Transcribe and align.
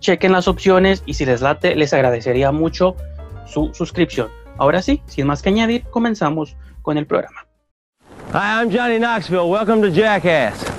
chequen 0.00 0.32
las 0.32 0.48
opciones 0.48 1.02
y 1.06 1.14
si 1.14 1.24
les 1.24 1.40
late, 1.40 1.76
les 1.76 1.92
agradecería 1.92 2.50
mucho 2.52 2.96
su 3.46 3.72
suscripción. 3.74 4.28
Ahora 4.58 4.82
sí, 4.82 5.02
sin 5.06 5.26
más 5.26 5.42
que 5.42 5.50
añadir, 5.50 5.84
comenzamos 5.90 6.56
con 6.82 6.98
el 6.98 7.06
programa. 7.06 7.46
Hi, 8.32 8.62
I'm 8.62 8.70
Johnny 8.70 8.98
Knoxville. 8.98 9.48
Welcome 9.48 9.82
to 9.82 9.90
Jackass. 9.90 10.69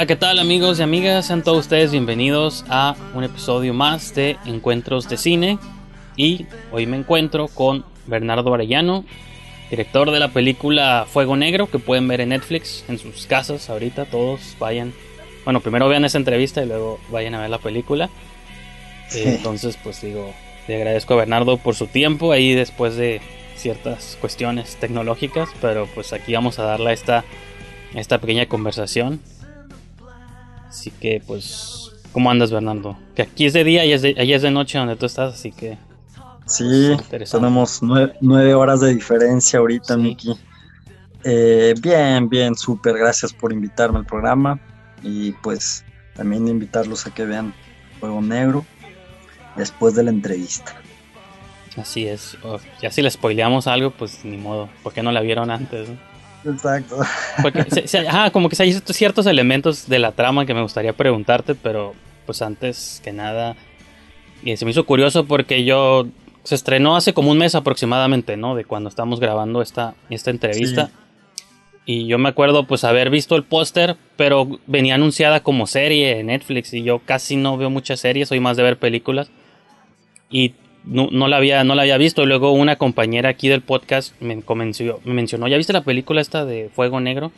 Hola, 0.00 0.06
¿qué 0.06 0.16
tal 0.16 0.38
amigos 0.38 0.80
y 0.80 0.82
amigas? 0.82 1.26
Sean 1.26 1.42
todos 1.42 1.58
ustedes 1.58 1.90
bienvenidos 1.90 2.64
a 2.70 2.96
un 3.12 3.22
episodio 3.22 3.74
más 3.74 4.14
de 4.14 4.38
Encuentros 4.46 5.10
de 5.10 5.18
Cine. 5.18 5.58
Y 6.16 6.46
hoy 6.72 6.86
me 6.86 6.96
encuentro 6.96 7.48
con 7.48 7.84
Bernardo 8.06 8.54
Arellano, 8.54 9.04
director 9.68 10.10
de 10.10 10.18
la 10.18 10.28
película 10.28 11.04
Fuego 11.06 11.36
Negro, 11.36 11.66
que 11.66 11.78
pueden 11.78 12.08
ver 12.08 12.22
en 12.22 12.30
Netflix, 12.30 12.82
en 12.88 12.98
sus 12.98 13.26
casas 13.26 13.68
ahorita, 13.68 14.06
todos 14.06 14.56
vayan. 14.58 14.94
Bueno, 15.44 15.60
primero 15.60 15.86
vean 15.86 16.06
esa 16.06 16.16
entrevista 16.16 16.62
y 16.62 16.66
luego 16.66 16.98
vayan 17.10 17.34
a 17.34 17.42
ver 17.42 17.50
la 17.50 17.58
película. 17.58 18.08
Entonces, 19.14 19.76
pues 19.84 20.00
digo, 20.00 20.32
le 20.66 20.76
agradezco 20.76 21.12
a 21.12 21.18
Bernardo 21.18 21.58
por 21.58 21.74
su 21.74 21.88
tiempo 21.88 22.32
ahí 22.32 22.54
después 22.54 22.96
de 22.96 23.20
ciertas 23.54 24.16
cuestiones 24.18 24.76
tecnológicas, 24.76 25.50
pero 25.60 25.86
pues 25.94 26.14
aquí 26.14 26.32
vamos 26.32 26.58
a 26.58 26.62
darle 26.62 26.94
esta, 26.94 27.22
esta 27.94 28.18
pequeña 28.18 28.46
conversación 28.46 29.20
Así 30.70 30.92
que, 30.92 31.20
pues, 31.26 31.90
¿cómo 32.12 32.30
andas, 32.30 32.52
Bernardo? 32.52 32.96
Que 33.16 33.22
aquí 33.22 33.44
es 33.44 33.54
de 33.54 33.64
día 33.64 33.84
y 33.84 33.92
es 33.92 34.02
de, 34.02 34.14
allá 34.16 34.36
es 34.36 34.42
de 34.42 34.52
noche 34.52 34.78
donde 34.78 34.94
tú 34.94 35.04
estás, 35.04 35.34
así 35.34 35.50
que. 35.50 35.76
Sí, 36.46 36.96
tenemos 37.28 37.80
nueve, 37.82 38.54
horas 38.54 38.80
de 38.80 38.94
diferencia 38.94 39.58
ahorita, 39.58 39.96
Miki. 39.96 40.32
Eh, 41.24 41.74
bien, 41.82 42.28
bien, 42.28 42.54
súper. 42.54 42.96
Gracias 42.96 43.32
por 43.32 43.52
invitarme 43.52 43.98
al 43.98 44.06
programa. 44.06 44.60
Y 45.02 45.32
pues 45.32 45.84
también 46.14 46.46
invitarlos 46.46 47.04
a 47.06 47.12
que 47.12 47.24
vean 47.24 47.52
Juego 47.98 48.22
Negro 48.22 48.64
después 49.56 49.96
de 49.96 50.04
la 50.04 50.10
entrevista. 50.10 50.76
Así 51.76 52.06
es. 52.06 52.38
ya 52.80 52.92
si 52.92 53.02
les 53.02 53.14
spoileamos 53.14 53.66
algo, 53.66 53.90
pues 53.90 54.24
ni 54.24 54.36
modo. 54.36 54.68
¿Por 54.84 54.92
qué 54.92 55.02
no 55.02 55.10
la 55.10 55.20
vieron 55.20 55.50
antes? 55.50 55.88
Exacto. 56.44 56.98
Porque, 57.42 57.64
como 58.32 58.48
que 58.48 58.62
hay 58.62 58.72
ciertos 58.72 59.26
elementos 59.26 59.88
de 59.88 59.98
la 59.98 60.12
trama 60.12 60.46
que 60.46 60.54
me 60.54 60.62
gustaría 60.62 60.92
preguntarte, 60.92 61.54
pero 61.54 61.94
pues 62.26 62.42
antes 62.42 63.00
que 63.02 63.12
nada, 63.12 63.56
y 64.42 64.56
se 64.56 64.64
me 64.64 64.70
hizo 64.70 64.86
curioso 64.86 65.26
porque 65.26 65.64
yo 65.64 66.06
se 66.44 66.54
estrenó 66.54 66.96
hace 66.96 67.12
como 67.12 67.30
un 67.30 67.38
mes 67.38 67.54
aproximadamente, 67.54 68.36
¿no? 68.36 68.54
De 68.54 68.64
cuando 68.64 68.88
estamos 68.88 69.20
grabando 69.20 69.62
esta, 69.62 69.94
esta 70.08 70.30
entrevista. 70.30 70.90
Y 71.84 72.06
yo 72.06 72.18
me 72.18 72.28
acuerdo 72.28 72.66
pues 72.66 72.84
haber 72.84 73.10
visto 73.10 73.36
el 73.36 73.44
póster, 73.44 73.96
pero 74.16 74.60
venía 74.66 74.94
anunciada 74.94 75.42
como 75.42 75.66
serie 75.66 76.20
en 76.20 76.26
Netflix 76.26 76.72
y 76.72 76.82
yo 76.82 77.00
casi 77.00 77.36
no 77.36 77.56
veo 77.56 77.68
muchas 77.68 78.00
series, 78.00 78.28
soy 78.28 78.40
más 78.40 78.56
de 78.56 78.62
ver 78.62 78.78
películas. 78.78 79.30
Y 80.30 80.54
no, 80.84 81.08
no, 81.10 81.28
la 81.28 81.36
había, 81.36 81.64
no 81.64 81.74
la 81.74 81.82
había 81.82 81.98
visto. 81.98 82.26
Luego 82.26 82.52
una 82.52 82.76
compañera 82.76 83.28
aquí 83.28 83.48
del 83.48 83.62
podcast 83.62 84.20
me, 84.20 84.42
convenció, 84.42 85.00
me 85.04 85.14
mencionó, 85.14 85.48
¿ya 85.48 85.56
viste 85.56 85.72
la 85.72 85.84
película 85.84 86.20
esta 86.20 86.44
de 86.44 86.70
Fuego 86.74 87.00
Negro? 87.00 87.32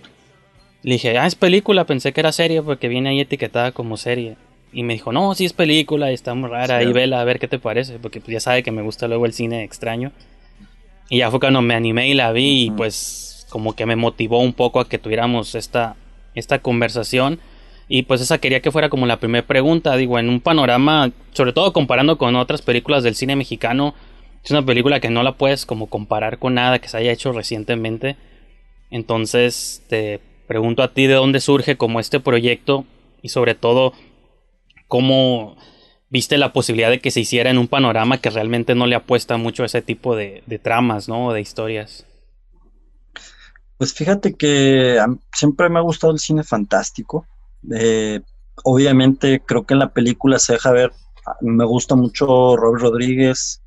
Le 0.83 0.95
dije, 0.95 1.19
ah, 1.19 1.27
es 1.27 1.35
película, 1.35 1.85
pensé 1.85 2.13
que 2.13 2.21
era 2.21 2.33
serie 2.33 2.63
porque 2.63 2.89
viene 2.89 3.11
ahí 3.11 3.21
etiquetada 3.21 3.73
como 3.73 3.97
serie. 3.97 4.37
Y 4.73 4.83
me 4.83 4.95
dijo, 4.95 5.13
no, 5.13 5.35
sí 5.35 5.45
es 5.45 5.53
película, 5.53 6.11
está 6.11 6.35
muy 6.35 6.49
rara, 6.49 6.83
y 6.83 6.93
vela 6.93 7.21
a 7.21 7.25
ver 7.25 7.39
qué 7.39 7.47
te 7.47 7.59
parece, 7.59 7.99
porque 7.99 8.21
pues, 8.21 8.33
ya 8.33 8.41
sabe 8.41 8.63
que 8.63 8.73
me 8.73 8.83
gusta 8.83 9.07
luego 9.07 9.27
el 9.27 9.35
cine 9.35 9.65
extraño. 9.65 10.13
Y 11.11 11.19
ya 11.19 11.31
fue 11.31 11.41
cuando 11.41 11.61
me 11.61 11.75
animé 11.75 12.09
y 12.09 12.15
la 12.15 12.33
vi 12.33 12.65
y 12.65 12.71
pues 12.71 13.47
como 13.51 13.77
que 13.77 13.85
me 13.85 13.97
motivó 13.97 14.39
un 14.39 14.55
poco 14.55 14.81
a 14.81 14.89
que 14.89 14.99
tuviéramos 14.99 15.55
esta, 15.55 15.95
esta 16.35 16.61
conversación. 16.61 17.39
Y 17.89 18.03
pues 18.03 18.21
esa 18.21 18.39
quería 18.39 18.61
que 18.61 18.71
fuera 18.71 18.89
como 18.89 19.07
la 19.07 19.19
primera 19.19 19.47
pregunta, 19.47 19.97
digo, 19.97 20.19
en 20.19 20.29
un 20.29 20.41
panorama, 20.41 21.13
sobre 21.33 21.53
todo 21.53 21.73
comparando 21.73 22.17
con 22.19 22.37
otras 22.37 22.63
películas 22.63 23.03
del 23.03 23.15
cine 23.15 23.37
mexicano, 23.37 23.95
es 24.45 24.51
una 24.51 24.65
película 24.65 25.01
que 25.01 25.11
no 25.11 25.23
la 25.23 25.37
puedes 25.37 25.67
como 25.67 25.89
comparar 25.89 26.39
con 26.39 26.55
nada 26.55 26.79
que 26.79 26.89
se 26.89 26.97
haya 26.97 27.13
hecho 27.13 27.33
recientemente. 27.33 28.17
Entonces 28.91 29.83
te 29.89 30.21
pregunto 30.47 30.83
a 30.83 30.93
ti 30.93 31.07
de 31.07 31.15
dónde 31.15 31.41
surge 31.41 31.77
como 31.77 32.01
este 32.01 32.21
proyecto 32.21 32.85
y 33.23 33.29
sobre 33.29 33.55
todo 33.55 33.93
cómo 34.89 35.57
viste 36.11 36.37
la 36.37 36.53
posibilidad 36.53 36.91
de 36.91 37.01
que 37.01 37.11
se 37.11 37.21
hiciera 37.21 37.51
en 37.51 37.59
un 37.59 37.69
panorama 37.69 38.19
que 38.19 38.31
realmente 38.31 38.75
no 38.75 38.87
le 38.87 38.97
apuesta 38.97 39.39
mucho 39.39 39.63
a 39.63 39.67
ese 39.67 39.81
tipo 39.81 40.15
de, 40.15 40.43
de 40.47 40.59
tramas, 40.59 41.09
¿no? 41.09 41.33
De 41.33 41.41
historias. 41.41 42.07
Pues 43.79 43.95
fíjate 43.95 44.35
que 44.35 44.99
siempre 45.33 45.71
me 45.71 45.79
ha 45.79 45.83
gustado 45.83 46.13
el 46.13 46.19
cine 46.19 46.45
fantástico. 46.45 47.27
Eh, 47.71 48.21
obviamente 48.65 49.43
creo 49.47 49.65
que 49.65 49.75
en 49.75 49.81
la 49.81 49.93
película 49.93 50.39
se 50.39 50.55
deja 50.55 50.73
ver, 50.73 50.93
me 51.41 51.65
gusta 51.65 51.95
mucho 51.95 52.57
Robert 52.57 52.83
Rodríguez, 52.83 53.63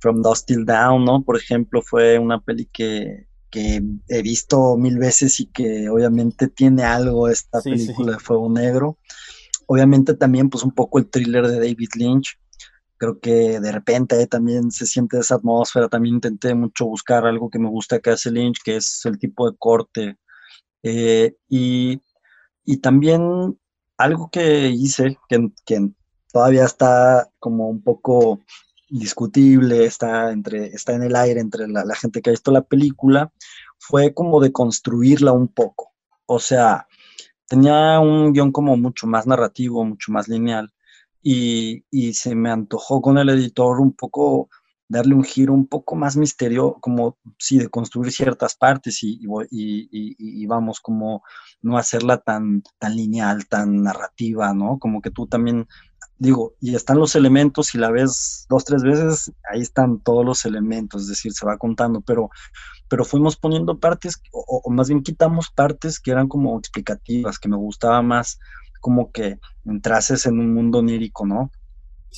From 0.00 0.22
Dust 0.22 0.46
Till 0.46 0.64
Down, 0.66 1.04
¿no? 1.04 1.22
Por 1.22 1.36
ejemplo, 1.36 1.80
fue 1.82 2.18
una 2.18 2.40
peli 2.40 2.66
que, 2.66 3.26
he 3.56 4.22
visto 4.22 4.76
mil 4.76 4.98
veces 4.98 5.38
y 5.38 5.46
que 5.46 5.88
obviamente 5.88 6.48
tiene 6.48 6.82
algo 6.82 7.28
esta 7.28 7.62
película 7.62 8.14
de 8.14 8.18
Fuego 8.18 8.50
Negro. 8.50 8.98
Obviamente 9.66 10.14
también 10.14 10.50
pues 10.50 10.64
un 10.64 10.72
poco 10.72 10.98
el 10.98 11.08
thriller 11.08 11.46
de 11.46 11.60
David 11.60 11.90
Lynch 11.94 12.36
creo 12.96 13.20
que 13.20 13.60
de 13.60 13.72
repente 13.72 14.26
también 14.26 14.70
se 14.70 14.86
siente 14.86 15.18
esa 15.18 15.36
atmósfera. 15.36 15.88
También 15.88 16.16
intenté 16.16 16.54
mucho 16.54 16.86
buscar 16.86 17.26
algo 17.26 17.50
que 17.50 17.58
me 17.58 17.68
gusta 17.68 18.00
que 18.00 18.10
hace 18.10 18.30
Lynch, 18.30 18.58
que 18.64 18.76
es 18.76 19.02
el 19.04 19.18
tipo 19.18 19.50
de 19.50 19.56
corte. 19.58 20.16
Eh, 20.82 21.34
y, 21.48 22.00
también 22.78 23.58
algo 23.96 24.30
que 24.30 24.68
hice, 24.68 25.18
que, 25.28 25.90
todavía 26.32 26.64
está 26.64 27.30
como 27.38 27.68
un 27.68 27.82
poco 27.82 28.40
discutible, 28.88 29.84
está, 29.84 30.32
entre, 30.32 30.66
está 30.66 30.94
en 30.94 31.04
el 31.04 31.16
aire 31.16 31.40
entre 31.40 31.68
la, 31.68 31.94
gente 31.94 32.20
que 32.20 32.30
ha 32.30 32.32
visto 32.32 32.50
la 32.50 32.62
película, 32.62 33.32
fue 33.78 34.14
como 34.14 34.40
de 34.40 34.52
construirla 34.52 35.32
un 35.32 35.48
poco. 35.48 35.92
O 36.26 36.38
sea, 36.38 36.86
tenía 37.46 38.00
un 38.00 38.32
guion 38.32 38.52
como 38.52 38.76
mucho 38.76 39.06
más 39.06 39.26
narrativo, 39.26 39.84
mucho 39.84 40.10
más 40.12 40.28
lineal 40.28 40.72
y, 41.24 42.12
se 42.12 42.34
me 42.34 42.50
antojó 42.50 43.00
con 43.00 43.18
el 43.18 43.30
editor 43.30 43.80
un 43.80 43.92
poco 43.92 44.50
darle 44.94 45.16
un 45.16 45.24
giro 45.24 45.52
un 45.52 45.66
poco 45.66 45.96
más 45.96 46.16
misterioso, 46.16 46.78
como 46.80 47.18
sí, 47.36 47.58
de 47.58 47.68
construir 47.68 48.12
ciertas 48.12 48.54
partes 48.54 49.02
y, 49.02 49.18
y, 49.50 50.46
vamos, 50.46 50.78
como 50.78 51.24
no 51.62 51.76
hacerla 51.76 52.18
tan, 52.18 52.62
tan 52.78 52.94
lineal, 52.94 53.46
tan 53.48 53.82
narrativa, 53.82 54.54
¿no? 54.54 54.78
Como 54.78 55.02
que 55.02 55.10
tú 55.10 55.26
también, 55.26 55.66
digo, 56.16 56.54
y 56.60 56.76
están 56.76 56.98
los 56.98 57.16
elementos, 57.16 57.66
si 57.66 57.78
la 57.78 57.90
ves 57.90 58.46
dos, 58.48 58.64
tres 58.64 58.84
veces, 58.84 59.32
ahí 59.50 59.62
están 59.62 59.98
todos 59.98 60.24
los 60.24 60.44
elementos, 60.44 61.02
es 61.02 61.08
decir, 61.08 61.32
se 61.32 61.44
va 61.44 61.58
contando, 61.58 62.00
pero, 62.00 62.30
pero 62.88 63.04
fuimos 63.04 63.36
poniendo 63.36 63.80
partes, 63.80 64.22
o, 64.30 64.62
o 64.64 64.70
más 64.70 64.88
bien 64.88 65.02
quitamos 65.02 65.50
partes 65.50 65.98
que 65.98 66.12
eran 66.12 66.28
como 66.28 66.56
explicativas, 66.56 67.40
que 67.40 67.48
me 67.48 67.56
gustaba 67.56 68.00
más 68.00 68.38
como 68.80 69.10
que 69.10 69.40
entrases 69.64 70.26
en 70.26 70.38
un 70.38 70.54
mundo 70.54 70.78
onírico, 70.78 71.26
¿no? 71.26 71.50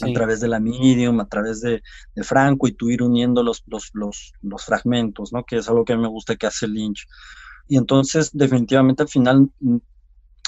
A 0.01 0.13
través 0.13 0.41
de 0.41 0.49
la 0.49 0.61
medium, 0.61 1.21
a 1.21 1.29
través 1.29 1.61
de, 1.61 1.83
Franco 2.23 2.69
y 2.69 2.73
tú 2.73 2.91
ir 2.91 3.03
uniendo 3.03 3.43
los, 3.43 3.63
los, 3.67 3.91
los, 3.95 4.65
fragmentos, 4.65 5.33
¿no? 5.33 5.45
Que 5.45 5.57
es 5.57 5.69
algo 5.69 5.85
que 5.85 5.95
a 5.95 5.97
mí 5.97 6.03
me 6.03 6.09
gusta 6.09 6.37
que 6.37 6.47
hace 6.47 6.69
Lynch. 6.69 7.07
Y 7.69 7.77
entonces, 7.77 8.31
definitivamente 8.33 9.03
al 9.03 9.09
final 9.09 9.51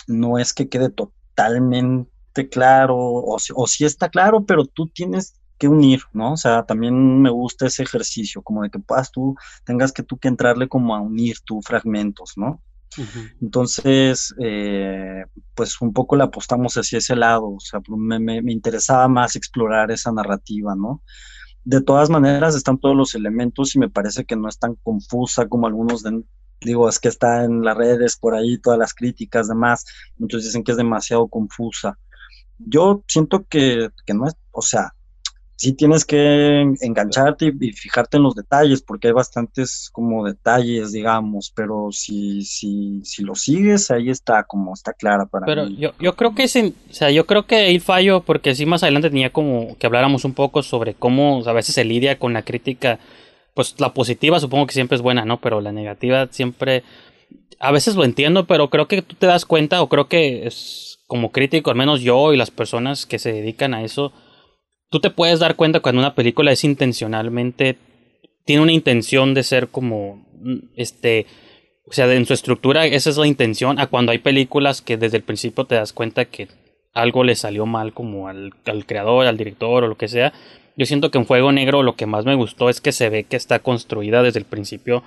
no 0.06 0.38
es 0.38 0.52
que 0.52 0.68
quede 0.68 0.90
totalmente 0.90 2.48
claro, 2.50 2.96
o, 2.96 3.36
o 3.36 3.66
sí 3.66 3.84
está 3.84 4.08
claro, 4.08 4.44
pero 4.44 4.64
tú 4.64 4.88
tienes 4.88 5.34
que 5.58 5.68
unir, 5.68 6.02
¿no? 6.12 6.32
O 6.32 6.36
sea, 6.36 6.64
también 6.64 7.20
me 7.20 7.30
gusta 7.30 7.66
ese 7.66 7.82
ejercicio, 7.82 8.42
como 8.42 8.62
de 8.62 8.70
que 8.70 8.78
puedas 8.78 9.10
tú, 9.10 9.34
tengas 9.64 9.92
que 9.92 10.02
tú 10.02 10.18
que 10.18 10.28
entrarle 10.28 10.68
como 10.68 10.94
a 10.94 11.00
unir 11.00 11.38
tus 11.44 11.64
fragmentos, 11.64 12.34
¿no? 12.36 12.62
Entonces, 13.40 14.34
eh, 14.40 15.24
pues 15.54 15.80
un 15.80 15.92
poco 15.92 16.16
le 16.16 16.24
apostamos 16.24 16.74
hacia 16.74 16.98
ese 16.98 17.16
lado, 17.16 17.50
o 17.54 17.60
sea, 17.60 17.80
me, 17.88 18.18
me, 18.18 18.52
interesaba 18.52 19.08
más 19.08 19.36
explorar 19.36 19.90
esa 19.90 20.10
narrativa, 20.12 20.74
¿no? 20.74 21.02
De 21.64 21.80
todas 21.80 22.10
maneras, 22.10 22.54
están 22.54 22.78
todos 22.78 22.96
los 22.96 23.14
elementos 23.14 23.74
y 23.74 23.78
me 23.78 23.90
parece 23.90 24.24
que 24.24 24.36
no 24.36 24.48
es 24.48 24.58
tan 24.58 24.74
confusa 24.76 25.48
como 25.48 25.66
algunos 25.66 26.02
digo, 26.60 26.88
es 26.88 26.98
que 26.98 27.08
está 27.08 27.44
en 27.44 27.62
las 27.62 27.76
redes 27.76 28.16
por 28.16 28.34
ahí, 28.34 28.58
todas 28.58 28.78
las 28.78 28.94
críticas, 28.94 29.48
demás, 29.48 29.84
muchos 30.16 30.44
dicen 30.44 30.64
que 30.64 30.72
es 30.72 30.76
demasiado 30.76 31.28
confusa. 31.28 31.98
Yo 32.58 33.04
siento 33.06 33.46
que, 33.48 33.90
que 34.04 34.14
no 34.14 34.26
es, 34.26 34.34
o 34.50 34.62
sea, 34.62 34.94
sí 35.58 35.72
tienes 35.72 36.04
que 36.04 36.60
engancharte 36.80 37.52
y, 37.60 37.72
fijarte 37.72 38.16
en 38.16 38.22
los 38.22 38.36
detalles, 38.36 38.80
porque 38.80 39.08
hay 39.08 39.12
bastantes 39.12 39.90
como 39.92 40.24
detalles, 40.24 40.92
digamos, 40.92 41.52
pero 41.52 41.88
si, 41.90 42.42
si, 42.42 43.00
si 43.02 43.24
lo 43.24 43.34
sigues, 43.34 43.90
ahí 43.90 44.08
está 44.08 44.44
como 44.44 44.72
está 44.72 44.92
clara 44.92 45.26
para 45.26 45.46
pero 45.46 45.66
yo, 45.66 45.94
yo 45.98 46.14
creo 46.14 46.32
que 46.36 46.46
sí, 46.46 46.74
o 46.88 46.94
sea, 46.94 47.10
yo 47.10 47.26
creo 47.26 47.46
que 47.46 47.56
ahí 47.56 47.80
fallo, 47.80 48.20
porque 48.20 48.54
sí 48.54 48.66
más 48.66 48.84
adelante 48.84 49.10
tenía 49.10 49.30
como 49.30 49.76
que 49.78 49.88
habláramos 49.88 50.24
un 50.24 50.32
poco 50.32 50.62
sobre 50.62 50.94
cómo 50.94 51.42
a 51.44 51.52
veces 51.52 51.74
se 51.74 51.84
lidia 51.84 52.20
con 52.20 52.32
la 52.32 52.42
crítica, 52.42 53.00
pues 53.54 53.74
la 53.78 53.92
positiva 53.92 54.38
supongo 54.38 54.68
que 54.68 54.74
siempre 54.74 54.94
es 54.94 55.02
buena, 55.02 55.24
¿no? 55.24 55.40
Pero 55.40 55.60
la 55.60 55.72
negativa 55.72 56.28
siempre, 56.30 56.84
a 57.58 57.72
veces 57.72 57.96
lo 57.96 58.04
entiendo, 58.04 58.46
pero 58.46 58.70
creo 58.70 58.86
que 58.86 59.02
tú 59.02 59.16
te 59.16 59.26
das 59.26 59.44
cuenta, 59.44 59.82
o 59.82 59.88
creo 59.88 60.06
que 60.06 60.46
es 60.46 61.00
como 61.08 61.32
crítico, 61.32 61.70
al 61.70 61.76
menos 61.76 62.00
yo 62.00 62.32
y 62.32 62.36
las 62.36 62.52
personas 62.52 63.06
que 63.06 63.18
se 63.18 63.32
dedican 63.32 63.74
a 63.74 63.82
eso, 63.82 64.12
tú 64.90 65.00
te 65.00 65.10
puedes 65.10 65.40
dar 65.40 65.56
cuenta 65.56 65.80
cuando 65.80 66.00
una 66.00 66.14
película 66.14 66.52
es 66.52 66.64
intencionalmente, 66.64 67.76
tiene 68.44 68.62
una 68.62 68.72
intención 68.72 69.34
de 69.34 69.42
ser 69.42 69.68
como, 69.68 70.26
este, 70.76 71.26
o 71.86 71.92
sea, 71.92 72.12
en 72.12 72.26
su 72.26 72.34
estructura 72.34 72.86
esa 72.86 73.10
es 73.10 73.16
la 73.16 73.26
intención, 73.26 73.78
a 73.78 73.86
cuando 73.86 74.12
hay 74.12 74.18
películas 74.18 74.82
que 74.82 74.96
desde 74.96 75.18
el 75.18 75.22
principio 75.22 75.64
te 75.64 75.74
das 75.74 75.92
cuenta 75.92 76.24
que 76.24 76.48
algo 76.94 77.24
le 77.24 77.36
salió 77.36 77.66
mal 77.66 77.92
como 77.92 78.28
al, 78.28 78.52
al 78.66 78.86
creador, 78.86 79.26
al 79.26 79.36
director 79.36 79.84
o 79.84 79.88
lo 79.88 79.96
que 79.96 80.08
sea. 80.08 80.32
Yo 80.76 80.86
siento 80.86 81.10
que 81.10 81.18
en 81.18 81.26
Fuego 81.26 81.52
Negro 81.52 81.82
lo 81.82 81.96
que 81.96 82.06
más 82.06 82.24
me 82.24 82.34
gustó 82.34 82.68
es 82.68 82.80
que 82.80 82.92
se 82.92 83.08
ve 83.08 83.24
que 83.24 83.36
está 83.36 83.58
construida 83.58 84.22
desde 84.22 84.38
el 84.38 84.44
principio 84.44 85.02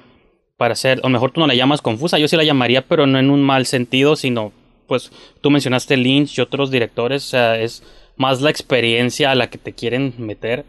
para 0.58 0.76
ser, 0.76 1.00
o 1.04 1.10
mejor 1.10 1.32
tú 1.32 1.40
no 1.40 1.48
la 1.48 1.56
llamas 1.56 1.82
confusa, 1.82 2.20
yo 2.20 2.28
sí 2.28 2.38
la 2.38 2.44
llamaría, 2.44 2.84
pero 2.84 3.08
no 3.08 3.18
en 3.18 3.32
un 3.32 3.42
mal 3.42 3.66
sentido, 3.66 4.16
sino, 4.16 4.52
pues 4.86 5.12
tú 5.42 5.50
mencionaste 5.50 5.98
Lynch 5.98 6.38
y 6.38 6.42
otros 6.42 6.70
directores, 6.70 7.26
o 7.26 7.30
sea, 7.30 7.60
es 7.60 7.84
más 8.22 8.40
la 8.42 8.52
experiencia 8.52 9.32
a 9.32 9.36
la 9.36 9.50
que 9.50 9.58
te 9.58 9.74
quieren 9.74 10.14
meter 10.18 10.64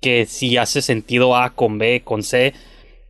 que 0.00 0.26
si 0.26 0.56
hace 0.56 0.82
sentido 0.82 1.36
A 1.36 1.50
con 1.54 1.78
B, 1.78 2.02
con 2.04 2.22
C. 2.22 2.52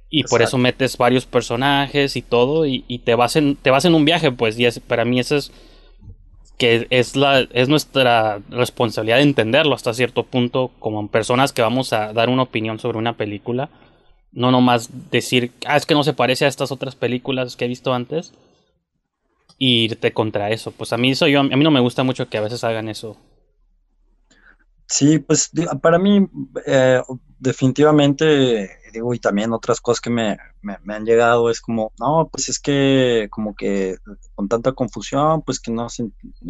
Y 0.08 0.22
por 0.24 0.40
eso 0.40 0.56
metes 0.56 0.96
varios 0.96 1.26
personajes 1.26 2.16
y 2.16 2.22
todo. 2.22 2.64
Y, 2.64 3.02
te, 3.04 3.14
vas 3.14 3.36
en, 3.36 3.56
te 3.56 3.70
vas 3.70 3.84
en 3.84 3.94
un 3.94 4.04
viaje, 4.04 4.30
pues. 4.30 4.58
Y 4.58 4.68
para 4.80 5.04
mí 5.04 5.18
eso 5.18 5.36
es. 5.36 5.52
Que 6.58 6.86
es, 6.88 7.16
la, 7.16 7.40
es 7.52 7.68
nuestra 7.68 8.40
responsabilidad 8.48 9.16
de 9.16 9.24
entenderlo 9.24 9.74
hasta 9.74 9.92
cierto 9.92 10.22
punto. 10.22 10.70
Como 10.78 11.08
personas 11.08 11.52
que 11.52 11.62
vamos 11.62 11.92
a 11.92 12.12
dar 12.12 12.28
una 12.28 12.42
opinión 12.42 12.78
sobre 12.78 12.98
una 12.98 13.16
película. 13.16 13.68
No 14.32 14.50
nomás 14.50 15.10
decir, 15.10 15.52
ah, 15.66 15.76
es 15.76 15.86
que 15.86 15.94
no 15.94 16.04
se 16.04 16.12
parece 16.12 16.44
a 16.44 16.48
estas 16.48 16.70
otras 16.70 16.94
películas 16.94 17.56
que 17.56 17.64
he 17.64 17.68
visto 17.68 17.92
antes. 17.92 18.32
Y 19.58 19.84
irte 19.84 20.12
contra 20.12 20.50
eso. 20.50 20.70
Pues 20.70 20.92
a 20.92 20.98
mí 20.98 21.10
eso 21.10 21.26
yo, 21.26 21.40
a 21.40 21.44
mí 21.44 21.64
no 21.64 21.70
me 21.70 21.80
gusta 21.80 22.04
mucho 22.04 22.28
que 22.28 22.38
a 22.38 22.42
veces 22.42 22.62
hagan 22.64 22.88
eso. 22.88 23.16
Sí, 24.88 25.18
pues 25.18 25.50
para 25.82 25.98
mí 25.98 26.28
eh, 26.64 27.02
definitivamente, 27.38 28.70
digo, 28.92 29.12
y 29.14 29.18
también 29.18 29.52
otras 29.52 29.80
cosas 29.80 30.00
que 30.00 30.10
me, 30.10 30.38
han 30.86 31.04
llegado 31.04 31.50
es 31.50 31.60
como, 31.60 31.92
no, 31.98 32.28
pues 32.30 32.48
es 32.48 32.60
que 32.60 33.28
como 33.30 33.54
que 33.54 33.96
con 34.34 34.48
tanta 34.48 34.72
confusión, 34.72 35.42
pues 35.42 35.58
que 35.60 35.72
no, 35.72 35.88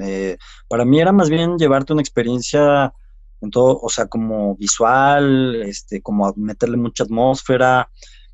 eh, 0.02 0.36
para 0.68 0.84
mí 0.84 1.00
era 1.00 1.12
más 1.12 1.30
bien 1.30 1.56
llevarte 1.58 1.94
una 1.94 2.02
experiencia 2.02 2.92
en 3.40 3.50
todo, 3.50 3.78
o 3.80 3.88
sea, 3.88 4.06
como 4.06 4.54
visual, 4.56 5.62
este, 5.62 6.02
como 6.02 6.32
meterle 6.36 6.76
mucha 6.76 7.04
atmósfera, 7.04 7.90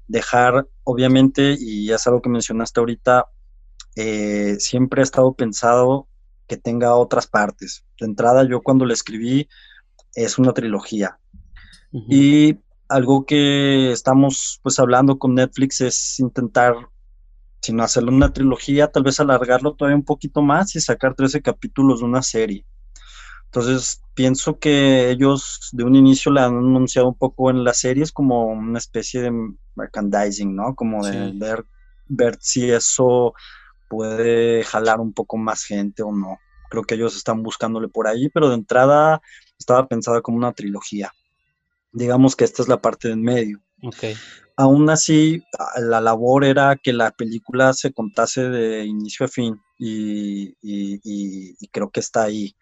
dejar, 0.09 0.69
obviamente, 0.85 1.57
y 1.59 1.87
ya 1.87 1.97
es 1.97 2.07
algo 2.07 2.23
que 2.23 2.29
mencionaste 2.29 2.81
ahorita, 2.81 3.27
eh, 3.97 4.57
siempre 4.59 5.03
ha 5.03 5.05
estado 5.05 5.35
pensado 5.35 6.09
que 6.47 6.57
tenga 6.57 6.95
otras 6.97 7.27
partes. 7.27 7.85
De 7.99 8.07
entrada, 8.07 8.45
yo 8.45 8.63
cuando 8.63 8.85
le 8.85 8.95
escribí, 8.95 9.49
es 10.14 10.38
una 10.38 10.52
trilogía. 10.52 11.19
Y 12.09 12.59
algo 12.88 13.26
que 13.26 13.92
estamos 13.92 14.61
pues 14.62 14.78
hablando 14.78 15.19
con 15.19 15.35
Netflix 15.35 15.81
es 15.81 16.21
intentar, 16.21 16.75
si 17.61 17.73
no 17.73 17.83
hacerlo 17.83 18.12
una 18.12 18.33
trilogía, 18.33 18.90
tal 18.90 19.02
vez 19.02 19.21
alargarlo 19.21 19.75
todavía 19.75 19.97
un 19.97 20.04
poquito 20.04 20.42
más 20.42 20.75
y 20.75 20.81
sacar 20.81 21.14
13 21.14 21.42
capítulos 21.42 22.00
de 22.00 22.07
una 22.07 22.23
serie. 22.23 22.64
Entonces, 23.45 24.02
pienso 24.14 24.59
que 24.59 25.11
ellos 25.11 25.69
de 25.73 25.85
un 25.85 25.95
inicio 25.95 26.33
le 26.33 26.40
han 26.40 26.57
anunciado 26.57 27.09
un 27.09 27.19
poco 27.19 27.50
en 27.50 27.64
las 27.64 27.81
series 27.81 28.11
como 28.11 28.47
una 28.47 28.78
especie 28.78 29.21
de 29.21 29.33
merchandising, 29.75 30.57
¿no? 30.57 30.75
Como 30.75 31.04
de 31.04 31.33
ver, 31.35 31.66
ver 32.09 32.38
si 32.40 32.71
eso 32.71 33.35
puede 33.90 34.64
jalar 34.64 35.00
un 35.00 35.12
poco 35.12 35.37
más 35.37 35.64
gente 35.64 36.02
o 36.02 36.12
no. 36.12 36.38
Creo 36.71 36.85
que 36.85 36.95
ellos 36.95 37.14
están 37.14 37.42
buscándole 37.42 37.88
por 37.88 38.09
ahí, 38.09 38.31
pero 38.31 38.49
de 38.49 38.54
entrada 38.54 39.21
estaba 39.62 39.88
pensada 39.88 40.21
como 40.21 40.37
una 40.37 40.52
trilogía. 40.52 41.12
Digamos 41.92 42.37
que 42.37 42.45
esta 42.45 42.62
es 42.62 42.69
la 42.69 42.81
parte 42.81 43.09
de 43.09 43.14
en 43.14 43.23
medio. 43.23 43.61
Okay. 43.83 44.14
Aún 44.57 44.88
así, 44.90 45.42
la 45.81 46.00
labor 46.00 46.45
era 46.45 46.76
que 46.76 46.92
la 46.92 47.11
película 47.11 47.73
se 47.73 47.92
contase 47.92 48.49
de 48.49 48.85
inicio 48.85 49.26
a 49.26 49.28
fin 49.28 49.59
y, 49.78 50.54
y 50.62 51.69
creo 51.69 51.90
que 51.90 52.00
está 52.00 52.25
ahí 52.25 52.54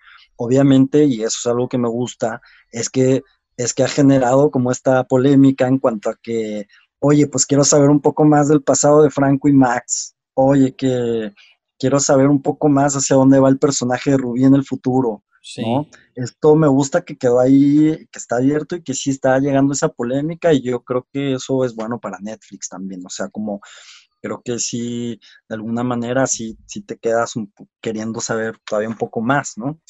obviamente, 0.43 1.05
y 1.05 1.23
eso 1.23 1.37
es 1.39 1.47
algo 1.47 1.69
que 1.69 1.77
me 1.77 1.89
gusta, 1.89 2.41
es 2.73 2.89
que, 2.89 3.23
es 3.59 3.75
que 3.75 3.83
ha 3.83 3.89
generado 3.89 4.51
como 4.51 4.73
esta 4.73 5.05
polémica 5.05 5.69
en 5.69 5.79
cuanto 5.79 6.09
a 6.09 6.17
que, 6.23 6.67
oye, 6.99 7.27
pues 7.27 7.45
quiero 7.45 7.63
saber 7.63 7.91
un 7.91 8.01
poco 8.01 8.25
más 8.25 8.49
del 8.49 8.63
pasado 8.63 9.03
de 9.03 9.11
Franco 9.11 9.49
y 9.49 9.53
Max, 9.53 10.17
oye, 10.33 10.75
que 10.75 11.35
quiero 11.79 12.01
saber 12.01 12.29
un 12.29 12.41
poco 12.41 12.71
más 12.71 12.95
hacia 12.95 13.17
dónde 13.17 13.39
va 13.39 13.51
el 13.51 13.59
personaje 13.59 14.13
de 14.13 14.17
Rubí 14.17 14.45
en 14.45 14.55
el 14.55 14.65
futuro. 14.65 15.25
¿No? 15.59 15.87
Esto 16.15 16.55
me 16.57 16.69
gusta 16.69 17.05
que 17.05 17.17
quedó 17.17 17.41
ahí, 17.41 18.07
que 18.11 18.19
está 18.19 18.37
abierto 18.37 18.77
y 18.77 18.83
que 18.83 18.95
sí 18.95 19.11
está 19.11 19.39
llegando 19.39 19.73
esa 19.73 19.89
polémica 19.89 20.53
y 20.53 20.63
yo 20.63 20.83
creo 20.83 21.07
que 21.13 21.35
eso 21.35 21.65
es 21.65 21.75
bueno 21.75 21.99
para 21.99 22.19
Netflix 22.21 22.69
también, 22.69 23.05
o 23.05 23.11
sea, 23.11 23.29
como 23.29 23.61
creo 24.21 24.43
que 24.45 24.59
sí, 24.59 25.19
de 25.49 25.55
alguna 25.55 25.83
manera 25.83 26.27
sí, 26.27 26.59
sí 26.67 26.83
te 26.83 26.99
quedas 26.99 27.35
queriendo 27.81 28.21
saber 28.21 28.59
todavía 28.67 28.89
un 28.89 28.99
poco 28.99 29.21
más, 29.21 29.55
¿no? 29.57 29.81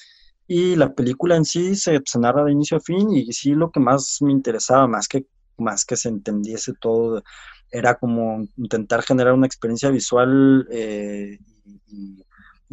Y 0.47 0.75
la 0.77 0.95
película 0.95 1.37
en 1.37 1.45
sí 1.45 1.77
se, 1.77 2.01
narra 2.19 2.45
de 2.45 2.53
inicio 2.53 2.77
a 2.77 2.81
fin 2.81 3.09
y 3.13 3.33
sí 3.33 3.53
lo 3.53 3.71
que 3.71 3.81
más 3.81 4.19
me 4.21 4.33
interesaba, 4.33 4.87
más 4.89 5.07
que, 5.07 5.27
más 5.59 5.85
que 5.85 5.97
se 5.97 6.09
entendiese 6.09 6.73
todo, 6.81 7.23
era 7.71 7.95
como 7.97 8.45
intentar 8.57 9.03
generar 9.03 9.35
una 9.35 9.47
experiencia 9.47 9.91
visual 9.91 10.67
eh, 10.71 11.39
y, 11.87 12.25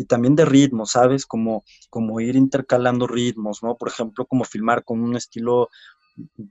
también 0.06 0.36
de 0.36 0.46
ritmo, 0.46 0.86
¿sabes? 0.86 1.26
Como, 1.26 1.64
como 1.90 2.20
ir 2.20 2.36
intercalando 2.36 3.08
ritmos, 3.08 3.64
¿no? 3.64 3.76
Por 3.76 3.90
ejemplo, 3.90 4.26
como 4.26 4.44
filmar 4.44 4.84
con 4.84 5.02
un 5.02 5.16
estilo 5.16 5.70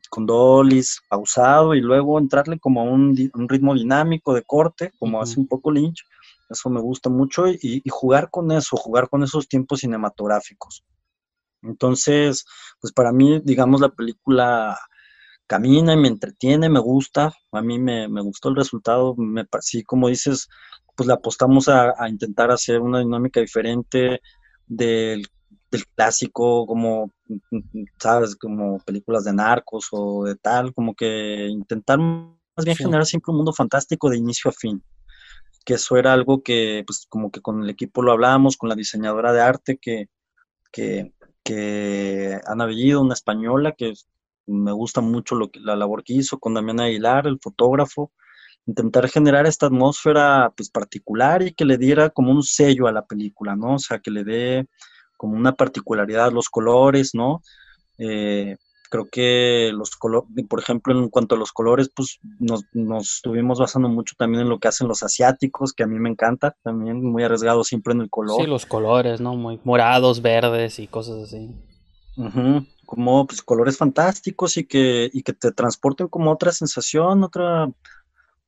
con 0.09 0.27
dollies 0.27 1.01
pausado 1.09 1.75
y 1.75 1.81
luego 1.81 2.19
entrarle 2.19 2.59
como 2.59 2.81
a 2.81 2.85
un, 2.85 3.17
ritmo 3.49 3.75
dinámico 3.75 4.33
de 4.35 4.43
corte, 4.43 4.93
como 4.99 5.21
hace 5.21 5.41
un 5.41 5.47
poco 5.47 5.71
Lynch. 5.71 6.05
Eso 6.49 6.71
me 6.71 6.81
gusta 6.81 7.11
mucho 7.11 7.49
y, 7.49 7.59
y, 7.61 7.89
jugar 7.89 8.31
con 8.31 8.53
eso, 8.53 8.77
jugar 8.77 9.09
con 9.09 9.25
esos 9.25 9.49
tiempos 9.49 9.81
cinematográficos. 9.81 10.85
Entonces, 11.63 12.45
pues 12.81 12.93
para 12.93 13.13
mí, 13.13 13.41
digamos, 13.45 13.81
la 13.81 13.89
película 13.89 14.79
camina 15.47 15.93
y 15.93 15.97
me 15.97 16.09
entretiene, 16.09 16.69
me 16.69 16.81
gusta, 16.81 17.33
a 17.53 17.63
mí 17.63 17.79
me, 17.79 18.09
gustó 18.23 18.49
el 18.49 18.57
resultado, 18.57 19.15
me 19.17 19.45
sí, 19.61 19.83
como 19.85 20.09
dices, 20.09 20.49
pues 20.97 21.07
le 21.07 21.13
apostamos 21.15 21.69
a, 21.69 21.95
intentar 22.09 22.51
hacer 22.51 22.81
una 22.81 23.01
dinámica 23.01 23.41
diferente 23.41 24.21
del, 24.67 25.27
clásico, 25.95 26.67
como, 26.67 27.13
sabes, 28.01 28.35
como 28.37 28.79
películas 28.79 29.25
de 29.25 29.35
narcos 29.35 29.89
o 29.93 30.25
de 30.25 30.37
tal, 30.37 30.73
como 30.73 30.95
que 30.95 31.49
intentar 31.49 31.99
más 31.99 32.65
bien 32.65 32.77
generar 32.77 33.05
siempre 33.05 33.31
un 33.31 33.39
mundo 33.39 33.53
fantástico 33.53 34.09
de 34.09 34.17
inicio 34.17 34.49
a 34.49 34.55
fin. 34.55 34.83
Que 35.67 35.75
eso 35.75 35.97
era 35.97 36.15
algo 36.15 36.43
que, 36.43 36.83
pues, 36.87 37.07
como 37.11 37.31
que 37.31 37.43
con 37.43 37.63
el 37.63 37.69
equipo 37.69 38.03
lo 38.03 38.13
hablábamos, 38.13 38.57
con 38.57 38.71
la 38.71 38.75
diseñadora 38.75 39.35
de 39.35 39.43
arte, 39.43 39.77
que, 39.77 40.09
que, 40.73 41.13
que 41.43 42.41
Ana 42.47 42.65
Bellido, 42.65 43.03
una 43.03 43.15
española, 43.15 43.73
que 43.73 43.93
me 44.47 44.73
gusta 44.73 45.01
mucho 45.01 45.35
lo 45.35 45.51
que, 45.51 45.61
la 45.61 45.77
labor 45.77 46.05
que 46.05 46.15
hizo 46.15 46.39
con 46.39 46.55
Damián 46.55 46.81
Aguilar, 46.81 47.27
el 47.27 47.39
fotógrafo, 47.41 48.13
intentar 48.67 49.09
generar 49.09 49.47
esta 49.47 49.67
atmósfera 49.67 50.53
pues 50.57 50.71
particular 50.71 51.43
y 51.43 51.53
que 51.53 51.65
le 51.65 51.79
diera 51.79 52.11
como 52.11 52.33
un 52.33 52.43
sello 52.43 52.87
a 52.87 52.93
la 52.93 53.07
película, 53.07 53.55
¿no? 53.57 53.75
O 53.75 53.79
sea, 53.79 54.01
que 54.01 54.11
le 54.11 54.25
dé 54.25 54.67
como 55.17 55.37
una 55.37 55.55
particularidad, 55.55 56.33
los 56.33 56.49
colores, 56.49 57.15
¿no? 57.15 57.43
Eh, 57.99 58.57
creo 58.91 59.09
que 59.11 59.71
los 59.73 59.97
colores, 59.97 60.29
por 60.49 60.61
ejemplo, 60.61 60.99
en 60.99 61.09
cuanto 61.09 61.35
a 61.35 61.39
los 61.39 61.53
colores, 61.53 61.91
pues 61.95 62.19
nos, 62.39 62.65
nos, 62.73 63.17
estuvimos 63.17 63.59
basando 63.59 63.89
mucho 63.89 64.15
también 64.19 64.43
en 64.43 64.49
lo 64.49 64.59
que 64.59 64.69
hacen 64.69 64.89
los 64.89 65.03
asiáticos, 65.03 65.73
que 65.73 65.85
a 65.85 65.87
mí 65.87 65.99
me 65.99 66.11
encanta, 66.11 66.57
también 66.63 67.03
muy 67.03 67.23
arriesgado 67.23 67.65
siempre 67.65 67.95
en 67.95 68.03
el 68.03 68.11
color. 68.11 68.41
Sí, 68.41 68.47
los 68.47 68.67
colores, 68.67 69.21
¿no? 69.21 69.35
Muy 69.37 69.61
morados, 69.65 70.23
verdes 70.23 70.79
y 70.79 70.87
cosas 70.87 71.23
así. 71.25 71.55
Como 72.87 73.27
pues 73.27 73.43
colores 73.43 73.77
fantásticos 73.77 74.57
y 74.57 74.65
que, 74.65 75.11
y 75.13 75.23
que 75.23 75.33
te 75.33 75.53
transporten 75.53 76.09
como 76.09 76.31
otra 76.33 76.53
sensación, 76.53 77.25
otra, 77.25 77.69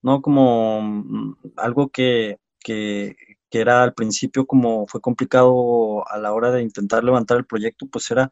¿no? 0.03 0.23
Como 0.23 0.81
mm, 0.83 1.37
algo 1.57 1.89
que, 1.91 2.39
que, 2.61 3.17
que 3.51 3.61
era 3.61 3.83
al 3.83 3.95
principio 3.95 4.47
como 4.47 4.87
fue 4.87 5.01
complicado 5.01 6.09
a 6.09 6.19
la 6.19 6.33
hora 6.33 6.51
de 6.53 6.63
intentar 6.63 7.05
levantar 7.05 7.39
el 7.39 7.47
proyecto, 7.47 7.87
pues 7.87 8.11
era 8.11 8.31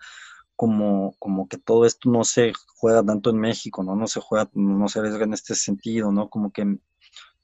como, 0.57 1.15
como 1.19 1.49
que 1.49 1.59
todo 1.59 1.85
esto 1.87 2.11
no 2.11 2.25
se 2.25 2.53
juega 2.77 3.05
tanto 3.05 3.31
en 3.31 3.39
México, 3.39 3.83
¿no? 3.85 3.95
No 3.97 4.07
se 4.07 4.21
juega, 4.21 4.51
no 4.55 4.89
se 4.89 5.01
arriesga 5.01 5.25
en 5.25 5.35
este 5.35 5.55
sentido, 5.55 6.13
¿no? 6.13 6.29
Como 6.31 6.51
que, 6.53 6.79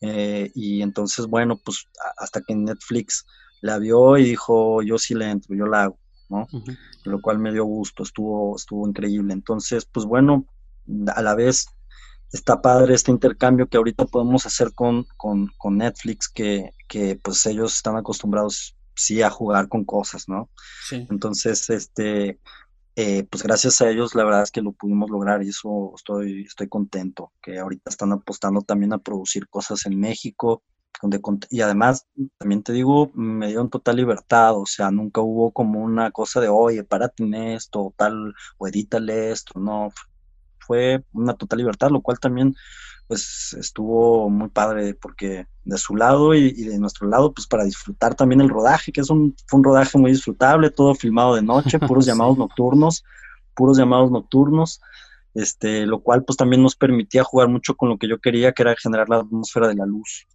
eh, 0.00 0.50
y 0.54 0.82
entonces, 0.82 1.26
bueno, 1.26 1.58
pues 1.64 1.88
hasta 2.18 2.40
que 2.42 2.54
Netflix 2.54 3.26
la 3.60 3.78
vio 3.78 4.18
y 4.18 4.24
dijo, 4.24 4.82
yo 4.82 4.98
sí 4.98 5.14
le 5.14 5.30
entro, 5.30 5.54
yo 5.54 5.66
la 5.66 5.84
hago, 5.84 5.98
¿no? 6.32 6.48
Lo 7.04 7.20
cual 7.20 7.38
me 7.38 7.52
dio 7.52 7.64
gusto, 7.64 8.02
estuvo, 8.02 8.56
estuvo 8.56 8.88
increíble. 8.88 9.32
Entonces, 9.32 9.84
pues 9.84 10.06
bueno, 10.06 10.46
a 11.14 11.22
la 11.22 11.34
vez 11.34 11.66
está 12.32 12.62
padre 12.62 12.94
este 12.94 13.10
intercambio 13.10 13.68
que 13.68 13.76
ahorita 13.76 14.06
podemos 14.06 14.46
hacer 14.46 14.72
con, 14.74 15.04
con, 15.16 15.48
con 15.58 15.78
Netflix, 15.78 16.28
que, 16.28 16.70
que 16.88 17.16
pues 17.22 17.44
ellos 17.46 17.74
están 17.76 17.96
acostumbrados 17.96 18.76
sí 18.94 19.22
a 19.22 19.30
jugar 19.30 19.68
con 19.68 19.84
cosas, 19.84 20.28
¿no? 20.28 20.50
Sí. 20.88 21.06
Entonces, 21.10 21.68
este, 21.70 22.40
eh, 22.96 23.24
pues 23.30 23.42
gracias 23.42 23.80
a 23.80 23.88
ellos 23.88 24.14
la 24.14 24.24
verdad 24.24 24.42
es 24.42 24.50
que 24.50 24.60
lo 24.60 24.72
pudimos 24.72 25.10
lograr 25.10 25.42
y 25.42 25.48
eso 25.48 25.92
estoy, 25.96 26.42
estoy 26.42 26.68
contento, 26.68 27.32
que 27.42 27.58
ahorita 27.58 27.90
están 27.90 28.12
apostando 28.12 28.62
también 28.62 28.92
a 28.92 28.98
producir 28.98 29.48
cosas 29.48 29.86
en 29.86 29.98
México, 29.98 30.62
donde, 31.00 31.20
y 31.50 31.60
además, 31.60 32.06
también 32.38 32.62
te 32.62 32.72
digo, 32.72 33.10
me 33.14 33.48
dieron 33.48 33.70
total 33.70 33.96
libertad, 33.96 34.56
o 34.56 34.66
sea, 34.66 34.90
nunca 34.90 35.20
hubo 35.20 35.52
como 35.52 35.80
una 35.80 36.10
cosa 36.10 36.40
de, 36.40 36.48
oye, 36.48 36.84
párate 36.84 37.24
en 37.24 37.34
esto, 37.34 37.80
o 37.80 37.94
tal, 37.96 38.34
o 38.58 38.68
edítale 38.68 39.32
esto, 39.32 39.58
no, 39.58 39.90
fue 40.60 41.04
una 41.12 41.34
total 41.34 41.58
libertad, 41.58 41.90
lo 41.90 42.00
cual 42.00 42.18
también 42.18 42.54
pues 43.08 43.54
estuvo 43.58 44.30
muy 44.30 44.48
padre 44.48 44.94
porque 44.94 45.46
de 45.64 45.76
su 45.76 45.96
lado 45.96 46.34
y, 46.34 46.50
de 46.52 46.78
nuestro 46.78 47.08
lado, 47.08 47.32
pues 47.34 47.46
para 47.46 47.64
disfrutar 47.64 48.14
también 48.14 48.40
el 48.40 48.48
rodaje, 48.48 48.92
que 48.92 49.02
es 49.02 49.10
un, 49.10 49.36
fue 49.46 49.58
un 49.58 49.64
rodaje 49.64 49.98
muy 49.98 50.12
disfrutable, 50.12 50.70
todo 50.70 50.94
filmado 50.94 51.34
de 51.34 51.42
noche, 51.42 51.78
puros 51.78 52.06
llamados 52.06 52.38
nocturnos, 52.38 53.04
puros 53.54 53.76
llamados 53.76 54.10
nocturnos, 54.10 54.80
este, 55.34 55.84
lo 55.84 56.00
cual 56.00 56.24
pues 56.24 56.36
también 56.36 56.62
nos 56.62 56.76
permitía 56.76 57.22
jugar 57.24 57.48
mucho 57.48 57.74
con 57.74 57.88
lo 57.88 57.98
que 57.98 58.08
yo 58.08 58.18
quería, 58.18 58.52
que 58.52 58.62
era 58.62 58.74
generar 58.76 59.08
la 59.08 59.18
atmósfera 59.18 59.68
de 59.68 59.74
la 59.74 59.84
luz. 59.84 60.26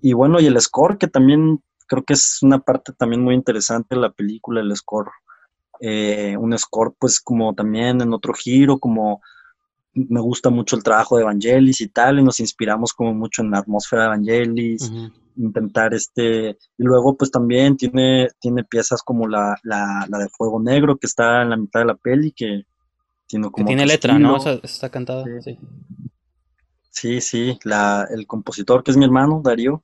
Y 0.00 0.12
bueno, 0.12 0.40
y 0.40 0.46
el 0.46 0.60
score, 0.60 0.98
que 0.98 1.08
también 1.08 1.62
creo 1.86 2.04
que 2.04 2.12
es 2.12 2.38
una 2.42 2.60
parte 2.60 2.92
también 2.92 3.22
muy 3.22 3.34
interesante 3.34 3.94
de 3.94 4.00
la 4.00 4.12
película, 4.12 4.60
el 4.60 4.76
score. 4.76 5.10
Eh, 5.80 6.36
un 6.36 6.56
score 6.58 6.94
pues 6.98 7.20
como 7.20 7.54
también 7.54 8.00
en 8.00 8.12
otro 8.12 8.32
giro, 8.34 8.78
como 8.78 9.20
me 9.94 10.20
gusta 10.20 10.50
mucho 10.50 10.76
el 10.76 10.82
trabajo 10.82 11.16
de 11.16 11.22
Evangelis 11.22 11.80
y 11.80 11.88
tal, 11.88 12.18
y 12.18 12.22
nos 12.22 12.40
inspiramos 12.40 12.92
como 12.92 13.14
mucho 13.14 13.42
en 13.42 13.50
la 13.50 13.58
atmósfera 13.58 14.02
de 14.02 14.08
Evangelis, 14.08 14.92
intentar 15.36 15.94
este, 15.94 16.50
y 16.50 16.82
luego 16.84 17.16
pues 17.16 17.30
también 17.30 17.76
tiene, 17.76 18.28
tiene 18.40 18.64
piezas 18.64 19.02
como 19.02 19.26
la, 19.26 19.56
la, 19.62 20.06
de 20.18 20.28
Fuego 20.28 20.60
Negro 20.60 20.96
que 20.96 21.06
está 21.06 21.42
en 21.42 21.50
la 21.50 21.56
mitad 21.56 21.80
de 21.80 21.86
la 21.86 21.96
peli, 21.96 22.32
que 22.32 22.64
tiene 23.26 23.50
como... 23.50 23.66
tiene 23.66 23.86
letra, 23.86 24.18
¿no? 24.18 24.36
está 24.36 24.88
cantada, 24.88 25.24
sí. 25.24 25.40
Sí, 25.52 25.58
sí, 27.20 27.58
la, 27.64 28.06
el 28.10 28.26
compositor 28.26 28.82
que 28.82 28.90
es 28.90 28.96
mi 28.96 29.04
hermano, 29.04 29.40
Darío, 29.42 29.82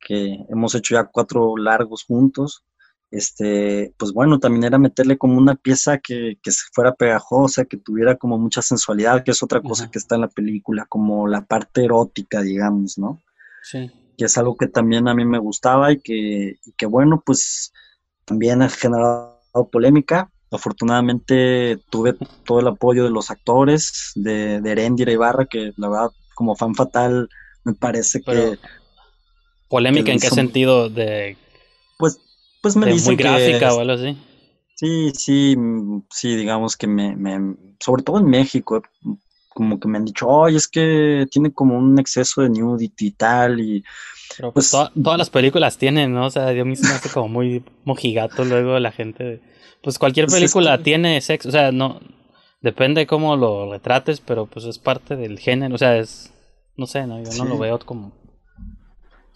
que 0.00 0.44
hemos 0.48 0.74
hecho 0.74 0.94
ya 0.94 1.04
cuatro 1.04 1.56
largos 1.56 2.04
juntos, 2.04 2.64
este, 3.12 3.92
pues 3.98 4.12
bueno, 4.12 4.38
también 4.38 4.64
era 4.64 4.78
meterle 4.78 5.18
como 5.18 5.36
una 5.36 5.54
pieza 5.54 5.98
que, 5.98 6.38
que 6.42 6.50
fuera 6.72 6.94
pegajosa, 6.94 7.66
que 7.66 7.76
tuviera 7.76 8.16
como 8.16 8.38
mucha 8.38 8.62
sensualidad, 8.62 9.22
que 9.22 9.32
es 9.32 9.42
otra 9.42 9.60
cosa 9.60 9.90
que 9.90 9.98
está 9.98 10.14
en 10.14 10.22
la 10.22 10.28
película, 10.28 10.86
como 10.88 11.28
la 11.28 11.44
parte 11.44 11.84
erótica, 11.84 12.40
digamos, 12.40 12.96
¿no? 12.96 13.20
Sí. 13.62 13.90
Que 14.16 14.24
es 14.24 14.38
algo 14.38 14.56
que 14.56 14.66
también 14.66 15.08
a 15.08 15.14
mí 15.14 15.26
me 15.26 15.38
gustaba 15.38 15.92
y 15.92 16.00
que, 16.00 16.58
y 16.64 16.72
que 16.72 16.86
bueno, 16.86 17.22
pues 17.24 17.72
también 18.24 18.62
ha 18.62 18.70
generado 18.70 19.38
polémica. 19.70 20.30
Afortunadamente 20.50 21.78
tuve 21.90 22.14
todo 22.44 22.60
el 22.60 22.68
apoyo 22.68 23.04
de 23.04 23.10
los 23.10 23.30
actores, 23.30 24.12
de, 24.14 24.62
de 24.62 24.70
Erendira 24.70 25.12
Ibarra, 25.12 25.44
que 25.44 25.72
la 25.76 25.88
verdad, 25.88 26.10
como 26.34 26.56
fan 26.56 26.74
fatal, 26.74 27.28
me 27.64 27.74
parece 27.74 28.20
que... 28.20 28.58
¿Polémica 29.68 30.12
en 30.12 30.20
qué 30.20 30.28
sentido? 30.28 30.90
De, 30.90 31.36
pues, 31.98 32.18
pues 32.60 32.76
me 32.76 32.86
dicen 32.86 33.14
muy 33.14 33.16
gráfica 33.16 33.74
o 33.74 33.80
algo 33.80 33.92
así. 33.92 34.16
Sí, 34.74 35.12
sí, 35.14 35.56
sí, 36.10 36.36
digamos 36.36 36.76
que 36.76 36.86
me, 36.86 37.14
me, 37.14 37.54
sobre 37.78 38.02
todo 38.02 38.18
en 38.18 38.26
México, 38.26 38.82
como 39.48 39.78
que 39.78 39.88
me 39.88 39.98
han 39.98 40.04
dicho, 40.04 40.26
oye, 40.26 40.56
es 40.56 40.66
que 40.66 41.26
tiene 41.30 41.52
como 41.52 41.78
un 41.78 41.98
exceso 41.98 42.42
de 42.42 42.50
nudity 42.50 43.06
y 43.06 43.10
tal, 43.12 43.60
y 43.60 43.84
Pero 44.36 44.52
pues, 44.52 44.70
todas 44.70 45.18
las 45.18 45.30
películas 45.30 45.78
tienen, 45.78 46.12
¿no? 46.12 46.26
O 46.26 46.30
sea, 46.30 46.52
yo 46.52 46.64
mismo 46.64 46.88
hace 46.88 47.08
como 47.10 47.28
muy 47.28 47.64
mojigato 47.84 48.44
luego 48.44 48.78
la 48.78 48.92
gente. 48.92 49.40
Pues 49.82 49.98
cualquier 49.98 50.26
pues 50.28 50.40
película 50.40 50.82
tiene 50.82 51.20
sexo, 51.20 51.48
o 51.48 51.52
sea, 51.52 51.70
no, 51.70 52.00
depende 52.62 53.06
cómo 53.06 53.36
lo 53.36 53.70
retrates, 53.70 54.20
pero 54.20 54.46
pues 54.46 54.64
es 54.64 54.78
parte 54.78 55.16
del 55.16 55.38
género, 55.38 55.74
o 55.74 55.78
sea, 55.78 55.98
es, 55.98 56.32
no 56.76 56.86
sé, 56.86 57.06
no, 57.06 57.22
yo 57.22 57.32
no 57.36 57.44
lo 57.44 57.58
veo 57.58 57.78
como... 57.80 58.12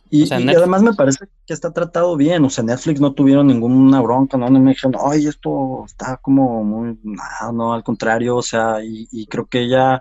Y, 0.08 0.32
además 0.32 0.82
me 0.82 0.94
parece 0.94 1.26
que 1.44 1.52
está 1.52 1.72
tratado 1.72 2.16
bien, 2.16 2.44
o 2.44 2.50
sea, 2.50 2.62
Netflix 2.62 3.00
no 3.00 3.12
tuvieron 3.12 3.48
ninguna 3.48 4.00
bronca, 4.00 4.36
no, 4.38 4.48
no 4.48 4.60
me 4.60 4.70
dijeron, 4.70 4.94
ay, 5.04 5.26
esto 5.26 5.84
está 5.84 6.16
como 6.18 6.62
muy, 6.62 6.96
no, 7.02 7.52
no, 7.52 7.74
al 7.74 7.82
contrario, 7.82 8.36
o 8.36 8.42
sea, 8.42 8.76
y, 8.84 9.26
creo 9.26 9.46
que 9.46 9.62
ella, 9.62 10.00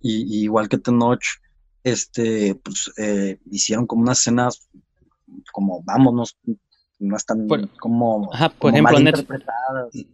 y, 0.00 0.44
igual 0.44 0.68
que 0.68 0.78
Tenoch, 0.78 1.24
este, 1.82 2.54
pues, 2.54 2.92
eh, 2.96 3.40
hicieron 3.50 3.88
como 3.88 4.02
unas 4.02 4.20
escenas, 4.20 4.68
como, 5.52 5.82
vámonos, 5.82 6.38
no 7.02 7.16
están 7.16 7.48
como, 7.80 8.32
ajá, 8.32 8.50
por 8.50 8.70
ejemplo, 8.70 8.98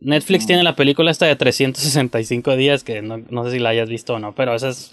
Netflix 0.00 0.47
tiene 0.47 0.62
la 0.62 0.75
película 0.75 1.11
esta 1.11 1.26
de 1.26 1.37
365 1.37 2.57
días, 2.57 2.83
que 2.83 3.02
no, 3.02 3.18
no, 3.18 3.45
sé 3.45 3.52
si 3.52 3.59
la 3.59 3.68
hayas 3.68 3.88
visto 3.88 4.14
o 4.14 4.18
no, 4.18 4.35
pero 4.35 4.54
esa 4.54 4.71
es 4.71 4.90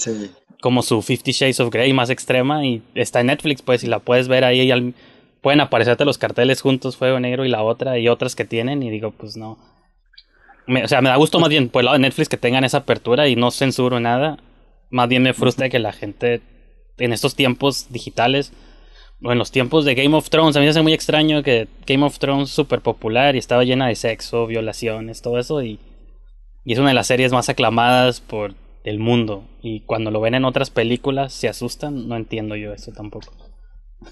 como 0.61 0.81
su 0.81 1.01
Fifty 1.01 1.31
Shades 1.31 1.59
of 1.61 1.71
Grey 1.71 1.93
más 1.93 2.09
extrema 2.09 2.65
y 2.65 2.83
está 2.95 3.21
en 3.21 3.27
Netflix, 3.27 3.61
pues, 3.61 3.83
y 3.83 3.87
la 3.87 3.99
puedes 3.99 4.27
ver 4.27 4.43
ahí, 4.43 4.69
y 4.69 4.93
pueden 5.41 5.61
aparecerte 5.61 6.03
los 6.03 6.17
carteles 6.17 6.61
juntos, 6.61 6.97
Fuego 6.97 7.19
Negro 7.19 7.45
y 7.45 7.49
la 7.49 7.63
otra, 7.63 7.97
y 7.97 8.09
otras 8.09 8.35
que 8.35 8.43
tienen, 8.43 8.83
y 8.83 8.89
digo, 8.89 9.11
pues 9.11 9.37
no. 9.37 9.57
o 10.67 10.87
sea, 10.87 11.01
me 11.01 11.09
da 11.09 11.15
gusto 11.15 11.39
más 11.39 11.49
bien 11.49 11.69
por 11.69 11.81
el 11.81 11.85
lado 11.85 11.97
de 11.97 12.01
Netflix 12.01 12.27
que 12.27 12.37
tengan 12.37 12.65
esa 12.65 12.79
apertura 12.79 13.29
y 13.29 13.37
no 13.37 13.51
censuro 13.51 13.99
nada. 14.01 14.37
Más 14.89 15.07
bien 15.07 15.23
me 15.23 15.33
frustra 15.33 15.69
que 15.69 15.79
la 15.79 15.93
gente 15.93 16.41
en 16.97 17.13
estos 17.13 17.35
tiempos 17.35 17.87
digitales 17.89 18.51
en 19.32 19.38
los 19.38 19.51
tiempos 19.51 19.86
de 19.86 19.96
Game 19.96 20.15
of 20.15 20.29
Thrones, 20.29 20.55
a 20.55 20.60
mí 20.60 20.65
me 20.65 20.70
hace 20.70 20.82
muy 20.82 20.94
extraño 20.94 21.44
que 21.44 21.67
Game 21.86 22.05
of 22.05 22.20
Thrones 22.20 22.50
súper 22.50 22.82
popular 22.82 23.36
y 23.36 23.39
estaba 23.39 23.63
llena 23.63 23.88
de 23.88 23.96
sexo, 23.96 24.48
violaciones, 24.48 25.22
todo 25.22 25.39
eso 25.39 25.62
y, 25.62 25.79
y 26.63 26.74
es 26.74 26.79
una 26.79 26.89
de 26.89 26.96
las 26.96 27.08
series 27.08 27.32
más 27.32 27.50
aclamadas 27.50 28.20
por 28.20 28.53
el 28.84 29.00
mundo 29.00 29.44
y 29.62 29.82
cuando 29.82 30.12
lo 30.12 30.22
ven 30.22 30.36
en 30.36 30.46
otras 30.46 30.70
películas 30.70 31.34
se 31.34 31.48
asustan, 31.48 32.08
no 32.08 32.15
entiendo 32.15 32.55
yo 32.55 32.74
eso 32.74 32.91
tampoco. 32.91 33.34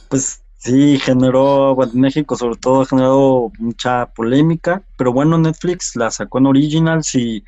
Pues 0.10 0.42
sí, 0.58 0.98
generó, 1.00 1.76
bueno, 1.76 1.92
México 1.96 2.36
sobre 2.36 2.58
todo 2.58 2.82
ha 2.82 2.86
generado 2.86 3.52
mucha 3.60 4.08
polémica, 4.14 4.82
pero 4.98 5.14
bueno, 5.14 5.38
Netflix 5.38 5.96
la 5.96 6.10
sacó 6.10 6.40
en 6.40 6.48
Originals 6.48 7.14
y 7.16 7.44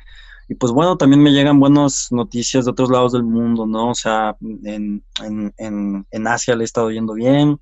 y 0.48 0.54
pues 0.54 0.72
bueno, 0.72 0.96
también 0.96 1.22
me 1.22 1.32
llegan 1.32 1.58
buenas 1.58 2.08
noticias 2.10 2.64
de 2.64 2.70
otros 2.70 2.90
lados 2.90 3.12
del 3.12 3.24
mundo, 3.24 3.66
¿no? 3.66 3.90
O 3.90 3.94
sea, 3.94 4.36
en, 4.40 5.02
en, 5.22 5.52
en, 5.58 6.06
en 6.10 6.26
Asia 6.26 6.54
le 6.54 6.62
he 6.62 6.64
estado 6.64 6.90
yendo 6.90 7.14
bien, 7.14 7.58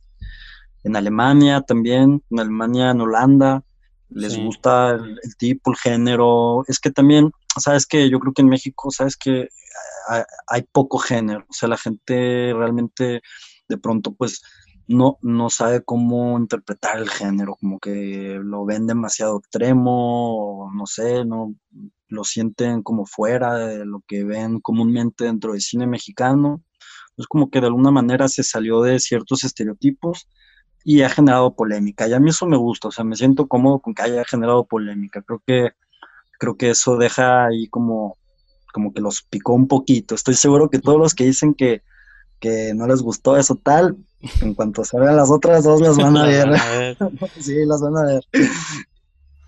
en 0.84 0.96
Alemania 0.96 1.62
también, 1.62 2.22
en 2.30 2.40
Alemania, 2.40 2.90
en 2.90 3.00
Holanda, 3.00 3.64
les 4.11 4.38
gusta 4.38 4.90
el, 4.90 5.18
tipo, 5.37 5.70
el 5.70 5.76
género. 5.76 6.64
Es 6.68 6.78
que 6.78 6.90
también, 6.90 7.32
sabes 7.59 7.87
que 7.87 8.09
yo 8.09 8.20
creo 8.20 8.32
que 8.32 8.42
en 8.42 8.48
México, 8.48 8.90
sabes 8.90 9.16
que 9.16 9.48
hay, 10.48 10.62
poco 10.70 10.98
género, 10.98 11.46
o 11.48 11.52
sea, 11.52 11.68
la 11.68 11.78
gente 11.78 12.52
realmente 12.54 13.22
de 13.68 13.78
pronto 13.78 14.14
pues 14.14 14.42
no, 14.87 15.18
no 15.22 15.48
sabe 15.48 15.82
cómo 15.82 16.38
interpretar 16.38 16.98
el 16.98 17.09
género, 17.09 17.56
como 17.56 17.78
que 17.80 18.38
lo 18.42 18.66
ven 18.66 18.87
demasiado 18.87 19.38
extremo, 19.38 20.70
no 20.74 20.87
sé, 20.87 21.24
no, 21.24 21.54
lo 22.14 22.24
sienten 22.24 22.83
como 22.83 23.07
fuera 23.07 23.57
de 23.57 23.85
lo 23.85 24.03
que 24.07 24.24
ven 24.24 24.61
comúnmente 24.61 25.24
dentro 25.24 25.53
del 25.53 25.61
cine 25.61 25.87
mexicano. 25.87 26.62
Es 27.16 27.27
como 27.27 27.50
que 27.50 27.61
de 27.61 27.66
alguna 27.66 27.90
manera 27.90 28.29
se 28.29 28.42
salió 28.42 28.83
de 28.83 28.98
ciertos 28.98 29.44
estereotipos 29.44 30.29
y 30.85 31.03
ha 31.03 31.09
generado 31.09 31.55
polémica. 31.55 32.07
Y 32.07 32.12
a 32.12 32.20
mí 32.20 32.31
eso 32.31 32.46
me 32.46 32.57
gusta, 32.57 32.88
o 32.88 32.90
sea, 32.90 33.05
me 33.05 33.16
siento 33.16 33.46
cómodo 33.46 33.81
con 33.81 33.94
que 33.94 34.03
haya 34.03 34.24
generado 34.24 34.64
polémica. 34.66 35.22
Creo 35.22 35.42
que, 35.46 35.70
creo 36.38 36.57
que 36.57 36.70
eso 36.70 36.96
deja 36.96 37.46
ahí 37.46 37.68
como, 37.68 38.16
como 38.72 38.92
que 38.92 39.00
los 39.00 39.22
picó 39.22 39.55
un 39.55 39.68
poquito. 39.68 40.14
Estoy 40.14 40.35
seguro 40.35 40.70
que 40.70 40.79
todos 40.79 40.98
los 40.98 41.14
que 41.14 41.24
dicen 41.24 41.55
que, 41.55 41.83
que 42.40 42.74
no 42.74 42.87
les 42.87 43.00
gustó 43.00 43.37
eso 43.37 43.57
tal, 43.57 43.96
en 44.40 44.55
cuanto 44.55 44.85
salgan 44.85 45.16
las 45.16 45.31
otras 45.31 45.64
dos 45.64 45.81
las 45.81 45.96
van 45.96 46.16
a 46.16 46.24
ver. 46.24 46.48
sí, 47.40 47.64
las 47.64 47.81
van 47.81 47.96
a 47.96 48.03
ver. 48.05 48.24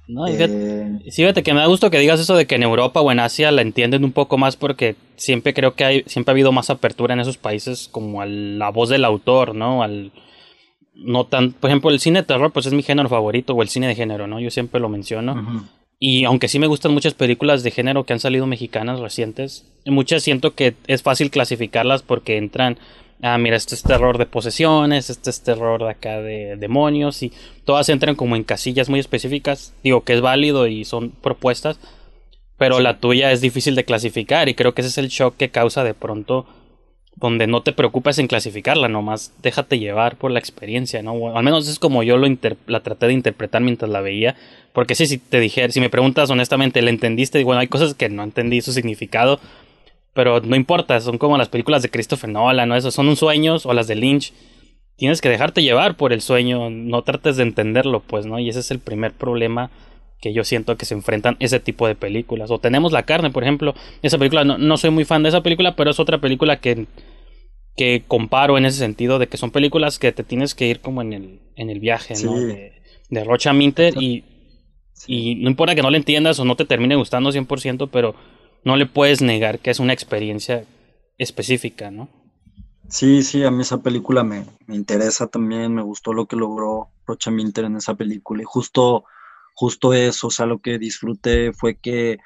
No, 0.08 0.26
eh, 0.28 1.00
fíjate, 1.10 1.42
que 1.42 1.52
me 1.52 1.60
da 1.60 1.66
gusto 1.66 1.90
que 1.90 1.98
digas 1.98 2.20
eso 2.20 2.36
de 2.36 2.46
que 2.46 2.54
en 2.54 2.62
Europa 2.62 3.00
o 3.00 3.10
en 3.10 3.18
Asia 3.18 3.50
la 3.50 3.62
entienden 3.62 4.04
un 4.04 4.12
poco 4.12 4.38
más 4.38 4.56
porque 4.56 4.94
siempre 5.16 5.52
creo 5.52 5.74
que 5.74 5.84
hay, 5.84 6.02
siempre 6.06 6.30
ha 6.30 6.34
habido 6.34 6.52
más 6.52 6.70
apertura 6.70 7.14
en 7.14 7.20
esos 7.20 7.38
países 7.38 7.88
como 7.90 8.20
a 8.20 8.26
la 8.26 8.70
voz 8.70 8.88
del 8.88 9.04
autor, 9.04 9.54
¿no? 9.54 9.82
Al 9.82 10.12
no 10.94 11.26
tan, 11.26 11.52
por 11.52 11.70
ejemplo, 11.70 11.90
el 11.90 12.00
cine 12.00 12.20
de 12.20 12.26
terror 12.26 12.52
pues 12.52 12.66
es 12.66 12.72
mi 12.72 12.82
género 12.82 13.08
favorito 13.08 13.52
o 13.52 13.62
el 13.62 13.68
cine 13.68 13.88
de 13.88 13.96
género, 13.96 14.26
¿no? 14.26 14.38
Yo 14.40 14.50
siempre 14.50 14.80
lo 14.80 14.88
menciono. 14.88 15.66
Y 15.98 16.24
aunque 16.24 16.48
sí 16.48 16.58
me 16.58 16.66
gustan 16.66 16.92
muchas 16.92 17.14
películas 17.14 17.62
de 17.62 17.70
género 17.70 18.04
que 18.04 18.12
han 18.12 18.20
salido 18.20 18.46
mexicanas 18.46 19.00
recientes, 19.00 19.66
muchas 19.86 20.22
siento 20.22 20.54
que 20.54 20.74
es 20.86 21.02
fácil 21.02 21.30
clasificarlas 21.30 22.02
porque 22.02 22.36
entran 22.36 22.78
ah, 23.22 23.38
mira, 23.38 23.57
este 23.57 23.74
es 23.74 23.83
terror 23.83 24.18
de 24.18 24.26
posesiones, 24.26 25.11
este 25.11 25.31
es 25.31 25.42
terror 25.42 25.83
de 25.83 25.90
acá 25.90 26.20
de 26.20 26.57
demonios 26.57 27.22
y 27.22 27.33
todas 27.64 27.88
entran 27.88 28.14
como 28.14 28.37
en 28.37 28.44
casillas 28.44 28.88
muy 28.88 29.00
específicas. 29.00 29.72
Digo 29.83 30.05
que 30.05 30.14
es 30.14 30.20
válido 30.20 30.66
y 30.66 30.85
son 30.85 31.11
propuestas, 31.11 31.79
pero 32.59 32.81
la 32.81 32.98
tuya 32.98 33.33
es 33.33 33.40
difícil 33.40 33.74
de 33.74 33.85
clasificar 33.85 34.48
y 34.48 34.55
creo 34.55 34.74
que 34.74 34.83
ese 34.83 34.90
es 34.90 34.98
el 34.98 35.09
shock 35.09 35.37
que 35.37 35.50
causa 35.50 35.85
de 35.85 35.94
pronto 35.94 36.46
donde 37.16 37.46
no 37.46 37.62
te 37.62 37.72
preocupes 37.72 38.18
en 38.18 38.29
clasificarla, 38.29 38.88
nomás 38.88 39.33
déjate 39.42 39.79
llevar 39.79 40.16
por 40.16 40.31
la 40.31 40.38
experiencia, 40.38 41.02
¿no? 41.02 41.35
al 41.35 41.42
menos 41.42 41.66
es 41.66 41.79
como 41.79 42.02
yo 42.02 42.18
lo 42.18 42.29
la 42.66 42.81
traté 42.81 43.07
de 43.07 43.14
interpretar 43.14 43.62
mientras 43.62 43.90
la 43.90 44.02
veía, 44.02 44.37
porque 44.74 44.94
sí, 44.94 45.07
si 45.07 45.16
te 45.16 45.40
dijera, 45.40 45.72
si 45.72 45.81
me 45.81 45.88
preguntas 45.88 46.29
honestamente, 46.29 46.83
¿le 46.83 46.90
entendiste? 46.90 47.42
Bueno, 47.42 47.61
hay 47.61 47.68
cosas 47.68 47.94
que 47.94 48.11
no 48.11 48.22
entendí 48.22 48.61
su 48.61 48.74
significado, 48.74 49.40
pero 50.16 50.40
no 50.40 50.57
importa, 50.57 50.98
son 51.00 51.18
como 51.18 51.38
las 51.38 51.48
películas 51.48 51.83
de 51.83 51.90
Christopher 51.90 52.31
Nolan, 52.31 52.68
¿no? 52.68 52.74
Eso 52.74 52.90
son 52.90 53.09
un 53.09 53.16
sueños 53.16 53.66
o 53.66 53.74
las 53.74 53.87
de 53.87 53.94
Lynch. 53.94 54.33
Tienes 54.96 55.20
que 55.20 55.29
dejarte 55.29 55.62
llevar 55.62 55.96
por 55.96 56.12
el 56.12 56.22
sueño, 56.22 56.70
no 56.70 57.02
trates 57.02 57.37
de 57.37 57.42
entenderlo, 57.42 58.00
pues, 58.00 58.24
¿no? 58.24 58.40
Y 58.40 58.48
ese 58.48 58.61
es 58.61 58.70
el 58.70 58.81
primer 58.81 59.12
problema 59.12 59.70
que 60.20 60.33
yo 60.33 60.42
siento 60.42 60.76
que 60.76 60.87
se 60.87 60.94
enfrentan 60.94 61.37
ese 61.38 61.61
tipo 61.61 61.87
de 61.87 61.94
películas. 61.94 62.50
O 62.50 62.59
tenemos 62.59 62.92
La 62.92 63.02
carne, 63.02 63.31
por 63.31 63.42
ejemplo. 63.42 63.74
Esa 64.00 64.16
película, 64.16 64.44
no, 64.44 64.76
soy 64.79 64.90
muy 64.90 65.05
fan 65.05 65.22
de 65.22 65.29
esa 65.29 65.42
película, 65.42 65.76
pero 65.76 65.90
es 65.90 66.00
otra 66.00 66.18
película 66.18 66.61
que, 66.61 66.87
que 67.76 68.05
comparo 68.09 68.57
en 68.57 68.64
ese 68.64 68.79
sentido, 68.79 69.18
de 69.18 69.26
que 69.26 69.37
son 69.37 69.50
películas 69.50 69.98
que 69.98 70.12
te 70.12 70.24
tienes 70.24 70.55
que 70.55 70.66
ir 70.66 70.81
como 70.81 71.02
en 71.02 71.12
el, 71.12 71.40
en 71.57 71.68
el 71.68 71.79
viaje, 71.79 72.14
¿no? 72.24 72.35
De, 72.35 72.72
de 73.11 73.24
Rocha 73.24 73.52
Minter 73.52 73.94
y, 74.00 74.24
y 75.07 75.35
no 75.37 75.50
importa 75.50 75.74
que 75.74 75.83
no 75.83 75.90
le 75.90 75.98
entiendas 75.98 76.40
o 76.40 76.46
no 76.46 76.57
te 76.57 76.64
termine 76.64 76.96
gustando 76.96 77.31
100%, 77.31 77.90
pero 77.92 78.14
no 78.66 78.76
le 78.76 78.87
puedes 78.87 79.22
negar 79.22 79.61
que 79.61 79.70
es 79.70 79.79
una 79.79 79.92
experiencia 79.92 80.64
específica, 81.18 81.92
¿no? 81.92 82.09
Sí, 82.88 83.22
sí, 83.22 83.44
a 83.44 83.50
mí 83.52 83.62
esa 83.62 83.79
película 83.79 84.24
me, 84.24 84.44
interesa 84.66 85.29
también, 85.29 85.72
me 85.72 85.83
gustó 85.83 86.12
lo 86.12 86.26
que 86.26 86.35
logró 86.35 86.88
Rocha 87.07 87.31
Minter 87.31 87.66
en 87.66 87.76
esa 87.76 87.94
película 87.94 88.42
y 88.42 88.44
justo, 88.44 89.05
justo 89.55 89.94
eso, 89.94 90.26
o 90.26 90.31
sea, 90.31 90.46
lo 90.46 90.59
que 90.59 90.79
disfruté 90.79 91.52
fue 91.52 91.76
que 91.76 92.18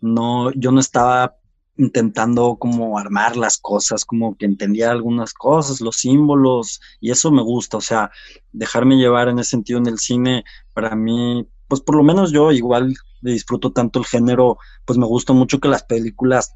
no, 0.00 0.52
yo 0.52 0.70
no 0.70 0.78
estaba 0.78 1.34
intentando 1.76 2.54
como 2.54 2.96
armar 2.96 3.36
las 3.36 3.58
cosas, 3.58 4.04
como 4.04 4.36
que 4.36 4.46
entendía 4.46 4.92
algunas 4.92 5.34
cosas, 5.34 5.80
los 5.80 5.96
símbolos, 5.96 6.80
y 7.00 7.10
eso 7.10 7.32
me 7.32 7.42
gusta, 7.42 7.78
o 7.78 7.80
sea, 7.80 8.12
dejarme 8.52 8.96
llevar 8.96 9.28
en 9.28 9.40
ese 9.40 9.50
sentido 9.50 9.80
en 9.80 9.88
el 9.88 9.98
cine, 9.98 10.44
para 10.72 10.94
mí, 10.94 11.48
pues 11.70 11.80
por 11.80 11.94
lo 11.94 12.02
menos 12.02 12.32
yo 12.32 12.50
igual 12.50 12.94
disfruto 13.22 13.72
tanto 13.72 14.00
el 14.00 14.04
género, 14.04 14.58
pues 14.84 14.98
me 14.98 15.06
gusta 15.06 15.32
mucho 15.32 15.60
que 15.60 15.68
las 15.68 15.84
películas 15.84 16.52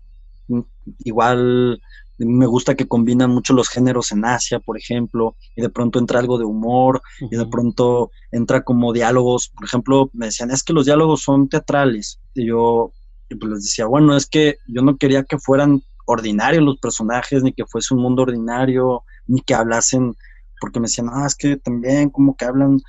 mm, 0.48 0.60
igual 1.04 1.80
me 2.18 2.46
gusta 2.46 2.74
que 2.74 2.86
combinan 2.86 3.30
mucho 3.30 3.54
los 3.54 3.68
géneros 3.68 4.12
en 4.12 4.24
Asia, 4.24 4.60
por 4.60 4.76
ejemplo, 4.76 5.36
y 5.56 5.62
de 5.62 5.68
pronto 5.68 5.98
entra 5.98 6.20
algo 6.20 6.38
de 6.38 6.44
humor, 6.44 7.00
y 7.20 7.36
de 7.36 7.46
pronto 7.46 8.10
entra 8.30 8.62
como 8.62 8.92
diálogos, 8.92 9.48
por 9.48 9.64
ejemplo, 9.64 10.10
me 10.12 10.26
decían, 10.26 10.50
es 10.50 10.62
que 10.62 10.72
los 10.72 10.86
diálogos 10.86 11.22
son 11.22 11.48
teatrales, 11.48 12.20
y 12.34 12.46
yo 12.46 12.92
pues 13.28 13.52
les 13.52 13.64
decía, 13.64 13.86
bueno, 13.86 14.16
es 14.16 14.26
que 14.26 14.58
yo 14.68 14.82
no 14.82 14.96
quería 14.96 15.24
que 15.24 15.38
fueran 15.38 15.82
ordinarios 16.06 16.62
los 16.62 16.78
personajes, 16.78 17.42
ni 17.42 17.52
que 17.52 17.66
fuese 17.66 17.94
un 17.94 18.02
mundo 18.02 18.22
ordinario, 18.22 19.02
ni 19.26 19.40
que 19.40 19.54
hablasen, 19.54 20.14
porque 20.60 20.78
me 20.78 20.86
decían, 20.86 21.08
ah, 21.12 21.26
es 21.26 21.34
que 21.34 21.56
también 21.56 22.10
como 22.10 22.36
que 22.36 22.44
hablan, 22.44 22.80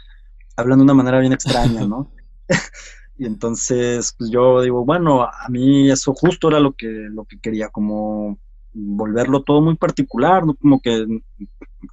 hablan 0.55 0.79
de 0.79 0.83
una 0.83 0.93
manera 0.93 1.19
bien 1.19 1.33
extraña, 1.33 1.85
¿no? 1.88 2.11
y 3.17 3.25
entonces, 3.25 4.13
pues 4.17 4.29
yo 4.29 4.62
digo, 4.62 4.86
bueno, 4.86 5.23
a 5.23 5.47
mí 5.49 5.89
eso 5.89 6.13
justo 6.13 6.49
era 6.49 6.60
lo 6.60 6.73
que, 6.73 6.88
lo 6.88 7.25
que 7.25 7.39
quería, 7.39 7.69
como 7.69 8.39
volverlo 8.75 9.41
todo 9.41 9.62
muy 9.62 9.77
particular, 9.77 10.45
¿no? 10.45 10.53
como 10.55 10.81
que, 10.81 11.05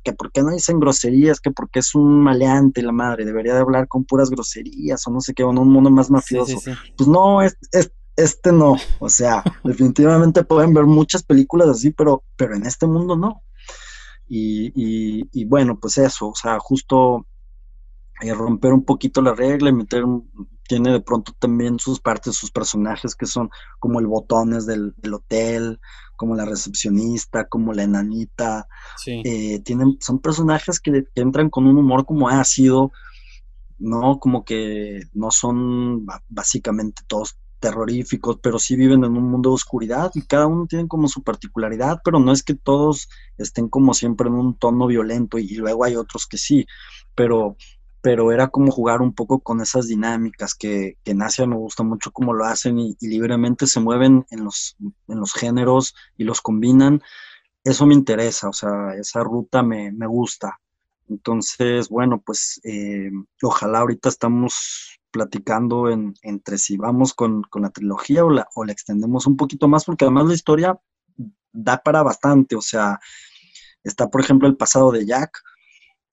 que 0.03 0.12
por 0.12 0.33
qué 0.33 0.43
no 0.43 0.51
dicen 0.51 0.81
groserías, 0.81 1.41
que 1.41 1.53
porque 1.53 1.79
es 1.79 1.95
un 1.95 2.21
maleante 2.23 2.83
la 2.83 2.93
madre, 2.93 3.25
debería 3.25 3.55
de 3.55 3.61
hablar 3.61 3.87
con 3.87 4.05
puras 4.05 4.31
groserías 4.31 5.07
o 5.07 5.11
no 5.11 5.21
sé 5.21 5.33
qué, 5.33 5.45
o 5.45 5.51
un 5.51 5.69
mundo 5.69 5.91
más 5.91 6.11
mafioso. 6.11 6.61
Pues 6.97 7.09
no, 7.09 7.41
es, 7.41 7.57
es, 7.71 7.93
este 8.17 8.53
no, 8.53 8.77
o 8.99 9.09
sea, 9.09 9.43
definitivamente 9.65 10.45
pueden 10.45 10.75
ver 10.75 10.85
muchas 10.85 11.23
películas 11.23 11.69
así, 11.69 11.91
pero, 11.91 12.25
pero 12.37 12.55
en 12.55 12.67
este 12.67 12.87
mundo 12.87 13.17
no. 13.17 13.43
Y, 14.35 14.73
y, 15.31 15.45
bueno, 15.45 15.79
pues 15.79 15.99
eso, 15.99 16.31
o 16.31 16.35
sea, 16.35 16.59
justo 16.59 17.27
eh, 18.20 18.35
romper 18.35 18.72
un 18.72 18.85
poquito 18.85 19.22
la 19.22 19.35
regla 19.35 19.70
y 19.70 19.72
meter 19.72 20.05
tiene 20.68 20.92
de 20.92 21.01
pronto 21.01 21.33
también 21.38 21.79
sus 21.79 22.01
partes, 22.01 22.37
sus 22.37 22.51
personajes 22.51 23.14
que 23.14 23.27
son 23.27 23.51
como 23.79 24.01
el 24.01 24.07
botones 24.07 24.64
del, 24.64 24.94
hotel, 25.12 25.81
como 26.16 26.35
la 26.35 26.44
recepcionista, 26.44 27.48
como 27.48 27.72
la 27.72 27.83
enanita. 27.83 28.68
Eh, 29.07 29.61
tienen, 29.64 29.98
son 30.01 30.20
personajes 30.20 30.81
que, 30.81 31.05
entran 31.14 31.51
con 31.51 31.66
un 31.66 31.77
humor 31.77 32.07
como 32.07 32.29
ácido, 32.29 32.92
¿no? 33.79 34.18
Como 34.18 34.44
que 34.44 35.03
no 35.12 35.31
son 35.31 36.07
básicamente 36.29 37.03
todos 37.07 37.37
terroríficos, 37.59 38.38
pero 38.42 38.59
sí 38.59 38.75
viven 38.75 39.05
en 39.05 39.16
un 39.16 39.31
mundo 39.31 39.51
de 39.51 39.55
oscuridad 39.55 40.11
y 40.14 40.22
cada 40.22 40.46
uno 40.46 40.66
tiene 40.66 40.88
como 40.88 41.07
su 41.07 41.22
particularidad, 41.22 42.01
pero 42.05 42.18
no 42.18 42.33
es 42.33 42.42
que 42.42 42.55
todos 42.55 43.09
estén 43.38 43.68
como 43.68 43.94
siempre 43.94 44.29
en 44.29 44.35
un 44.35 44.59
tono 44.59 44.87
violento 44.88 45.38
y 45.38 45.55
luego 45.55 45.85
hay 45.85 45.96
otros 45.96 46.27
que 46.27 46.38
sí, 46.38 46.66
pero 47.14 47.57
pero 48.03 48.33
era 48.33 48.49
como 48.49 48.73
jugar 48.73 49.01
un 49.01 49.15
poco 49.15 49.38
con 49.41 49.61
esas 49.61 49.87
dinámicas 49.87 50.55
que, 50.55 50.99
en 51.05 51.23
Asia 51.23 51.47
me 51.47 51.55
gusta 51.57 51.85
mucho 51.85 52.11
cómo 52.11 52.35
lo 52.35 52.45
hacen 52.45 52.79
y, 52.79 52.97
libremente 53.01 53.67
se 53.67 53.81
mueven 53.81 54.27
en 54.31 54.45
los, 54.45 54.77
en 54.81 55.21
los 55.21 55.33
géneros 55.33 55.95
y 56.19 56.25
los 56.25 56.41
combinan. 56.41 57.01
Eso 57.62 57.87
me 57.87 57.95
interesa, 57.95 58.49
o 58.49 58.53
sea, 58.53 58.95
esa 58.99 59.23
ruta 59.23 59.62
me, 59.62 59.93
gusta. 60.07 60.59
Entonces, 61.09 61.88
bueno, 61.88 62.21
pues 62.21 62.61
eh, 62.65 63.11
ojalá 63.41 63.79
ahorita 63.79 64.09
estamos 64.09 64.99
platicando 65.12 65.88
en, 65.88 66.15
entre 66.23 66.59
si 66.59 66.77
vamos 66.77 67.15
con, 67.15 67.45
la 67.55 67.71
trilogía 67.71 68.25
o 68.25 68.31
la, 68.31 68.49
o 68.57 68.65
la 68.65 68.73
extendemos 68.73 69.29
un 69.29 69.37
poquito 69.37 69.69
más, 69.69 69.85
porque 69.85 70.07
además 70.07 70.27
la 70.27 70.35
historia 70.35 70.81
da 71.53 71.79
para 71.79 72.03
bastante, 72.03 72.57
o 72.57 72.62
sea, 72.62 72.99
está 73.85 74.11
por 74.11 74.23
ejemplo 74.23 74.49
el 74.49 74.57
pasado 74.57 74.91
de 74.91 75.07
Jack, 75.07 75.38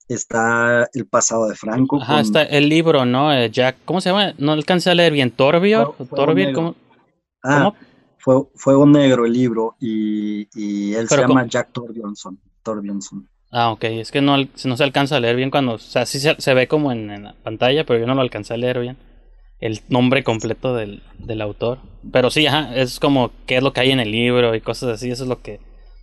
está 0.10 0.90
el 0.94 1.08
pasado 1.08 1.48
de 1.48 1.56
Franco. 1.56 2.02
Ajá, 2.02 2.20
está 2.20 2.44
el 2.44 2.68
libro, 2.68 3.06
¿no? 3.06 3.34
Eh, 3.34 3.50
Jack, 3.50 3.78
¿cómo 3.86 4.02
se 4.02 4.10
llama? 4.10 4.34
No 4.38 4.52
alcancé 4.52 4.90
a 4.90 4.96
leer 4.96 5.14
bien. 5.14 5.32
Torbior. 5.32 5.96
Torbior, 6.14 6.54
¿cómo? 6.54 6.76
Ah, 7.44 7.74
Fuego 8.18 8.86
Negro 8.86 9.26
el 9.26 9.34
libro 9.34 9.76
y, 9.80 10.48
él 10.94 11.08
se 11.08 11.18
llama 11.18 11.48
Jack 11.48 11.72
Torbjornsson. 11.72 12.38
Ah, 13.52 13.72
ok, 13.72 13.84
es 13.86 14.12
que 14.12 14.22
no, 14.22 14.38
no 14.38 14.78
se 14.78 14.84
alcanza 14.84 15.16
a 15.16 15.20
leer 15.20 15.36
bien 15.36 15.50
cuando, 15.50 15.74
o 15.74 15.78
sea, 15.80 16.06
sí 16.06 16.20
se, 16.20 16.54
ve 16.54 16.68
como 16.68 16.92
en, 16.92 17.24
la 17.24 17.34
pantalla, 17.42 17.84
pero 17.84 18.00
yo 18.00 18.06
no 18.06 18.14
lo 18.14 18.22
alcancé 18.22 18.54
a 18.54 18.58
leer 18.58 18.80
bien. 18.80 18.98
El 19.60 19.82
nombre 19.90 20.24
completo 20.24 20.76
del, 20.76 21.02
del 21.18 21.42
autor. 21.42 21.80
Pero 22.12 22.30
sí, 22.30 22.46
ajá, 22.46 22.76
es 22.76 23.00
como 23.00 23.32
qué 23.46 23.58
es 23.58 23.64
lo 23.64 23.74
que 23.74 23.82
hay 23.82 23.92
en 23.92 24.00
el 24.00 24.12
libro 24.12 24.54
y 24.56 24.62
cosas 24.62 24.90
así, 24.90 25.10
eso 25.10 25.24
es 25.24 25.30
lo 25.30 25.42
que 25.42 25.60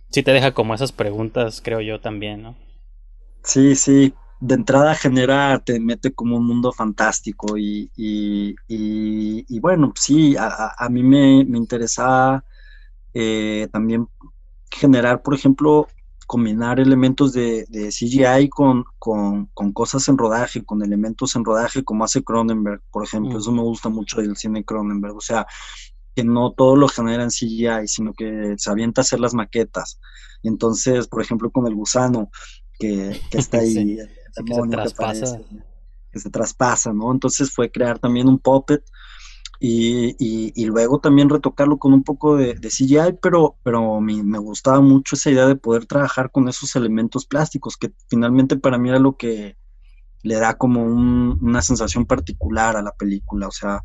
sí 0.09 0.23
te 0.23 0.31
deja 0.31 0.51
como 0.53 0.73
esas 0.73 0.91
preguntas, 0.91 1.61
creo 1.63 1.81
yo 1.81 1.99
también, 1.99 2.41
¿no? 2.43 2.55
Sí, 3.43 3.75
sí, 3.75 4.13
de 4.39 4.55
entrada 4.55 4.93
genera, 4.95 5.59
te 5.59 5.79
mete 5.79 6.13
como 6.13 6.37
un 6.37 6.45
mundo 6.45 6.71
fantástico 6.71 7.57
y, 7.57 7.89
y, 7.95 8.55
y, 8.67 9.59
bueno, 9.59 9.93
sí, 9.95 10.35
a, 10.37 10.73
a 10.77 10.89
mí 10.89 11.01
me, 11.03 11.45
me 11.45 11.57
interesaba 11.57 12.43
eh, 13.13 13.67
también 13.71 14.07
generar, 14.69 15.23
por 15.23 15.33
ejemplo, 15.33 15.87
combinar 16.27 16.79
elementos 16.79 17.31
de, 17.33 17.65
de 17.69 17.89
CGI 17.89 18.49
con, 18.49 18.83
con, 18.99 19.47
con, 19.53 19.71
cosas 19.71 20.07
en 20.09 20.17
rodaje, 20.17 20.63
con 20.63 20.83
elementos 20.83 21.35
en 21.35 21.45
rodaje, 21.45 21.83
como 21.83 22.03
hace 22.03 22.23
Cronenberg, 22.23 22.81
por 22.91 23.05
ejemplo. 23.05 23.35
Mm. 23.35 23.37
Eso 23.37 23.51
me 23.53 23.61
gusta 23.61 23.89
mucho 23.89 24.21
del 24.21 24.35
cine 24.35 24.65
Cronenberg. 24.65 25.15
O 25.15 25.21
sea, 25.21 25.47
que 26.13 26.23
no 26.25 26.51
todo 26.51 26.75
lo 26.75 26.89
genera 26.89 27.23
en 27.23 27.29
CGI, 27.29 27.87
sino 27.87 28.13
que 28.13 28.55
se 28.57 28.69
avienta 28.69 29.01
a 29.01 29.03
hacer 29.03 29.21
las 29.21 29.33
maquetas. 29.33 29.99
Y 30.43 30.49
entonces, 30.49 31.07
por 31.07 31.21
ejemplo, 31.21 31.49
con 31.49 31.65
el 31.65 31.75
gusano, 31.75 32.29
que, 32.77 33.19
está 33.31 33.59
ahí, 33.59 33.97
que, 34.45 34.53
se 34.53 34.67
traspasa. 34.69 35.39
Que, 36.11 36.19
se 36.19 36.29
traspasa, 36.29 36.93
¿no? 36.93 37.11
Entonces 37.11 37.51
fue 37.51 37.71
crear 37.71 37.99
también 37.99 38.27
un 38.27 38.39
puppet 38.39 38.83
y, 39.59 40.15
y, 40.19 40.65
luego 40.65 40.99
también 40.99 41.29
retocarlo 41.29 41.79
con 41.79 41.91
un 41.93 42.03
poco 42.03 42.35
de, 42.35 42.55
CGI, 42.55 43.17
pero, 43.21 43.55
pero 43.63 43.99
me, 43.99 44.21
me, 44.23 44.37
gustaba 44.37 44.81
mucho 44.81 45.15
esa 45.15 45.31
idea 45.31 45.47
de 45.47 45.55
poder 45.55 45.87
trabajar 45.87 46.31
con 46.31 46.47
esos 46.47 46.75
elementos 46.75 47.25
plásticos, 47.25 47.75
que 47.75 47.91
finalmente 48.07 48.57
para 48.57 48.77
mí 48.77 48.89
era 48.89 48.99
lo 48.99 49.17
que 49.17 49.57
le 50.27 50.35
da 50.35 50.55
como 50.55 50.83
una 50.83 51.61
sensación 51.61 52.05
particular 52.05 52.75
a 52.75 52.81
la 52.81 52.91
película, 52.91 53.47
o 53.47 53.51
sea, 53.51 53.81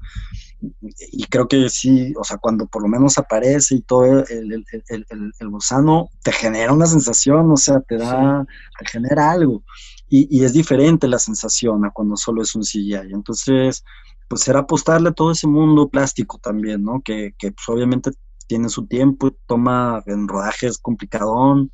y 1.12 1.24
creo 1.24 1.48
que 1.48 1.68
sí, 1.68 2.12
o 2.18 2.24
sea, 2.24 2.38
cuando 2.38 2.66
por 2.66 2.82
lo 2.82 2.88
menos 2.88 3.18
aparece 3.18 3.76
y 3.76 3.82
todo 3.82 4.24
el, 4.24 4.64
el, 4.88 5.48
gusano, 5.48 6.10
te 6.22 6.32
genera 6.32 6.72
una 6.72 6.86
sensación, 6.86 7.50
o 7.50 7.56
sea, 7.56 7.80
te 7.80 7.96
da, 7.96 8.44
te 8.78 8.86
genera 8.86 9.30
algo. 9.30 9.62
Y, 10.08 10.28
y, 10.30 10.44
es 10.44 10.52
diferente 10.52 11.08
la 11.08 11.18
sensación 11.18 11.84
a 11.84 11.90
cuando 11.90 12.16
solo 12.16 12.42
es 12.42 12.54
un 12.54 12.62
CGI. 12.62 13.12
Entonces, 13.12 13.82
pues 14.28 14.46
era 14.46 14.60
apostarle 14.60 15.08
a 15.08 15.12
todo 15.12 15.32
ese 15.32 15.46
mundo 15.46 15.88
plástico 15.88 16.38
también, 16.38 16.84
¿no? 16.84 17.00
Que, 17.02 17.34
que 17.38 17.52
pues, 17.52 17.68
obviamente 17.68 18.10
tiene 18.46 18.68
su 18.68 18.86
tiempo, 18.86 19.32
toma 19.46 20.02
en 20.06 20.28
rodajes 20.28 20.78
complicadón 20.78 21.70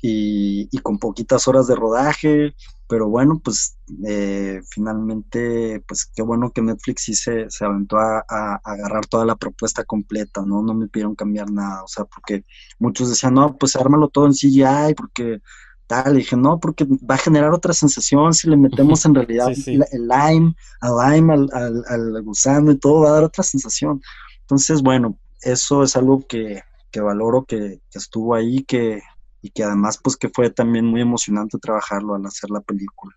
y, 0.00 0.68
y 0.70 0.78
con 0.78 0.98
poquitas 0.98 1.48
horas 1.48 1.66
de 1.66 1.74
rodaje, 1.74 2.54
pero 2.88 3.08
bueno, 3.08 3.40
pues 3.42 3.76
eh, 4.06 4.60
finalmente, 4.70 5.82
pues 5.88 6.06
qué 6.14 6.22
bueno 6.22 6.52
que 6.52 6.62
Netflix 6.62 7.04
sí 7.04 7.14
se, 7.14 7.50
se 7.50 7.64
aventó 7.64 7.98
a, 7.98 8.24
agarrar 8.64 9.06
toda 9.06 9.24
la 9.24 9.36
propuesta 9.36 9.84
completa, 9.84 10.42
¿no? 10.46 10.62
No 10.62 10.74
me 10.74 10.88
pidieron 10.88 11.16
cambiar 11.16 11.50
nada, 11.50 11.82
o 11.82 11.88
sea, 11.88 12.04
porque 12.04 12.44
muchos 12.78 13.08
decían, 13.08 13.34
no, 13.34 13.56
pues 13.56 13.74
ármalo 13.76 14.08
todo 14.08 14.26
en 14.26 14.32
CGI, 14.32 14.94
porque 14.96 15.40
tal, 15.86 16.14
y 16.14 16.18
dije, 16.18 16.36
no, 16.36 16.60
porque 16.60 16.84
va 16.84 17.16
a 17.16 17.18
generar 17.18 17.52
otra 17.52 17.72
sensación 17.72 18.34
si 18.34 18.48
le 18.48 18.56
metemos 18.56 19.04
en 19.04 19.14
realidad 19.14 19.48
el 19.48 20.08
lime, 20.08 20.54
al 20.80 21.14
lime, 21.14 21.34
al, 21.34 21.84
al, 21.88 22.22
gusano 22.22 22.72
y 22.72 22.78
todo, 22.78 23.02
va 23.02 23.10
a 23.10 23.12
dar 23.12 23.24
otra 23.24 23.42
sensación. 23.42 24.00
Entonces, 24.42 24.82
bueno, 24.82 25.18
eso 25.42 25.82
es 25.82 25.96
algo 25.96 26.24
que, 26.26 26.62
que 26.90 27.00
valoro 27.00 27.44
que, 27.44 27.80
que 27.90 27.98
estuvo 27.98 28.34
ahí, 28.34 28.64
que, 28.64 29.00
y 29.42 29.50
que 29.50 29.62
además 29.62 29.98
pues 30.02 30.16
que 30.16 30.28
fue 30.28 30.50
también 30.50 30.86
muy 30.86 31.00
emocionante 31.00 31.58
trabajarlo 31.58 32.14
al 32.14 32.26
hacer 32.26 32.50
la 32.50 32.60
película. 32.60 33.14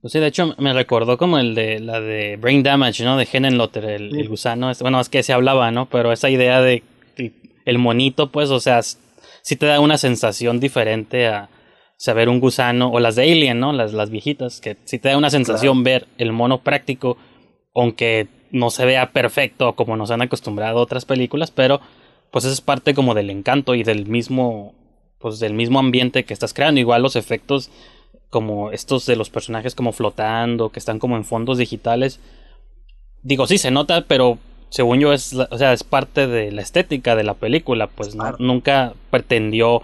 Pues 0.00 0.12
sí, 0.12 0.18
de 0.18 0.26
hecho 0.26 0.54
me 0.58 0.72
recordó 0.72 1.16
como 1.16 1.38
el 1.38 1.54
de 1.54 1.78
la 1.78 2.00
de 2.00 2.36
Brain 2.36 2.62
Damage, 2.62 3.04
¿no? 3.04 3.16
De 3.16 3.28
Henenlotter, 3.30 3.84
el, 3.84 4.18
el 4.18 4.28
gusano. 4.28 4.70
Bueno, 4.80 5.00
es 5.00 5.08
que 5.08 5.22
se 5.22 5.32
hablaba, 5.32 5.70
¿no? 5.70 5.86
Pero 5.86 6.12
esa 6.12 6.28
idea 6.28 6.60
de 6.60 6.82
el, 7.64 7.78
monito, 7.78 8.30
pues, 8.32 8.50
o 8.50 8.58
sea, 8.58 8.82
sí 8.82 9.56
te 9.56 9.66
da 9.66 9.80
una 9.80 9.98
sensación 9.98 10.58
diferente 10.58 11.28
a 11.28 11.48
saber 11.96 12.28
un 12.28 12.40
gusano, 12.40 12.90
o 12.90 12.98
las 12.98 13.14
de 13.14 13.30
Alien, 13.30 13.60
¿no? 13.60 13.72
Las, 13.72 13.92
las 13.92 14.10
viejitas, 14.10 14.60
que 14.60 14.76
sí 14.84 14.98
te 14.98 15.08
da 15.08 15.16
una 15.16 15.30
sensación 15.30 15.84
ver 15.84 16.08
el 16.18 16.32
mono 16.32 16.62
práctico, 16.62 17.16
aunque 17.72 18.26
no 18.50 18.70
se 18.70 18.84
vea 18.84 19.12
perfecto 19.12 19.74
como 19.74 19.96
nos 19.96 20.10
han 20.10 20.20
acostumbrado 20.20 20.80
otras 20.80 21.04
películas, 21.04 21.52
pero 21.52 21.80
pues 22.32 22.44
es 22.44 22.60
parte 22.60 22.92
como 22.92 23.14
del 23.14 23.30
encanto 23.30 23.76
y 23.76 23.84
del 23.84 24.06
mismo 24.06 24.74
pues 25.22 25.38
del 25.38 25.54
mismo 25.54 25.78
ambiente 25.78 26.24
que 26.24 26.34
estás 26.34 26.52
creando. 26.52 26.80
Igual 26.80 27.02
los 27.02 27.16
efectos 27.16 27.70
como 28.28 28.70
estos 28.72 29.06
de 29.06 29.16
los 29.16 29.30
personajes 29.30 29.74
como 29.74 29.92
flotando, 29.92 30.70
que 30.70 30.78
están 30.78 30.98
como 30.98 31.16
en 31.16 31.24
fondos 31.24 31.58
digitales. 31.58 32.18
Digo, 33.22 33.46
sí 33.46 33.56
se 33.56 33.70
nota, 33.70 34.04
pero 34.08 34.38
según 34.68 35.00
yo 35.00 35.12
es, 35.12 35.34
o 35.34 35.58
sea, 35.58 35.72
es 35.72 35.84
parte 35.84 36.26
de 36.26 36.50
la 36.50 36.62
estética 36.62 37.14
de 37.14 37.24
la 37.24 37.34
película, 37.34 37.88
pues 37.88 38.14
¿no? 38.14 38.32
nunca 38.38 38.94
pretendió 39.10 39.82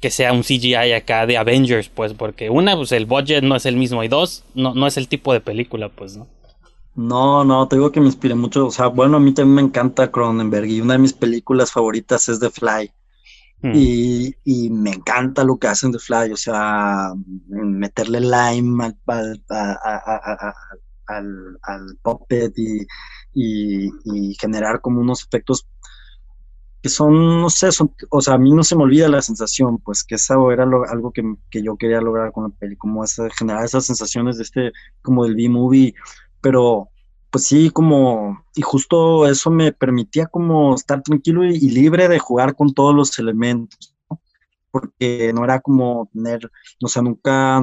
que 0.00 0.10
sea 0.10 0.32
un 0.32 0.42
CGI 0.42 0.92
acá 0.92 1.26
de 1.26 1.36
Avengers, 1.36 1.88
pues, 1.88 2.14
porque 2.14 2.50
una, 2.50 2.76
pues 2.76 2.92
el 2.92 3.06
budget 3.06 3.42
no 3.42 3.56
es 3.56 3.64
el 3.64 3.76
mismo, 3.76 4.02
y 4.04 4.08
dos, 4.08 4.44
no, 4.54 4.74
no 4.74 4.86
es 4.86 4.96
el 4.96 5.08
tipo 5.08 5.32
de 5.32 5.40
película, 5.40 5.88
pues, 5.88 6.16
¿no? 6.16 6.26
No, 6.94 7.44
no, 7.44 7.68
te 7.68 7.76
digo 7.76 7.92
que 7.92 8.00
me 8.00 8.06
inspiré 8.06 8.34
mucho, 8.34 8.66
o 8.66 8.70
sea, 8.72 8.88
bueno, 8.88 9.18
a 9.18 9.20
mí 9.20 9.32
también 9.32 9.54
me 9.54 9.62
encanta 9.62 10.10
Cronenberg 10.10 10.66
y 10.66 10.80
una 10.80 10.94
de 10.94 10.98
mis 10.98 11.12
películas 11.12 11.70
favoritas 11.70 12.28
es 12.28 12.40
The 12.40 12.50
Fly. 12.50 12.90
Mm. 13.60 13.72
Y, 13.74 14.36
y, 14.44 14.70
me 14.70 14.90
encanta 14.90 15.42
lo 15.42 15.58
que 15.58 15.66
hacen 15.66 15.90
de 15.90 15.98
Fly, 15.98 16.32
o 16.32 16.36
sea, 16.36 17.12
meterle 17.48 18.20
lime 18.20 18.94
al, 19.06 19.42
al, 19.48 19.82
al, 21.06 21.58
al 21.62 21.98
puppet 22.02 22.52
y, 22.56 22.86
y, 23.34 23.90
y, 24.04 24.34
generar 24.40 24.80
como 24.80 25.00
unos 25.00 25.24
efectos 25.24 25.66
que 26.80 26.88
son, 26.88 27.40
no 27.40 27.50
sé, 27.50 27.72
son, 27.72 27.92
o 28.10 28.20
sea, 28.20 28.34
a 28.34 28.38
mí 28.38 28.52
no 28.54 28.62
se 28.62 28.76
me 28.76 28.84
olvida 28.84 29.08
la 29.08 29.22
sensación, 29.22 29.78
pues 29.78 30.04
que 30.04 30.14
eso 30.14 30.52
era 30.52 30.62
algo 30.62 31.10
que, 31.12 31.22
que, 31.50 31.60
yo 31.60 31.76
quería 31.76 32.00
lograr 32.00 32.30
con 32.30 32.44
la 32.44 32.50
peli, 32.50 32.76
como 32.76 33.02
esa, 33.02 33.28
generar 33.36 33.64
esas 33.64 33.86
sensaciones 33.86 34.36
de 34.36 34.44
este, 34.44 34.72
como 35.02 35.24
del 35.24 35.34
B-movie, 35.34 35.94
pero 36.40 36.90
pues 37.30 37.46
sí, 37.46 37.70
como, 37.70 38.42
y 38.54 38.62
justo 38.62 39.26
eso 39.26 39.50
me 39.50 39.72
permitía 39.72 40.26
como 40.26 40.74
estar 40.74 41.02
tranquilo 41.02 41.44
y, 41.44 41.58
libre 41.58 42.08
de 42.08 42.18
jugar 42.18 42.54
con 42.56 42.72
todos 42.72 42.94
los 42.94 43.18
elementos, 43.18 43.94
porque 44.70 45.32
no 45.34 45.44
era 45.44 45.60
como 45.60 46.08
tener, 46.12 46.50
o 46.82 46.88
sea, 46.88 47.02
nunca, 47.02 47.62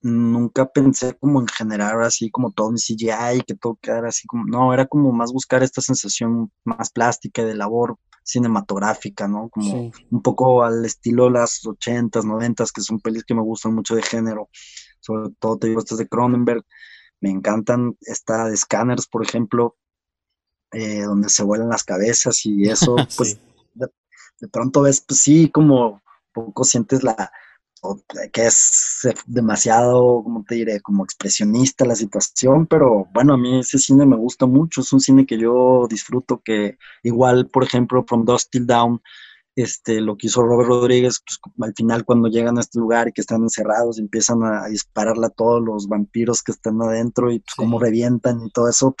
nunca 0.00 0.66
pensé 0.66 1.14
como 1.14 1.40
en 1.40 1.48
generar 1.48 2.00
así 2.02 2.30
como 2.30 2.52
todo 2.52 2.70
en 2.70 2.76
CGI, 2.76 3.42
que 3.46 3.54
todo 3.54 3.78
quedara 3.80 4.08
así 4.08 4.26
como, 4.26 4.44
no, 4.44 4.72
era 4.72 4.86
como 4.86 5.12
más 5.12 5.32
buscar 5.32 5.62
esta 5.62 5.80
sensación 5.80 6.52
más 6.64 6.90
plástica 6.90 7.44
de 7.44 7.54
labor 7.54 7.98
cinematográfica, 8.22 9.28
¿no? 9.28 9.50
Como 9.50 9.92
un 10.10 10.22
poco 10.22 10.64
al 10.64 10.84
estilo 10.84 11.24
de 11.24 11.32
las 11.32 11.66
ochentas, 11.66 12.24
noventas, 12.24 12.72
que 12.72 12.80
son 12.80 13.00
pelis 13.00 13.24
que 13.24 13.34
me 13.34 13.42
gustan 13.42 13.74
mucho 13.74 13.96
de 13.96 14.02
género, 14.02 14.48
sobre 15.00 15.30
todo 15.38 15.58
te 15.58 15.66
digo, 15.68 15.80
estas 15.80 15.98
de 15.98 16.08
Cronenberg, 16.08 16.64
me 17.24 17.30
encantan 17.30 17.96
esta 18.02 18.50
de 18.50 18.56
Scanners, 18.56 19.06
por 19.06 19.22
ejemplo, 19.22 19.76
eh, 20.72 21.04
donde 21.04 21.30
se 21.30 21.42
vuelan 21.42 21.70
las 21.70 21.82
cabezas 21.82 22.44
y 22.44 22.64
eso, 22.68 22.96
pues 23.16 23.38
de, 23.74 24.48
pronto 24.52 24.82
ves, 24.82 25.00
pues 25.00 25.20
sí, 25.20 25.48
como 25.50 26.02
poco 26.34 26.64
sientes 26.64 27.02
la, 27.02 27.32
que 28.30 28.44
es 28.44 29.08
demasiado, 29.24 30.22
como 30.22 30.44
te 30.44 30.56
diré, 30.56 30.80
como 30.82 31.02
expresionista 31.02 31.86
la 31.86 31.94
situación, 31.94 32.66
pero 32.66 33.08
bueno, 33.14 33.32
a 33.34 33.38
mí 33.38 33.60
ese 33.60 33.78
cine 33.78 34.04
me 34.04 34.16
gusta 34.16 34.44
mucho, 34.44 34.82
es 34.82 34.92
un 34.92 35.00
cine 35.00 35.24
que 35.24 35.38
yo 35.38 35.86
disfruto, 35.88 36.42
que 36.44 36.76
igual, 37.02 37.48
por 37.48 37.64
ejemplo, 37.64 38.04
From 38.06 38.26
Dust 38.26 38.50
Till 38.50 38.66
Down, 38.66 39.00
este, 39.56 40.00
lo 40.00 40.16
que 40.16 40.26
hizo 40.26 40.42
Robert 40.42 40.68
Rodríguez, 40.68 41.22
pues, 41.24 41.38
al 41.60 41.74
final 41.74 42.04
cuando 42.04 42.28
llegan 42.28 42.58
a 42.58 42.60
este 42.60 42.78
lugar 42.78 43.08
y 43.08 43.12
que 43.12 43.20
están 43.20 43.42
encerrados, 43.42 43.98
empiezan 43.98 44.42
a, 44.42 44.66
dispararle 44.66 45.26
a 45.26 45.30
todos 45.30 45.62
los 45.62 45.86
vampiros 45.86 46.42
que 46.42 46.52
están 46.52 46.80
adentro 46.82 47.30
y 47.30 47.38
pues 47.38 47.54
cómo 47.56 47.78
revientan 47.78 48.44
y 48.44 48.50
todo 48.50 48.68
eso, 48.68 48.96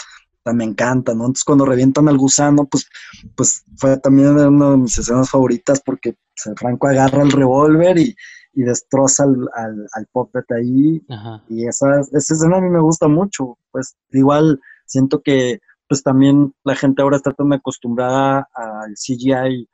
me 0.52 0.64
encanta, 0.64 1.14
¿no? 1.14 1.22
Entonces 1.24 1.44
cuando 1.44 1.64
revientan 1.64 2.08
al 2.08 2.18
gusano, 2.18 2.66
pues, 2.66 2.86
pues 3.34 3.64
fue 3.76 3.96
también 3.98 4.28
una 4.28 4.70
de 4.70 4.76
mis 4.76 4.98
escenas 4.98 5.30
favoritas 5.30 5.80
porque 5.84 6.12
pues, 6.12 6.56
Franco 6.56 6.86
agarra 6.86 7.22
el 7.22 7.32
revólver 7.32 7.98
y, 7.98 8.14
y 8.52 8.62
destroza 8.62 9.24
al, 9.24 9.48
al, 9.54 9.86
al 9.92 10.06
puppet 10.12 10.44
ahí. 10.52 11.02
Y 11.48 11.66
esa, 11.66 12.00
esa 12.12 12.34
escena 12.34 12.58
a 12.58 12.60
mí 12.60 12.68
me 12.68 12.80
gusta 12.80 13.08
mucho. 13.08 13.58
Pues 13.70 13.96
igual 14.12 14.60
siento 14.86 15.22
que 15.22 15.60
pues 15.88 16.02
también 16.02 16.54
la 16.64 16.74
gente 16.74 17.02
ahora 17.02 17.16
está 17.16 17.32
tan 17.32 17.52
acostumbrada 17.52 18.48
al 18.54 18.94
CGI 18.94 19.68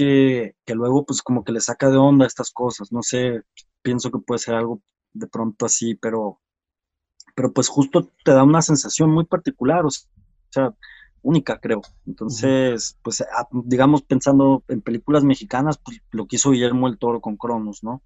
que, 0.00 0.74
luego 0.74 1.04
pues 1.04 1.20
como 1.22 1.44
que 1.44 1.52
le 1.52 1.60
saca 1.60 1.90
de 1.90 1.98
onda 1.98 2.26
estas 2.26 2.50
cosas. 2.50 2.92
No 2.92 3.02
sé, 3.02 3.42
pienso 3.82 4.10
que 4.10 4.18
puede 4.18 4.38
ser 4.38 4.54
algo 4.54 4.80
de 5.12 5.26
pronto 5.26 5.66
así, 5.66 5.94
pero, 5.94 6.40
pero 7.34 7.52
pues 7.52 7.68
justo 7.68 8.10
te 8.24 8.32
da 8.32 8.44
una 8.44 8.62
sensación 8.62 9.10
muy 9.10 9.26
particular, 9.26 9.84
o 9.84 9.90
sea, 9.90 10.74
única 11.22 11.60
creo. 11.60 11.82
Entonces, 12.06 12.96
pues 13.02 13.20
ah, 13.20 13.46
digamos 13.52 14.02
pensando 14.02 14.64
en 14.68 14.80
películas 14.80 15.24
mexicanas, 15.24 15.78
pues 15.78 16.00
lo 16.12 16.26
que 16.26 16.36
hizo 16.36 16.50
Guillermo 16.50 16.88
el 16.88 16.98
Toro 16.98 17.20
con 17.20 17.36
Cronos, 17.36 17.84
¿no? 17.84 18.02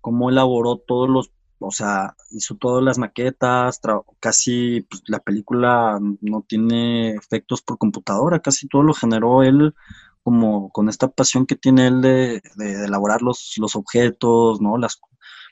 Cómo 0.00 0.30
elaboró 0.30 0.78
todos 0.78 1.08
los 1.08 1.32
o 1.62 1.70
sea, 1.70 2.16
hizo 2.30 2.54
todas 2.56 2.82
las 2.82 2.96
maquetas, 2.96 3.80
casi 4.18 4.80
pues, 4.88 5.02
la 5.06 5.18
película 5.18 5.98
no 6.22 6.42
tiene 6.48 7.10
efectos 7.10 7.60
por 7.60 7.76
computadora, 7.76 8.40
casi 8.40 8.66
todo 8.66 8.82
lo 8.82 8.94
generó 8.94 9.42
él 9.42 9.74
como 10.22 10.70
con 10.70 10.88
esta 10.88 11.08
pasión 11.08 11.46
que 11.46 11.56
tiene 11.56 11.86
él 11.86 12.00
de, 12.00 12.42
elaborar 12.58 13.22
los, 13.22 13.54
los, 13.58 13.76
objetos, 13.76 14.60
¿no? 14.60 14.76
Las, 14.78 15.00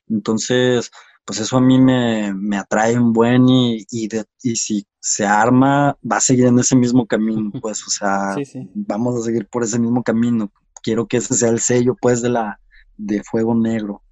entonces, 0.08 0.90
pues 1.24 1.40
eso 1.40 1.56
a 1.56 1.60
mí 1.60 1.78
me, 1.78 2.56
atrae 2.56 2.98
un 2.98 3.12
buen 3.12 3.48
y, 3.48 3.86
y, 3.90 4.08
y, 4.42 4.56
si 4.56 4.86
se 5.00 5.26
arma, 5.26 5.96
va 6.10 6.16
a 6.16 6.20
seguir 6.20 6.46
en 6.46 6.58
ese 6.58 6.76
mismo 6.76 7.06
camino, 7.06 7.50
pues, 7.62 7.86
o 7.86 7.90
sea, 7.90 8.36
vamos 8.74 9.16
a 9.16 9.24
seguir 9.24 9.46
por 9.46 9.62
ese 9.62 9.78
mismo 9.78 10.02
camino. 10.02 10.50
Quiero 10.82 11.06
que 11.06 11.18
ese 11.18 11.34
sea 11.34 11.50
el 11.50 11.60
sello, 11.60 11.96
pues, 12.00 12.22
de 12.22 12.30
la 12.30 12.60
de 12.96 13.22
Fuego 13.22 13.54
Negro, 13.54 14.02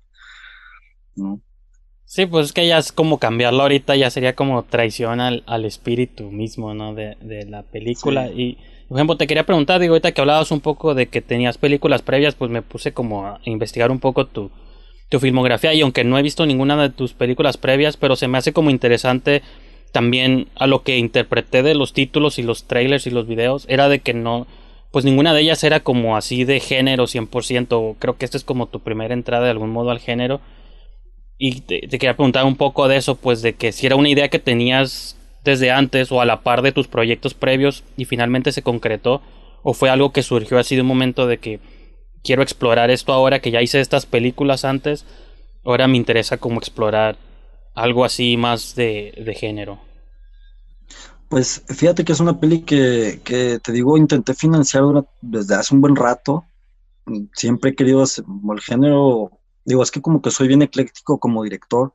¿no? 1.14 1.40
Sí, 2.04 2.24
pues 2.24 2.46
es 2.46 2.52
que 2.52 2.66
ya 2.68 2.78
es 2.78 2.92
como 2.92 3.18
cambiarlo 3.18 3.62
ahorita, 3.62 3.96
ya 3.96 4.10
sería 4.10 4.36
como 4.36 4.62
traición 4.62 5.20
al, 5.20 5.42
al 5.46 5.64
espíritu 5.64 6.30
mismo, 6.30 6.72
¿no? 6.72 6.94
De, 6.94 7.16
de 7.20 7.46
la 7.46 7.64
película. 7.64 8.28
Y, 8.28 8.58
por 8.88 8.98
ejemplo, 8.98 9.16
te 9.16 9.26
quería 9.26 9.44
preguntar, 9.44 9.80
digo, 9.80 9.94
ahorita 9.94 10.12
que 10.12 10.20
hablabas 10.20 10.50
un 10.50 10.60
poco 10.60 10.94
de 10.94 11.06
que 11.06 11.20
tenías 11.20 11.58
películas 11.58 12.02
previas, 12.02 12.34
pues 12.34 12.50
me 12.50 12.62
puse 12.62 12.92
como 12.92 13.26
a 13.26 13.40
investigar 13.44 13.90
un 13.90 13.98
poco 13.98 14.26
tu, 14.26 14.50
tu 15.08 15.20
filmografía 15.20 15.74
y 15.74 15.80
aunque 15.80 16.04
no 16.04 16.18
he 16.18 16.22
visto 16.22 16.46
ninguna 16.46 16.80
de 16.80 16.90
tus 16.90 17.12
películas 17.12 17.56
previas, 17.56 17.96
pero 17.96 18.16
se 18.16 18.28
me 18.28 18.38
hace 18.38 18.52
como 18.52 18.70
interesante 18.70 19.42
también 19.92 20.48
a 20.56 20.66
lo 20.66 20.82
que 20.82 20.98
interpreté 20.98 21.62
de 21.62 21.74
los 21.74 21.92
títulos 21.92 22.38
y 22.38 22.42
los 22.42 22.64
trailers 22.64 23.06
y 23.06 23.10
los 23.10 23.26
videos, 23.26 23.66
era 23.68 23.88
de 23.88 24.00
que 24.00 24.14
no, 24.14 24.46
pues 24.90 25.04
ninguna 25.04 25.34
de 25.34 25.40
ellas 25.40 25.64
era 25.64 25.80
como 25.80 26.16
así 26.16 26.44
de 26.44 26.60
género 26.60 27.06
100%, 27.06 27.96
creo 27.98 28.16
que 28.16 28.24
esta 28.24 28.36
es 28.36 28.44
como 28.44 28.66
tu 28.66 28.80
primera 28.80 29.14
entrada 29.14 29.44
de 29.44 29.50
algún 29.50 29.70
modo 29.70 29.90
al 29.90 30.00
género. 30.00 30.40
Y 31.38 31.60
te, 31.60 31.80
te 31.80 31.98
quería 31.98 32.16
preguntar 32.16 32.44
un 32.46 32.56
poco 32.56 32.88
de 32.88 32.96
eso, 32.96 33.14
pues 33.14 33.42
de 33.42 33.54
que 33.54 33.72
si 33.72 33.86
era 33.86 33.96
una 33.96 34.08
idea 34.08 34.28
que 34.28 34.38
tenías 34.38 35.15
desde 35.46 35.70
antes 35.70 36.12
o 36.12 36.20
a 36.20 36.26
la 36.26 36.42
par 36.42 36.60
de 36.60 36.72
tus 36.72 36.88
proyectos 36.88 37.32
previos 37.32 37.84
y 37.96 38.04
finalmente 38.04 38.52
se 38.52 38.62
concretó 38.62 39.22
o 39.62 39.72
fue 39.72 39.88
algo 39.88 40.12
que 40.12 40.22
surgió 40.22 40.58
así 40.58 40.76
de 40.76 40.82
un 40.82 40.88
momento 40.88 41.26
de 41.26 41.38
que 41.38 41.60
quiero 42.22 42.42
explorar 42.42 42.90
esto 42.90 43.12
ahora 43.12 43.40
que 43.40 43.50
ya 43.50 43.62
hice 43.62 43.80
estas 43.80 44.04
películas 44.04 44.64
antes, 44.64 45.06
ahora 45.64 45.88
me 45.88 45.96
interesa 45.96 46.36
como 46.36 46.58
explorar 46.58 47.16
algo 47.74 48.04
así 48.04 48.36
más 48.36 48.74
de, 48.74 49.14
de 49.24 49.34
género. 49.34 49.80
Pues 51.28 51.64
fíjate 51.68 52.04
que 52.04 52.12
es 52.12 52.20
una 52.20 52.38
peli 52.38 52.62
que, 52.62 53.20
que 53.24 53.58
te 53.58 53.72
digo, 53.72 53.96
intenté 53.96 54.34
financiar 54.34 54.84
desde 55.20 55.56
hace 55.56 55.74
un 55.74 55.80
buen 55.80 55.96
rato. 55.96 56.44
Siempre 57.34 57.70
he 57.70 57.74
querido 57.74 58.02
hacer 58.02 58.24
el 58.52 58.60
género, 58.60 59.32
digo, 59.64 59.82
es 59.82 59.90
que 59.90 60.00
como 60.00 60.22
que 60.22 60.30
soy 60.30 60.46
bien 60.46 60.62
ecléctico 60.62 61.18
como 61.18 61.42
director, 61.42 61.92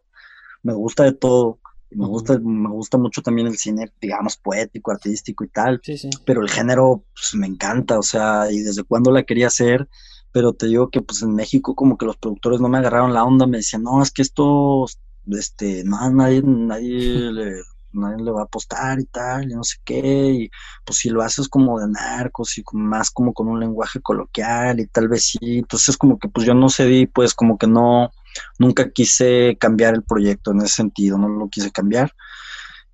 me 0.64 0.74
gusta 0.74 1.04
de 1.04 1.14
todo 1.14 1.61
me 1.91 2.08
gusta, 2.08 2.39
me 2.39 2.69
gusta 2.69 2.97
mucho 2.97 3.21
también 3.21 3.47
el 3.47 3.58
cine, 3.58 3.91
digamos, 3.99 4.38
poético, 4.38 4.91
artístico 4.91 5.43
y 5.43 5.49
tal. 5.49 5.82
Pero 6.25 6.41
el 6.41 6.49
género, 6.49 7.04
pues, 7.13 7.36
me 7.36 7.47
encanta, 7.47 7.99
o 7.99 8.04
sea, 8.04 8.51
y 8.51 8.60
desde 8.60 8.84
cuándo 8.84 9.12
la 9.12 9.23
quería 9.23 9.47
hacer. 9.47 9.88
Pero 10.32 10.54
te 10.54 10.67
digo 10.67 10.89
que, 10.89 11.01
pues, 11.01 11.21
en 11.21 11.36
México 11.36 11.75
como 11.75 11.97
que 11.97 12.06
los 12.06 12.17
productores 12.17 12.62
no 12.62 12.69
me 12.69 12.77
agarraron 12.77 13.13
la 13.13 13.23
onda, 13.23 13.45
me 13.47 13.58
decían, 13.58 13.84
no, 13.84 14.01
es 14.01 14.12
que 14.12 14.21
esto, 14.21 14.86
este, 15.27 15.84
no, 15.84 16.10
nadie, 16.10 16.41
nadie 16.43 16.89
le, 17.32 17.62
nadie 17.93 18.23
le 18.23 18.32
va 18.32 18.41
a 18.41 18.45
apostar 18.45 18.99
y 18.99 19.06
tal, 19.06 19.51
y 19.51 19.56
no 19.56 19.63
sé 19.63 19.77
qué, 19.84 19.99
y 19.99 20.51
pues 20.86 20.99
si 20.99 21.10
lo 21.10 21.21
haces 21.21 21.47
como 21.49 21.80
de 21.80 21.88
narcos 21.89 22.58
y 22.58 22.63
más 22.73 23.12
como 23.12 23.34
con 23.34 23.47
un 23.47 23.60
lenguaje 23.60 23.99
coloquial 24.01 24.80
y 24.80 24.88
tal 24.88 25.08
vez 25.08 25.25
sí, 25.25 25.60
entonces 25.60 25.97
como 25.97 26.17
que 26.17 26.30
pues 26.30 26.45
yo 26.45 26.54
no 26.54 26.69
cedí, 26.69 27.08
pues 27.08 27.34
como 27.34 27.58
que 27.58 27.67
no, 27.67 28.12
nunca 28.60 28.91
quise 28.91 29.58
cambiar 29.60 29.96
el 29.96 30.04
proyecto 30.04 30.52
en 30.52 30.60
ese 30.60 30.76
sentido, 30.76 31.17
no 31.17 31.30
lo 31.30 31.50
quise 31.50 31.72
cambiar. 31.72 32.13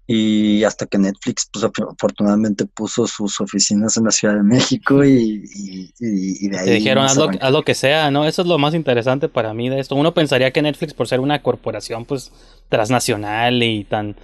Y 0.10 0.64
hasta 0.64 0.86
que 0.86 0.98
Netflix, 0.98 1.50
pues 1.52 1.66
afortunadamente 1.66 2.66
puso 2.66 3.08
sus 3.08 3.42
oficinas 3.42 3.98
en 3.98 4.06
la 4.06 4.12
Ciudad 4.12 4.36
de 4.36 4.44
México 4.44 5.04
y, 5.04 5.92
de 6.00 6.58
ahí... 6.58 6.66
Te 6.66 6.72
dijeron, 6.72 7.04
haz 7.04 7.18
lo, 7.52 7.64
que 7.64 7.76
sea, 7.76 8.10
¿no? 8.10 8.26
Eso 8.26 8.42
es 8.42 8.48
lo 8.48 8.58
más 8.58 8.74
interesante 8.74 9.28
para 9.28 9.54
mí 9.54 9.68
de 9.68 9.82
esto. 9.82 9.96
Uno 9.96 10.14
pensaría 10.14 10.52
que 10.52 10.62
Netflix, 10.62 10.94
por 10.94 11.10
ser 11.10 11.20
una 11.20 11.44
corporación, 11.44 12.06
pues, 12.06 12.32
transnacional 12.70 13.62
y 13.62 13.84
tan... 13.84 14.16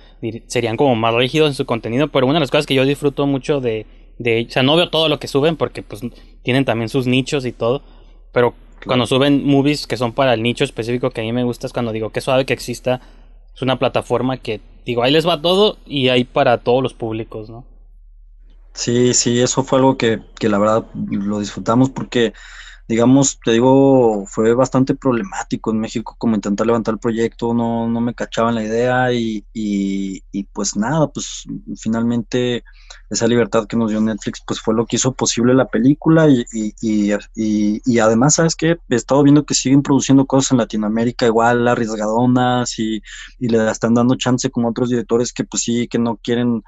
serían 0.47 0.77
como 0.77 0.95
más 0.95 1.13
rígidos 1.15 1.49
en 1.49 1.55
su 1.55 1.65
contenido, 1.65 2.07
pero 2.07 2.27
una 2.27 2.35
de 2.35 2.41
las 2.41 2.51
cosas 2.51 2.65
que 2.65 2.75
yo 2.75 2.85
disfruto 2.85 3.27
mucho 3.27 3.59
de... 3.59 3.85
de 4.19 4.45
o 4.47 4.51
sea, 4.51 4.63
no 4.63 4.77
veo 4.77 4.89
todo 4.89 5.09
lo 5.09 5.19
que 5.19 5.27
suben 5.27 5.57
porque, 5.57 5.83
pues, 5.83 6.01
tienen 6.43 6.63
también 6.63 6.87
sus 6.87 7.07
nichos 7.07 7.45
y 7.45 7.51
todo, 7.51 7.83
pero 8.31 8.55
cuando 8.85 9.05
suben 9.05 9.45
movies 9.45 9.87
que 9.87 9.97
son 9.97 10.13
para 10.13 10.33
el 10.33 10.43
nicho 10.43 10.63
específico 10.63 11.11
que 11.11 11.21
a 11.21 11.23
mí 11.23 11.31
me 11.31 11.43
gusta 11.43 11.67
es 11.67 11.73
cuando 11.73 11.91
digo 11.91 12.11
que 12.11 12.21
suave 12.21 12.45
que 12.45 12.53
exista. 12.53 13.01
Es 13.55 13.61
una 13.61 13.77
plataforma 13.77 14.37
que, 14.37 14.61
digo, 14.85 15.03
ahí 15.03 15.11
les 15.11 15.27
va 15.27 15.41
todo 15.41 15.77
y 15.85 16.09
hay 16.09 16.23
para 16.23 16.57
todos 16.59 16.81
los 16.81 16.93
públicos, 16.93 17.49
¿no? 17.49 17.65
Sí, 18.73 19.13
sí, 19.13 19.39
eso 19.39 19.63
fue 19.63 19.77
algo 19.79 19.97
que, 19.97 20.21
que 20.39 20.49
la 20.49 20.57
verdad 20.57 20.85
lo 20.93 21.39
disfrutamos 21.39 21.91
porque 21.91 22.33
digamos, 22.87 23.39
te 23.43 23.51
digo, 23.51 24.25
fue 24.27 24.53
bastante 24.53 24.93
problemático 24.95 25.71
en 25.71 25.79
México 25.79 26.15
como 26.17 26.35
intentar 26.35 26.67
levantar 26.67 26.95
el 26.95 26.99
proyecto, 26.99 27.53
no, 27.53 27.87
no 27.87 28.01
me 28.01 28.13
cachaban 28.13 28.55
la 28.55 28.63
idea 28.63 29.13
y, 29.13 29.45
y, 29.53 30.43
pues 30.51 30.75
nada, 30.75 31.07
pues 31.07 31.45
finalmente 31.77 32.63
esa 33.09 33.27
libertad 33.27 33.67
que 33.67 33.77
nos 33.77 33.89
dio 33.89 34.01
Netflix 34.01 34.43
pues 34.45 34.59
fue 34.59 34.73
lo 34.73 34.85
que 34.85 34.97
hizo 34.97 35.13
posible 35.13 35.53
la 35.53 35.67
película 35.67 36.27
y, 36.29 36.45
y 36.81 37.99
además, 37.99 38.35
¿sabes 38.35 38.55
qué? 38.55 38.77
He 38.89 38.95
estado 38.95 39.23
viendo 39.23 39.45
que 39.45 39.53
siguen 39.53 39.81
produciendo 39.81 40.25
cosas 40.25 40.51
en 40.51 40.57
Latinoamérica 40.57 41.25
igual, 41.25 41.67
arriesgadonas 41.67 42.77
y, 42.79 43.01
y 43.39 43.47
le 43.47 43.69
están 43.69 43.93
dando 43.93 44.15
chance 44.15 44.49
como 44.49 44.69
otros 44.69 44.89
directores 44.89 45.31
que 45.31 45.45
pues 45.45 45.63
sí, 45.63 45.87
que 45.87 45.99
no 45.99 46.17
quieren 46.17 46.63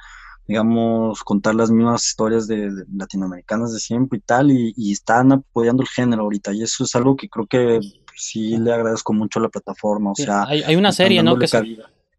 digamos, 0.47 1.23
contar 1.23 1.55
las 1.55 1.71
mismas 1.71 2.05
historias 2.05 2.47
de, 2.47 2.71
latinoamericanas 2.93 3.73
de 3.73 3.79
siempre 3.79 4.19
y 4.19 4.21
tal, 4.21 4.51
y, 4.51 4.91
están 4.91 5.31
apoyando 5.31 5.81
el 5.83 5.89
género 5.89 6.23
ahorita, 6.23 6.53
y 6.53 6.63
eso 6.63 6.83
es 6.83 6.95
algo 6.95 7.15
que 7.15 7.29
creo 7.29 7.47
que 7.47 7.79
sí 8.15 8.57
le 8.57 8.73
agradezco 8.73 9.13
mucho 9.13 9.39
a 9.39 9.43
la 9.43 9.49
plataforma, 9.49 10.11
o 10.11 10.15
sea... 10.15 10.43
Hay, 10.43 10.75
una 10.75 10.91
serie, 10.91 11.23
¿no? 11.23 11.37
Que 11.37 11.47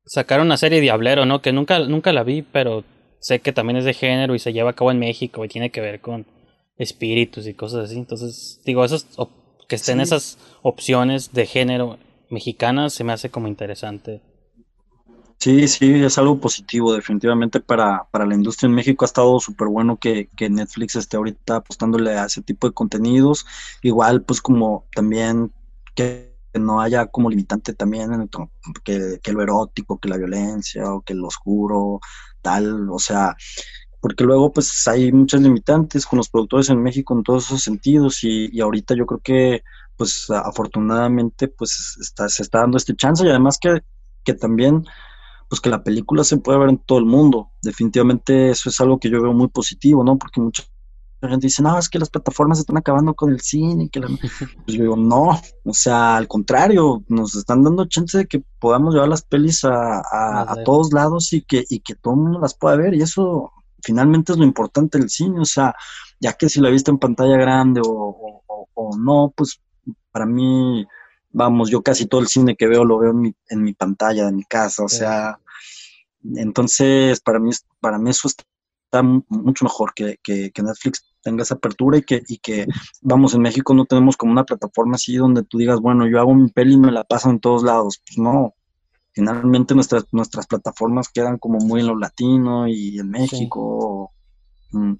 sacaron 0.04 0.46
una 0.46 0.56
serie 0.56 0.80
Diablero, 0.80 1.24
¿no? 1.24 1.40
Que 1.42 1.52
nunca, 1.52 1.80
nunca 1.80 2.12
la 2.12 2.22
vi, 2.22 2.42
pero 2.42 2.84
sé 3.20 3.40
que 3.40 3.52
también 3.52 3.76
es 3.76 3.84
de 3.84 3.94
género 3.94 4.34
y 4.34 4.38
se 4.38 4.52
lleva 4.52 4.70
a 4.70 4.74
cabo 4.74 4.90
en 4.90 4.98
México 4.98 5.44
y 5.44 5.48
tiene 5.48 5.70
que 5.70 5.80
ver 5.80 6.00
con 6.00 6.26
espíritus 6.78 7.46
y 7.46 7.54
cosas 7.54 7.86
así, 7.86 7.96
entonces, 7.96 8.60
digo, 8.64 8.84
esos, 8.84 9.06
que 9.66 9.76
estén 9.76 10.00
esas 10.00 10.38
opciones 10.62 11.32
de 11.32 11.46
género 11.46 11.98
mexicanas 12.28 12.92
se 12.92 13.04
me 13.04 13.12
hace 13.12 13.30
como 13.30 13.48
interesante. 13.48 14.20
Sí, 15.38 15.68
sí, 15.68 16.02
es 16.02 16.18
algo 16.18 16.40
positivo 16.40 16.92
definitivamente 16.94 17.60
para, 17.60 18.04
para 18.10 18.26
la 18.26 18.34
industria 18.34 18.68
en 18.68 18.74
México. 18.74 19.04
Ha 19.04 19.06
estado 19.06 19.38
súper 19.38 19.68
bueno 19.68 19.98
que, 19.98 20.28
que, 20.36 20.48
Netflix 20.48 20.96
esté 20.96 21.16
ahorita 21.18 21.56
apostándole 21.56 22.18
a 22.18 22.24
ese 22.24 22.42
tipo 22.42 22.66
de 22.66 22.74
contenidos. 22.74 23.46
Igual, 23.82 24.22
pues 24.22 24.40
como 24.40 24.86
también 24.94 25.52
que 25.94 26.36
no 26.54 26.80
haya 26.80 27.06
como 27.06 27.30
limitante 27.30 27.74
también 27.74 28.12
en 28.12 28.30
que, 28.82 29.20
que 29.22 29.32
lo 29.32 29.42
erótico, 29.42 29.98
que 29.98 30.08
la 30.08 30.16
violencia 30.16 30.92
o 30.92 31.02
que 31.02 31.14
lo 31.14 31.26
oscuro, 31.26 32.00
tal, 32.42 32.88
o 32.90 32.98
sea, 32.98 33.36
porque 34.00 34.24
luego 34.24 34.52
pues 34.52 34.86
hay 34.88 35.12
muchas 35.12 35.40
limitantes 35.42 36.06
con 36.06 36.18
los 36.18 36.28
productores 36.28 36.70
en 36.70 36.82
México 36.82 37.14
en 37.14 37.22
todos 37.22 37.46
esos 37.46 37.62
sentidos 37.62 38.24
y, 38.24 38.48
y 38.52 38.60
ahorita 38.60 38.94
yo 38.94 39.06
creo 39.06 39.20
que 39.20 39.62
pues 39.96 40.30
afortunadamente 40.30 41.48
pues 41.48 41.96
está, 42.00 42.28
se 42.28 42.42
está 42.42 42.60
dando 42.60 42.76
este 42.76 42.94
chance 42.94 43.24
y 43.24 43.28
además 43.28 43.58
que, 43.60 43.80
que 44.24 44.34
también 44.34 44.84
pues 45.48 45.60
que 45.60 45.70
la 45.70 45.82
película 45.82 46.24
se 46.24 46.38
puede 46.38 46.58
ver 46.58 46.70
en 46.70 46.78
todo 46.78 46.98
el 46.98 47.04
mundo. 47.04 47.50
Definitivamente 47.62 48.50
eso 48.50 48.68
es 48.68 48.80
algo 48.80 48.98
que 48.98 49.10
yo 49.10 49.22
veo 49.22 49.32
muy 49.32 49.48
positivo, 49.48 50.02
¿no? 50.02 50.18
Porque 50.18 50.40
mucha 50.40 50.64
gente 51.22 51.46
dice, 51.46 51.62
no, 51.62 51.78
es 51.78 51.88
que 51.88 51.98
las 51.98 52.10
plataformas 52.10 52.58
están 52.58 52.76
acabando 52.76 53.14
con 53.14 53.30
el 53.30 53.40
cine. 53.40 53.88
Que 53.88 54.00
Pues 54.64 54.76
yo 54.76 54.82
digo, 54.82 54.96
no, 54.96 55.40
o 55.64 55.74
sea, 55.74 56.16
al 56.16 56.28
contrario, 56.28 57.04
nos 57.08 57.34
están 57.34 57.62
dando 57.62 57.86
chance 57.86 58.18
de 58.18 58.26
que 58.26 58.42
podamos 58.58 58.94
llevar 58.94 59.08
las 59.08 59.22
pelis 59.22 59.64
a, 59.64 59.98
a, 60.00 60.56
todos 60.64 60.92
lados 60.92 61.32
y 61.32 61.42
que, 61.42 61.64
y 61.68 61.80
que 61.80 61.94
todo 61.94 62.14
el 62.14 62.20
mundo 62.20 62.40
las 62.40 62.54
pueda 62.54 62.76
ver. 62.76 62.94
Y 62.94 63.02
eso 63.02 63.52
finalmente 63.82 64.32
es 64.32 64.38
lo 64.38 64.44
importante 64.44 64.98
del 64.98 65.10
cine, 65.10 65.40
o 65.40 65.44
sea, 65.44 65.74
ya 66.18 66.32
que 66.32 66.48
si 66.48 66.60
la 66.60 66.70
viste 66.70 66.90
en 66.90 66.98
pantalla 66.98 67.36
grande 67.36 67.80
o, 67.84 68.42
o 68.74 68.96
no, 68.98 69.32
pues 69.36 69.60
para 70.10 70.26
mí 70.26 70.86
vamos, 71.36 71.70
yo 71.70 71.82
casi 71.82 72.06
todo 72.06 72.22
el 72.22 72.28
cine 72.28 72.56
que 72.56 72.66
veo 72.66 72.84
lo 72.84 72.98
veo 72.98 73.10
en 73.10 73.20
mi, 73.20 73.34
en 73.50 73.62
mi 73.62 73.74
pantalla, 73.74 74.26
en 74.26 74.36
mi 74.36 74.44
casa, 74.44 74.82
o 74.82 74.88
sea, 74.88 75.38
entonces 76.34 77.20
para 77.20 77.38
mí, 77.38 77.50
para 77.78 77.98
mí 77.98 78.08
eso 78.08 78.26
está 78.26 79.02
mucho 79.02 79.66
mejor 79.66 79.92
que, 79.94 80.18
que, 80.22 80.50
Netflix 80.62 81.04
tenga 81.20 81.42
esa 81.42 81.56
apertura 81.56 81.98
y 81.98 82.02
que, 82.02 82.22
y 82.26 82.38
que, 82.38 82.66
vamos, 83.02 83.34
en 83.34 83.42
México 83.42 83.74
no 83.74 83.84
tenemos 83.84 84.16
como 84.16 84.32
una 84.32 84.44
plataforma 84.44 84.94
así 84.94 85.16
donde 85.16 85.42
tú 85.42 85.58
digas, 85.58 85.78
bueno, 85.78 86.08
yo 86.08 86.18
hago 86.18 86.34
mi 86.34 86.48
peli 86.48 86.72
y 86.72 86.78
me 86.78 86.90
la 86.90 87.04
paso 87.04 87.28
en 87.28 87.38
todos 87.38 87.62
lados, 87.62 88.02
pues 88.06 88.16
no, 88.16 88.54
finalmente 89.12 89.74
nuestras, 89.74 90.06
nuestras 90.12 90.46
plataformas 90.46 91.10
quedan 91.10 91.36
como 91.36 91.58
muy 91.58 91.82
en 91.82 91.88
lo 91.88 91.98
latino 91.98 92.66
y 92.66 92.98
en 92.98 93.10
México. 93.10 94.10
Mm. 94.72 94.94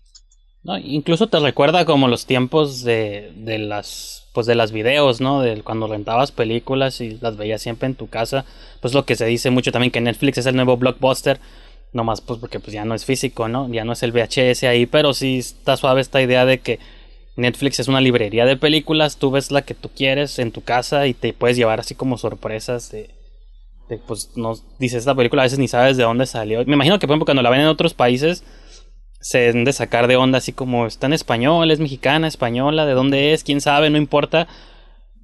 Incluso 0.85 1.29
te 1.29 1.39
recuerda 1.39 1.85
como 1.85 2.09
los 2.09 2.27
tiempos 2.27 2.83
de, 2.83 3.33
de 3.37 3.59
las 3.59 4.25
pues 4.33 4.47
de 4.47 4.55
las 4.55 4.71
videos, 4.71 5.23
¿no? 5.23 5.41
De 5.41 5.63
cuando 5.63 5.87
rentabas 5.87 6.31
películas 6.31 7.01
y 7.01 7.17
las 7.23 7.39
veías 7.39 7.63
siempre 7.63 7.87
en 7.87 7.95
tu 7.95 8.09
casa, 8.09 8.45
pues 8.83 8.93
lo 8.93 9.07
que 9.07 9.17
se 9.17 9.25
dice 9.25 9.51
mucho 9.51 9.73
también 9.73 9.91
que 9.91 10.03
Netflix 10.03 10.37
es 10.37 10.45
el 10.45 10.57
nuevo 10.57 10.77
blockbuster, 10.77 11.41
nomás 11.95 12.21
pues 12.21 12.39
porque 12.39 12.61
pues 12.61 12.75
ya 12.75 12.85
no 12.85 12.95
es 12.95 13.07
físico, 13.07 13.49
¿no? 13.49 13.67
Ya 13.73 13.85
no 13.85 13.95
es 13.95 14.03
el 14.03 14.13
VHS 14.13 14.65
ahí, 14.65 14.85
pero 14.85 15.15
sí 15.15 15.39
está 15.39 15.79
suave 15.79 16.03
esta 16.03 16.21
idea 16.21 16.45
de 16.45 16.59
que 16.59 16.79
Netflix 17.37 17.81
es 17.81 17.89
una 17.89 18.03
librería 18.03 18.45
de 18.45 18.59
películas, 18.59 19.17
tú 19.17 19.31
ves 19.31 19.51
la 19.51 19.63
que 19.63 19.75
tú 19.75 19.89
quieres 19.89 20.39
en 20.39 20.53
tu 20.53 20.61
casa 20.63 21.07
y 21.07 21.15
te 21.15 21.33
puedes 21.33 21.57
llevar 21.57 21.81
así 21.81 21.95
como 21.95 22.19
sorpresas 22.19 22.91
de, 22.91 23.09
de 23.89 23.97
pues 23.97 24.33
no 24.37 24.55
dices 24.79 24.99
esta 24.99 25.15
película 25.15 25.43
a 25.43 25.47
veces 25.47 25.59
ni 25.59 25.69
sabes 25.69 25.97
de 25.97 26.03
dónde 26.03 26.27
salió. 26.27 26.63
Me 26.67 26.75
imagino 26.75 26.99
que 26.99 27.07
por 27.07 27.15
ejemplo 27.15 27.25
cuando 27.25 27.43
la 27.43 27.49
ven 27.49 27.61
en 27.61 27.69
otros 27.69 27.95
países 27.95 28.45
se 29.27 29.39
deben 29.39 29.65
de 29.65 29.73
sacar 29.73 30.07
de 30.07 30.15
onda 30.15 30.39
así 30.39 30.53
como 30.53 30.87
está 30.87 31.09
en 31.09 31.13
español, 31.13 31.73
es 31.73 31.81
mexicana, 31.81 32.29
española, 32.29 32.87
de 32.87 32.93
dónde 32.93 33.33
es, 33.33 33.43
quién 33.43 33.61
sabe, 33.61 33.91
no 33.91 33.99
importa. 33.99 34.47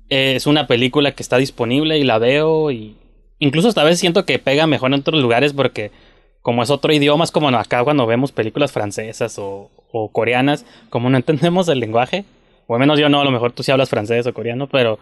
es 0.09 0.49
una 0.49 0.67
película 0.67 1.13
que 1.13 1.23
está 1.23 1.37
disponible 1.37 1.99
y 1.99 2.03
la 2.03 2.19
veo 2.19 2.73
y 2.73 2.97
incluso 3.39 3.69
esta 3.69 3.85
vez 3.85 4.01
siento 4.01 4.27
que 4.27 4.41
pega 4.41 4.67
mejor 4.67 4.93
en 4.93 4.99
otros 4.99 5.23
lugares 5.23 5.53
porque 5.53 5.93
como 6.41 6.65
es 6.65 6.71
otro 6.71 6.93
idioma, 6.93 7.23
es 7.23 7.31
como 7.31 7.49
acá 7.51 7.85
cuando 7.85 8.05
vemos 8.05 8.33
películas 8.33 8.73
francesas 8.73 9.39
o, 9.39 9.71
o 9.93 10.11
coreanas, 10.11 10.67
como 10.91 11.09
no 11.09 11.17
entendemos 11.17 11.69
el 11.69 11.79
lenguaje, 11.79 12.25
o 12.67 12.75
al 12.75 12.81
menos 12.81 12.99
yo 12.99 13.09
no, 13.09 13.21
a 13.21 13.25
lo 13.25 13.31
mejor 13.31 13.53
tú 13.53 13.63
sí 13.63 13.71
hablas 13.71 13.89
francés 13.89 14.27
o 14.27 14.35
coreano, 14.35 14.67
pero 14.67 14.99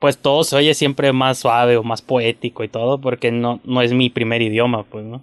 pues 0.00 0.18
todo 0.18 0.42
se 0.42 0.56
oye 0.56 0.74
siempre 0.74 1.12
más 1.12 1.38
suave 1.38 1.76
o 1.76 1.84
más 1.84 2.02
poético 2.02 2.64
y 2.64 2.68
todo 2.68 3.00
porque 3.00 3.30
no, 3.30 3.60
no 3.62 3.82
es 3.82 3.92
mi 3.92 4.10
primer 4.10 4.42
idioma, 4.42 4.82
pues, 4.82 5.04
¿no? 5.04 5.22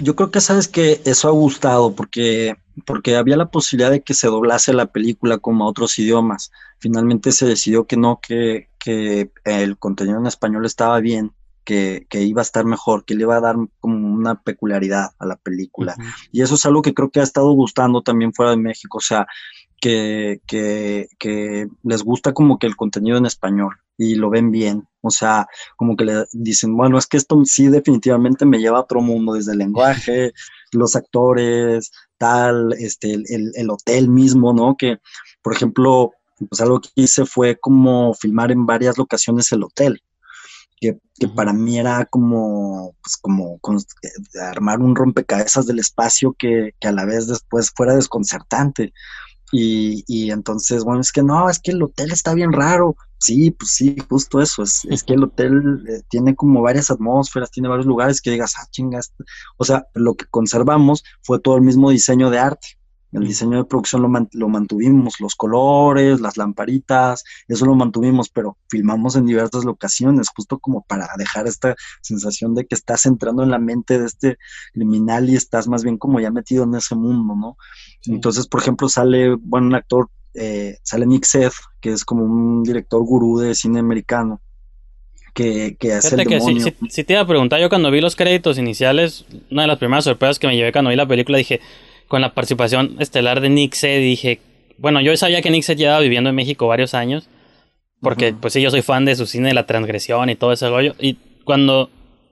Yo 0.00 0.16
creo 0.16 0.30
que 0.30 0.40
sabes 0.40 0.68
que 0.68 1.00
eso 1.04 1.28
ha 1.28 1.32
gustado 1.32 1.94
porque, 1.94 2.56
porque 2.86 3.16
había 3.16 3.36
la 3.36 3.50
posibilidad 3.50 3.90
de 3.90 4.02
que 4.02 4.14
se 4.14 4.28
doblase 4.28 4.72
la 4.72 4.86
película 4.86 5.38
como 5.38 5.64
a 5.64 5.68
otros 5.68 5.98
idiomas. 5.98 6.50
Finalmente 6.78 7.32
se 7.32 7.46
decidió 7.46 7.86
que 7.86 7.96
no, 7.96 8.20
que, 8.20 8.68
que 8.78 9.30
el 9.44 9.78
contenido 9.78 10.18
en 10.18 10.26
español 10.26 10.64
estaba 10.64 10.98
bien, 11.00 11.32
que, 11.64 12.06
que, 12.08 12.22
iba 12.22 12.40
a 12.40 12.42
estar 12.42 12.64
mejor, 12.64 13.04
que 13.04 13.14
le 13.14 13.22
iba 13.22 13.36
a 13.36 13.40
dar 13.40 13.56
como 13.80 14.08
una 14.08 14.40
peculiaridad 14.40 15.10
a 15.18 15.26
la 15.26 15.36
película. 15.36 15.94
Y 16.32 16.42
eso 16.42 16.54
es 16.54 16.64
algo 16.64 16.82
que 16.82 16.94
creo 16.94 17.10
que 17.10 17.20
ha 17.20 17.24
estado 17.24 17.50
gustando 17.52 18.02
también 18.02 18.32
fuera 18.32 18.52
de 18.52 18.56
México. 18.56 18.98
O 18.98 19.02
sea, 19.02 19.26
que, 19.80 20.40
que, 20.46 21.08
que, 21.18 21.68
les 21.82 22.02
gusta 22.02 22.32
como 22.32 22.58
que 22.58 22.66
el 22.66 22.76
contenido 22.76 23.18
en 23.18 23.26
español 23.26 23.76
y 23.96 24.14
lo 24.14 24.30
ven 24.30 24.50
bien. 24.50 24.88
O 25.02 25.10
sea, 25.10 25.46
como 25.76 25.96
que 25.96 26.04
le 26.04 26.24
dicen, 26.32 26.76
bueno, 26.76 26.98
es 26.98 27.06
que 27.06 27.16
esto 27.16 27.40
sí 27.44 27.68
definitivamente 27.68 28.44
me 28.46 28.58
lleva 28.58 28.78
a 28.78 28.82
otro 28.82 29.00
mundo, 29.00 29.34
desde 29.34 29.52
el 29.52 29.58
lenguaje, 29.58 30.32
los 30.72 30.96
actores, 30.96 31.90
tal, 32.18 32.72
este, 32.74 33.14
el, 33.14 33.52
el 33.54 33.70
hotel 33.70 34.08
mismo, 34.08 34.52
¿no? 34.52 34.76
Que, 34.76 34.98
por 35.42 35.54
ejemplo, 35.54 36.12
pues 36.48 36.60
algo 36.60 36.80
que 36.80 36.88
hice 36.94 37.26
fue 37.26 37.58
como 37.58 38.14
filmar 38.14 38.50
en 38.50 38.66
varias 38.66 38.98
locaciones 38.98 39.52
el 39.52 39.64
hotel. 39.64 40.02
Que, 40.80 40.98
que, 41.18 41.28
para 41.28 41.52
mí 41.52 41.78
era 41.78 42.06
como, 42.06 42.96
pues 43.02 43.18
como 43.18 43.60
armar 44.40 44.80
un 44.80 44.96
rompecabezas 44.96 45.66
del 45.66 45.78
espacio 45.78 46.34
que, 46.38 46.70
que, 46.80 46.88
a 46.88 46.92
la 46.92 47.04
vez 47.04 47.26
después 47.26 47.70
fuera 47.76 47.94
desconcertante. 47.94 48.94
Y, 49.52 50.04
y, 50.06 50.30
entonces, 50.30 50.84
bueno, 50.84 51.00
es 51.00 51.12
que 51.12 51.22
no, 51.22 51.48
es 51.48 51.58
que 51.58 51.72
el 51.72 51.82
hotel 51.82 52.12
está 52.12 52.34
bien 52.34 52.52
raro. 52.52 52.96
Sí, 53.18 53.50
pues 53.50 53.72
sí, 53.72 53.96
justo 54.08 54.40
eso. 54.40 54.62
Es, 54.62 54.84
es 54.88 55.02
que 55.02 55.14
el 55.14 55.24
hotel 55.24 55.84
eh, 55.88 56.02
tiene 56.08 56.34
como 56.34 56.62
varias 56.62 56.90
atmósferas, 56.90 57.50
tiene 57.50 57.68
varios 57.68 57.86
lugares 57.86 58.20
que 58.20 58.30
digas, 58.30 58.54
ah, 58.58 58.66
chingas. 58.70 59.12
O 59.58 59.64
sea, 59.64 59.86
lo 59.94 60.14
que 60.14 60.26
conservamos 60.26 61.04
fue 61.22 61.40
todo 61.40 61.56
el 61.56 61.62
mismo 61.62 61.90
diseño 61.90 62.30
de 62.30 62.38
arte. 62.38 62.79
El 63.12 63.26
diseño 63.26 63.58
de 63.58 63.64
producción 63.64 64.02
lo, 64.02 64.28
lo, 64.32 64.48
mantuvimos, 64.48 65.20
los 65.20 65.34
colores, 65.34 66.20
las 66.20 66.36
lamparitas, 66.36 67.24
eso 67.48 67.66
lo 67.66 67.74
mantuvimos, 67.74 68.28
pero 68.28 68.56
filmamos 68.68 69.16
en 69.16 69.26
diversas 69.26 69.64
locaciones, 69.64 70.28
justo 70.34 70.58
como 70.58 70.82
para 70.82 71.08
dejar 71.18 71.48
esta 71.48 71.74
sensación 72.02 72.54
de 72.54 72.66
que 72.66 72.76
estás 72.76 73.06
entrando 73.06 73.42
en 73.42 73.50
la 73.50 73.58
mente 73.58 73.98
de 73.98 74.06
este 74.06 74.38
criminal 74.72 75.28
y 75.28 75.36
estás 75.36 75.66
más 75.66 75.82
bien 75.82 75.98
como 75.98 76.20
ya 76.20 76.30
metido 76.30 76.64
en 76.64 76.74
ese 76.74 76.94
mundo, 76.94 77.34
¿no? 77.34 77.56
Entonces, 78.06 78.46
por 78.46 78.60
ejemplo, 78.60 78.88
sale, 78.88 79.34
bueno, 79.34 79.66
un 79.66 79.74
actor, 79.74 80.08
eh, 80.34 80.78
sale 80.82 81.06
Nick 81.06 81.24
Seth, 81.24 81.54
que 81.80 81.90
es 81.90 82.04
como 82.04 82.24
un 82.24 82.62
director 82.62 83.02
gurú 83.02 83.38
de 83.38 83.56
cine 83.56 83.80
americano, 83.80 84.40
que, 85.34 85.76
que 85.78 85.94
hace 85.94 86.14
el 86.14 86.28
demonio. 86.28 86.64
Que 86.64 86.76
si, 86.80 86.90
si, 86.90 87.04
te 87.04 87.14
iba 87.14 87.22
a 87.22 87.26
preguntar, 87.26 87.60
yo 87.60 87.68
cuando 87.68 87.90
vi 87.90 88.00
los 88.00 88.14
créditos 88.14 88.58
iniciales, 88.58 89.24
una 89.50 89.62
de 89.62 89.68
las 89.68 89.78
primeras 89.78 90.04
sorpresas 90.04 90.38
que 90.38 90.46
me 90.46 90.56
llevé 90.56 90.72
cuando 90.72 90.90
vi 90.90 90.96
la 90.96 91.06
película, 91.08 91.38
dije, 91.38 91.60
con 92.10 92.20
la 92.20 92.34
participación 92.34 92.96
estelar 92.98 93.40
de 93.40 93.50
Nick 93.50 93.74
Seth, 93.74 94.02
dije, 94.02 94.40
bueno, 94.78 95.00
yo 95.00 95.16
sabía 95.16 95.42
que 95.42 95.50
Nick 95.50 95.62
Seth 95.62 95.78
llevaba 95.78 96.00
viviendo 96.00 96.28
en 96.28 96.34
México 96.34 96.66
varios 96.66 96.92
años, 96.92 97.28
porque 98.00 98.32
pues 98.32 98.52
sí, 98.52 98.60
yo 98.60 98.72
soy 98.72 98.82
fan 98.82 99.04
de 99.04 99.14
su 99.14 99.26
cine 99.26 99.46
de 99.46 99.54
la 99.54 99.64
transgresión 99.64 100.28
y 100.28 100.34
todo 100.34 100.50
ese 100.50 100.68
rollo, 100.68 100.96
y 100.98 101.18
cuando 101.44 101.88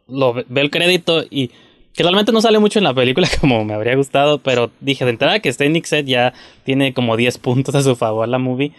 lo 0.09 0.34
veo 0.34 0.64
el 0.64 0.72
crédito 0.72 1.22
y 1.30 1.53
que 1.94 2.03
realmente 2.03 2.32
no 2.32 2.40
sale 2.40 2.59
mucho 2.59 2.80
en 2.80 2.86
la 2.86 2.92
película 2.92 3.28
como 3.40 3.64
me 3.64 3.72
habría 3.72 3.94
gustado, 3.94 4.38
pero 4.38 4.72
dije 4.80 5.05
de 5.05 5.12
entrada 5.12 5.38
que 5.38 5.53
Nick 5.68 5.84
Set 5.84 6.07
ya 6.07 6.34
tiene 6.64 6.92
como 6.92 7.16
10 7.16 7.38
puntos 7.38 7.76
a 7.76 7.82
su 7.82 7.94
favor 7.94 8.26
la 8.26 8.38
movie. 8.38 8.72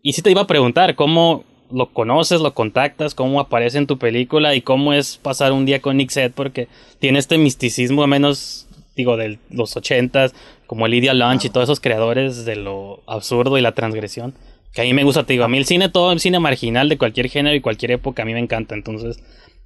y 0.00 0.14
sí 0.14 0.22
te 0.22 0.30
iba 0.30 0.40
a 0.40 0.46
preguntar, 0.46 0.94
¿cómo 0.94 1.44
lo 1.70 1.92
conoces, 1.92 2.40
lo 2.40 2.54
contactas, 2.54 3.14
cómo 3.14 3.38
aparece 3.38 3.76
en 3.76 3.86
tu 3.86 3.98
película 3.98 4.54
y 4.54 4.62
cómo 4.62 4.94
es 4.94 5.18
pasar 5.18 5.52
un 5.52 5.66
día 5.66 5.82
con 5.82 5.98
Nick 5.98 6.08
Set? 6.08 6.32
Porque 6.32 6.68
tiene 7.00 7.18
este 7.18 7.36
misticismo, 7.36 8.02
al 8.02 8.08
menos, 8.08 8.67
digo, 8.98 9.16
de 9.16 9.38
los 9.50 9.76
ochentas, 9.76 10.34
como 10.66 10.86
Lydia 10.86 11.14
Lunch 11.14 11.46
y 11.46 11.50
todos 11.50 11.64
esos 11.64 11.80
creadores 11.80 12.44
de 12.44 12.56
lo 12.56 13.02
absurdo 13.06 13.56
y 13.56 13.62
la 13.62 13.72
transgresión. 13.72 14.34
Que 14.72 14.82
a 14.82 14.84
mí 14.84 14.92
me 14.92 15.04
gusta, 15.04 15.24
te 15.24 15.32
digo, 15.32 15.44
a 15.44 15.48
mí 15.48 15.56
el 15.56 15.64
cine, 15.64 15.88
todo 15.88 16.12
el 16.12 16.20
cine 16.20 16.40
marginal 16.40 16.88
de 16.88 16.98
cualquier 16.98 17.30
género 17.30 17.56
y 17.56 17.60
cualquier 17.60 17.92
época, 17.92 18.22
a 18.22 18.26
mí 18.26 18.34
me 18.34 18.40
encanta. 18.40 18.74
Entonces, 18.74 19.18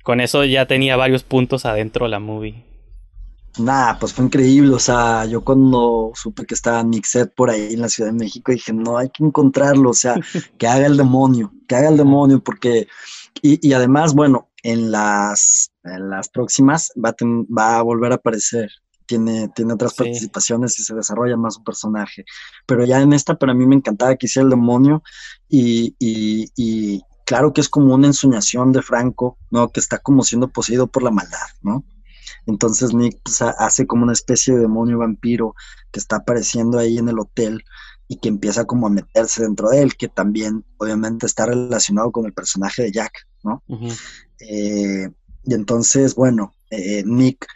con 0.04 0.20
eso 0.20 0.44
ya 0.44 0.66
tenía 0.66 0.96
varios 0.96 1.24
puntos 1.24 1.64
adentro 1.64 2.06
la 2.06 2.20
movie. 2.20 2.64
Nah, 3.58 3.98
pues 3.98 4.12
fue 4.12 4.26
increíble. 4.26 4.74
O 4.74 4.78
sea, 4.78 5.24
yo 5.24 5.42
cuando 5.42 6.12
supe 6.14 6.46
que 6.46 6.54
estaba 6.54 6.82
Nixet 6.82 7.34
por 7.34 7.50
ahí 7.50 7.74
en 7.74 7.80
la 7.80 7.88
Ciudad 7.88 8.10
de 8.10 8.18
México, 8.18 8.52
dije, 8.52 8.72
no, 8.72 8.96
hay 8.96 9.10
que 9.10 9.24
encontrarlo. 9.24 9.90
O 9.90 9.94
sea, 9.94 10.14
que 10.58 10.66
haga 10.66 10.86
el 10.86 10.96
demonio, 10.96 11.52
que 11.66 11.74
haga 11.74 11.88
el 11.88 11.96
demonio, 11.96 12.42
porque. 12.42 12.86
Y, 13.42 13.66
y 13.66 13.72
además, 13.72 14.14
bueno, 14.14 14.50
en 14.62 14.90
las, 14.90 15.72
en 15.84 16.10
las 16.10 16.28
próximas 16.28 16.92
va 17.02 17.10
a, 17.10 17.14
va 17.52 17.78
a 17.78 17.82
volver 17.82 18.12
a 18.12 18.16
aparecer 18.16 18.70
tiene, 19.12 19.48
tiene 19.48 19.74
otras 19.74 19.92
participaciones 19.92 20.78
y 20.78 20.84
se 20.84 20.94
desarrolla 20.94 21.36
más 21.36 21.58
un 21.58 21.64
personaje. 21.64 22.24
Pero 22.64 22.86
ya 22.86 23.02
en 23.02 23.12
esta, 23.12 23.34
para 23.34 23.52
mí 23.52 23.66
me 23.66 23.74
encantaba 23.74 24.16
que 24.16 24.24
hiciera 24.24 24.44
el 24.44 24.50
demonio 24.50 25.02
y, 25.50 25.94
y, 25.98 27.02
claro 27.26 27.52
que 27.52 27.60
es 27.60 27.68
como 27.68 27.94
una 27.94 28.06
ensoñación 28.06 28.72
de 28.72 28.80
Franco, 28.80 29.36
¿no? 29.50 29.68
Que 29.68 29.80
está 29.80 29.98
como 29.98 30.22
siendo 30.22 30.48
poseído 30.48 30.86
por 30.86 31.02
la 31.02 31.10
maldad, 31.10 31.46
¿no? 31.60 31.84
Entonces 32.46 32.94
Nick 32.94 33.20
pues, 33.22 33.42
hace 33.42 33.86
como 33.86 34.04
una 34.04 34.14
especie 34.14 34.54
de 34.54 34.60
demonio 34.60 34.98
vampiro 34.98 35.54
que 35.90 36.00
está 36.00 36.16
apareciendo 36.16 36.78
ahí 36.78 36.96
en 36.96 37.08
el 37.08 37.18
hotel 37.18 37.62
y 38.08 38.16
que 38.16 38.28
empieza 38.28 38.64
como 38.64 38.86
a 38.86 38.90
meterse 38.90 39.42
dentro 39.42 39.68
de 39.68 39.82
él, 39.82 39.96
que 39.96 40.08
también 40.08 40.64
obviamente 40.78 41.26
está 41.26 41.46
relacionado 41.46 42.10
con 42.12 42.24
el 42.24 42.32
personaje 42.32 42.84
de 42.84 42.92
Jack, 42.92 43.12
¿no? 43.44 43.62
Eh, 44.40 45.08
y 45.44 45.54
entonces, 45.54 46.14
bueno, 46.14 46.54
eh, 46.70 47.02
Nick 47.04 47.46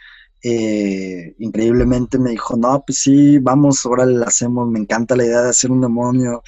eh, 0.43 1.35
increíblemente 1.39 2.19
me 2.19 2.31
dijo, 2.31 2.55
no, 2.55 2.83
pues 2.85 2.99
sí, 2.99 3.39
vamos, 3.39 3.85
ahora 3.85 4.05
le 4.05 4.23
hacemos, 4.23 4.67
me 4.69 4.79
encanta 4.79 5.15
la 5.15 5.25
idea 5.25 5.41
de 5.41 5.49
hacer 5.49 5.71
un 5.71 5.81
demonio 5.81 6.43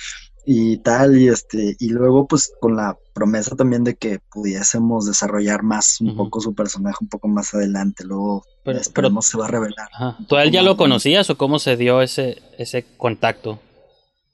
y 0.46 0.78
tal, 0.78 1.18
y 1.18 1.28
este, 1.28 1.76
y 1.80 1.90
luego 1.90 2.28
pues 2.28 2.52
con 2.60 2.76
la 2.76 2.98
promesa 3.14 3.56
también 3.56 3.84
de 3.84 3.96
que 3.96 4.20
pudiésemos 4.32 5.06
desarrollar 5.06 5.62
más 5.64 6.02
un 6.02 6.16
poco 6.16 6.40
su 6.40 6.56
personaje 6.56 6.98
un 7.02 7.10
poco 7.10 7.28
más 7.28 7.54
adelante, 7.54 8.04
luego 8.04 8.44
pero, 8.64 8.80
esperemos 8.80 9.26
se 9.28 9.38
va 9.38 9.46
a 9.46 9.50
revelar. 9.50 9.90
¿Tú 10.28 10.36
a 10.36 10.44
él 10.44 10.52
ya 10.52 10.64
lo 10.64 10.78
conocías 10.78 11.30
o 11.30 11.38
cómo 11.38 11.60
se 11.60 11.78
dio 11.78 12.02
ese, 12.02 12.42
ese 12.58 12.86
contacto? 12.98 13.60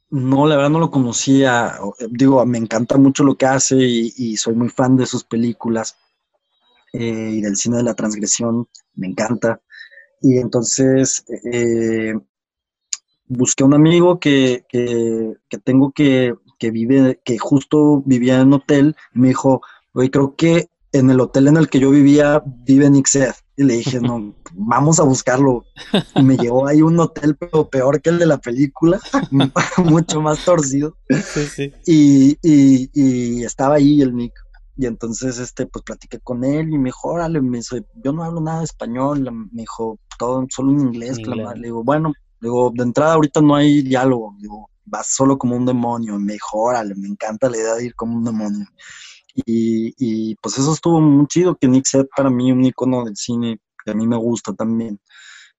No, 0.10 0.48
la 0.48 0.56
verdad 0.56 0.70
no 0.70 0.80
lo 0.80 0.92
conocía, 0.92 1.74
digo, 2.10 2.46
me 2.46 2.60
encanta 2.60 2.98
mucho 2.98 3.24
lo 3.24 3.36
que 3.36 3.48
hace 3.48 3.76
y, 3.76 4.14
y 4.16 4.38
soy 4.38 4.54
muy 4.54 4.70
fan 4.70 4.96
de 4.96 5.08
sus 5.08 5.24
películas, 5.24 5.98
eh, 6.98 7.32
y 7.34 7.42
del 7.42 7.56
cine 7.56 7.78
de 7.78 7.84
la 7.84 7.94
transgresión, 7.94 8.68
me 8.96 9.08
encanta. 9.08 9.62
Y 10.22 10.38
entonces 10.38 11.26
eh, 11.52 12.14
busqué 13.28 13.64
un 13.64 13.74
amigo 13.74 14.20
que, 14.20 14.66
que, 14.70 15.36
tengo 15.64 15.92
que, 15.92 16.34
que, 16.58 16.72
vive, 16.72 17.20
que 17.24 17.38
justo 17.38 18.02
vivía 18.06 18.36
en 18.40 18.48
un 18.48 18.54
hotel, 18.54 18.96
y 19.14 19.20
me 19.20 19.28
dijo, 19.30 19.62
oye, 19.94 20.10
creo 20.10 20.36
que 20.36 20.70
en 20.92 21.10
el 21.10 21.20
hotel 21.20 21.48
en 21.48 21.58
el 21.58 21.70
que 21.70 21.80
yo 21.80 21.92
vivía 21.92 22.42
vive 22.46 22.90
Nick 22.90 23.08
Seth. 23.08 23.36
Y 23.58 23.64
le 23.64 23.76
dije, 23.76 24.00
no, 24.00 24.34
vamos 24.54 25.00
a 25.00 25.04
buscarlo. 25.04 25.66
Y 26.16 26.24
me 26.24 26.38
llevó 26.38 26.68
ahí 26.68 26.82
un 26.82 27.00
hotel, 27.00 27.36
pero 27.36 27.70
peor 27.70 28.02
que 28.02 28.10
el 28.10 28.20
de 28.20 28.26
la 28.26 28.38
película, 28.38 29.00
mucho 29.78 30.22
más 30.22 30.44
torcido. 30.44 30.98
Y, 31.86 32.38
y, 32.42 32.90
y, 32.94 33.44
estaba 33.44 33.76
ahí 33.76 34.02
el 34.02 34.16
Nick. 34.16 34.34
Y 34.78 34.86
entonces, 34.88 35.38
este, 35.40 35.66
pues 35.68 35.84
platiqué 35.84 36.20
con 36.20 36.44
él 36.44 36.74
y 36.74 36.78
me 36.78 36.90
dijo, 36.90 37.10
órale, 37.10 37.42
me 37.42 37.58
dice, 37.58 37.86
yo 38.04 38.12
no 38.12 38.24
hablo 38.24 38.42
nada 38.42 38.60
de 38.60 38.66
español, 38.66 39.22
me 39.52 39.62
dijo, 39.62 40.00
todo, 40.18 40.46
solo 40.50 40.72
en 40.72 40.82
inglés, 40.82 41.18
Le 41.26 41.68
digo, 41.68 41.84
bueno, 41.84 42.14
digo, 42.42 42.72
de 42.74 42.84
entrada 42.84 43.14
ahorita 43.14 43.42
no 43.42 43.56
hay 43.56 43.82
diálogo, 43.82 44.36
digo, 44.40 44.70
vas 44.84 45.08
solo 45.08 45.38
como 45.38 45.56
un 45.56 45.66
demonio, 45.66 46.20
me 46.20 46.34
dijo, 46.34 46.60
órale, 46.60 46.94
me 46.96 47.08
encanta 47.08 47.50
la 47.50 47.58
idea 47.58 47.76
de 47.76 47.86
ir 47.86 47.96
como 47.96 48.18
un 48.18 48.26
demonio. 48.26 48.66
Y, 49.34 49.94
y 49.98 50.36
pues 50.36 50.58
eso 50.58 50.74
estuvo 50.74 51.00
muy 51.02 51.28
chido, 51.28 51.56
que 51.56 51.68
Nick 51.68 51.86
Set 51.86 52.08
para 52.16 52.30
mí, 52.30 52.52
un 52.52 52.64
icono 52.64 53.06
del 53.06 53.16
cine, 53.16 53.60
que 53.84 53.92
a 53.92 53.96
mí 53.96 54.08
me 54.08 54.18
gusta 54.18 54.54
también, 54.54 55.00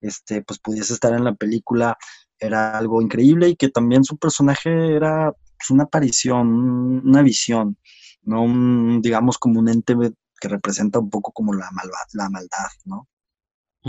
este, 0.00 0.42
pues 0.42 0.58
pudiese 0.58 0.92
estar 0.92 1.14
en 1.14 1.24
la 1.24 1.34
película, 1.34 1.96
era 2.38 2.76
algo 2.76 3.00
increíble 3.00 3.48
y 3.48 3.56
que 3.56 3.70
también 3.70 4.04
su 4.04 4.18
personaje 4.18 4.94
era 4.94 5.32
pues, 5.32 5.70
una 5.70 5.84
aparición, 5.84 7.02
una 7.06 7.22
visión 7.22 7.78
no 8.26 8.42
un, 8.42 9.00
digamos, 9.00 9.38
como 9.38 9.60
un 9.60 9.68
ente 9.68 9.94
que 10.40 10.48
representa 10.48 10.98
un 10.98 11.08
poco 11.10 11.32
como 11.32 11.54
la, 11.54 11.70
la 12.12 12.28
maldad, 12.28 12.68
¿no? 12.84 13.08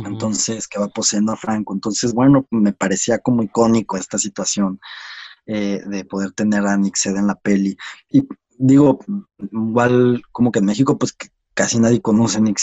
Entonces, 0.05 0.67
que 0.67 0.79
va 0.79 0.89
poseyendo 0.89 1.31
a 1.31 1.37
Franco. 1.37 1.73
Entonces, 1.73 2.13
bueno, 2.13 2.45
me 2.51 2.71
parecía 2.71 3.17
como 3.17 3.41
icónico 3.41 3.97
esta 3.97 4.19
situación 4.19 4.79
eh, 5.47 5.81
de 5.87 6.05
poder 6.05 6.33
tener 6.33 6.67
a 6.67 6.77
Nick 6.77 6.97
en 7.05 7.25
la 7.25 7.35
peli. 7.35 7.75
Y 8.11 8.27
digo, 8.57 8.99
igual 9.39 10.21
como 10.31 10.51
que 10.51 10.59
en 10.59 10.65
México, 10.65 10.97
pues 10.97 11.15
casi 11.53 11.79
nadie 11.79 12.01
conoce 12.01 12.37
a 12.37 12.41
Nick 12.41 12.59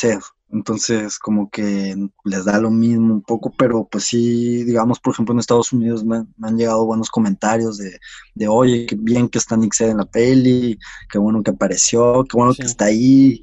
entonces, 0.55 1.19
como 1.19 1.51
que 1.51 1.97
les 2.25 2.45
da 2.45 2.61
lo 2.61 2.71
mismo 2.71 3.13
un 3.13 3.23
poco, 3.23 3.53
pero 3.59 3.89
pues 3.91 4.05
sí, 4.05 4.63
digamos, 4.63 5.01
por 5.01 5.13
ejemplo, 5.13 5.33
en 5.33 5.41
Estados 5.41 5.73
Unidos 5.73 6.05
me, 6.05 6.25
han 6.43 6.57
llegado 6.57 6.87
buenos 6.87 7.11
comentarios 7.11 7.77
de, 7.77 7.99
de, 8.37 8.47
oye, 8.47 8.87
qué 8.87 8.95
bien 8.97 9.29
que 9.29 9.39
está 9.39 9.57
Nick 9.57 9.81
en 9.81 9.97
la 9.97 10.05
peli, 10.05 10.79
qué 11.11 11.19
bueno 11.19 11.43
que 11.43 11.51
apareció, 11.51 12.25
qué 12.31 12.37
bueno 12.37 12.55
que 12.55 12.63
está 12.63 12.85
ahí. 12.85 13.43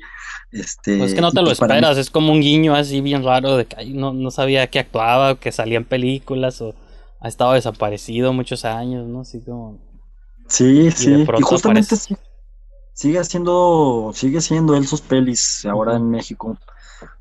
Este, 0.51 0.99
pues 0.99 1.09
es 1.09 1.15
que 1.15 1.21
no 1.21 1.31
te 1.31 1.41
lo 1.41 1.47
pues, 1.47 1.61
esperas, 1.61 1.97
es 1.97 2.09
como 2.09 2.31
un 2.31 2.39
guiño 2.39 2.75
así 2.75 3.01
bien 3.01 3.25
raro 3.25 3.57
de 3.57 3.65
que 3.65 3.85
no, 3.87 4.13
no 4.13 4.31
sabía 4.31 4.67
que 4.67 4.79
actuaba, 4.79 5.35
que 5.35 5.51
salía 5.51 5.77
en 5.77 5.85
películas 5.85 6.61
o 6.61 6.73
ha 7.19 7.27
estado 7.27 7.53
desaparecido 7.53 8.31
muchos 8.31 8.63
años, 8.63 9.05
¿no? 9.05 9.21
Así 9.21 9.41
como... 9.41 9.79
Sí, 10.47 10.89
sí, 10.91 11.11
y 11.13 11.41
justamente 11.41 11.95
sigue 12.93 13.19
haciendo, 13.19 14.11
sigue 14.13 14.39
siendo 14.39 14.75
él 14.75 14.87
sus 14.87 15.01
pelis 15.01 15.65
ahora 15.65 15.95
en 15.97 16.09
México 16.09 16.57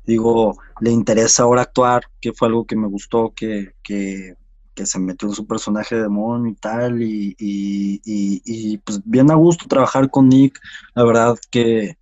digo, 0.05 0.57
le 0.79 0.91
interesa 0.91 1.43
ahora 1.43 1.63
actuar, 1.63 2.03
que 2.19 2.33
fue 2.33 2.47
algo 2.47 2.65
que 2.65 2.75
me 2.75 2.87
gustó, 2.87 3.33
que, 3.35 3.73
que, 3.83 4.35
se 4.83 4.97
metió 4.97 5.27
en 5.27 5.35
su 5.35 5.45
personaje 5.45 5.95
de 5.95 6.01
demonio 6.01 6.53
y 6.53 6.55
tal, 6.55 7.03
y, 7.03 7.35
y, 7.37 8.77
pues 8.79 8.99
bien 9.05 9.29
a 9.29 9.35
gusto 9.35 9.67
trabajar 9.67 10.09
con 10.09 10.27
Nick, 10.27 10.59
la 10.95 11.03
verdad 11.03 11.37
que 11.51 11.99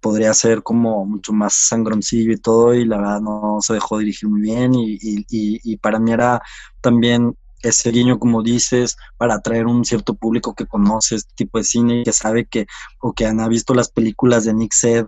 podría 0.00 0.32
ser 0.32 0.62
como 0.62 1.04
mucho 1.04 1.32
más 1.32 1.54
sangroncillo 1.54 2.32
y 2.32 2.36
todo, 2.36 2.72
y 2.72 2.84
la 2.84 2.98
verdad 2.98 3.20
no 3.20 3.58
se 3.60 3.74
dejó 3.74 3.98
dirigir 3.98 4.28
muy 4.28 4.42
bien, 4.42 4.74
y, 4.74 4.98
y 5.28 5.76
para 5.78 5.98
mí 5.98 6.12
era 6.12 6.40
también 6.80 7.34
ese 7.62 7.90
guiño, 7.90 8.18
como 8.18 8.42
dices, 8.42 8.96
para 9.16 9.34
atraer 9.34 9.66
un 9.66 9.84
cierto 9.84 10.14
público 10.14 10.54
que 10.54 10.66
conoce 10.66 11.16
este 11.16 11.32
tipo 11.34 11.58
de 11.58 11.64
cine, 11.64 12.02
que 12.04 12.12
sabe 12.12 12.46
que, 12.46 12.66
o 13.00 13.12
que 13.12 13.26
han 13.26 13.46
visto 13.48 13.74
las 13.74 13.90
películas 13.90 14.44
de 14.44 14.54
Nick 14.54 14.72
Sed, 14.72 15.06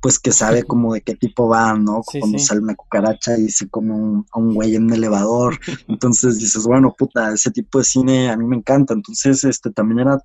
pues 0.00 0.18
que 0.18 0.32
sabe 0.32 0.62
como 0.64 0.94
de 0.94 1.02
qué 1.02 1.14
tipo 1.14 1.48
va, 1.48 1.74
¿no? 1.74 2.02
Cuando 2.02 2.38
sale 2.38 2.60
una 2.60 2.74
cucaracha 2.74 3.38
y 3.38 3.48
se 3.48 3.68
come 3.68 3.94
un, 3.94 4.26
a 4.32 4.38
un 4.38 4.54
güey 4.54 4.74
en 4.74 4.84
un 4.84 4.92
elevador. 4.92 5.58
Entonces 5.88 6.38
dices, 6.38 6.64
bueno, 6.64 6.94
puta, 6.96 7.32
ese 7.32 7.50
tipo 7.50 7.78
de 7.78 7.84
cine 7.84 8.30
a 8.30 8.36
mí 8.36 8.46
me 8.46 8.56
encanta. 8.56 8.94
Entonces, 8.94 9.44
este 9.44 9.70
también 9.70 10.00
era 10.00 10.18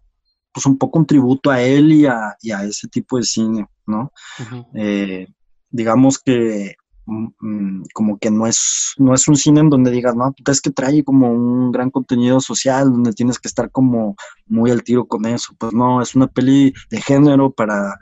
pues 0.56 0.66
un 0.66 0.78
poco 0.78 1.00
un 1.00 1.06
tributo 1.06 1.52
a 1.52 1.62
él 1.62 1.92
y 1.92 2.06
a, 2.06 2.38
y 2.42 2.52
a 2.52 2.64
ese 2.64 2.88
tipo 2.88 3.18
de 3.18 3.24
cine, 3.24 3.68
¿no? 3.86 4.14
Eh, 4.74 5.28
digamos 5.70 6.18
que 6.18 6.76
mm, 7.06 7.28
mm, 7.42 7.84
como 7.94 8.18
que 8.18 8.32
no 8.32 8.48
es, 8.48 8.94
no 8.98 9.14
es 9.14 9.28
un 9.28 9.36
cine 9.36 9.60
en 9.60 9.70
donde 9.70 9.92
digas, 9.92 10.16
no, 10.16 10.32
puta, 10.32 10.54
es 10.54 10.62
que 10.62 10.72
trae 10.72 11.04
como 11.04 11.30
un 11.30 11.74
gran 11.74 11.92
contenido 11.92 12.40
social, 12.40 12.90
donde 12.90 13.12
tienes 13.12 13.38
que 13.38 13.50
estar 13.50 13.70
como 13.70 14.16
muy 14.48 14.72
al 14.72 14.82
tiro 14.82 15.06
con 15.06 15.26
eso. 15.26 15.54
Pues 15.58 15.74
no, 15.74 16.02
es 16.02 16.16
una 16.16 16.28
peli 16.28 16.74
de 16.90 17.02
género 17.02 17.52
para 17.52 18.00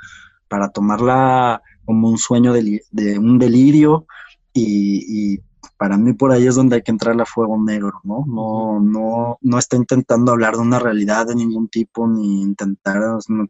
para 0.47 0.69
tomarla 0.69 1.61
como 1.85 2.09
un 2.09 2.17
sueño 2.17 2.53
de, 2.53 2.81
un 3.19 3.39
delirio 3.39 4.05
y, 4.53 5.39
para 5.77 5.97
mí 5.97 6.13
por 6.13 6.31
ahí 6.31 6.47
es 6.47 6.55
donde 6.55 6.77
hay 6.77 6.81
que 6.81 6.91
entrar 6.91 7.19
a 7.19 7.25
fuego 7.25 7.61
negro, 7.61 7.99
¿no? 8.03 8.23
No, 8.25 8.79
no, 8.79 9.37
no 9.41 9.57
está 9.57 9.75
intentando 9.75 10.31
hablar 10.31 10.55
de 10.55 10.61
una 10.61 10.79
realidad 10.79 11.27
de 11.27 11.35
ningún 11.35 11.67
tipo, 11.67 12.07
ni 12.07 12.41
intentar, 12.41 13.01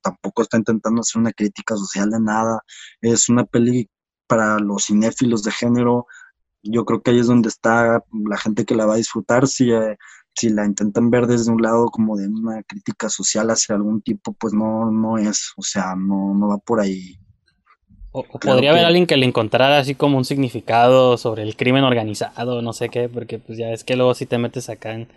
tampoco 0.02 0.42
está 0.42 0.58
intentando 0.58 1.02
hacer 1.02 1.20
una 1.20 1.32
crítica 1.32 1.76
social 1.76 2.10
de 2.10 2.20
nada. 2.20 2.64
Es 3.02 3.30
una 3.30 3.44
peli 3.46 3.88
para 4.26 4.58
los 4.58 4.86
cinéfilos 4.86 5.44
de 5.44 5.52
género. 5.52 6.08
Yo 6.64 6.86
creo 6.86 7.02
que 7.04 7.12
ahí 7.12 7.20
es 7.20 7.28
donde 7.28 7.50
está 7.50 8.04
la 8.12 8.38
gente 8.38 8.66
que 8.66 8.76
la 8.76 8.88
va 8.88 8.96
a 8.96 8.98
disfrutar. 8.98 9.48
Si, 9.48 9.72
eh, 9.72 9.98
si 10.36 10.50
la 10.50 10.66
intentan 10.66 11.10
ver 11.10 11.28
desde 11.28 11.52
un 11.52 11.62
lado 11.62 11.90
como 11.90 12.18
de 12.18 12.28
una 12.28 12.64
crítica 12.64 13.10
social 13.10 13.50
hacia 13.50 13.76
algún 13.76 14.02
tipo, 14.02 14.34
pues 14.34 14.54
no, 14.54 14.92
no 14.92 15.18
es, 15.18 15.54
o 15.58 15.62
sea, 15.62 15.96
no, 15.96 16.34
no 16.34 16.48
va 16.48 16.58
por 16.58 16.80
ahí. 16.80 17.20
O, 18.12 18.24
podría 18.24 18.72
haber 18.72 18.86
alguien 18.86 19.08
que 19.08 19.18
le 19.18 19.26
encontrara 19.26 19.80
así 19.80 19.96
como 19.96 20.18
un 20.18 20.26
significado 20.26 21.18
sobre 21.18 21.44
el 21.44 21.56
crimen 21.56 21.84
organizado, 21.84 22.62
no 22.62 22.74
sé 22.74 22.90
qué, 22.90 23.10
porque 23.10 23.40
pues 23.40 23.58
ya 23.58 23.72
es 23.72 23.84
que 23.84 23.96
luego 23.96 24.14
si 24.14 24.26
te 24.26 24.38
metes 24.38 24.70
acá 24.70 24.94
en 24.94 25.08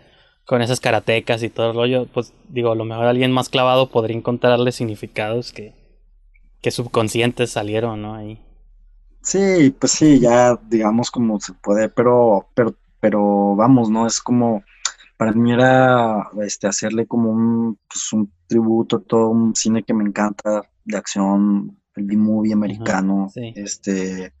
con 0.47 0.61
esas 0.61 0.79
karatecas 0.79 1.43
y 1.43 1.49
todo 1.49 1.69
el 1.69 1.75
rollo, 1.75 2.07
pues 2.07 2.33
digo, 2.47 2.71
a 2.71 2.75
lo 2.75 2.85
mejor 2.85 3.05
alguien 3.05 3.33
más 3.33 3.49
clavado 3.49 3.91
podría 3.91 4.15
encontrarle 4.15 4.71
significados 4.71 5.51
que, 5.51 5.75
que 6.61 6.71
subconscientes 6.71 7.51
salieron, 7.51 8.01
¿no? 8.01 8.15
Ahí. 8.15 8.41
Sí, 9.21 9.75
pues 9.77 9.91
sí, 9.91 10.21
ya 10.21 10.57
digamos 10.69 11.11
como 11.11 11.37
se 11.41 11.51
puede, 11.51 11.89
pero, 11.89 12.47
pero, 12.53 12.73
pero 13.01 13.57
vamos, 13.57 13.89
¿no? 13.89 14.07
Es 14.07 14.21
como, 14.21 14.63
para 15.17 15.33
mí 15.33 15.51
era 15.51 16.29
este, 16.41 16.67
hacerle 16.67 17.07
como 17.07 17.31
un, 17.31 17.79
pues, 17.89 18.13
un 18.13 18.31
tributo 18.47 18.97
a 18.97 19.01
todo 19.01 19.29
un 19.29 19.55
cine 19.55 19.83
que 19.83 19.93
me 19.93 20.03
encanta, 20.03 20.61
de 20.85 20.97
acción, 20.97 21.77
el 21.95 22.03
B-movie 22.05 22.53
americano, 22.53 23.27
este, 23.35 24.33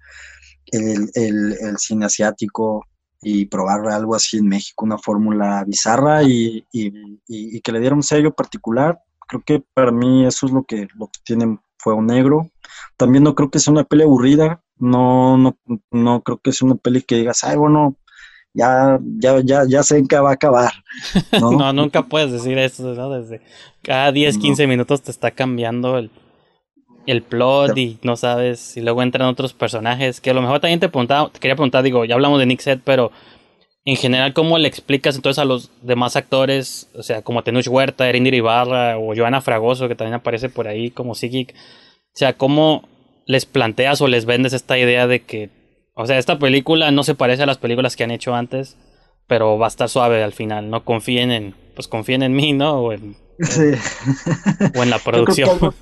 el, 0.67 1.09
el, 1.15 1.77
cine 1.77 2.05
asiático, 2.05 2.85
y 3.21 3.45
probar 3.45 3.87
algo 3.87 4.15
así 4.15 4.37
en 4.37 4.47
México, 4.47 4.85
una 4.85 4.97
fórmula 4.97 5.63
bizarra 5.65 6.23
y, 6.23 6.63
y, 6.71 7.61
que 7.61 7.71
le 7.71 7.79
diera 7.79 7.95
un 7.95 8.03
sello 8.03 8.33
particular. 8.33 8.99
Creo 9.27 9.41
que 9.43 9.63
para 9.73 9.91
mí 9.91 10.25
eso 10.25 10.45
es 10.45 10.51
lo 10.51 10.63
que, 10.63 10.87
lo 10.95 11.07
que 11.07 11.19
tiene 11.25 11.59
Fuego 11.79 12.01
Negro. 12.01 12.51
También 12.95 13.23
no 13.23 13.33
creo 13.33 13.49
que 13.49 13.59
sea 13.59 13.73
una 13.73 13.83
peli 13.83 14.03
aburrida, 14.03 14.61
no, 14.77 15.37
no, 15.37 15.57
no 15.91 16.21
creo 16.21 16.37
que 16.37 16.51
sea 16.51 16.67
una 16.67 16.75
peli 16.75 17.01
que 17.01 17.15
digas, 17.15 17.43
ay, 17.43 17.57
bueno, 17.57 17.97
ya, 18.57 18.99
ya, 19.19 19.39
ya, 19.43 19.63
ya 19.67 19.83
sé 19.83 19.99
en 19.99 20.07
qué 20.07 20.17
va 20.17 20.31
a 20.31 20.33
acabar. 20.33 20.71
No, 21.39 21.71
nunca 21.73 22.03
puedes 22.03 22.31
decir 22.31 22.57
eso, 22.57 22.93
¿no? 22.93 23.09
Desde 23.11 23.41
cada 23.83 24.11
10, 24.11 24.39
15 24.39 24.67
minutos 24.67 25.01
te 25.01 25.11
está 25.11 25.31
cambiando 25.31 25.97
el, 25.97 26.09
el 27.05 27.21
plot 27.21 27.77
y 27.77 27.99
no 28.01 28.15
sabes, 28.15 28.75
y 28.75 28.81
luego 28.81 29.03
entran 29.03 29.27
otros 29.27 29.53
personajes, 29.53 30.19
que 30.19 30.31
a 30.31 30.33
lo 30.33 30.41
mejor 30.41 30.59
también 30.59 30.79
te 30.79 30.89
preguntaba, 30.89 31.29
te 31.29 31.39
quería 31.39 31.55
preguntar, 31.55 31.83
digo, 31.83 32.03
ya 32.03 32.15
hablamos 32.15 32.39
de 32.39 32.47
Nick 32.47 32.61
Set, 32.61 32.81
pero 32.83 33.11
en 33.85 33.95
general, 33.95 34.33
¿cómo 34.33 34.57
le 34.57 34.67
explicas 34.67 35.15
entonces 35.15 35.39
a 35.39 35.45
los 35.45 35.71
demás 35.81 36.15
actores, 36.15 36.89
o 36.95 37.03
sea, 37.03 37.21
como 37.21 37.43
Tenush 37.43 37.69
Huerta, 37.69 38.09
Erindir 38.09 38.33
Ibarra 38.33 38.97
o 38.97 39.15
Joana 39.15 39.39
Fragoso, 39.39 39.87
que 39.87 39.95
también 39.95 40.15
aparece 40.15 40.49
por 40.49 40.67
ahí 40.67 40.91
como 40.91 41.15
Sigik, 41.15 41.53
o 41.53 42.17
sea, 42.17 42.33
¿cómo 42.33 42.89
les 43.25 43.45
planteas 43.45 44.01
o 44.01 44.07
les 44.07 44.25
vendes 44.25 44.53
esta 44.53 44.77
idea 44.77 45.07
de 45.07 45.21
que, 45.21 45.49
o 45.97 46.05
sea, 46.05 46.17
esta 46.17 46.39
película 46.39 46.91
no 46.91 47.03
se 47.03 47.15
parece 47.15 47.43
a 47.43 47.47
las 47.47 47.57
películas 47.57 47.95
que 47.95 48.03
han 48.03 48.11
hecho 48.11 48.33
antes, 48.33 48.77
pero 49.27 49.57
va 49.57 49.65
a 49.65 49.69
estar 49.69 49.89
suave 49.89 50.23
al 50.23 50.33
final, 50.33 50.69
no 50.69 50.85
confíen 50.85 51.31
en, 51.31 51.55
pues 51.75 51.87
confíen 51.87 52.23
en 52.23 52.33
mí, 52.33 52.53
¿no? 52.53 52.79
O 52.79 52.93
en, 52.93 53.17
o 54.75 54.83
en 54.83 54.89
la 54.89 54.99
producción 55.03 55.73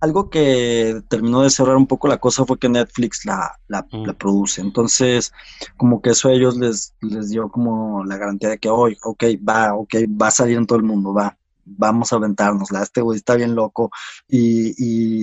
algo 0.00 0.30
que 0.30 1.00
terminó 1.08 1.42
de 1.42 1.50
cerrar 1.50 1.76
un 1.76 1.86
poco 1.86 2.08
la 2.08 2.18
cosa 2.18 2.44
fue 2.44 2.58
que 2.58 2.68
Netflix 2.68 3.24
la, 3.24 3.58
la, 3.68 3.86
mm. 3.90 4.10
produce. 4.18 4.60
Entonces, 4.60 5.32
como 5.76 6.00
que 6.02 6.10
eso 6.10 6.28
a 6.28 6.32
ellos 6.32 6.56
les, 6.56 6.94
les 7.00 7.30
dio 7.30 7.48
como 7.48 8.04
la 8.04 8.16
garantía 8.16 8.50
de 8.50 8.58
que 8.58 8.68
hoy, 8.68 8.96
ok, 9.02 9.24
va, 9.48 9.74
ok, 9.74 9.94
va 10.20 10.28
a 10.28 10.32
salir 10.32 10.58
en 10.58 10.66
todo 10.66 10.78
el 10.78 10.84
mundo, 10.84 11.14
va, 11.14 11.36
vamos 11.64 12.12
a 12.12 12.16
aventárnosla. 12.16 12.82
Este 12.82 13.00
güey 13.00 13.16
está 13.16 13.36
bien 13.36 13.54
loco 13.54 13.90
y, 14.28 14.74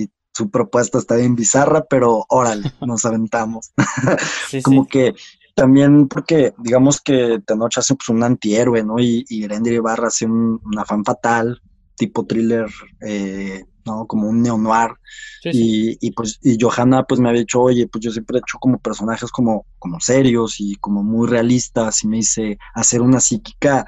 y 0.02 0.10
su 0.34 0.50
propuesta 0.50 0.98
está 0.98 1.16
bien 1.16 1.36
bizarra, 1.36 1.84
pero 1.84 2.24
órale, 2.28 2.72
nos 2.86 3.04
aventamos. 3.04 3.72
como 4.62 4.86
que 4.86 5.14
también 5.54 6.08
porque 6.08 6.52
digamos 6.58 7.00
que 7.00 7.40
Tenoch 7.46 7.78
hace 7.78 7.94
pues, 7.94 8.08
un 8.08 8.22
antihéroe, 8.22 8.82
¿no? 8.82 8.98
Y, 8.98 9.24
y 9.28 9.44
Ibarra 9.44 10.08
hace 10.08 10.26
un, 10.26 10.60
una 10.64 10.84
fan 10.84 11.04
fatal, 11.04 11.60
tipo 11.96 12.26
thriller 12.26 12.66
eh, 13.06 13.64
¿no? 13.84 14.06
Como 14.06 14.28
un 14.28 14.42
neo-noir. 14.42 14.90
Y, 15.44 15.98
y, 16.00 16.10
pues, 16.12 16.38
y 16.42 16.56
Johanna 16.58 17.04
pues 17.04 17.20
me 17.20 17.28
había 17.28 17.42
dicho, 17.42 17.60
oye, 17.60 17.86
pues 17.86 18.02
yo 18.02 18.10
siempre 18.10 18.38
he 18.38 18.40
hecho 18.40 18.58
como 18.58 18.78
personajes 18.78 19.30
como, 19.30 19.66
como 19.78 20.00
serios 20.00 20.56
y 20.58 20.76
como 20.76 21.02
muy 21.02 21.28
realistas 21.28 22.02
y 22.02 22.08
me 22.08 22.16
dice, 22.16 22.58
hacer 22.74 23.02
una 23.02 23.20
psíquica, 23.20 23.84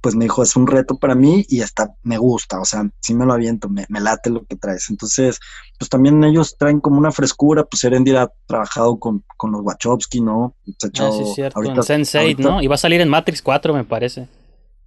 pues 0.00 0.14
me 0.14 0.24
dijo, 0.24 0.42
es 0.42 0.56
un 0.56 0.66
reto 0.66 0.98
para 0.98 1.14
mí 1.14 1.44
y 1.48 1.60
hasta 1.60 1.94
me 2.02 2.18
gusta, 2.18 2.60
o 2.60 2.64
sea, 2.64 2.88
sí 3.00 3.14
me 3.14 3.26
lo 3.26 3.32
aviento, 3.32 3.68
me, 3.68 3.86
late 3.88 4.30
lo 4.30 4.44
que 4.44 4.56
traes. 4.56 4.88
Entonces, 4.90 5.40
pues 5.78 5.88
también 5.88 6.22
ellos 6.24 6.56
traen 6.58 6.80
como 6.80 6.98
una 6.98 7.12
frescura, 7.12 7.64
pues 7.64 7.84
Erendir 7.84 8.16
ha 8.16 8.32
trabajado 8.46 8.98
con, 8.98 9.24
con 9.36 9.52
los 9.52 9.62
Wachowski, 9.62 10.20
¿no? 10.20 10.54
ah, 10.66 11.10
sí, 11.12 11.24
cierto, 11.34 11.58
ahorita, 11.58 11.80
Sense8, 11.82 12.38
¿no? 12.38 12.62
Y 12.62 12.66
va 12.66 12.76
a 12.76 12.78
salir 12.78 13.00
en 13.00 13.08
Matrix 13.08 13.42
4, 13.42 13.74
me 13.74 13.84
parece 13.84 14.28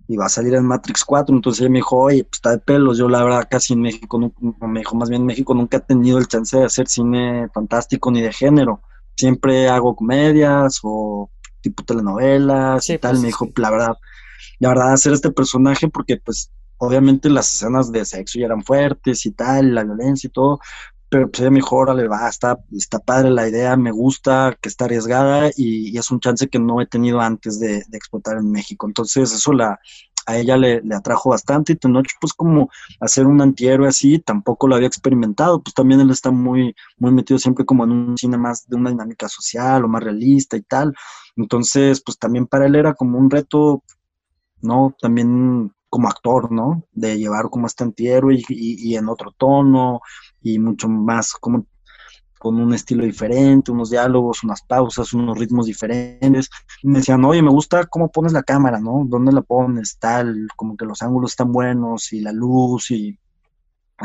y 0.08 0.18
va 0.18 0.26
a 0.26 0.30
salir 0.30 0.54
en 0.54 0.66
Matrix 0.66 1.04
4. 1.04 1.36
Entonces 1.36 1.62
ella 1.62 1.70
me 1.70 1.78
dijo, 1.78 1.98
oye, 1.98 2.24
pues 2.24 2.38
está 2.38 2.52
de 2.52 2.60
pelos. 2.60 2.98
Yo 2.98 3.08
la 3.10 3.24
verdad 3.24 3.48
casi 3.50 3.74
en 3.74 3.82
México, 3.82 4.20
no, 4.20 4.34
me 4.68 4.80
dijo 4.80 4.96
más 4.96 5.10
bien 5.10 5.26
México 5.26 5.54
nunca 5.54 5.78
he 5.78 5.82
tenido 5.82 6.18
el 6.18 6.28
chance 6.28 6.58
de 6.58 6.66
hacer 6.66 6.88
cine 6.88 7.48
fantástico 7.54 8.12
ni 8.12 8.22
de 8.22 8.34
género. 8.34 8.82
Siempre 9.16 9.70
hago 9.70 9.96
comedias 9.96 10.80
o 10.84 11.30
tipo 11.62 11.84
telenovelas 11.84 12.90
y 12.90 12.98
tal. 12.98 13.12
Pues, 13.12 13.22
me 13.22 13.28
dijo, 13.28 13.48
la 13.56 13.70
verdad, 13.72 13.98
la 14.60 14.70
verdad 14.70 14.94
hacer 14.94 15.14
este 15.14 15.32
personaje 15.32 15.88
porque 15.90 16.18
pues 16.18 16.52
obviamente 16.78 17.30
las 17.30 17.54
escenas 17.54 17.92
de 17.92 18.06
sexo 18.06 18.40
ya 18.40 18.46
eran 18.46 18.64
fuertes 18.64 19.26
y 19.26 19.32
tal, 19.32 19.74
la 19.74 19.84
violencia 19.84 20.28
y 20.28 20.32
todo, 20.32 20.60
pero 21.14 21.30
pues 21.30 21.42
ella 21.42 21.52
me 21.52 21.58
dijo, 21.58 21.86
va, 21.86 22.28
está, 22.28 23.00
padre 23.06 23.30
la 23.30 23.48
idea, 23.48 23.78
me 23.78 23.92
gusta, 23.92 24.58
que 24.60 24.68
está 24.68 24.86
arriesgada 24.86 25.52
y, 25.56 25.96
es 25.96 26.10
un 26.10 26.20
chance 26.20 26.48
que 26.48 26.58
no 26.58 26.82
he 26.82 26.88
tenido 26.88 27.22
antes 27.22 27.60
de, 27.60 27.84
explotar 27.92 28.38
en 28.38 28.52
México. 28.52 28.88
Entonces 28.88 29.32
eso 29.32 29.54
la, 29.54 29.80
a 30.26 30.38
ella 30.38 30.58
le, 30.58 30.82
atrajo 30.92 31.30
bastante 31.30 31.74
y 31.74 31.76
Tenoch 31.76 32.08
pues 32.20 32.34
como 32.34 32.70
hacer 33.00 33.28
un 33.28 33.42
antihéroe 33.42 33.88
así 33.88 34.18
tampoco 34.18 34.68
lo 34.68 34.76
había 34.76 34.88
experimentado, 34.88 35.62
pues 35.62 35.76
también 35.76 36.02
él 36.02 36.10
está 36.10 36.32
muy, 36.32 36.76
muy 36.98 37.12
metido 37.12 37.38
siempre 37.38 37.64
como 37.64 37.84
en 37.84 37.92
un 37.92 38.18
cine 38.18 38.38
más 38.38 38.68
de 38.68 38.76
una 38.76 38.90
dinámica 38.90 39.30
social 39.30 39.86
o 39.86 39.88
más 39.88 40.04
realista 40.04 40.58
y 40.58 40.64
tal. 40.64 40.96
Entonces 41.36 42.02
pues 42.04 42.18
también 42.18 42.48
para 42.48 42.66
él 42.66 42.76
era 42.76 42.96
como 42.96 43.20
un 43.20 43.30
reto, 43.30 43.84
¿no? 44.64 44.96
También 45.00 45.72
como 45.90 46.08
actor, 46.08 46.52
¿no? 46.52 46.84
De 46.92 47.18
llevar 47.18 47.50
como 47.50 47.68
este 47.68 47.84
antihéroe 47.84 48.36
y, 48.36 48.44
y, 48.50 48.96
en 48.96 49.10
otro 49.10 49.32
tono 49.38 50.02
y 50.42 50.58
mucho 50.58 50.90
más 50.90 51.34
como 51.34 51.68
con 52.40 52.60
un 52.60 52.74
estilo 52.74 53.06
diferente, 53.06 53.72
unos 53.72 53.90
diálogos, 53.90 54.44
unas 54.44 54.62
pausas, 54.64 55.14
unos 55.14 55.38
ritmos 55.40 55.68
diferentes. 55.68 56.50
Y 56.82 56.88
me 56.88 56.98
decían, 56.98 57.24
oye, 57.24 57.42
me 57.42 57.52
gusta 57.52 57.86
cómo 57.86 58.12
pones 58.12 58.34
la 58.34 58.44
cámara, 58.44 58.80
¿no? 58.80 59.04
¿Dónde 59.06 59.32
la 59.32 59.42
pones? 59.42 59.98
Tal, 59.98 60.48
como 60.58 60.76
que 60.76 60.86
los 60.86 61.02
ángulos 61.02 61.32
están 61.32 61.54
buenos 61.54 62.12
y 62.12 62.20
la 62.20 62.34
luz 62.34 62.92
y 62.92 63.18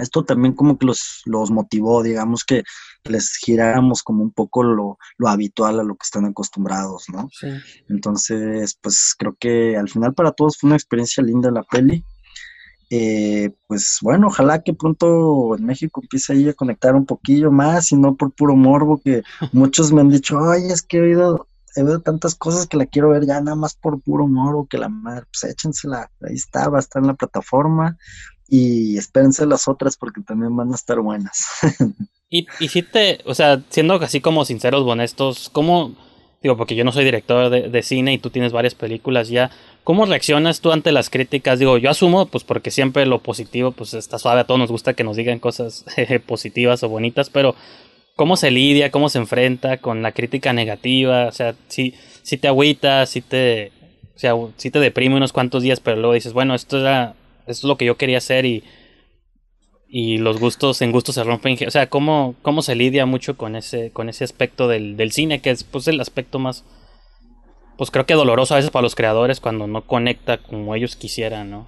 esto 0.03 0.25
también 0.25 0.55
como 0.55 0.79
que 0.79 0.87
los, 0.87 1.23
los 1.25 1.51
motivó, 1.51 2.03
digamos 2.03 2.45
que 2.45 2.63
les 3.05 3.37
giráramos 3.37 4.03
como 4.03 4.23
un 4.23 4.33
poco 4.33 4.63
lo, 4.63 4.99
lo 5.17 5.29
habitual 5.29 5.81
a 5.81 5.85
lo 5.85 5.95
que 5.95 6.05
están 6.05 6.25
acostumbrados, 6.25 7.05
¿no? 7.13 7.29
Sí. 7.33 7.49
Entonces, 7.89 8.79
pues 8.81 9.15
creo 9.19 9.37
que 9.39 9.77
al 9.77 9.89
final 9.89 10.15
para 10.15 10.33
todos 10.33 10.59
fue 10.59 10.69
una 10.69 10.77
experiencia 10.77 11.23
linda 11.23 11.51
la 11.51 11.63
peli. 11.63 12.05
Eh, 12.91 13.51
pues 13.67 13.99
bueno, 14.01 14.29
ojalá 14.29 14.63
que 14.63 14.73
pronto 14.73 15.55
en 15.57 15.67
México 15.67 16.01
empiece 16.03 16.33
ahí 16.33 16.49
a 16.49 16.55
conectar 16.55 16.95
un 16.95 17.05
poquillo 17.05 17.51
más 17.51 17.93
y 17.93 17.97
no 17.97 18.17
por 18.17 18.33
puro 18.33 18.57
morbo, 18.57 19.01
que 19.03 19.23
muchos 19.53 19.93
me 19.93 20.01
han 20.01 20.09
dicho, 20.09 20.39
ay, 20.51 20.71
es 20.71 20.83
que 20.83 20.97
he 20.97 21.03
oído, 21.03 21.49
he 21.77 21.83
oído 21.83 22.01
tantas 22.01 22.35
cosas 22.35 22.67
que 22.67 22.79
la 22.79 22.87
quiero 22.87 23.11
ver 23.11 23.27
ya 23.27 23.41
nada 23.41 23.57
más 23.57 23.75
por 23.75 24.01
puro 24.01 24.27
morbo, 24.27 24.67
que 24.67 24.79
la 24.79 24.89
madre, 24.89 25.27
pues 25.31 25.53
échensela, 25.53 26.11
ahí 26.23 26.35
está, 26.35 26.69
va 26.71 26.79
a 26.79 26.81
estar 26.81 27.03
en 27.03 27.09
la 27.09 27.15
plataforma, 27.15 27.99
y 28.49 28.97
espérense 28.97 29.47
las 29.47 29.69
otras 29.69 29.97
porque 29.97 30.23
también 30.23 30.57
van 30.57 30.73
a 30.73 30.75
estar 30.75 31.01
buenas. 31.01 31.47
y, 32.31 32.47
y 32.59 32.69
si 32.69 32.83
te, 32.83 33.21
o 33.27 33.35
sea, 33.35 33.63
siendo 33.69 33.95
así 33.95 34.21
como 34.21 34.45
sinceros 34.45 34.83
honestos, 34.87 35.51
¿cómo, 35.53 35.95
digo, 36.43 36.57
porque 36.57 36.75
yo 36.75 36.85
no 36.85 36.93
soy 36.93 37.05
director 37.05 37.51
de, 37.51 37.83
cine 37.83 38.15
y 38.15 38.19
tú 38.19 38.31
tienes 38.31 38.53
varias 38.53 38.75
películas 38.75 39.29
ya, 39.29 39.51
¿cómo 39.85 40.07
reaccionas 40.07 40.61
tú 40.61 40.73
ante 40.73 40.93
las 40.93 41.11
críticas? 41.11 41.59
Digo, 41.59 41.79
yo 41.79 41.91
asumo, 41.91 42.27
pues 42.27 42.45
porque 42.45 42.71
siempre 42.71 43.07
lo 43.07 43.23
positivo, 43.23 43.73
pues 43.73 43.93
está 43.95 44.19
suave, 44.19 44.41
a 44.41 44.45
todos 44.45 44.61
nos 44.61 44.71
gusta 44.71 44.95
que 44.95 45.05
nos 45.05 45.17
digan 45.17 45.41
cosas 45.41 45.85
positivas 46.27 46.83
o 46.83 46.89
bonitas, 46.89 47.29
pero 47.29 47.55
¿cómo 48.17 48.37
se 48.37 48.51
lidia, 48.51 48.91
cómo 48.91 49.11
se 49.11 49.19
enfrenta 49.19 49.79
con 49.79 50.03
la 50.03 50.13
crítica 50.13 50.53
negativa? 50.53 51.27
O 51.27 51.33
sea, 51.33 51.55
si, 51.69 51.95
si 52.23 52.39
te 52.39 52.49
agüita, 52.49 53.05
si 53.05 53.21
te, 53.21 53.73
o 54.17 54.19
sea, 54.19 54.35
si 54.57 54.71
te 54.71 54.81
deprime 54.81 55.17
unos 55.17 55.33
cuantos 55.33 55.63
días, 55.63 55.81
pero 55.81 55.97
luego 55.97 56.15
dices, 56.15 56.33
bueno, 56.33 56.55
esto 56.55 56.81
era 56.81 57.15
es 57.49 57.65
lo 57.65 57.77
que 57.77 57.85
yo 57.85 57.97
quería 57.97 58.19
hacer 58.19 58.45
y, 58.45 58.65
y 59.89 60.19
los 60.19 60.39
gustos 60.39 60.83
en 60.83 60.93
gustos 60.93 61.15
se 61.15 61.25
rompen. 61.25 61.57
O 61.67 61.71
sea, 61.71 61.89
cómo, 61.89 62.37
cómo 62.43 62.63
se 62.63 62.75
lidia 62.75 63.07
mucho 63.07 63.37
con 63.37 63.57
ese, 63.57 63.91
con 63.91 64.09
ese 64.09 64.25
aspecto 64.25 64.69
del, 64.69 65.11
cine, 65.11 65.41
que 65.41 65.51
es 65.51 65.65
pues 65.65 65.89
el 65.89 66.01
aspecto 66.01 66.39
más, 66.39 66.65
pues 67.79 67.91
creo 67.91 68.07
que 68.07 68.15
doloroso 68.15 68.55
a 68.55 68.59
veces 68.59 68.71
para 68.71 68.83
los 68.83 68.95
creadores 68.95 69.41
cuando 69.41 69.67
no 69.67 69.87
conecta 69.87 70.39
como 70.39 70.75
ellos 70.75 70.95
quisieran, 70.95 71.51
¿no? 71.51 71.67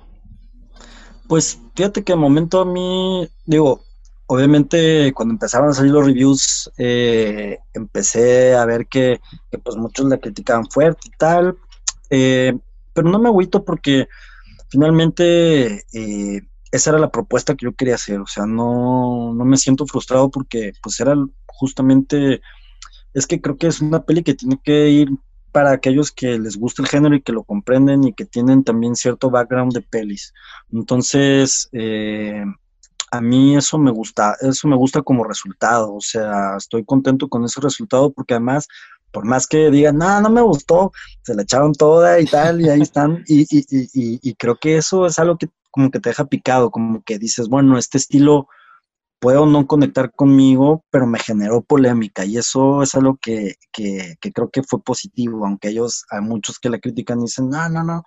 Pues 1.29 1.59
fíjate 1.75 2.05
que 2.05 2.13
de 2.13 2.19
momento 2.19 2.61
a 2.61 2.65
mí, 2.65 3.29
digo, 3.47 3.85
obviamente 4.27 5.13
cuando 5.15 5.35
empezaron 5.35 5.71
a 5.71 5.73
salir 5.73 5.93
los 5.93 6.05
reviews, 6.05 6.71
eh, 6.77 7.59
empecé 7.73 8.55
a 8.55 8.65
ver 8.67 8.87
que, 8.87 9.21
pues 9.63 9.77
muchos 9.77 10.07
la 10.07 10.19
criticaban 10.19 10.69
fuerte 10.69 11.01
y 11.07 11.17
tal, 11.17 11.57
eh, 12.11 12.53
pero 12.93 13.09
no 13.09 13.19
me 13.21 13.29
agüito 13.29 13.65
porque 13.65 14.09
finalmente 14.71 15.85
eh, 15.93 16.43
esa 16.73 16.91
era 16.91 16.99
la 16.99 17.11
propuesta 17.11 17.55
que 17.55 17.67
yo 17.67 17.75
quería 17.75 17.97
hacer, 17.97 18.21
o 18.21 18.27
sea, 18.27 18.47
no, 18.47 19.35
no 19.35 19.45
me 19.45 19.57
siento 19.57 19.87
frustrado 19.87 20.31
porque 20.31 20.73
pues 20.83 21.01
era 21.01 21.15
justamente, 21.47 22.41
es 23.13 23.27
que 23.27 23.41
creo 23.41 23.57
que 23.57 23.67
es 23.67 23.81
una 23.81 24.05
peli 24.05 24.23
que 24.23 24.35
tiene 24.35 24.61
que 24.63 24.89
ir 24.89 25.11
para 25.53 25.73
aquellos 25.73 26.13
que 26.13 26.39
les 26.39 26.57
gusta 26.57 26.83
el 26.83 26.89
género 26.89 27.15
y 27.17 27.23
que 27.23 27.33
lo 27.33 27.43
comprenden 27.43 28.05
y 28.05 28.13
que 28.13 28.25
tienen 28.25 28.63
también 28.63 28.95
cierto 28.95 29.31
background 29.31 29.73
de 29.73 29.83
pelis. 29.83 30.33
Entonces, 30.73 31.69
eh, 31.73 32.45
a 33.11 33.21
mí 33.21 33.57
eso 33.57 33.77
me 33.77 33.91
gusta, 33.91 34.37
eso 34.41 34.69
me 34.69 34.77
gusta 34.77 35.03
como 35.03 35.25
resultado, 35.25 35.95
o 35.95 36.01
sea, 36.01 36.57
estoy 36.57 36.85
contento 36.85 37.29
con 37.29 37.45
ese 37.45 37.61
resultado 37.61 38.13
porque 38.13 38.35
además, 38.35 38.69
por 39.13 39.25
más 39.25 39.47
que 39.47 39.71
digan, 39.71 39.99
no, 39.99 40.21
no 40.21 40.31
me 40.31 40.41
gustó, 40.41 40.93
se 41.23 41.35
la 41.35 41.43
echaron 41.43 41.73
toda 41.73 42.21
y 42.21 42.27
tal, 42.27 42.61
y 42.61 42.69
ahí 42.69 42.81
están, 42.81 43.25
y, 43.27 43.43
y, 43.51 43.65
y, 43.71 44.21
y 44.23 44.35
creo 44.35 44.57
que 44.57 44.77
eso 44.77 45.07
es 45.07 45.19
algo 45.19 45.37
que 45.37 45.49
como 45.71 45.91
que 45.91 46.01
te 46.01 46.11
deja 46.11 46.27
picado, 46.27 46.71
como 46.71 47.03
que 47.03 47.19
dices, 47.19 47.49
bueno, 47.49 47.79
este 47.79 47.99
estilo 47.99 48.49
puedo 49.21 49.47
no 49.47 49.67
conectar 49.67 50.13
conmigo, 50.13 50.85
pero 50.91 51.07
me 51.07 51.19
generó 51.19 51.63
polémica 51.63 52.25
y 52.25 52.39
eso 52.39 52.83
es 52.83 52.95
algo 52.95 53.19
que, 53.21 53.57
que, 53.73 54.17
creo 54.35 54.51
que 54.51 54.63
fue 54.63 54.83
positivo, 54.83 55.47
aunque 55.47 55.69
ellos, 55.69 56.05
hay 56.11 56.23
muchos 56.23 56.59
que 56.59 56.71
la 56.71 56.79
critican 56.79 57.21
dicen, 57.21 57.51
no, 57.51 57.69
no, 57.69 57.85
no, 57.85 58.03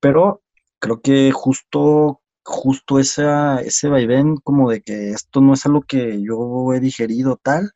pero 0.00 0.42
creo 0.78 1.00
que 1.00 1.32
justo 1.32 2.20
justo 2.42 2.98
ese 2.98 3.88
vaivén 3.88 4.36
como 4.36 4.70
de 4.70 4.82
que 4.82 5.10
esto 5.10 5.40
no 5.40 5.54
es 5.54 5.66
algo 5.66 5.82
que 5.82 6.20
yo 6.22 6.72
he 6.74 6.80
digerido 6.80 7.38
tal, 7.42 7.70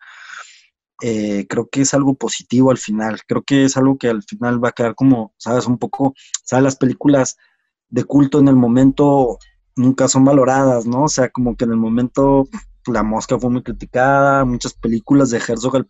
eh, 1.07 1.47
creo 1.51 1.69
que 1.69 1.83
es 1.83 1.93
algo 1.93 2.15
positivo 2.15 2.71
al 2.71 2.79
final, 2.79 3.21
creo 3.27 3.43
que 3.43 3.65
es 3.65 3.77
algo 3.77 3.99
que 3.99 4.09
al 4.09 4.23
final 4.23 4.65
va 4.65 4.71
a 4.71 4.73
quedar 4.73 4.95
como, 4.95 5.35
sabes, 5.37 5.67
un 5.67 5.77
poco, 5.77 6.15
sabes, 6.45 6.65
las 6.65 6.77
películas 6.77 7.37
de 7.91 8.05
culto 8.05 8.39
en 8.39 8.49
el 8.49 8.57
momento 8.57 9.39
nunca 9.77 10.09
son 10.09 10.25
valoradas, 10.25 10.87
¿no? 10.87 11.03
O 11.03 11.09
sea, 11.09 11.29
como 11.29 11.57
que 11.57 11.67
en 11.67 11.73
el 11.73 11.77
momento 11.77 12.49
la 12.87 13.03
mosca 13.03 13.39
fue 13.39 13.51
muy 13.51 13.63
criticada, 13.63 14.47
muchas 14.47 14.73
películas 14.73 15.29
de 15.29 15.43
Herzog 15.47 15.87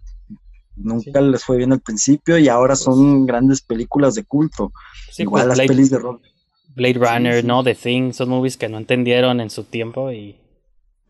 nunca 0.75 1.21
les 1.21 1.45
fue 1.45 1.59
bien 1.59 1.71
al 1.71 1.81
principio 1.81 2.37
y 2.37 2.49
ahora 2.49 2.75
son 2.75 3.19
pues 3.19 3.27
grandes 3.27 3.63
películas 3.63 4.17
de 4.17 4.25
culto. 4.25 4.73
Igual 5.17 5.47
pues 5.47 5.59
las 5.59 5.67
pelis 5.69 5.91
de 5.91 5.99
rock. 6.01 6.23
Blade 6.75 6.95
Runner, 6.95 7.45
¿no? 7.45 7.63
The 7.63 7.77
Thing, 7.77 8.13
son 8.13 8.31
movies 8.31 8.57
que 8.57 8.69
no 8.69 8.79
entendieron 8.79 9.41
en 9.41 9.51
su 9.51 9.63
tiempo 9.63 10.11
y 10.11 10.41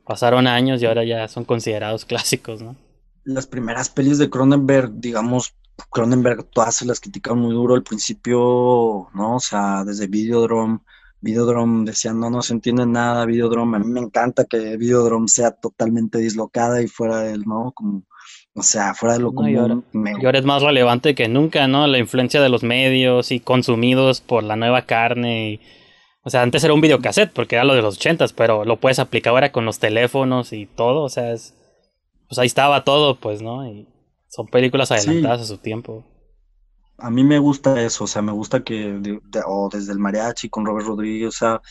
pasaron 0.05 0.47
años 0.47 0.83
y 0.83 0.85
ahora 0.85 1.05
ya 1.05 1.27
son 1.27 1.47
considerados 1.47 2.05
clásicos, 2.05 2.61
¿no? 2.61 2.77
Las 3.25 3.47
primeras 3.47 3.89
pelis 3.89 4.19
de 4.19 4.31
Cronenberg, 4.31 4.93
digamos, 5.01 5.55
Cronenberg 5.91 6.45
todas 6.51 6.77
se 6.77 6.87
las 6.87 7.01
critican 7.01 7.39
muy 7.39 7.55
duro 7.55 7.75
al 7.75 7.83
principio, 7.83 9.09
¿no? 9.15 9.37
O 9.37 9.41
sea, 9.41 9.85
desde 9.85 10.07
Videodrome, 10.07 10.81
Videodrome 11.21 11.85
decían, 11.85 12.21
no, 12.21 12.31
no 12.31 12.43
se 12.43 12.53
entiende 12.53 12.87
nada, 12.87 13.25
Videodrome, 13.25 13.77
a 13.77 13.81
mí 13.81 13.87
me 13.87 14.01
encanta 14.01 14.45
que 14.45 14.77
Videodrome 14.77 15.29
sea 15.29 15.53
totalmente 15.53 16.19
dislocada 16.19 16.83
y 16.83 16.89
fuera 16.89 17.19
del, 17.21 17.45
¿no? 17.45 17.73
Como 17.73 18.05
o 18.57 18.63
sea, 18.63 18.95
fuera 18.95 19.15
de 19.15 19.21
lo 19.21 19.33
común. 19.33 19.85
Y 19.93 20.25
ahora, 20.25 20.39
es 20.39 20.45
más 20.45 20.63
relevante 20.63 21.15
que 21.15 21.29
nunca, 21.29 21.67
¿no? 21.67 21.87
La 21.89 21.99
influencia 21.99 22.41
de 22.41 22.49
los 22.49 22.63
medios 22.63 23.33
y 23.33 23.41
consumidos 23.41 24.21
por 24.21 24.45
la 24.45 24.55
nueva 24.55 24.83
carne. 24.83 25.61
o 26.23 26.31
sea, 26.31 26.43
antes 26.43 26.63
era 26.63 26.73
un 26.73 26.81
videocassette 26.81 27.33
porque 27.33 27.57
era 27.57 27.65
lo 27.65 27.75
de 27.75 27.83
los 27.83 27.97
ochentas, 27.97 28.33
pero 28.33 28.65
lo 28.65 28.77
puedes 28.79 29.01
aplicar 29.01 29.33
ahora 29.33 29.51
con 29.51 29.65
los 29.65 29.81
teléfonos 29.81 30.53
y 30.53 30.67
todo. 30.67 31.03
O 31.03 31.09
sea, 31.09 31.33
es, 31.33 31.55
pues 32.35 32.41
ahí 32.41 32.47
estaba 32.47 32.83
todo, 32.83 33.21
pues, 33.21 33.43
¿no? 33.43 33.65
Y 33.65 33.87
son 34.27 34.49
películas 34.49 34.91
adelantadas 34.91 35.43
a 35.43 35.45
su 35.45 35.59
tiempo. 35.59 36.05
A 36.99 37.09
mí 37.09 37.23
me 37.23 37.39
gusta 37.39 37.81
eso, 37.81 38.05
o 38.05 38.07
sea, 38.09 38.23
me 38.23 38.33
gusta 38.33 38.65
que, 38.65 39.21
o 39.47 39.69
desde 39.73 39.93
el 39.93 40.01
mariachi 40.01 40.49
con 40.49 40.67
Robert 40.67 40.89
Rodríguez, 40.89 41.29
o 41.29 41.39
sea, 41.39 41.63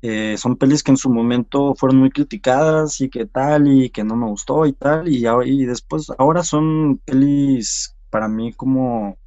eh, 0.00 0.36
son 0.38 0.56
pelis 0.56 0.82
que 0.82 0.92
en 0.92 0.96
su 0.96 1.10
momento 1.10 1.74
fueron 1.74 1.98
muy 1.98 2.10
criticadas 2.10 2.98
y 3.02 3.10
que 3.10 3.26
tal, 3.26 3.68
y 3.68 3.90
que 3.90 4.04
no 4.04 4.16
me 4.16 4.26
gustó 4.26 4.64
y 4.64 4.72
tal, 4.72 5.06
y, 5.06 5.26
y 5.44 5.66
después, 5.66 6.10
ahora 6.16 6.42
son 6.42 6.98
pelis 7.04 7.94
para 8.08 8.26
mí 8.26 8.54
como 8.54 9.18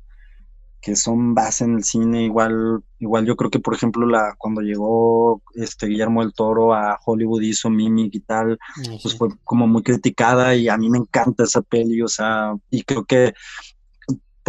que 0.81 0.95
son 0.95 1.33
base 1.33 1.65
en 1.65 1.75
el 1.75 1.83
cine, 1.83 2.23
igual, 2.23 2.83
igual 2.99 3.25
yo 3.25 3.35
creo 3.35 3.49
que 3.49 3.59
por 3.59 3.73
ejemplo 3.73 4.07
la, 4.07 4.35
cuando 4.37 4.61
llegó 4.61 5.41
este 5.55 5.87
Guillermo 5.87 6.21
del 6.21 6.33
Toro 6.33 6.73
a 6.73 6.97
Hollywood 7.05 7.41
hizo 7.41 7.69
Mimic 7.69 8.15
y 8.15 8.19
tal, 8.21 8.57
pues 9.01 9.17
fue 9.17 9.29
como 9.43 9.67
muy 9.67 9.83
criticada 9.83 10.55
y 10.55 10.69
a 10.69 10.77
mí 10.77 10.89
me 10.89 10.99
encanta 10.99 11.43
esa 11.43 11.61
peli, 11.61 12.01
o 12.01 12.07
sea, 12.07 12.53
y 12.69 12.83
creo 12.83 13.03
que 13.05 13.33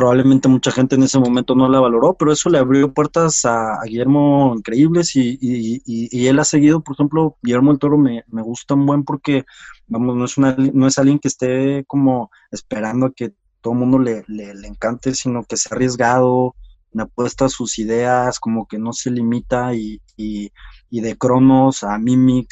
probablemente 0.01 0.49
mucha 0.49 0.70
gente 0.70 0.95
en 0.95 1.03
ese 1.03 1.18
momento 1.18 1.55
no 1.55 1.68
la 1.68 1.78
valoró, 1.78 2.14
pero 2.14 2.33
eso 2.33 2.49
le 2.49 2.59
abrió 2.59 2.95
puertas 2.95 3.45
a, 3.45 3.81
Guillermo 3.85 4.55
increíbles 4.57 5.14
y, 5.14 5.39
y, 5.43 6.26
él 6.26 6.39
ha 6.39 6.45
seguido, 6.45 6.83
por 6.83 6.95
ejemplo, 6.95 7.37
Guillermo 7.43 7.72
el 7.72 7.78
Toro 7.78 7.99
me, 7.99 8.24
me, 8.28 8.41
gusta 8.41 8.74
un 8.74 8.87
buen 8.87 9.05
porque, 9.05 9.45
vamos, 9.89 10.16
no 10.16 10.24
es, 10.24 10.39
una, 10.39 10.57
no 10.57 10.87
es 10.87 10.99
alguien 10.99 11.18
que 11.18 11.28
esté 11.28 11.85
como 11.87 12.31
esperando 12.51 13.07
a 13.07 13.12
que 13.12 13.35
todo 13.61 13.75
el 13.75 13.79
mundo 13.79 13.99
le, 13.99 14.25
le, 14.29 14.51
encante, 14.67 15.15
sino 15.15 15.45
que 15.45 15.57
se 15.57 15.69
ha 15.69 15.75
arriesgado, 15.75 16.55
me 16.93 17.05
apuesta 17.05 17.49
sus 17.49 17.79
ideas, 17.79 18.41
como 18.41 18.67
que 18.67 18.79
no 18.79 18.93
se 18.93 19.11
limita 19.11 19.75
y, 19.75 20.01
y, 20.17 20.53
y 20.89 21.01
de 21.01 21.17
Cronos 21.17 21.85
a 21.85 21.99
Mimic, 21.99 22.49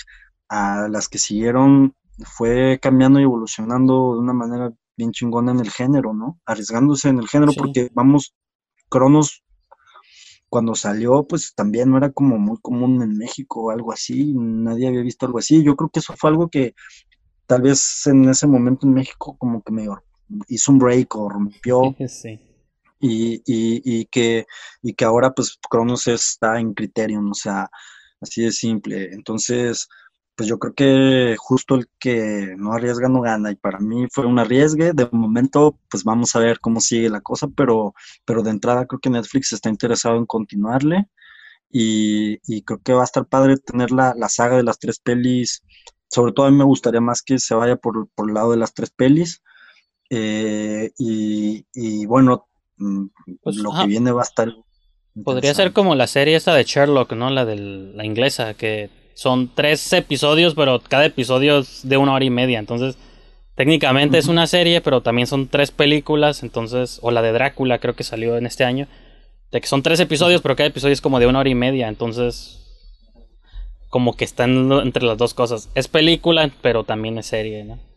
a 0.49 0.89
las 0.89 1.09
que 1.09 1.19
siguieron, 1.19 1.95
fue 2.25 2.79
cambiando 2.81 3.21
y 3.21 3.25
evolucionando 3.25 4.15
de 4.15 4.21
una 4.21 4.33
manera 4.33 4.73
bien 4.97 5.13
chingona 5.13 5.53
en 5.53 5.61
el 5.61 5.71
género, 5.71 6.13
¿no? 6.13 6.41
Arriesgándose 6.45 7.09
en 7.09 7.19
el 7.19 7.29
género 7.29 7.53
porque, 7.57 7.91
vamos, 7.95 8.35
Cronos 8.89 9.45
cuando 10.49 10.75
salió, 10.75 11.25
pues 11.25 11.55
también 11.55 11.91
no 11.91 11.99
era 11.99 12.11
como 12.11 12.39
muy 12.39 12.57
común 12.61 13.03
en 13.03 13.17
México 13.17 13.65
o 13.65 13.71
algo 13.71 13.93
así, 13.93 14.33
nadie 14.35 14.89
había 14.89 15.03
visto 15.03 15.27
algo 15.27 15.39
así. 15.39 15.63
Yo 15.63 15.77
creo 15.77 15.91
que 15.91 16.01
eso 16.01 16.15
fue 16.17 16.31
algo 16.31 16.49
que 16.49 16.75
tal 17.47 17.63
vez 17.63 18.07
en 18.07 18.29
ese 18.29 18.47
momento 18.47 18.87
en 18.87 18.95
México 18.95 19.37
como 19.39 19.63
que 19.63 19.73
me 19.73 19.83
hizo 20.49 20.73
un 20.73 20.79
break 20.79 21.15
o 21.17 21.29
rompió. 21.29 21.95
Sí. 22.09 22.41
Y, 23.01 23.35
y, 23.47 23.81
y, 23.85 24.07
que, 24.07 24.47
y 24.83 24.95
que 24.95 25.05
ahora 25.05 25.33
pues 25.33 25.59
Cronos 25.71 26.09
está 26.09 26.59
en 26.59 26.75
Criterion, 26.75 27.31
o 27.31 27.35
sea, 27.35 27.71
así 28.21 28.43
de 28.43 28.53
simple. 28.53 29.13
Entonces, 29.13 29.89
pues 30.39 30.49
yo 30.49 30.59
creo 30.59 30.75
que 30.75 31.37
justo 31.37 31.75
el 31.75 31.89
que 31.99 32.55
no 32.57 32.73
arriesga 32.73 33.09
no 33.09 33.21
gana 33.21 33.51
y 33.51 33.57
para 33.57 33.81
mí 33.81 34.07
fue 34.13 34.27
un 34.27 34.39
arriesgue. 34.39 34.93
De 34.93 35.09
momento, 35.11 35.81
pues 35.91 36.05
vamos 36.05 36.37
a 36.37 36.39
ver 36.39 36.61
cómo 36.61 36.81
sigue 36.81 37.11
la 37.11 37.21
cosa, 37.21 37.49
pero, 37.57 37.95
pero 38.25 38.43
de 38.45 38.51
entrada 38.51 38.87
creo 38.87 39.01
que 39.01 39.11
Netflix 39.11 39.53
está 39.53 39.69
interesado 39.69 40.17
en 40.17 40.27
continuarle 40.27 41.09
y, 41.71 42.63
creo 42.63 42.81
que 42.83 42.93
va 42.93 43.03
a 43.03 43.05
estar 43.05 43.27
padre 43.27 43.57
tener 43.59 43.91
la, 43.91 44.15
saga 44.29 44.57
de 44.57 44.63
las 44.63 44.79
tres 44.79 45.01
pelis. 45.01 45.63
Sobre 46.09 46.33
todo 46.33 46.47
a 46.47 46.51
mí 46.51 46.57
me 46.57 46.65
gustaría 46.65 47.01
más 47.01 47.23
que 47.23 47.39
se 47.39 47.55
vaya 47.55 47.77
por, 47.77 48.09
por 48.15 48.29
el 48.29 48.35
lado 48.35 48.53
de 48.53 48.59
las 48.59 48.73
tres 48.75 48.91
pelis. 48.91 49.43
Eh, 50.11 50.91
y, 50.99 52.07
bueno, 52.07 52.47
mm, 52.77 53.07
pues, 53.43 53.57
lo 53.57 53.73
que 53.73 53.87
viene 53.87 54.13
va 54.13 54.23
a 54.23 54.25
estar... 54.25 54.53
Podría 55.25 55.53
ser 55.55 55.73
como 55.73 55.95
la 55.95 56.07
serie 56.07 56.37
esa 56.37 56.55
de 56.55 56.63
Sherlock, 56.63 57.13
¿no? 57.13 57.31
La 57.31 57.45
de 57.45 57.57
la 57.57 58.05
inglesa, 58.05 58.55
que 58.55 58.91
son 59.15 59.51
tres 59.53 59.93
episodios, 59.93 60.55
pero 60.55 60.81
cada 60.81 61.07
episodio 61.07 61.59
es 61.59 61.81
de 61.89 61.97
una 61.97 62.15
hora 62.15 62.25
y 62.25 62.31
media. 62.31 62.61
Entonces, 62.61 62.97
técnicamente 63.57 64.19
es 64.19 64.29
una 64.29 64.47
serie, 64.47 64.81
pero 64.81 65.01
también 65.01 65.27
son 65.27 65.49
tres 65.49 65.73
películas. 65.73 66.45
Entonces, 66.45 67.01
o 67.03 67.11
la 67.11 67.21
de 67.23 67.33
Drácula, 67.33 67.81
creo 67.81 67.97
que 67.97 68.05
salió 68.05 68.37
en 68.37 68.47
este 68.47 68.65
año. 68.65 68.87
De 69.51 69.61
que 69.61 69.67
son 69.67 69.83
tres 69.83 69.99
episodios, 69.99 70.41
pero 70.41 70.55
cada 70.55 70.69
episodio 70.69 70.93
es 70.93 71.01
como 71.01 71.19
de 71.19 71.27
una 71.27 71.41
hora 71.41 71.49
y 71.49 71.57
media. 71.57 71.89
Entonces, 71.89 72.59
como 73.89 74.17
que 74.17 74.25
están 74.25 74.71
entre 74.71 75.03
las 75.03 75.19
dos 75.19 75.35
cosas. 75.35 75.69
Es 75.75 75.89
película, 75.89 76.49
pero 76.63 76.85
también 76.85 77.19
es 77.19 77.27
serie, 77.27 77.65
¿no? 77.65 77.88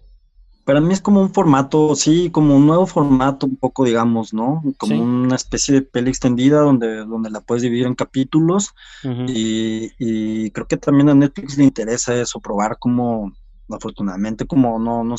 Para 0.64 0.82
mí 0.82 0.94
es 0.94 1.02
como 1.02 1.22
un 1.22 1.34
formato, 1.34 1.96
sí, 1.96 2.30
como 2.32 2.56
un 2.56 2.68
nuevo 2.68 2.86
formato, 2.86 3.46
un 3.46 3.56
poco, 3.56 3.86
digamos, 3.86 4.34
¿no? 4.34 4.64
Como 4.78 5.02
una 5.02 5.36
especie 5.36 5.76
de 5.76 5.82
peli 5.82 6.10
extendida 6.10 6.62
donde, 6.62 6.98
donde 7.06 7.30
la 7.30 7.42
puedes 7.42 7.64
dividir 7.64 7.88
en 7.88 7.96
capítulos. 7.96 8.74
y, 9.04 10.52
creo 10.52 10.68
que 10.68 10.78
también 10.78 11.10
a 11.10 11.16
Netflix 11.16 11.58
le 11.58 11.64
interesa 11.64 12.16
eso, 12.16 12.40
probar 12.40 12.78
como, 12.80 13.34
afortunadamente, 13.70 14.46
como 14.46 14.80
no, 14.80 15.04
no, 15.04 15.16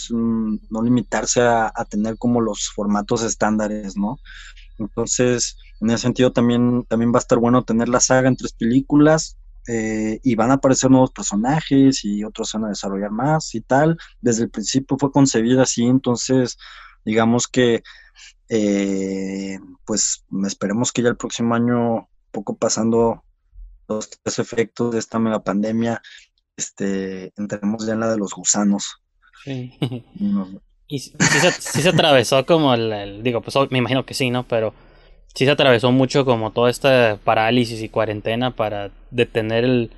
no 0.71 0.83
limitarse 0.83 1.43
a, 1.43 1.73
a 1.75 1.85
tener 1.85 2.17
como 2.19 2.41
los 2.41 2.71
formatos 2.75 3.23
estándares, 3.23 3.97
¿no? 3.97 4.19
Entonces, 4.79 5.57
en 5.81 5.91
ese 5.91 6.03
sentido 6.03 6.33
también, 6.33 6.85
también 6.89 7.13
va 7.13 7.19
a 7.19 7.21
estar 7.21 7.39
bueno 7.39 7.65
tener 7.65 7.89
la 7.89 8.01
saga 8.01 8.29
en 8.29 8.37
tres 8.37 8.53
películas, 8.53 9.37
eh, 9.69 10.19
y 10.23 10.35
van 10.35 10.51
a 10.51 10.55
aparecer 10.55 10.91
nuevos 10.91 11.13
personajes 11.13 12.05
y 12.05 12.25
otros 12.25 12.53
van 12.53 12.65
a 12.65 12.69
desarrollar 12.69 13.11
más 13.11 13.55
y 13.55 13.61
tal. 13.61 13.99
Desde 14.21 14.45
el 14.45 14.51
principio 14.51 14.97
fue 14.99 15.13
concebida 15.13 15.63
así, 15.63 15.85
entonces 15.85 16.59
digamos 17.05 17.49
que 17.49 17.83
eh, 18.49 19.59
pues 19.85 20.25
esperemos 20.47 20.93
que 20.93 21.03
ya 21.03 21.09
el 21.09 21.17
próximo 21.17 21.55
año, 21.55 22.09
poco 22.31 22.57
pasando 22.57 23.25
los 23.89 24.11
tres 24.11 24.39
efectos 24.39 24.93
de 24.93 24.99
esta 24.99 25.19
mega 25.19 25.43
pandemia, 25.43 26.03
este, 26.57 27.33
entremos 27.37 27.87
ya 27.87 27.95
en 27.95 28.01
la 28.01 28.11
de 28.11 28.19
los 28.19 28.33
gusanos. 28.33 29.03
Sí. 29.45 29.79
Y 30.89 30.99
si 30.99 31.13
se, 31.81 31.89
atravesó 31.89 32.45
como 32.45 32.75
el, 32.75 33.23
digo, 33.23 33.41
pues 33.41 33.57
me 33.71 33.79
imagino 33.79 34.05
que 34.05 34.13
sí, 34.13 34.29
¿no? 34.29 34.47
Pero 34.47 34.75
sí 35.35 35.45
se 35.45 35.51
atravesó 35.51 35.93
mucho 35.93 36.25
como 36.25 36.53
toda 36.53 36.71
esta 36.71 37.19
parálisis 37.25 37.83
y 37.83 37.89
cuarentena 37.89 38.55
para 38.57 38.93
detener 39.11 39.65
el 39.65 39.91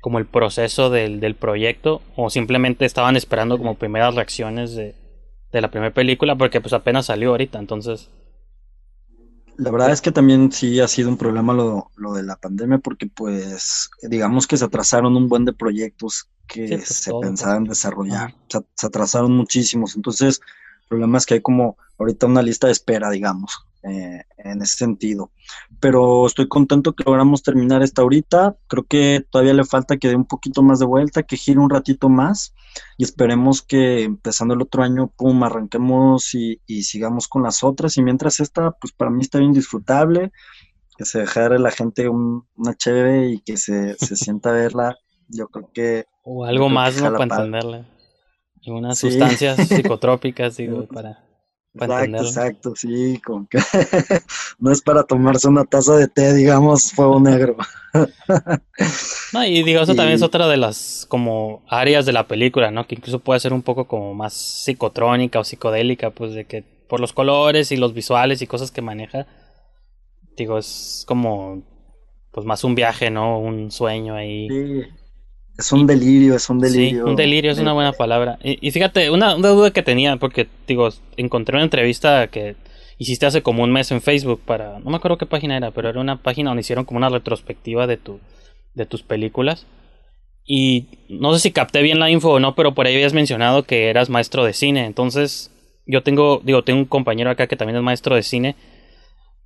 como 0.00 0.18
el 0.18 0.26
proceso 0.26 0.90
del, 0.90 1.20
del 1.20 1.34
proyecto 1.36 2.02
o 2.16 2.30
simplemente 2.30 2.84
estaban 2.86 3.16
esperando 3.16 3.58
como 3.58 3.76
primeras 3.78 4.14
reacciones 4.14 4.74
de, 4.74 4.96
de 5.52 5.60
la 5.60 5.70
primera 5.70 5.92
película 5.94 6.36
porque 6.36 6.60
pues 6.60 6.72
apenas 6.72 7.06
salió 7.06 7.30
ahorita 7.30 7.58
entonces 7.58 8.10
La 9.56 9.70
verdad 9.72 9.90
es 9.90 10.00
que 10.00 10.12
también 10.12 10.52
sí 10.52 10.78
ha 10.80 10.88
sido 10.88 11.08
un 11.08 11.16
problema 11.18 11.52
lo, 11.52 11.90
lo 11.96 12.12
de 12.12 12.22
la 12.22 12.36
pandemia 12.36 12.78
porque 12.78 13.06
pues 13.08 13.90
digamos 14.02 14.46
que 14.46 14.56
se 14.56 14.64
atrasaron 14.64 15.16
un 15.16 15.28
buen 15.28 15.44
de 15.44 15.52
proyectos 15.52 16.28
que 16.46 16.68
pues, 16.68 16.88
se 16.88 17.10
todo, 17.10 17.20
pensaban 17.20 17.64
desarrollar. 17.64 18.34
Se, 18.48 18.60
se 18.74 18.86
atrasaron 18.86 19.32
muchísimos. 19.36 19.96
Entonces, 19.96 20.40
problema 20.88 21.18
es 21.18 21.26
que 21.26 21.34
hay 21.34 21.40
como 21.40 21.76
ahorita 21.98 22.26
una 22.26 22.42
lista 22.42 22.66
de 22.66 22.72
espera, 22.72 23.10
digamos, 23.10 23.66
eh, 23.82 24.22
en 24.38 24.62
ese 24.62 24.76
sentido. 24.76 25.30
Pero 25.80 26.26
estoy 26.26 26.48
contento 26.48 26.94
que 26.94 27.04
logramos 27.04 27.42
terminar 27.42 27.82
esta 27.82 28.02
ahorita. 28.02 28.56
Creo 28.66 28.84
que 28.84 29.24
todavía 29.30 29.54
le 29.54 29.64
falta 29.64 29.96
que 29.96 30.08
dé 30.08 30.16
un 30.16 30.24
poquito 30.24 30.62
más 30.62 30.78
de 30.78 30.86
vuelta, 30.86 31.22
que 31.22 31.36
gire 31.36 31.60
un 31.60 31.70
ratito 31.70 32.08
más 32.08 32.54
y 32.96 33.04
esperemos 33.04 33.62
que 33.62 34.04
empezando 34.04 34.54
el 34.54 34.62
otro 34.62 34.82
año, 34.82 35.12
pum, 35.16 35.42
arranquemos 35.42 36.34
y, 36.34 36.60
y 36.66 36.82
sigamos 36.84 37.28
con 37.28 37.42
las 37.42 37.62
otras. 37.62 37.96
Y 37.96 38.02
mientras 38.02 38.40
esta, 38.40 38.72
pues 38.72 38.92
para 38.92 39.10
mí 39.10 39.22
está 39.22 39.38
bien 39.38 39.52
disfrutable, 39.52 40.32
que 40.96 41.04
se 41.04 41.20
dejara 41.20 41.58
la 41.58 41.70
gente 41.70 42.08
un, 42.08 42.44
una 42.56 42.74
chévere 42.74 43.30
y 43.30 43.40
que 43.40 43.56
se, 43.56 43.94
se 43.94 44.16
sienta 44.16 44.50
a 44.50 44.52
verla. 44.52 44.96
Yo 45.28 45.48
creo 45.48 45.70
que... 45.72 46.06
O 46.24 46.44
algo 46.44 46.68
más, 46.68 47.00
¿no? 47.00 47.12
Para 47.12 47.24
entenderla. 47.24 47.86
Unas 48.68 48.98
sí. 48.98 49.10
sustancias 49.10 49.56
psicotrópicas, 49.68 50.56
digo, 50.56 50.86
para, 50.86 51.24
para 51.76 52.04
exacto, 52.04 52.26
exacto, 52.26 52.72
sí, 52.76 53.20
como 53.24 53.46
que 53.48 53.58
no 54.58 54.72
es 54.72 54.82
para 54.82 55.04
tomarse 55.04 55.48
una 55.48 55.64
taza 55.64 55.96
de 55.96 56.08
té, 56.08 56.34
digamos, 56.34 56.92
fuego 56.92 57.20
negro. 57.20 57.56
no, 59.32 59.44
y 59.44 59.62
digo, 59.62 59.80
eso 59.80 59.92
y... 59.92 59.96
también 59.96 60.16
es 60.16 60.22
otra 60.22 60.48
de 60.48 60.56
las 60.56 61.06
como 61.08 61.62
áreas 61.68 62.06
de 62.06 62.12
la 62.12 62.26
película, 62.26 62.70
¿no? 62.70 62.86
Que 62.86 62.94
incluso 62.94 63.20
puede 63.20 63.40
ser 63.40 63.52
un 63.52 63.62
poco 63.62 63.86
como 63.86 64.14
más 64.14 64.34
psicotrónica 64.34 65.40
o 65.40 65.44
psicodélica, 65.44 66.10
pues 66.10 66.34
de 66.34 66.46
que 66.46 66.62
por 66.62 67.00
los 67.00 67.12
colores 67.12 67.70
y 67.70 67.76
los 67.76 67.94
visuales 67.94 68.42
y 68.42 68.46
cosas 68.46 68.70
que 68.70 68.82
maneja, 68.82 69.26
digo, 70.36 70.58
es 70.58 71.04
como 71.06 71.62
pues 72.30 72.46
más 72.46 72.64
un 72.64 72.74
viaje, 72.74 73.10
¿no? 73.10 73.38
Un 73.38 73.70
sueño 73.70 74.14
ahí. 74.14 74.48
Sí. 74.48 75.07
Es 75.58 75.72
un 75.72 75.88
delirio, 75.88 76.36
es 76.36 76.48
un 76.48 76.60
delirio. 76.60 77.04
Sí, 77.04 77.10
un 77.10 77.16
delirio 77.16 77.50
es 77.50 77.58
una 77.58 77.72
buena 77.72 77.92
palabra. 77.92 78.38
Y, 78.44 78.64
y 78.66 78.70
fíjate, 78.70 79.10
una, 79.10 79.34
una, 79.34 79.48
duda 79.48 79.72
que 79.72 79.82
tenía, 79.82 80.16
porque, 80.16 80.46
digo, 80.68 80.88
encontré 81.16 81.56
una 81.56 81.64
entrevista 81.64 82.28
que 82.28 82.54
hiciste 82.96 83.26
hace 83.26 83.42
como 83.42 83.64
un 83.64 83.72
mes 83.72 83.90
en 83.90 84.00
Facebook 84.00 84.40
para, 84.44 84.78
no 84.78 84.90
me 84.90 84.96
acuerdo 84.96 85.18
qué 85.18 85.26
página 85.26 85.56
era, 85.56 85.72
pero 85.72 85.88
era 85.88 86.00
una 86.00 86.22
página 86.22 86.50
donde 86.50 86.60
hicieron 86.60 86.84
como 86.84 86.98
una 86.98 87.08
retrospectiva 87.08 87.88
de, 87.88 87.96
tu, 87.96 88.20
de 88.74 88.86
tus 88.86 89.02
películas. 89.02 89.66
Y 90.44 90.86
no 91.08 91.34
sé 91.34 91.40
si 91.40 91.50
capté 91.50 91.82
bien 91.82 91.98
la 91.98 92.08
info 92.08 92.30
o 92.30 92.40
no, 92.40 92.54
pero 92.54 92.72
por 92.72 92.86
ahí 92.86 92.94
habías 92.94 93.12
mencionado 93.12 93.64
que 93.64 93.90
eras 93.90 94.10
maestro 94.10 94.44
de 94.44 94.52
cine. 94.52 94.86
Entonces, 94.86 95.50
yo 95.86 96.04
tengo, 96.04 96.40
digo, 96.44 96.62
tengo 96.62 96.78
un 96.78 96.86
compañero 96.86 97.30
acá 97.30 97.48
que 97.48 97.56
también 97.56 97.76
es 97.76 97.82
maestro 97.82 98.14
de 98.14 98.22
cine. 98.22 98.54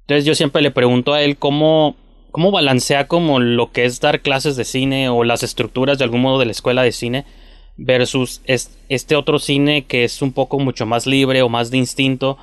Entonces 0.03 0.27
yo 0.27 0.35
siempre 0.35 0.61
le 0.61 0.71
pregunto 0.71 1.15
a 1.15 1.23
él 1.23 1.39
cómo 1.39 1.97
¿Cómo 2.33 2.51
balancea 2.51 3.09
como 3.09 3.41
lo 3.41 3.73
que 3.73 3.85
es 3.85 4.01
dar 4.01 4.23
clases 4.23 4.57
de 4.57 4.65
cine 4.65 5.11
o 5.11 5.23
las 5.23 5.43
estructuras 5.43 5.99
de 5.99 6.05
algún 6.05 6.23
modo 6.23 6.39
de 6.39 6.47
la 6.47 6.53
escuela 6.53 6.83
de 6.83 6.93
cine 6.93 7.27
versus 7.77 8.41
este 8.47 9.17
otro 9.17 9.39
cine 9.39 9.85
que 9.85 10.05
es 10.05 10.23
un 10.23 10.33
poco 10.33 10.59
mucho 10.59 10.87
más 10.87 11.07
libre 11.07 11.43
o 11.43 11.51
más 11.51 11.71
de 11.71 11.77
instinto? 11.77 12.39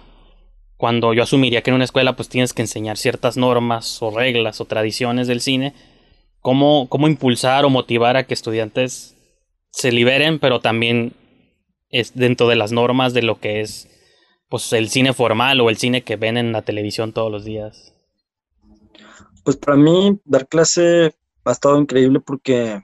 Cuando 0.77 1.15
yo 1.15 1.23
asumiría 1.23 1.63
que 1.63 1.71
en 1.71 1.75
una 1.75 1.85
escuela 1.85 2.15
pues 2.15 2.29
tienes 2.29 2.53
que 2.53 2.61
enseñar 2.61 2.97
ciertas 2.97 3.35
normas 3.35 3.99
o 4.03 4.11
reglas 4.11 4.61
o 4.61 4.65
tradiciones 4.65 5.27
del 5.27 5.41
cine, 5.41 5.73
¿cómo, 6.39 6.87
cómo 6.87 7.07
impulsar 7.07 7.65
o 7.65 7.71
motivar 7.71 8.15
a 8.15 8.27
que 8.27 8.35
estudiantes 8.35 9.17
se 9.71 9.91
liberen, 9.91 10.37
pero 10.37 10.59
también 10.59 11.13
es 11.89 12.13
dentro 12.13 12.47
de 12.47 12.57
las 12.57 12.71
normas 12.71 13.15
de 13.15 13.23
lo 13.23 13.39
que 13.39 13.61
es 13.61 13.89
pues 14.49 14.71
el 14.71 14.89
cine 14.89 15.13
formal 15.13 15.59
o 15.61 15.71
el 15.71 15.77
cine 15.77 16.03
que 16.03 16.15
ven 16.15 16.37
en 16.37 16.51
la 16.51 16.61
televisión 16.61 17.11
todos 17.11 17.31
los 17.31 17.43
días? 17.43 17.95
Pues 19.43 19.57
para 19.57 19.77
mí 19.77 20.19
dar 20.25 20.47
clase 20.47 21.15
ha 21.45 21.51
estado 21.51 21.79
increíble 21.79 22.19
porque 22.19 22.83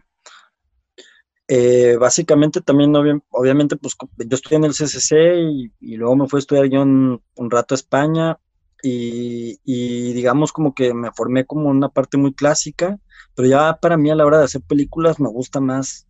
eh, 1.47 1.97
básicamente 1.99 2.61
también 2.61 2.93
obviamente 3.29 3.75
pues 3.75 3.95
yo 4.17 4.35
estudié 4.35 4.57
en 4.57 4.63
el 4.65 4.73
CCC 4.73 5.71
y, 5.79 5.95
luego 5.95 6.15
me 6.15 6.27
fui 6.27 6.37
a 6.37 6.39
estudiar 6.39 6.65
yo 6.65 6.81
un, 6.81 7.21
un 7.35 7.51
rato 7.51 7.75
a 7.75 7.77
España 7.77 8.39
y, 8.87 10.13
digamos 10.13 10.51
como 10.51 10.73
que 10.73 10.93
me 10.93 11.11
formé 11.11 11.45
como 11.45 11.69
una 11.69 11.89
parte 11.89 12.17
muy 12.17 12.33
clásica, 12.33 12.99
pero 13.35 13.47
ya 13.47 13.77
para 13.81 13.97
mí 13.97 14.09
a 14.11 14.15
la 14.15 14.25
hora 14.25 14.39
de 14.39 14.45
hacer 14.45 14.61
películas 14.61 15.19
me 15.19 15.29
gusta 15.29 15.59
más 15.59 16.07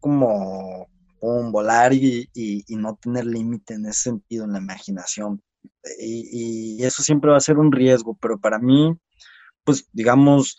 como, 0.00 0.88
volar 1.20 1.92
y, 1.92 2.28
y, 2.34 2.76
no 2.76 2.96
tener 2.96 3.26
límite 3.26 3.74
en 3.74 3.86
ese 3.86 4.02
sentido, 4.10 4.44
en 4.44 4.52
la 4.52 4.58
imaginación. 4.58 5.42
Y, 6.00 6.82
eso 6.82 7.02
siempre 7.02 7.30
va 7.30 7.36
a 7.36 7.40
ser 7.40 7.58
un 7.58 7.72
riesgo, 7.72 8.16
pero 8.20 8.38
para 8.38 8.58
mí 8.58 8.96
pues 9.64 9.88
digamos, 9.92 10.56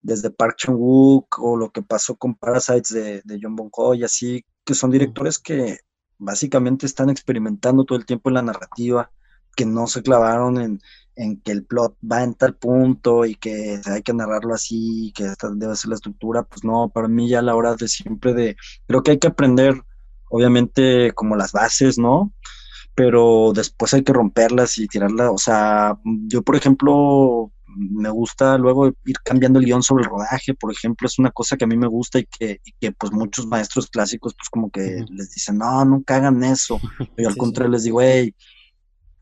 desde 0.00 0.30
Park 0.30 0.56
Chan-wook 0.58 1.38
o 1.38 1.56
lo 1.56 1.70
que 1.70 1.82
pasó 1.82 2.16
con 2.16 2.34
Parasites 2.34 2.92
de, 2.92 3.22
de 3.24 3.38
John 3.40 3.56
Bong-ho 3.56 3.94
y 3.94 4.04
así, 4.04 4.44
que 4.64 4.74
son 4.74 4.90
directores 4.90 5.38
que 5.38 5.78
básicamente 6.18 6.86
están 6.86 7.10
experimentando 7.10 7.84
todo 7.84 7.98
el 7.98 8.06
tiempo 8.06 8.30
en 8.30 8.34
la 8.34 8.42
narrativa, 8.42 9.10
que 9.56 9.66
no 9.66 9.86
se 9.86 10.02
clavaron 10.02 10.60
en, 10.60 10.80
en 11.16 11.40
que 11.40 11.52
el 11.52 11.64
plot 11.64 11.96
va 12.00 12.22
en 12.22 12.34
tal 12.34 12.56
punto 12.56 13.24
y 13.24 13.34
que 13.34 13.80
hay 13.84 14.02
que 14.02 14.14
narrarlo 14.14 14.54
así, 14.54 15.12
que 15.14 15.24
esta 15.24 15.50
debe 15.50 15.76
ser 15.76 15.90
la 15.90 15.96
estructura, 15.96 16.42
pues 16.44 16.64
no, 16.64 16.90
para 16.90 17.08
mí 17.08 17.28
ya 17.28 17.40
a 17.40 17.42
la 17.42 17.54
hora 17.54 17.74
de 17.74 17.88
siempre 17.88 18.34
de, 18.34 18.56
creo 18.86 19.02
que 19.02 19.12
hay 19.12 19.18
que 19.18 19.28
aprender, 19.28 19.74
obviamente, 20.30 21.12
como 21.12 21.36
las 21.36 21.52
bases, 21.52 21.98
¿no? 21.98 22.32
Pero 22.94 23.52
después 23.54 23.94
hay 23.94 24.02
que 24.04 24.12
romperlas 24.12 24.78
y 24.78 24.86
tirarlas, 24.86 25.30
o 25.32 25.38
sea, 25.38 25.98
yo 26.04 26.42
por 26.42 26.56
ejemplo, 26.56 27.52
me 27.76 28.10
gusta 28.10 28.58
luego 28.58 28.88
ir 29.04 29.16
cambiando 29.24 29.58
el 29.58 29.66
guion 29.66 29.82
sobre 29.82 30.04
el 30.04 30.10
rodaje, 30.10 30.54
por 30.54 30.72
ejemplo, 30.72 31.06
es 31.06 31.18
una 31.18 31.30
cosa 31.30 31.56
que 31.56 31.64
a 31.64 31.68
mí 31.68 31.76
me 31.76 31.86
gusta 31.86 32.18
y 32.18 32.26
que, 32.26 32.60
y 32.64 32.72
que 32.80 32.92
pues 32.92 33.12
muchos 33.12 33.46
maestros 33.46 33.88
clásicos 33.88 34.34
pues 34.34 34.48
como 34.48 34.70
que 34.70 35.04
les 35.10 35.30
dicen, 35.34 35.58
no, 35.58 35.84
nunca 35.84 36.16
hagan 36.16 36.42
eso. 36.44 36.80
Y 37.16 37.24
al 37.24 37.32
sí, 37.32 37.38
contrario 37.38 37.70
sí. 37.70 37.74
les 37.74 37.84
digo, 37.84 38.02
hey, 38.02 38.34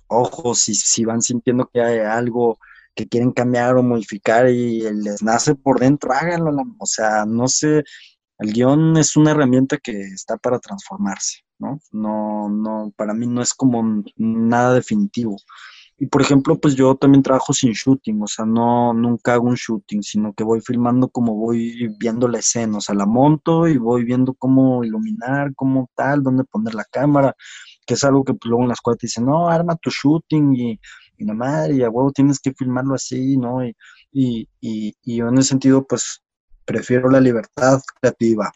ojo, 0.09 0.55
si, 0.55 0.75
si 0.75 1.05
van 1.05 1.23
sintiendo 1.23 1.69
que 1.73 1.81
hay 1.81 1.99
algo 2.01 2.59
que 2.95 3.09
quieren 3.09 3.33
cambiar 3.33 3.77
o 3.77 3.83
modificar 3.83 4.49
y 4.49 4.81
les 4.81 5.23
nace 5.23 5.55
por 5.55 5.81
dentro, 5.81 6.13
háganlo. 6.13 6.51
O 6.79 6.87
sea, 6.87 7.25
no 7.25 7.49
sé, 7.49 7.85
el 8.39 8.53
guion 8.53 8.97
es 8.97 9.17
una 9.17 9.31
herramienta 9.33 9.79
que 9.79 10.01
está 10.01 10.37
para 10.37 10.59
transformarse, 10.59 11.41
¿no? 11.59 11.79
No, 11.93 12.49
no, 12.49 12.93
para 12.97 13.15
mí 13.15 13.27
no 13.27 13.43
es 13.43 13.55
como 13.55 14.03
nada 14.17 14.75
definitivo. 14.75 15.37
Y 16.03 16.07
por 16.07 16.23
ejemplo, 16.23 16.59
pues 16.59 16.75
yo 16.77 16.95
también 16.97 17.23
trabajo 17.23 17.53
sin 17.53 17.73
shooting, 17.73 18.23
o 18.23 18.27
sea, 18.27 18.47
no, 18.47 18.95
nunca 18.95 19.35
hago 19.35 19.49
un 19.49 19.55
shooting, 19.55 20.03
sino 20.03 20.33
que 20.33 20.45
voy 20.45 20.63
filmando 20.63 21.09
como 21.09 21.35
voy 21.35 21.95
viendo 21.99 22.27
la 22.27 22.39
escena, 22.39 22.79
o 22.79 22.81
sea, 22.81 22.95
la 22.95 23.05
monto 23.05 23.69
y 23.69 23.77
voy 23.77 24.05
viendo 24.05 24.33
cómo 24.33 24.83
iluminar, 24.83 25.55
cómo 25.55 25.91
tal, 25.95 26.23
dónde 26.23 26.45
poner 26.45 26.75
la 26.75 26.87
cámara, 26.91 27.37
que 27.87 27.95
es 27.95 28.05
algo 28.05 28.25
que 28.25 28.33
pues, 28.33 28.49
luego 28.49 28.63
en 28.63 28.69
la 28.69 28.75
escuela 28.75 28.97
te 28.97 29.09
dicen, 29.09 29.27
no, 29.27 29.51
arma 29.51 29.77
tu 29.77 29.91
shooting 29.91 30.55
y, 30.57 30.81
y 31.19 31.25
la 31.27 31.35
madre, 31.35 31.75
y 31.75 31.83
a 31.83 31.91
huevo 31.91 32.11
tienes 32.13 32.41
que 32.41 32.55
filmarlo 32.55 32.95
así, 32.95 33.37
¿no? 33.37 33.63
Y, 33.63 33.77
y, 34.11 34.49
y, 34.59 34.95
y 35.03 35.17
yo 35.17 35.29
en 35.29 35.37
ese 35.37 35.51
sentido, 35.51 35.87
pues 35.87 36.23
prefiero 36.65 37.11
la 37.11 37.21
libertad 37.21 37.79
creativa. 38.01 38.51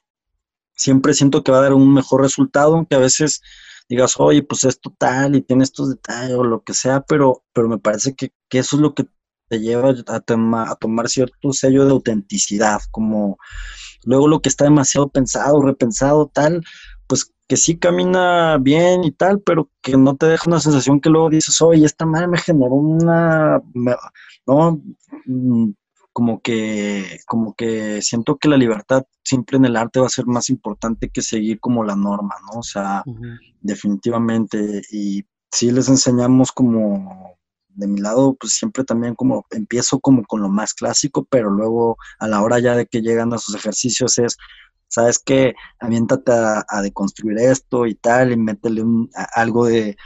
Siempre 0.76 1.12
siento 1.12 1.45
que 1.45 1.53
va 1.53 1.59
a 1.59 1.62
dar 1.62 1.74
un 1.74 1.92
mejor 1.92 2.22
resultado, 2.22 2.74
aunque 2.76 2.95
a 2.95 3.01
veces 3.01 3.42
digas, 3.89 4.14
oye, 4.18 4.43
pues 4.43 4.64
es 4.64 4.80
total 4.80 5.37
y 5.37 5.43
tiene 5.43 5.64
estos 5.64 5.91
detalles 5.91 6.37
o 6.37 6.45
lo 6.45 6.62
que 6.62 6.74
sea, 6.74 7.03
pero, 7.03 7.45
pero 7.53 7.68
me 7.68 7.78
parece 7.78 8.14
que, 8.14 8.32
que 8.49 8.59
eso 8.59 8.76
es 8.76 8.82
lo 8.82 8.95
que 8.95 9.07
te 9.49 9.61
lleva 9.61 9.95
a, 10.09 10.20
toma, 10.20 10.70
a, 10.70 10.76
tomar 10.76 11.09
cierto 11.09 11.53
sello 11.53 11.85
de 11.85 11.93
autenticidad, 11.93 12.80
como 12.91 13.39
luego 14.05 14.28
lo 14.28 14.41
que 14.41 14.49
está 14.49 14.64
demasiado 14.64 15.09
pensado, 15.09 15.61
repensado, 15.62 16.30
tal, 16.32 16.62
pues 17.07 17.32
que 17.47 17.57
sí 17.57 17.78
camina 17.78 18.59
bien 18.59 19.05
y 19.05 19.12
tal, 19.12 19.41
pero 19.41 19.70
que 19.82 19.97
no 19.97 20.16
te 20.16 20.26
deja 20.26 20.45
una 20.47 20.61
sensación 20.61 21.01
que 21.01 21.11
luego 21.11 21.30
dices, 21.30 21.61
oye, 21.61 21.85
esta 21.85 22.07
madre 22.07 22.28
me 22.28 22.39
generó 22.39 22.74
una, 22.74 23.61
me, 23.74 23.95
no, 24.47 24.80
mm, 25.26 25.70
como 26.15 26.41
que, 26.41 27.19
como 27.27 27.55
que 27.55 28.01
siento 28.01 28.37
que 28.37 28.49
la 28.49 28.57
libertad 28.57 29.03
siempre 29.25 29.57
en 29.59 29.65
el 29.65 29.77
arte 29.77 29.99
va 29.99 30.07
a 30.07 30.11
ser 30.11 30.27
más 30.27 30.49
importante 30.49 31.11
que 31.11 31.23
seguir 31.23 31.59
como 31.59 31.83
la 31.83 31.97
norma, 31.97 32.37
¿no? 32.47 32.61
O 32.61 32.62
sea, 32.62 33.03
uh 33.05 33.12
-huh. 33.12 33.39
definitivamente. 33.61 34.83
Y 34.93 35.25
sí 35.51 35.73
les 35.73 35.89
enseñamos 35.89 36.53
como, 36.53 37.37
de 37.71 37.89
mi 37.89 38.01
lado, 38.01 38.37
pues 38.39 38.53
siempre 38.53 38.85
también 38.85 39.17
como, 39.17 39.45
empiezo 39.51 39.99
como 39.99 40.25
con 40.25 40.41
lo 40.41 40.49
más 40.49 40.73
clásico, 40.73 41.27
pero 41.29 41.51
luego 41.51 41.97
a 42.21 42.29
la 42.29 42.43
hora 42.43 42.61
ya 42.61 42.77
de 42.77 42.87
que 42.87 43.03
llegan 43.03 43.33
a 43.33 43.39
sus 43.39 43.57
ejercicios 43.57 44.17
es, 44.19 44.37
sabes 44.95 45.18
que 45.18 45.55
aviéntate 45.80 46.30
a, 46.32 46.82
deconstruir 46.82 47.38
esto 47.38 47.86
y 47.86 47.97
tal, 47.97 48.32
y 48.32 48.36
métele 48.36 48.82
un, 48.82 49.11
algo 49.34 49.66
de, 49.66 49.97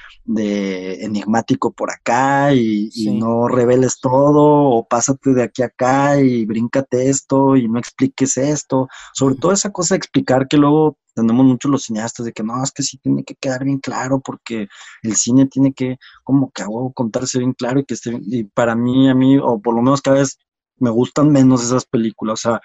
enigmático 1.05 1.73
por 1.73 1.91
acá 1.91 2.55
y, 2.55 2.91
no 3.19 3.49
reveles 3.49 4.01
todo, 4.01 4.43
o 4.43 4.87
pásate 4.87 5.35
de 5.35 5.43
aquí 5.43 5.63
a 5.63 5.67
acá 5.67 6.21
y 6.21 6.47
bríncate 6.47 7.11
esto 7.11 7.57
y 7.57 7.69
no 7.69 7.79
expliques 7.79 8.39
esto. 8.39 8.89
Sobre 9.13 9.35
todo 9.35 9.53
esa 9.53 9.71
cosa 9.71 9.95
de 9.95 9.99
explicar 9.99 10.49
que 10.49 10.57
luego 10.57 10.97
tenemos 11.15 11.45
muchos 11.45 11.71
los 11.71 11.83
cineastas 11.85 12.25
de 12.27 12.33
que 12.33 12.43
no, 12.43 12.63
es 12.63 12.73
que 12.73 12.83
sí 12.83 12.97
tiene 12.99 13.25
que 13.25 13.35
quedar 13.35 13.65
bien 13.65 13.79
claro 13.81 14.21
porque 14.21 14.69
el 15.03 15.17
cine 15.17 15.47
tiene 15.47 15.73
que 15.75 15.99
como 16.25 16.51
que 16.51 16.63
hago 16.63 16.93
contarse 16.93 17.41
bien 17.41 17.53
claro 17.53 17.81
y 17.81 17.85
que 17.85 17.95
esté 17.95 18.19
y 18.23 18.45
para 18.45 18.77
mí 18.77 19.11
a 19.11 19.15
mí 19.15 19.37
o 19.37 19.61
por 19.61 19.75
lo 19.75 19.83
menos 19.83 20.01
cada 20.01 20.19
vez 20.19 20.39
me 20.79 20.91
gustan 20.91 21.31
menos 21.31 21.65
esas 21.65 21.85
películas, 21.85 22.45
o 22.45 22.51
sea, 22.51 22.61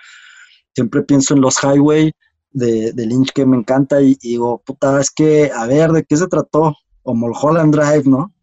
siempre 0.74 1.04
pienso 1.04 1.34
en 1.34 1.42
los 1.42 1.58
Highway 1.64 2.12
de, 2.52 2.94
Lynch 2.96 3.32
que 3.34 3.46
me 3.46 3.58
encanta 3.58 4.02
y, 4.02 4.16
digo, 4.16 4.62
puta, 4.64 5.00
es 5.00 5.12
que, 5.12 5.52
a 5.52 5.66
ver, 5.66 5.92
¿de 5.92 6.04
qué 6.04 6.18
se 6.18 6.28
trató? 6.28 6.76
O 7.04 7.16
Mulholland 7.16 7.76
Drive, 7.76 8.04
¿no? 8.06 8.34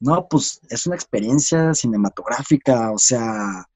No, 0.00 0.26
pues 0.28 0.60
es 0.68 0.86
una 0.86 0.96
experiencia 0.96 1.74
cinematográfica, 1.74 2.92
o 2.92 2.98
sea, 2.98 3.66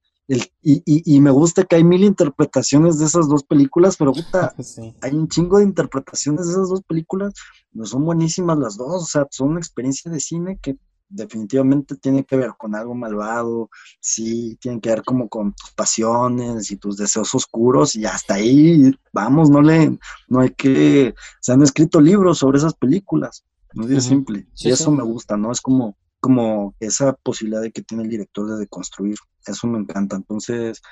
y, 0.63 1.21
me 1.21 1.31
gusta 1.31 1.65
que 1.65 1.77
hay 1.77 1.85
mil 1.85 2.05
interpretaciones 2.05 2.99
de 2.99 3.07
esas 3.07 3.29
dos 3.29 3.43
películas, 3.43 3.97
pero 3.97 4.13
puta, 4.13 4.55
hay 5.03 5.13
un 5.13 5.29
chingo 5.29 5.59
de 5.59 5.65
interpretaciones 5.65 6.47
de 6.47 6.53
esas 6.53 6.69
dos 6.69 6.83
películas, 6.83 7.35
no 7.73 7.85
son 7.85 8.05
buenísimas 8.05 8.59
las 8.59 8.77
dos, 8.77 9.03
o 9.03 9.07
sea, 9.07 9.27
son 9.31 9.51
una 9.51 9.61
experiencia 9.61 10.11
de 10.11 10.21
cine 10.21 10.59
que 10.63 10.77
definitivamente 11.13 11.97
tiene 11.97 12.25
que 12.25 12.37
ver 12.37 12.53
con 12.57 12.75
algo 12.75 12.95
malvado, 12.95 13.71
sí, 14.01 14.57
tiene 14.61 14.81
que 14.81 14.91
ver 14.91 15.03
como 15.03 15.29
con 15.29 15.53
tus 15.53 15.71
pasiones 15.73 16.71
y 16.71 16.77
tus 16.77 16.97
deseos 16.97 17.35
oscuros 17.35 17.95
y 17.95 18.05
hasta 18.05 18.35
ahí, 18.35 18.91
vamos, 19.13 19.51
no 19.51 19.61
le, 19.61 19.99
no 20.29 20.41
hay 20.41 20.51
que, 20.51 21.15
se 21.41 21.53
han 21.53 21.63
escrito 21.63 22.01
libros 22.01 22.39
sobre 22.39 22.59
esas 22.59 22.75
películas, 22.75 23.45
no 23.75 23.89
es 23.89 24.05
simple, 24.05 24.47
y 24.57 24.71
eso 24.71 24.91
me 24.91 25.03
gusta, 25.03 25.37
¿no? 25.37 25.53
Es 25.53 25.61
como, 25.61 25.97
como 26.21 26.75
esa 26.81 27.13
posibilidad 27.15 27.63
de 27.63 27.73
que 27.73 27.83
tiene 27.83 28.05
el 28.05 28.11
director 28.11 28.49
de 28.49 28.59
deconstruir, 28.59 29.17
eso 29.47 29.67
me 29.67 29.79
encanta, 29.79 30.17
entonces, 30.17 30.83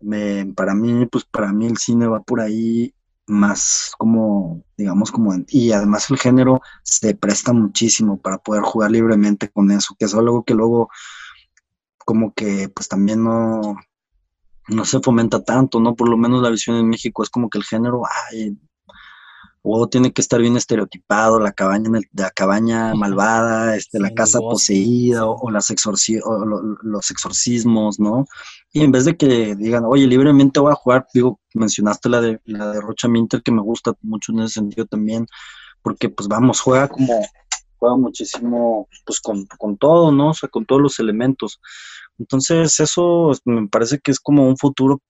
me, 0.00 0.46
para 0.54 0.74
mí, 0.74 1.06
pues 1.06 1.24
para 1.24 1.52
mí 1.52 1.66
el 1.66 1.76
cine 1.76 2.06
va 2.06 2.22
por 2.22 2.40
ahí 2.40 2.94
más 3.28 3.92
como, 3.98 4.62
digamos, 4.76 5.12
como, 5.12 5.34
y 5.48 5.72
además 5.72 6.10
el 6.10 6.18
género 6.18 6.60
se 6.82 7.14
presta 7.14 7.52
muchísimo 7.52 8.18
para 8.18 8.38
poder 8.38 8.62
jugar 8.62 8.90
libremente 8.90 9.48
con 9.48 9.70
eso, 9.70 9.94
que 9.98 10.06
es 10.06 10.14
algo 10.14 10.44
que 10.44 10.54
luego 10.54 10.88
como 11.98 12.32
que 12.32 12.68
pues 12.70 12.88
también 12.88 13.22
no, 13.22 13.76
no 14.68 14.84
se 14.84 15.00
fomenta 15.00 15.44
tanto, 15.44 15.80
¿no? 15.80 15.94
Por 15.94 16.08
lo 16.08 16.16
menos 16.16 16.42
la 16.42 16.50
visión 16.50 16.76
en 16.76 16.88
México 16.88 17.22
es 17.22 17.30
como 17.30 17.50
que 17.50 17.58
el 17.58 17.64
género, 17.64 18.02
ay, 18.30 18.56
o 19.62 19.88
tiene 19.88 20.12
que 20.12 20.20
estar 20.20 20.40
bien 20.40 20.56
estereotipado, 20.56 21.40
la 21.40 21.52
cabaña, 21.52 21.90
la 22.12 22.30
cabaña 22.30 22.94
malvada, 22.94 23.76
este, 23.76 23.98
la 24.00 24.12
casa 24.12 24.38
poseída, 24.40 25.26
o, 25.26 25.50
las 25.50 25.70
o 25.70 26.44
los 26.82 27.10
exorcismos, 27.10 27.98
¿no? 27.98 28.26
Y 28.72 28.82
en 28.82 28.92
vez 28.92 29.04
de 29.04 29.16
que 29.16 29.54
digan, 29.56 29.84
oye, 29.84 30.06
libremente 30.06 30.60
voy 30.60 30.72
a 30.72 30.76
jugar, 30.76 31.06
digo, 31.12 31.40
mencionaste 31.54 32.08
la 32.08 32.20
de, 32.20 32.40
la 32.44 32.70
de 32.72 32.80
Rocha 32.80 33.08
Minter, 33.08 33.42
que 33.42 33.52
me 33.52 33.62
gusta 33.62 33.94
mucho 34.02 34.32
en 34.32 34.40
ese 34.40 34.54
sentido 34.54 34.86
también, 34.86 35.26
porque 35.82 36.08
pues 36.08 36.28
vamos, 36.28 36.60
juega 36.60 36.88
como, 36.88 37.26
juega 37.78 37.96
muchísimo, 37.96 38.88
pues 39.06 39.20
con, 39.20 39.46
con 39.46 39.76
todo, 39.76 40.12
¿no? 40.12 40.30
O 40.30 40.34
sea, 40.34 40.48
con 40.48 40.66
todos 40.66 40.82
los 40.82 40.98
elementos. 40.98 41.60
Entonces, 42.18 42.80
eso 42.80 43.32
me 43.44 43.68
parece 43.68 44.00
que 44.00 44.10
es 44.10 44.20
como 44.20 44.48
un 44.48 44.56
futuro 44.56 45.00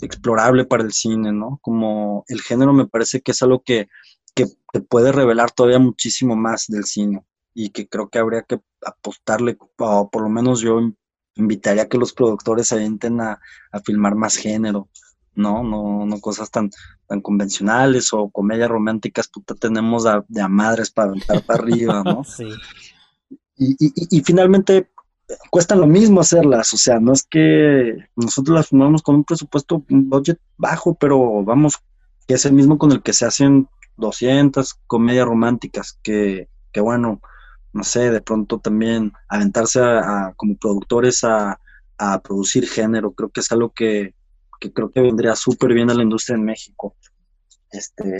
explorable 0.00 0.64
para 0.64 0.82
el 0.82 0.92
cine, 0.92 1.32
¿no? 1.32 1.58
Como 1.62 2.24
el 2.28 2.40
género 2.40 2.72
me 2.72 2.86
parece 2.86 3.20
que 3.20 3.32
es 3.32 3.42
algo 3.42 3.62
que, 3.62 3.88
que, 4.34 4.46
puede 4.88 5.12
revelar 5.12 5.50
todavía 5.50 5.78
muchísimo 5.78 6.36
más 6.36 6.66
del 6.68 6.84
cine 6.84 7.24
y 7.54 7.70
que 7.70 7.88
creo 7.88 8.08
que 8.08 8.18
habría 8.18 8.42
que 8.42 8.60
apostarle, 8.84 9.58
o 9.78 10.10
por 10.10 10.22
lo 10.22 10.28
menos 10.28 10.60
yo 10.60 10.80
invitaría 11.34 11.84
a 11.84 11.88
que 11.88 11.98
los 11.98 12.12
productores 12.12 12.68
se 12.68 12.76
avienten 12.76 13.20
a, 13.20 13.40
filmar 13.84 14.14
más 14.14 14.36
género, 14.36 14.88
¿no? 15.34 15.62
No, 15.62 16.06
no 16.06 16.20
cosas 16.20 16.50
tan, 16.50 16.70
tan 17.06 17.20
convencionales 17.20 18.12
o 18.12 18.30
comedias 18.30 18.68
románticas, 18.68 19.28
puta, 19.28 19.54
tenemos 19.54 20.04
de 20.28 20.40
a 20.40 20.48
madres 20.48 20.90
para 20.90 21.08
aventar 21.08 21.42
para 21.42 21.62
arriba, 21.62 22.02
¿no? 22.04 22.22
Sí. 22.36 22.48
Y, 23.60 23.72
y, 23.84 24.18
y, 24.18 24.20
finalmente, 24.20 24.88
cuestan 25.50 25.80
lo 25.80 25.86
mismo 25.86 26.20
hacerlas, 26.20 26.72
o 26.72 26.76
sea, 26.76 26.98
no 27.00 27.12
es 27.12 27.22
que 27.22 27.96
nosotros 28.16 28.54
las 28.54 28.68
filmamos 28.68 29.02
con 29.02 29.16
un 29.16 29.24
presupuesto, 29.24 29.84
un 29.90 30.08
budget 30.08 30.38
bajo, 30.56 30.94
pero 30.94 31.44
vamos, 31.44 31.76
que 32.26 32.34
es 32.34 32.44
el 32.46 32.52
mismo 32.52 32.78
con 32.78 32.92
el 32.92 33.02
que 33.02 33.12
se 33.12 33.26
hacen 33.26 33.68
200 33.96 34.74
comedias 34.86 35.26
románticas, 35.26 35.98
que, 36.02 36.48
que 36.72 36.80
bueno, 36.80 37.20
no 37.72 37.84
sé, 37.84 38.10
de 38.10 38.22
pronto 38.22 38.58
también 38.58 39.12
aventarse 39.28 39.80
a, 39.80 40.32
como 40.36 40.56
productores 40.56 41.22
a, 41.24 41.60
a, 41.98 42.20
producir 42.20 42.66
género, 42.66 43.12
creo 43.12 43.28
que 43.28 43.40
es 43.40 43.52
algo 43.52 43.70
que, 43.70 44.14
que 44.60 44.72
creo 44.72 44.90
que 44.90 45.00
vendría 45.00 45.36
súper 45.36 45.74
bien 45.74 45.90
a 45.90 45.94
la 45.94 46.02
industria 46.02 46.36
en 46.36 46.44
México, 46.44 46.96
este, 47.70 48.16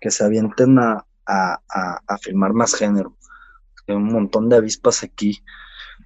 que 0.00 0.10
se 0.10 0.24
avienten 0.24 0.78
a, 0.78 1.04
a, 1.26 1.60
a 2.06 2.18
filmar 2.18 2.52
más 2.52 2.74
género, 2.74 3.16
hay 3.88 3.96
un 3.96 4.12
montón 4.12 4.48
de 4.48 4.56
avispas 4.56 5.02
aquí, 5.02 5.42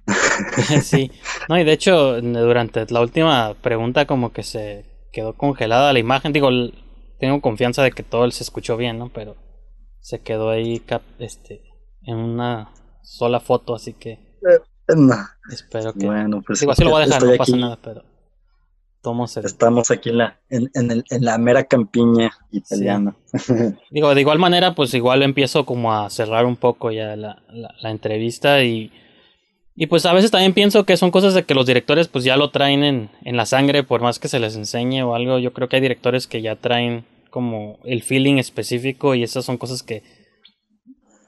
sí, 0.81 1.11
no, 1.47 1.57
y 1.57 1.63
de 1.63 1.71
hecho, 1.71 2.21
durante 2.21 2.85
la 2.89 3.01
última 3.01 3.53
pregunta, 3.61 4.05
como 4.05 4.33
que 4.33 4.43
se 4.43 4.85
quedó 5.11 5.33
congelada 5.33 5.93
la 5.93 5.99
imagen. 5.99 6.33
Digo, 6.33 6.49
tengo 7.19 7.41
confianza 7.41 7.83
de 7.83 7.91
que 7.91 8.03
todo 8.03 8.29
se 8.31 8.43
escuchó 8.43 8.75
bien, 8.75 8.99
¿no? 8.99 9.09
Pero 9.13 9.35
se 9.99 10.19
quedó 10.19 10.49
ahí 10.49 10.81
este, 11.19 11.61
en 12.01 12.17
una 12.17 12.73
sola 13.01 13.39
foto, 13.39 13.75
así 13.75 13.93
que. 13.93 14.11
Eh, 14.11 14.95
espero 15.51 15.93
que. 15.93 16.05
Bueno, 16.05 16.41
pues. 16.45 16.59
Digo, 16.59 16.73
así 16.73 16.83
lo 16.83 16.89
voy 16.89 17.03
a 17.03 17.05
dejar, 17.05 17.23
no 17.23 17.37
pasa 17.37 17.55
nada, 17.55 17.79
pero. 17.81 18.03
Estamos 19.43 19.91
aquí 19.91 20.11
en 20.11 20.17
la, 20.17 20.39
en, 20.49 20.71
en, 20.73 21.03
en 21.09 21.25
la 21.25 21.37
mera 21.37 21.65
campiña 21.65 22.31
italiana. 22.51 23.13
Digo, 23.91 24.15
de 24.15 24.21
igual 24.21 24.39
manera, 24.39 24.75
pues 24.75 24.93
igual 24.93 25.23
empiezo 25.23 25.65
como 25.65 25.93
a 25.93 26.09
cerrar 26.09 26.45
un 26.45 26.55
poco 26.55 26.89
ya 26.89 27.17
la, 27.17 27.43
la 27.49 27.91
entrevista 27.91 28.63
y 28.63 28.93
y 29.75 29.87
pues 29.87 30.05
a 30.05 30.13
veces 30.13 30.29
también 30.29 30.53
pienso 30.53 30.85
que 30.85 30.97
son 30.97 31.09
cosas 31.09 31.33
de 31.33 31.43
que 31.43 31.55
los 31.55 31.65
directores 31.65 32.07
pues 32.07 32.23
ya 32.23 32.37
lo 32.37 32.51
traen 32.51 32.83
en, 32.83 33.09
en 33.23 33.37
la 33.37 33.45
sangre 33.45 33.83
por 33.83 34.01
más 34.01 34.19
que 34.19 34.27
se 34.27 34.39
les 34.39 34.55
enseñe 34.55 35.01
o 35.01 35.15
algo. 35.15 35.39
Yo 35.39 35.51
creo 35.51 35.67
que 35.67 35.77
hay 35.77 35.81
directores 35.81 36.27
que 36.27 36.41
ya 36.41 36.55
traen 36.55 37.05
como 37.31 37.79
el 37.83 38.03
feeling 38.03 38.37
específico 38.37 39.15
y 39.15 39.23
esas 39.23 39.45
son 39.45 39.57
cosas 39.57 39.81
que 39.81 40.03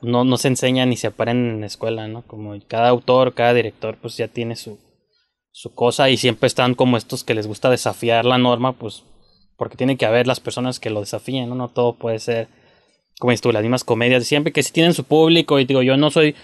no, 0.03 0.23
no 0.23 0.37
se 0.37 0.49
enseñan 0.49 0.89
ni 0.89 0.97
se 0.97 1.07
aprenden 1.07 1.55
en 1.55 1.61
la 1.61 1.67
escuela, 1.67 2.07
¿no? 2.07 2.21
Como 2.21 2.55
cada 2.67 2.89
autor, 2.89 3.33
cada 3.33 3.55
director 3.55 3.97
pues 3.99 4.15
ya 4.15 4.27
tiene 4.27 4.55
su, 4.55 4.77
su 5.51 5.73
cosa 5.73 6.11
y 6.11 6.17
siempre 6.17 6.45
están 6.45 6.75
como 6.75 6.97
estos 6.97 7.23
que 7.23 7.33
les 7.33 7.47
gusta 7.47 7.71
desafiar 7.71 8.25
la 8.25 8.37
norma 8.37 8.73
pues 8.73 9.03
porque 9.57 9.77
tiene 9.77 9.97
que 9.97 10.05
haber 10.05 10.27
las 10.27 10.39
personas 10.39 10.79
que 10.79 10.91
lo 10.91 10.99
desafíen, 10.99 11.49
¿no? 11.49 11.55
No 11.55 11.69
todo 11.69 11.95
puede 11.95 12.19
ser 12.19 12.47
como 13.19 13.35
tú, 13.37 13.51
las 13.51 13.63
mismas 13.63 13.83
comedias 13.83 14.27
siempre 14.27 14.53
que 14.53 14.61
si 14.61 14.71
tienen 14.71 14.93
su 14.93 15.05
público 15.05 15.59
y 15.59 15.65
digo 15.65 15.81
yo 15.81 15.97
no 15.97 16.11
soy 16.11 16.35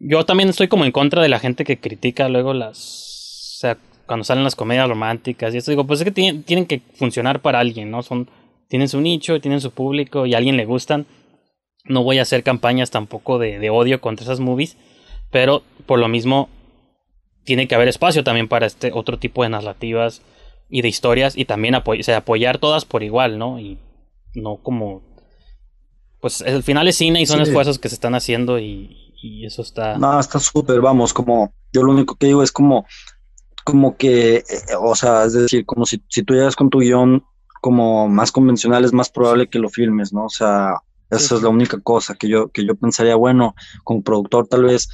yo 0.00 0.24
también 0.24 0.48
estoy 0.48 0.68
como 0.68 0.84
en 0.84 0.92
contra 0.92 1.22
de 1.22 1.28
la 1.28 1.38
gente 1.38 1.64
que 1.64 1.78
critica 1.78 2.28
luego 2.28 2.54
las. 2.54 3.54
O 3.56 3.60
sea, 3.60 3.78
cuando 4.06 4.24
salen 4.24 4.44
las 4.44 4.54
comedias 4.54 4.88
románticas 4.88 5.54
y 5.54 5.58
esto. 5.58 5.70
Digo, 5.70 5.86
pues 5.86 6.00
es 6.00 6.04
que 6.04 6.10
tienen, 6.10 6.42
tienen 6.42 6.66
que 6.66 6.80
funcionar 6.94 7.40
para 7.40 7.60
alguien, 7.60 7.90
¿no? 7.90 8.02
Son, 8.02 8.28
tienen 8.68 8.88
su 8.88 9.00
nicho, 9.00 9.40
tienen 9.40 9.60
su 9.60 9.70
público 9.70 10.26
y 10.26 10.34
a 10.34 10.38
alguien 10.38 10.56
le 10.56 10.64
gustan. 10.64 11.06
No 11.84 12.02
voy 12.02 12.18
a 12.18 12.22
hacer 12.22 12.42
campañas 12.42 12.90
tampoco 12.90 13.38
de, 13.38 13.58
de 13.58 13.70
odio 13.70 14.00
contra 14.00 14.24
esas 14.24 14.40
movies. 14.40 14.76
Pero 15.30 15.62
por 15.86 15.98
lo 15.98 16.08
mismo, 16.08 16.48
tiene 17.44 17.66
que 17.66 17.74
haber 17.74 17.88
espacio 17.88 18.24
también 18.24 18.48
para 18.48 18.66
este 18.66 18.92
otro 18.92 19.18
tipo 19.18 19.42
de 19.42 19.48
narrativas 19.50 20.22
y 20.68 20.82
de 20.82 20.88
historias. 20.88 21.36
Y 21.36 21.44
también 21.44 21.74
apoyar 21.74 22.58
todas 22.58 22.84
por 22.84 23.02
igual, 23.02 23.38
¿no? 23.38 23.58
Y 23.58 23.78
no 24.34 24.56
como. 24.56 25.02
Pues 26.20 26.42
al 26.42 26.62
final 26.62 26.88
es 26.88 26.96
cine 26.96 27.20
y 27.20 27.26
son 27.26 27.40
esfuerzos 27.40 27.78
que 27.78 27.88
se 27.88 27.94
están 27.94 28.14
haciendo 28.16 28.58
y, 28.58 29.07
y 29.22 29.46
eso 29.46 29.62
está... 29.62 29.98
No, 29.98 30.18
está 30.18 30.38
súper, 30.38 30.80
vamos, 30.80 31.12
como 31.12 31.52
yo 31.72 31.82
lo 31.82 31.92
único 31.92 32.16
que 32.16 32.26
digo 32.26 32.42
es 32.42 32.52
como, 32.52 32.86
como 33.64 33.96
que, 33.96 34.36
eh, 34.36 34.44
o 34.80 34.94
sea, 34.94 35.24
es 35.24 35.32
decir, 35.34 35.66
como 35.66 35.84
si, 35.86 36.02
si 36.08 36.22
tú 36.22 36.34
llegas 36.34 36.56
con 36.56 36.70
tu 36.70 36.78
guion 36.78 37.24
como 37.60 38.08
más 38.08 38.32
convencional, 38.32 38.84
es 38.84 38.92
más 38.92 39.10
probable 39.10 39.48
que 39.48 39.58
lo 39.58 39.68
filmes, 39.68 40.12
¿no? 40.12 40.26
O 40.26 40.30
sea, 40.30 40.74
esa 41.10 41.36
es 41.36 41.42
la 41.42 41.48
única 41.48 41.80
cosa 41.80 42.14
que 42.14 42.28
yo, 42.28 42.48
que 42.48 42.66
yo 42.66 42.74
pensaría, 42.76 43.16
bueno, 43.16 43.54
como 43.84 44.02
productor 44.02 44.46
tal 44.46 44.64
vez 44.64 44.88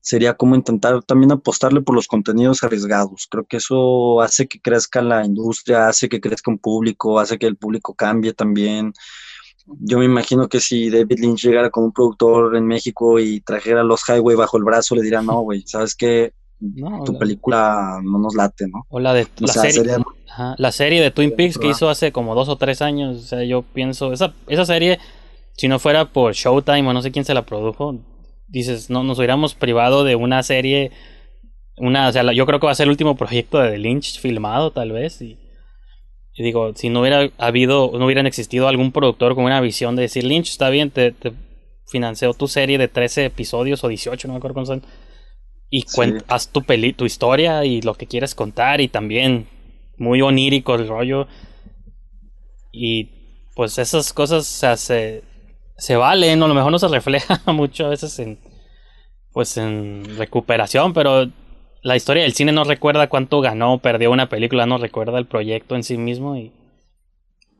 sería 0.00 0.34
como 0.34 0.54
intentar 0.54 1.02
también 1.02 1.32
apostarle 1.32 1.80
por 1.80 1.94
los 1.94 2.06
contenidos 2.06 2.62
arriesgados. 2.62 3.26
Creo 3.30 3.44
que 3.44 3.56
eso 3.56 4.20
hace 4.20 4.46
que 4.46 4.60
crezca 4.60 5.02
la 5.02 5.24
industria, 5.24 5.88
hace 5.88 6.08
que 6.08 6.20
crezca 6.20 6.50
un 6.50 6.58
público, 6.58 7.18
hace 7.18 7.38
que 7.38 7.46
el 7.46 7.56
público 7.56 7.94
cambie 7.94 8.32
también 8.32 8.92
yo 9.80 9.98
me 9.98 10.04
imagino 10.04 10.48
que 10.48 10.60
si 10.60 10.90
David 10.90 11.18
Lynch 11.18 11.44
llegara 11.44 11.70
con 11.70 11.84
un 11.84 11.92
productor 11.92 12.56
en 12.56 12.66
México 12.66 13.18
y 13.18 13.40
trajera 13.40 13.82
los 13.82 14.02
Highway 14.08 14.36
bajo 14.36 14.56
el 14.56 14.64
brazo, 14.64 14.94
le 14.94 15.02
diría, 15.02 15.22
no, 15.22 15.40
güey, 15.42 15.62
¿sabes 15.66 15.94
qué? 15.94 16.32
tu 17.04 17.18
película 17.18 18.00
no 18.02 18.18
nos 18.18 18.34
late, 18.34 18.66
¿no? 18.66 18.86
O 18.88 18.98
la 18.98 19.12
de 19.12 19.26
la, 19.40 19.48
serie, 19.48 19.96
la 20.56 20.72
serie 20.72 21.02
de 21.02 21.10
Twin 21.10 21.36
Peaks 21.36 21.58
que 21.58 21.68
hizo 21.68 21.90
hace 21.90 22.12
como 22.12 22.34
dos 22.34 22.48
o 22.48 22.56
tres 22.56 22.80
años. 22.80 23.18
O 23.18 23.20
sea, 23.20 23.44
yo 23.44 23.60
pienso, 23.60 24.10
esa, 24.14 24.32
esa 24.46 24.64
serie, 24.64 24.98
si 25.52 25.68
no 25.68 25.78
fuera 25.78 26.06
por 26.06 26.32
Showtime 26.32 26.88
o 26.88 26.92
no 26.94 27.02
sé 27.02 27.12
quién 27.12 27.26
se 27.26 27.34
la 27.34 27.44
produjo, 27.44 27.98
dices, 28.48 28.88
no, 28.88 29.04
nos 29.04 29.18
hubiéramos 29.18 29.54
privado 29.54 30.02
de 30.02 30.16
una 30.16 30.42
serie, 30.42 30.92
una, 31.76 32.08
o 32.08 32.12
sea, 32.12 32.32
yo 32.32 32.46
creo 32.46 32.58
que 32.58 32.66
va 32.66 32.72
a 32.72 32.76
ser 32.76 32.84
el 32.84 32.90
último 32.90 33.16
proyecto 33.16 33.58
de 33.58 33.76
Lynch 33.76 34.18
filmado, 34.18 34.70
tal 34.70 34.92
vez, 34.92 35.20
y, 35.20 35.36
digo, 36.42 36.72
si 36.74 36.88
no 36.88 37.00
hubiera 37.00 37.30
habido, 37.38 37.90
no 37.94 38.06
hubieran 38.06 38.26
existido 38.26 38.68
algún 38.68 38.92
productor 38.92 39.34
con 39.34 39.44
una 39.44 39.60
visión 39.60 39.96
de 39.96 40.02
decir, 40.02 40.24
Lynch, 40.24 40.50
está 40.50 40.70
bien, 40.70 40.90
te, 40.90 41.12
te 41.12 41.32
financió 41.86 42.34
tu 42.34 42.48
serie 42.48 42.78
de 42.78 42.88
13 42.88 43.26
episodios 43.26 43.82
o 43.84 43.88
18, 43.88 44.28
no 44.28 44.34
me 44.34 44.38
acuerdo 44.38 44.54
cómo 44.54 44.66
son 44.66 44.82
y 45.70 45.84
haz 46.28 46.48
tu 46.48 46.62
peli, 46.62 46.92
tu 46.92 47.04
historia 47.04 47.64
y 47.64 47.82
lo 47.82 47.94
que 47.94 48.06
quieres 48.06 48.34
contar 48.34 48.80
y 48.80 48.88
también 48.88 49.48
muy 49.96 50.22
onírico 50.22 50.74
el 50.74 50.86
rollo 50.86 51.26
y 52.72 53.10
pues 53.54 53.78
esas 53.78 54.12
cosas 54.12 54.46
se, 54.46 55.22
se 55.76 55.96
valen 55.96 56.40
o 56.42 56.44
a 56.44 56.48
lo 56.48 56.54
mejor 56.54 56.70
no 56.70 56.78
se 56.78 56.88
refleja 56.88 57.40
mucho 57.52 57.86
a 57.86 57.90
veces 57.90 58.18
en 58.18 58.38
pues 59.32 59.56
en 59.56 60.04
recuperación 60.16 60.92
pero 60.92 61.28
la 61.86 61.96
historia 61.96 62.24
del 62.24 62.32
cine 62.32 62.52
no 62.52 62.64
recuerda 62.64 63.08
cuánto 63.08 63.40
ganó 63.40 63.78
perdió 63.78 64.10
una 64.10 64.28
película 64.28 64.66
no 64.66 64.78
recuerda 64.78 65.18
el 65.18 65.26
proyecto 65.26 65.76
en 65.76 65.84
sí 65.84 65.96
mismo 65.96 66.36
y 66.36 66.52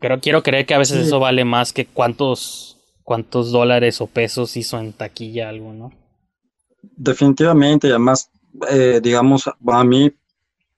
pero 0.00 0.20
quiero 0.20 0.42
creer 0.42 0.66
que 0.66 0.74
a 0.74 0.78
veces 0.78 1.06
eso 1.06 1.20
vale 1.20 1.44
más 1.44 1.72
que 1.72 1.86
cuántos 1.86 2.76
cuántos 3.04 3.52
dólares 3.52 4.00
o 4.00 4.08
pesos 4.08 4.56
hizo 4.56 4.78
en 4.78 4.92
taquilla 4.92 5.48
algo 5.48 5.72
no 5.72 5.92
Definitivamente, 6.96 7.88
además, 7.88 8.30
eh, 8.70 9.00
digamos, 9.02 9.48
a 9.48 9.84
mí, 9.84 10.12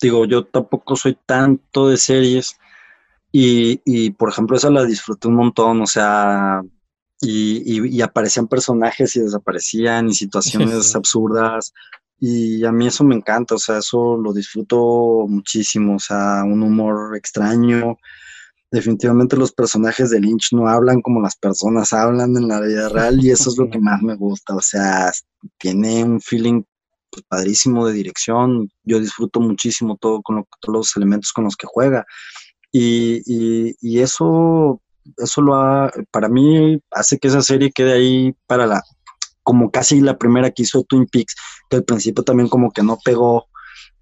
digo, 0.01 0.25
yo 0.25 0.45
tampoco 0.45 0.97
soy 0.97 1.17
tanto 1.27 1.89
de 1.89 1.97
series 1.97 2.59
y, 3.31 3.81
y 3.85 4.11
por 4.11 4.31
ejemplo, 4.31 4.57
esa 4.57 4.71
la 4.71 4.85
disfruté 4.85 5.29
un 5.29 5.35
montón, 5.35 5.83
o 5.83 5.87
sea, 5.87 6.63
y, 7.21 7.97
y, 7.97 8.01
aparecían 8.01 8.49
personajes 8.49 9.17
y 9.17 9.21
desaparecían 9.21 10.09
y 10.09 10.15
situaciones 10.15 10.95
absurdas 10.97 11.75
y 12.21 12.65
a 12.65 12.73
mí 12.73 12.87
eso 12.87 13.05
me 13.05 13.15
encanta, 13.15 13.55
o 13.55 13.59
sea, 13.59 13.79
eso 13.79 14.17
lo 14.17 14.33
disfruto 14.33 15.27
muchísimo, 15.29 15.97
o 15.97 15.99
sea, 15.99 16.43
un 16.45 16.63
humor 16.63 17.17
extraño, 17.17 17.97
definitivamente 18.71 19.37
los 19.37 19.53
personajes 19.53 20.11
de 20.11 20.21
Lynch 20.21 20.53
no 20.53 20.69
hablan 20.69 21.01
como 21.01 21.23
las 21.23 21.37
personas 21.37 21.93
hablan 21.93 22.37
en 22.37 22.49
la 22.49 22.61
vida 22.61 22.89
real 22.89 23.25
y 23.25 23.31
eso 23.31 23.51
es 23.51 23.59
lo 23.59 23.71
que 23.71 23.79
más 23.79 24.03
me 24.03 24.17
gusta, 24.17 24.55
o 24.55 24.61
sea, 24.61 25.13
tiene 25.59 26.05
un 26.05 26.21
feeling 26.21 26.63
pues, 27.11 27.25
padrísimo 27.29 27.87
de 27.87 27.95
dirección, 27.95 28.69
yo 28.83 29.01
disfruto 29.01 29.41
muchísimo 29.41 29.97
todo 29.97 30.21
con 30.23 30.45
todos 30.61 30.75
los 30.75 30.97
elementos 30.97 31.33
con 31.33 31.45
los 31.45 31.57
que 31.57 31.67
juega 31.67 32.05
y, 32.73 33.23
y, 33.81 34.01
eso, 34.01 34.83
eso 35.17 35.41
lo 35.41 35.55
ha, 35.55 35.91
para 36.11 36.29
mí 36.29 36.79
hace 36.91 37.19
que 37.19 37.29
esa 37.29 37.43
serie 37.43 37.73
quede 37.73 37.93
ahí 37.93 38.35
para 38.47 38.67
la, 38.67 38.83
como 39.49 39.71
casi 39.71 40.03
la 40.03 40.19
primera 40.19 40.51
que 40.51 40.65
hizo 40.65 40.83
Twin 40.83 41.07
Peaks, 41.07 41.35
que 41.71 41.77
al 41.77 41.85
principio 41.85 42.23
también 42.23 42.51
como 42.51 42.71
que 42.71 42.83
no 42.83 42.99
pegó 43.03 43.47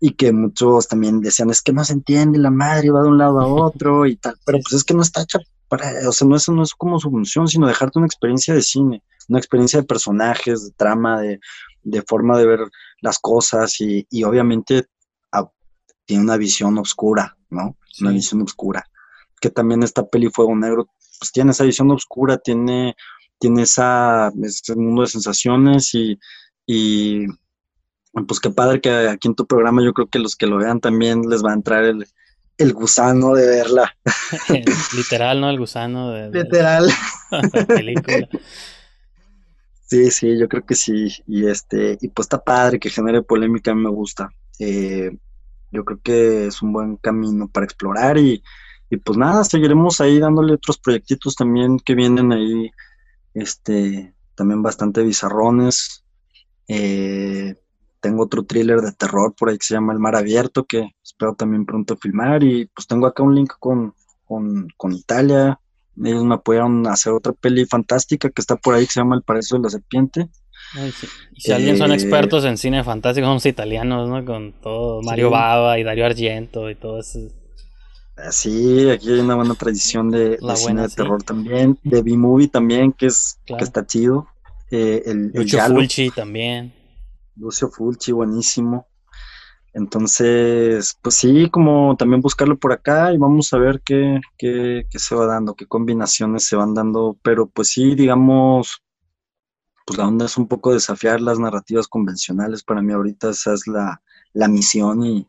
y 0.00 0.14
que 0.14 0.32
muchos 0.32 0.88
también 0.88 1.20
decían, 1.20 1.50
es 1.50 1.62
que 1.62 1.72
no 1.72 1.84
se 1.84 1.92
entiende, 1.92 2.40
la 2.40 2.50
madre 2.50 2.90
va 2.90 3.02
de 3.02 3.08
un 3.10 3.18
lado 3.18 3.40
a 3.40 3.46
otro 3.68 4.06
y 4.06 4.16
tal, 4.16 4.34
pero 4.44 4.58
pues 4.58 4.72
es 4.72 4.82
que 4.82 4.92
no 4.92 5.02
está 5.02 5.22
hecha 5.22 5.38
para, 5.68 6.08
o 6.08 6.10
sea, 6.10 6.26
no, 6.26 6.34
eso 6.34 6.50
no 6.50 6.64
es 6.64 6.74
como 6.74 6.98
su 6.98 7.12
función, 7.12 7.46
sino 7.46 7.68
dejarte 7.68 8.00
una 8.00 8.08
experiencia 8.08 8.54
de 8.54 8.62
cine, 8.62 9.04
una 9.28 9.38
experiencia 9.38 9.80
de 9.80 9.86
personajes, 9.86 10.64
de 10.64 10.72
trama, 10.72 11.20
de, 11.20 11.38
forma 12.08 12.36
de 12.38 12.46
ver 12.46 12.60
las 13.00 13.20
cosas 13.20 13.80
y, 13.80 14.04
y 14.10 14.24
obviamente 14.24 14.86
ah, 15.30 15.48
tiene 16.06 16.24
una 16.24 16.38
visión 16.38 16.76
oscura, 16.78 17.36
¿no? 17.50 17.76
Una 18.00 18.10
visión 18.10 18.42
oscura. 18.42 18.84
Que 19.40 19.50
también 19.50 19.84
esta 19.84 20.04
peli 20.04 20.28
Fuego 20.28 20.56
Negro, 20.56 20.88
pues 21.20 21.30
tiene 21.30 21.52
esa 21.52 21.62
visión 21.62 21.88
oscura, 21.92 22.36
tiene, 22.36 22.96
tiene 23.38 23.62
esa, 23.62 24.32
ese 24.42 24.76
mundo 24.76 25.02
de 25.02 25.08
sensaciones 25.08 25.94
y, 25.94 26.18
y 26.66 27.26
pues 28.26 28.40
qué 28.40 28.50
padre 28.50 28.80
que 28.80 28.90
aquí 28.90 29.28
en 29.28 29.34
tu 29.34 29.46
programa 29.46 29.82
yo 29.84 29.92
creo 29.92 30.08
que 30.08 30.18
los 30.18 30.36
que 30.36 30.46
lo 30.46 30.58
vean 30.58 30.80
también 30.80 31.22
les 31.28 31.44
va 31.44 31.50
a 31.50 31.54
entrar 31.54 31.84
el, 31.84 32.06
gusano 32.72 33.34
de 33.34 33.46
verla. 33.46 33.94
Literal, 34.96 35.40
¿no? 35.40 35.50
El 35.50 35.58
gusano 35.58 36.10
de, 36.12 36.30
Literal. 36.30 36.90
película. 37.68 38.28
Sí, 39.86 40.10
sí, 40.10 40.38
yo 40.38 40.48
creo 40.48 40.64
que 40.64 40.74
sí. 40.74 41.08
Y 41.26 41.46
este, 41.46 41.98
y 42.00 42.08
pues 42.08 42.26
está 42.26 42.42
padre 42.42 42.80
que 42.80 42.90
genere 42.90 43.22
polémica, 43.22 43.70
a 43.70 43.74
mí 43.74 43.82
me 43.82 43.90
gusta. 43.90 44.30
Eh, 44.58 45.10
yo 45.70 45.84
creo 45.84 46.00
que 46.02 46.46
es 46.46 46.62
un 46.62 46.72
buen 46.72 46.96
camino 46.96 47.48
para 47.48 47.66
explorar 47.66 48.16
y, 48.18 48.42
y 48.90 48.96
pues 48.96 49.18
nada, 49.18 49.44
seguiremos 49.44 50.00
ahí 50.00 50.18
dándole 50.18 50.54
otros 50.54 50.78
proyectitos 50.78 51.34
también 51.34 51.78
que 51.78 51.94
vienen 51.94 52.32
ahí, 52.32 52.70
este, 53.36 54.14
también 54.34 54.62
bastante 54.62 55.02
bizarrones. 55.02 56.04
Eh, 56.68 57.54
tengo 58.00 58.24
otro 58.24 58.44
thriller 58.44 58.80
de 58.80 58.92
terror 58.92 59.34
por 59.34 59.50
ahí 59.50 59.58
que 59.58 59.66
se 59.66 59.74
llama 59.74 59.92
El 59.92 59.98
Mar 59.98 60.16
Abierto, 60.16 60.64
que 60.64 60.94
espero 61.04 61.34
también 61.34 61.66
pronto 61.66 61.96
filmar. 61.96 62.42
Y 62.42 62.66
pues 62.66 62.86
tengo 62.86 63.06
acá 63.06 63.22
un 63.22 63.34
link 63.34 63.52
con, 63.58 63.94
con, 64.24 64.92
Italia. 64.92 65.60
Ellos 66.02 66.24
me 66.24 66.34
apoyaron 66.34 66.86
a 66.86 66.92
hacer 66.92 67.12
otra 67.12 67.32
peli 67.32 67.66
fantástica 67.66 68.30
que 68.30 68.40
está 68.40 68.56
por 68.56 68.74
ahí 68.74 68.86
que 68.86 68.92
se 68.92 69.00
llama 69.00 69.16
El 69.16 69.22
Paraíso 69.22 69.56
de 69.56 69.62
la 69.62 69.70
Serpiente. 69.70 70.28
Y 71.34 71.40
si 71.40 71.52
alguien 71.52 71.76
son 71.76 71.92
eh, 71.92 71.94
expertos 71.94 72.44
en 72.44 72.56
cine 72.56 72.82
fantástico, 72.84 73.26
son 73.26 73.34
los 73.34 73.46
italianos, 73.46 74.08
¿no? 74.08 74.24
Con 74.24 74.52
todo 74.60 75.02
Mario 75.02 75.30
Bava 75.30 75.78
y 75.78 75.84
Dario 75.84 76.06
Argento 76.06 76.70
y 76.70 76.74
todo 76.74 77.00
eso. 77.00 77.20
Ah, 78.16 78.32
sí, 78.32 78.88
aquí 78.88 79.12
hay 79.12 79.20
una 79.20 79.34
buena 79.34 79.54
tradición 79.54 80.10
de, 80.10 80.38
cine 80.56 80.82
de 80.82 80.88
terror 80.88 81.22
también. 81.22 81.78
De 81.84 82.02
B-Movie 82.02 82.48
también, 82.48 82.92
que, 82.92 83.06
es, 83.06 83.38
que 83.44 83.62
está 83.62 83.86
chido. 83.86 84.26
Eh, 84.70 85.02
el, 85.04 85.32
Lucho 85.34 85.58
Fulci 85.60 86.10
también. 86.10 86.72
Lucio 87.36 87.68
Fulci, 87.68 88.12
buenísimo. 88.12 88.86
Entonces, 89.74 90.98
pues 91.02 91.16
sí, 91.16 91.50
como 91.50 91.94
también 91.98 92.22
buscarlo 92.22 92.58
por 92.58 92.72
acá 92.72 93.12
y 93.12 93.18
vamos 93.18 93.52
a 93.52 93.58
ver 93.58 93.82
qué, 93.84 94.20
qué, 94.38 94.86
qué, 94.90 94.98
se 94.98 95.14
va 95.14 95.26
dando, 95.26 95.54
qué 95.54 95.66
combinaciones 95.66 96.48
se 96.48 96.56
van 96.56 96.72
dando, 96.72 97.18
pero 97.22 97.46
pues 97.46 97.68
sí, 97.68 97.94
digamos, 97.94 98.82
pues 99.84 99.98
la 99.98 100.08
onda 100.08 100.24
es 100.24 100.38
un 100.38 100.48
poco 100.48 100.72
desafiar 100.72 101.20
las 101.20 101.38
narrativas 101.38 101.88
convencionales, 101.88 102.64
para 102.64 102.80
mí 102.80 102.94
ahorita 102.94 103.28
esa 103.28 103.52
es 103.52 103.66
la, 103.66 104.00
la 104.32 104.48
misión 104.48 105.04
y, 105.04 105.28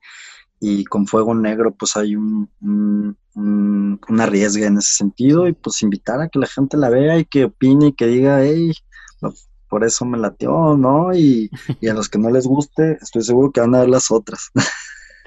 y, 0.59 0.85
con 0.85 1.07
Fuego 1.07 1.35
Negro 1.35 1.71
pues 1.71 1.95
hay 1.97 2.15
un, 2.15 2.49
un, 2.61 3.17
un, 3.35 3.99
una 4.07 4.25
riesga 4.25 4.67
en 4.67 4.77
ese 4.77 4.95
sentido 4.95 5.47
y 5.47 5.53
pues 5.53 5.81
invitar 5.83 6.21
a 6.21 6.29
que 6.29 6.39
la 6.39 6.47
gente 6.47 6.77
la 6.77 6.89
vea 6.89 7.19
y 7.19 7.25
que 7.25 7.45
opine 7.45 7.87
y 7.87 7.93
que 7.93 8.07
diga, 8.07 8.43
hey, 8.43 8.73
por 9.69 9.83
eso 9.83 10.05
me 10.05 10.17
latió, 10.17 10.75
¿no? 10.77 11.13
Y, 11.13 11.49
a 11.89 11.93
los 11.93 12.09
que 12.09 12.19
no 12.19 12.29
les 12.29 12.47
guste, 12.47 12.97
estoy 13.01 13.21
seguro 13.23 13.51
que 13.51 13.61
van 13.61 13.75
a 13.75 13.81
ver 13.81 13.89
las 13.89 14.11
otras. 14.11 14.51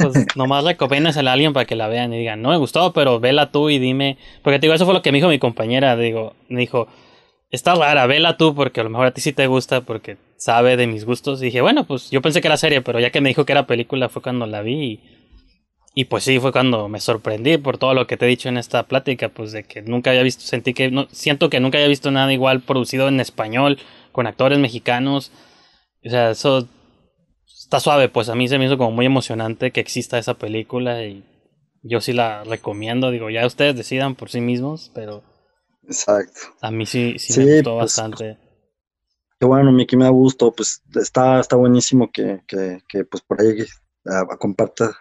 Pues 0.01 0.35
nomás 0.35 0.65
recomiendas 0.65 1.19
a 1.19 1.21
alguien 1.21 1.53
para 1.53 1.67
que 1.67 1.77
la 1.77 1.87
vean 1.87 2.15
y 2.15 2.19
digan, 2.19 2.41
no 2.41 2.49
me 2.49 2.57
gustó, 2.57 2.95
pero 2.95 3.21
vela 3.21 3.53
tú 3.53 3.69
y 3.69 3.79
dime. 3.79 4.17
Porque 4.43 4.59
te 4.59 4.63
digo, 4.63 4.73
eso 4.73 4.87
fue 4.87 4.95
lo 4.95 5.03
que 5.03 5.13
me 5.13 5.19
dijo 5.19 5.29
mi 5.29 5.39
compañera. 5.39 5.95
Digo, 5.95 6.33
me 6.49 6.61
dijo, 6.61 6.89
está 7.51 7.75
rara, 7.75 8.07
vela 8.07 8.39
tú 8.39 8.55
porque 8.55 8.81
a 8.81 8.85
lo 8.85 8.89
mejor 8.89 9.09
a 9.09 9.11
ti 9.13 9.21
sí 9.21 9.35
te 9.35 9.47
gusta 9.47 9.83
porque 9.83 10.17
sabe 10.39 10.79
de 10.79 10.87
mis 10.87 11.05
gustos. 11.05 11.43
Y 11.43 11.47
dije, 11.47 11.61
bueno, 11.61 11.87
pues 11.87 12.11
yo 12.11 12.23
pensé 12.23 12.41
que 12.41 12.49
era 12.49 12.57
serie, 12.57 12.81
pero 12.81 12.99
ya 12.99 13.11
que 13.11 13.21
me 13.21 13.29
dijo 13.29 13.45
que 13.45 13.53
era 13.53 13.67
película 13.67 14.09
fue 14.09 14.23
cuando 14.23 14.47
la 14.47 14.63
vi. 14.63 14.73
Y, 14.73 15.01
pues 16.05 16.25
sí, 16.25 16.39
fue 16.39 16.53
cuando 16.53 16.89
me 16.89 17.01
sorprendí 17.01 17.59
por 17.59 17.77
todo 17.79 17.95
lo 17.95 18.07
que 18.07 18.17
te 18.17 18.25
he 18.25 18.29
dicho 18.29 18.49
en 18.49 18.59
esta 18.59 18.85
plática, 18.85 19.29
pues 19.29 19.53
de 19.53 19.65
que 19.65 19.83
nunca 19.83 20.11
había 20.11 20.23
visto, 20.23 20.43
sentí 20.43 20.73
que, 20.73 20.91
no, 20.91 21.09
siento 21.11 21.51
que 21.51 21.61
nunca 21.61 21.79
había 21.79 21.89
visto 21.89 22.11
nada 22.11 22.33
igual 22.33 22.61
producido 22.61 23.09
en 23.09 23.21
español 23.21 23.79
con 24.13 24.27
actores 24.27 24.59
mexicanos. 24.59 25.33
O 26.05 26.11
sea, 26.11 26.31
eso 26.31 26.69
está 27.47 27.81
suave, 27.81 28.09
pues 28.09 28.29
a 28.29 28.35
mí 28.35 28.49
se 28.49 28.59
me 28.59 28.67
hizo 28.67 28.79
como 28.79 28.93
muy 28.93 29.07
emocionante 29.07 29.73
que 29.73 29.81
exista 29.81 30.19
esa 30.19 30.35
película 30.35 31.05
y 31.05 31.25
yo 31.83 32.01
sí 32.01 32.13
la 32.13 32.45
recomiendo, 32.45 33.11
digo, 33.11 33.31
ya 33.31 33.47
ustedes 33.47 33.77
decidan 33.77 34.15
por 34.15 34.31
sí 34.31 34.41
mismos, 34.41 34.91
pero... 34.95 35.25
Exacto. 35.85 36.41
A 36.61 36.71
mí 36.71 36.87
sí, 36.87 37.19
sí, 37.19 37.41
me 37.41 37.57
gustó 37.57 37.73
pues, 37.73 37.83
bastante. 37.83 38.39
Qué 39.41 39.47
bueno, 39.47 39.73
Miki, 39.73 39.97
me 39.97 40.05
da 40.05 40.11
gusto, 40.11 40.53
pues 40.53 40.83
está, 40.95 41.41
está 41.41 41.57
buenísimo 41.57 42.11
que, 42.13 42.43
que, 42.47 42.83
que 42.89 43.05
pues 43.05 43.23
por 43.23 43.41
ahí 43.41 43.63
uh, 44.05 44.37
comparta 44.39 44.97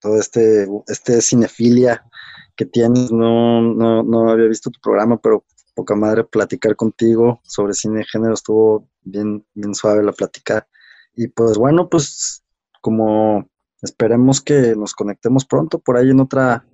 todo 0.00 0.18
este, 0.18 0.66
este 0.88 1.20
cinefilia 1.20 2.04
que 2.56 2.64
tienes. 2.64 3.10
No, 3.12 3.60
no, 3.60 4.02
no 4.02 4.30
había 4.30 4.48
visto 4.48 4.70
tu 4.70 4.80
programa, 4.80 5.18
pero 5.18 5.44
poca 5.74 5.94
madre 5.94 6.24
platicar 6.24 6.74
contigo 6.74 7.40
sobre 7.44 7.74
cine 7.74 7.98
de 7.98 8.06
género, 8.06 8.34
estuvo 8.34 8.88
bien, 9.02 9.44
bien 9.54 9.74
suave 9.74 10.02
la 10.02 10.12
plática. 10.12 10.66
Y 11.14 11.28
pues 11.28 11.58
bueno, 11.58 11.88
pues 11.88 12.42
como 12.80 13.48
esperemos 13.82 14.40
que 14.40 14.74
nos 14.74 14.94
conectemos 14.94 15.44
pronto 15.44 15.78
por 15.78 15.98
ahí 15.98 16.10
en 16.10 16.20
otra, 16.20 16.64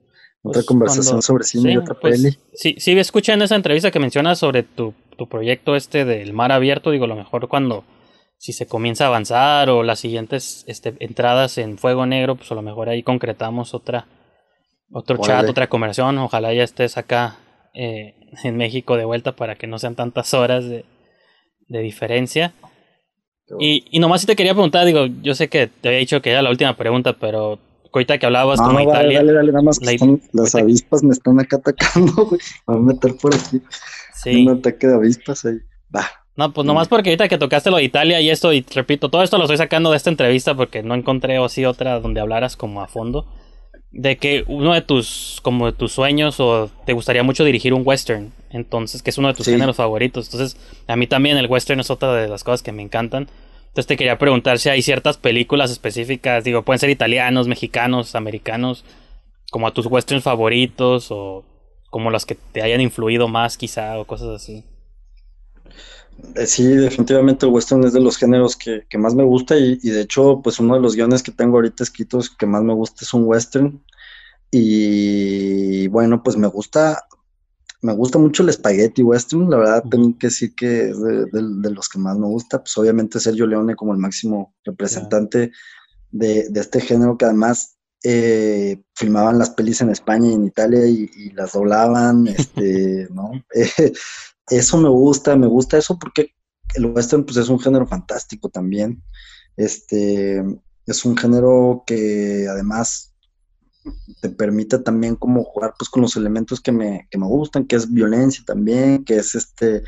otra 0.43 0.61
pues, 0.61 0.67
conversación 0.67 1.21
sobre 1.21 1.45
cine 1.45 1.73
y 1.73 1.77
otra 1.77 1.99
pues, 1.99 2.23
peli. 2.23 2.39
Sí, 2.55 2.77
sí, 2.79 2.97
escuchan 2.97 3.43
esa 3.43 3.57
entrevista 3.57 3.91
que 3.91 3.99
mencionas 3.99 4.39
sobre 4.39 4.63
tu, 4.63 4.95
tu 5.19 5.29
proyecto 5.29 5.75
este 5.75 6.05
del 6.05 6.33
mar 6.33 6.53
abierto, 6.53 6.93
digo, 6.93 7.09
lo 7.09 7.17
mejor 7.17 7.49
cuando 7.49 7.85
si 8.43 8.53
se 8.53 8.67
comienza 8.67 9.05
a 9.05 9.07
avanzar 9.07 9.71
o 9.71 9.85
las 9.85 10.01
siguientes 10.01 10.65
este, 10.67 10.97
entradas 10.99 11.59
en 11.59 11.79
Fuego 11.79 12.07
Negro, 12.07 12.35
pues 12.35 12.51
a 12.51 12.57
lo 12.57 12.63
mejor 12.63 12.89
ahí 12.89 13.05
concretamos 13.05 13.73
otra, 13.73 14.09
otro 14.91 15.17
chat, 15.19 15.49
otra 15.49 15.69
conversación. 15.69 16.19
Ojalá 16.19 16.53
ya 16.53 16.65
estés 16.65 16.99
acá 16.99 17.37
eh, 17.73 18.17
en 18.43 18.57
México 18.57 18.97
de 18.97 19.05
vuelta 19.05 19.37
para 19.37 19.55
que 19.55 19.69
no 19.69 19.79
sean 19.79 19.95
tantas 19.95 20.35
horas 20.35 20.65
de, 20.65 20.85
diferencia. 21.69 22.53
Y, 23.61 23.85
y, 23.93 24.01
nomás 24.01 24.23
si 24.23 24.27
te 24.27 24.35
quería 24.35 24.55
preguntar, 24.55 24.87
digo, 24.87 25.07
yo 25.07 25.37
sé 25.37 25.47
que 25.47 25.69
te 25.69 25.91
había 25.91 26.01
dicho 26.01 26.21
que 26.21 26.33
era 26.33 26.43
la 26.43 26.51
última 26.51 26.77
pregunta, 26.77 27.13
pero 27.13 27.61
ahorita 27.93 28.19
que 28.19 28.27
hablabas 28.27 28.61
como 28.61 28.81
Italia. 28.81 29.21
Dale, 29.21 29.35
dale, 29.35 29.53
nada 29.53 29.63
más 29.63 29.79
las 30.33 30.55
avispas 30.57 31.05
me 31.05 31.13
están 31.13 31.39
acá 31.39 31.59
atacando, 31.59 32.27
güey. 32.27 32.41
Voy 32.67 32.77
a 32.77 32.81
meter 32.81 33.17
por 33.19 33.37
aquí. 33.37 33.63
Sí. 34.17 34.45
Un 34.49 34.59
ataque 34.59 34.89
de 34.89 34.95
avispas 34.97 35.45
ahí. 35.45 35.59
Va. 35.95 36.22
No, 36.35 36.53
pues 36.53 36.67
nomás 36.67 36.89
porque 36.89 37.11
ahorita 37.11 37.29
que 37.29 37.37
tocaste 37.37 37.71
lo 37.71 37.77
de 37.77 37.85
Italia 37.85 38.21
y 38.21 38.31
esto, 38.31 38.53
y 38.53 38.65
repito, 38.75 39.11
todo 39.11 39.23
esto 39.23 39.37
lo 39.37 39.45
estoy 39.45 39.59
sacando 39.59 39.91
de 39.91 39.99
esta 39.99 40.09
entrevista 40.09 40.55
porque 40.55 40.83
no 40.83 40.95
encontré 40.95 41.39
o 41.39 41.49
sí 41.49 41.65
otra 41.67 42.01
donde 42.01 42.21
hablaras 42.21 42.57
como 42.57 42.81
a 42.83 42.89
fondo. 42.89 43.27
De 43.91 44.17
que 44.17 44.45
uno 44.47 44.73
de 44.73 44.81
tus, 44.81 45.41
como 45.43 45.67
de 45.67 45.73
tus 45.73 45.93
sueños 45.93 46.41
o 46.41 46.71
te 46.87 46.95
gustaría 46.95 47.23
mucho 47.23 47.45
dirigir 47.45 47.75
un 47.75 47.83
western. 47.85 48.33
Entonces, 48.49 49.03
que 49.03 49.11
es 49.11 49.19
uno 49.19 49.29
de 49.29 49.35
tus 49.35 49.45
géneros 49.45 49.77
favoritos. 49.77 50.33
Entonces, 50.33 50.57
a 50.87 50.97
mí 50.97 51.07
también 51.07 51.37
el 51.37 51.47
western 51.47 51.81
es 51.81 51.91
otra 51.91 52.15
de 52.15 52.29
las 52.29 52.43
cosas 52.43 52.63
que 52.63 52.73
me 52.73 52.83
encantan. 52.83 53.29
Entonces 53.73 53.87
te 53.87 53.97
quería 53.97 54.19
preguntar 54.19 54.59
si 54.59 54.69
hay 54.69 54.83
ciertas 54.83 55.17
películas 55.17 55.71
específicas, 55.71 56.45
digo, 56.45 56.63
pueden 56.63 56.79
ser 56.79 56.91
italianos, 56.91 57.49
mexicanos, 57.49 58.15
americanos, 58.15 58.85
como 59.51 59.67
a 59.67 59.73
tus 59.73 59.87
westerns 59.87 60.23
favoritos 60.25 61.09
o 61.11 61.43
como 61.89 62.11
las 62.11 62.27
que 62.27 62.35
te 62.35 62.61
hayan 62.63 62.83
influido 62.83 63.29
más 63.29 63.57
quizá 63.57 63.99
o 63.99 64.07
cosas 64.07 64.29
así. 64.29 64.65
Eh, 66.35 66.47
sí, 66.47 66.65
definitivamente 66.65 67.47
el 67.47 67.53
western 67.53 67.85
es 67.85 67.93
de 67.93 68.01
los 68.01 68.17
géneros 68.17 68.57
que, 68.57 68.87
más 68.99 69.15
me 69.15 69.25
gusta 69.25 69.57
y, 69.57 69.77
de 69.77 70.01
hecho, 70.01 70.41
pues 70.43 70.59
uno 70.61 70.75
de 70.75 70.81
los 70.81 70.95
guiones 70.95 71.23
que 71.23 71.33
tengo 71.33 71.57
ahorita 71.57 71.83
escritos 71.83 72.31
que 72.31 72.47
más 72.47 72.63
me 72.63 72.75
gusta 72.75 73.05
es 73.05 73.13
un 73.13 73.25
western. 73.25 73.83
Y 74.51 75.89
bueno, 75.89 76.23
pues 76.23 76.37
me 76.37 76.47
gusta, 76.47 77.07
me 77.81 77.95
gusta 77.95 78.19
mucho 78.19 78.43
el 78.43 78.53
spaghetti 78.53 79.03
western, 79.03 79.51
la 79.51 79.57
verdad 79.57 79.85
tengo 79.91 80.17
que 80.19 80.27
decir 80.27 80.55
que 80.55 80.91
es 80.91 81.01
de, 81.01 81.71
los 81.71 81.89
que 81.89 81.99
más 81.99 82.19
me 82.19 82.27
gusta, 82.27 82.59
pues 82.59 82.77
obviamente 82.77 83.19
Sergio 83.19 83.47
Leone 83.47 83.75
como 83.75 83.93
el 83.93 83.99
máximo 83.99 84.55
representante 84.65 85.53
de, 86.11 86.51
este 86.55 86.81
género 86.83 87.17
que 87.17 87.25
además 87.25 87.79
eh, 88.05 88.83
filmaban 88.95 89.39
las 89.39 89.51
pelis 89.51 89.81
en 89.81 89.89
España 89.91 90.29
y 90.29 90.35
en 90.35 90.45
Italia 90.45 90.87
y, 90.87 91.31
las 91.31 91.53
doblaban, 91.53 92.29
este, 92.29 93.09
¿no? 93.15 93.33
eso 94.49 94.79
me 94.79 94.89
gusta, 94.89 95.37
me 95.37 95.47
gusta 95.47 95.79
eso 95.79 95.99
porque 95.99 96.35
el 96.75 96.87
western 96.87 97.25
pues 97.25 97.37
es 97.37 97.49
un 97.49 97.61
género 97.61 97.87
fantástico 97.87 98.49
también. 98.49 99.03
Este, 99.57 100.43
es 100.87 101.05
un 101.05 101.17
género 101.17 101.85
que 101.87 102.47
además 102.49 103.13
te 104.21 104.29
permite 104.31 104.79
también 104.79 105.17
como 105.17 105.45
jugar 105.45 105.75
pues 105.79 105.89
con 105.91 106.03
los 106.03 106.17
elementos 106.17 106.61
que 106.61 106.73
me, 106.73 107.09
que 107.11 107.19
me 107.19 107.27
gustan, 107.27 107.67
que 107.67 107.77
es 107.77 107.91
violencia 107.91 108.45
también, 108.47 109.05
que 109.05 109.17
es 109.17 109.35
este, 109.35 109.83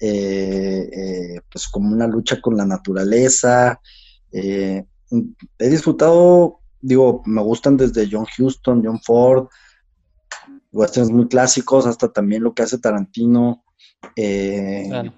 eh, 0.00 0.90
eh, 0.92 1.40
pues 1.50 1.68
como 1.68 1.92
una 1.92 2.06
lucha 2.06 2.40
con 2.40 2.56
la 2.56 2.66
naturaleza. 2.66 3.80
Eh, 4.32 4.84
he 5.58 5.68
disfrutado, 5.68 6.60
digo, 6.80 7.22
me 7.26 7.42
gustan 7.42 7.76
desde 7.76 8.08
John 8.10 8.26
Huston, 8.38 8.82
John 8.84 9.00
Ford, 9.00 9.48
westerns 10.72 11.10
muy 11.10 11.28
clásicos, 11.28 11.86
hasta 11.86 12.12
también 12.12 12.42
lo 12.42 12.54
que 12.54 12.62
hace 12.62 12.78
Tarantino. 12.78 13.64
Eh, 14.16 15.10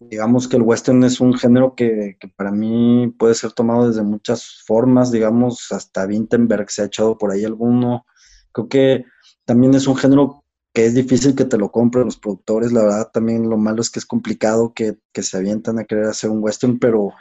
digamos 0.00 0.48
que 0.48 0.56
el 0.56 0.62
western 0.62 1.02
es 1.04 1.20
un 1.20 1.34
género 1.34 1.74
que, 1.74 2.16
para 2.36 2.50
mí 2.50 3.12
puede 3.18 3.34
ser 3.34 3.52
tomado 3.52 3.88
desde 3.88 4.02
muchas 4.02 4.62
formas, 4.64 5.10
digamos, 5.10 5.72
hasta 5.72 6.06
Wittenberg 6.06 6.70
se 6.70 6.82
ha 6.82 6.86
echado 6.86 7.18
por 7.18 7.32
ahí 7.32 7.44
alguno. 7.44 8.06
Creo 8.52 8.68
que 8.68 9.04
también 9.44 9.74
es 9.74 9.86
un 9.86 9.96
género 9.96 10.44
que 10.72 10.86
es 10.86 10.94
difícil 10.94 11.34
que 11.34 11.44
te 11.44 11.58
lo 11.58 11.72
compren 11.72 12.04
los 12.04 12.18
productores, 12.18 12.72
la 12.72 12.82
verdad 12.82 13.10
también 13.12 13.48
lo 13.48 13.56
malo 13.56 13.80
es 13.80 13.90
que 13.90 13.98
es 13.98 14.06
complicado 14.06 14.72
que, 14.74 14.98
se 15.14 15.36
avientan 15.36 15.78
a 15.78 15.84
querer 15.84 16.04
hacer 16.04 16.30
un 16.30 16.42
western, 16.42 16.78
pero, 16.78 17.12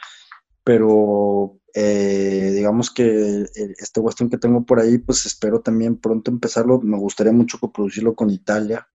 pero 0.63 1.57
eh, 1.73 2.51
digamos 2.53 2.91
que 2.91 3.45
este 3.79 3.99
western 3.99 4.29
que 4.29 4.37
tengo 4.37 4.63
por 4.63 4.79
ahí, 4.79 4.99
pues 4.99 5.25
espero 5.25 5.61
también 5.61 5.97
pronto 5.97 6.29
empezarlo, 6.29 6.79
me 6.81 6.97
gustaría 6.97 7.33
mucho 7.33 7.57
coproducirlo 7.59 8.13
con 8.13 8.29
Italia, 8.29 8.87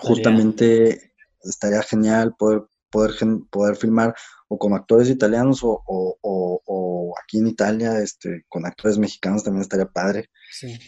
justamente 0.00 1.12
estaría 1.42 1.82
genial 1.82 2.34
poder, 2.38 2.62
poder, 2.90 3.14
poder 3.50 3.76
filmar 3.76 4.14
o 4.48 4.58
con 4.58 4.74
actores 4.74 5.08
italianos 5.08 5.60
o, 5.62 7.14
aquí 7.22 7.38
en 7.38 7.46
Italia 7.46 8.00
este, 8.00 8.44
con 8.48 8.64
actores 8.66 8.98
mexicanos 8.98 9.44
también 9.44 9.62
estaría 9.62 9.86
padre. 9.86 10.30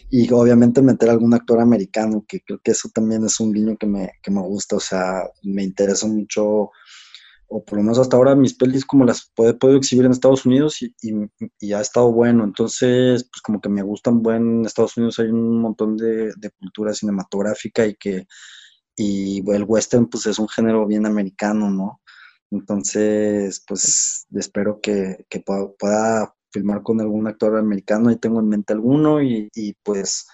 Y 0.09 0.31
obviamente 0.31 0.81
meter 0.81 1.09
algún 1.09 1.33
actor 1.33 1.59
americano, 1.59 2.23
que 2.27 2.41
creo 2.41 2.59
que 2.63 2.71
eso 2.71 2.89
también 2.93 3.25
es 3.25 3.39
un 3.39 3.53
guiño 3.53 3.77
que 3.77 3.87
me, 3.87 4.11
que 4.21 4.31
me 4.31 4.41
gusta, 4.41 4.75
o 4.75 4.79
sea, 4.79 5.23
me 5.43 5.63
interesa 5.63 6.07
mucho, 6.07 6.71
o 7.47 7.63
por 7.63 7.77
lo 7.77 7.83
menos 7.83 7.99
hasta 7.99 8.15
ahora 8.17 8.35
mis 8.35 8.55
pelis 8.55 8.85
como 8.85 9.05
las 9.05 9.31
puedo, 9.35 9.57
puedo 9.57 9.77
exhibir 9.77 10.05
en 10.05 10.11
Estados 10.11 10.45
Unidos 10.45 10.81
y, 10.81 10.93
y, 11.59 11.73
ha 11.73 11.81
estado 11.81 12.11
bueno, 12.11 12.43
entonces 12.43 13.23
pues 13.23 13.41
como 13.41 13.61
que 13.61 13.69
me 13.69 13.83
gustan 13.83 14.21
buen, 14.21 14.59
en 14.59 14.65
Estados 14.65 14.97
Unidos 14.97 15.19
hay 15.19 15.27
un 15.27 15.59
montón 15.61 15.95
de, 15.97 16.33
de 16.37 16.49
cultura 16.59 16.93
cinematográfica 16.93 17.85
y 17.85 17.95
que 17.95 18.25
y 18.95 19.43
el 19.51 19.63
western 19.63 20.07
pues 20.07 20.25
es 20.25 20.39
un 20.39 20.47
género 20.47 20.85
bien 20.85 21.05
americano, 21.05 21.69
¿no? 21.69 22.01
Entonces, 22.51 23.63
pues 23.67 24.27
espero 24.33 24.79
que, 24.81 25.25
pueda, 25.77 26.33
filmar 26.51 26.83
con 26.83 27.01
algún 27.01 27.27
actor 27.27 27.57
americano, 27.57 28.11
y 28.11 28.15
tengo 28.15 28.39
en 28.39 28.47
mente 28.47 28.71
alguno 28.71 29.21
y, 29.21 29.49
pues 29.83 30.25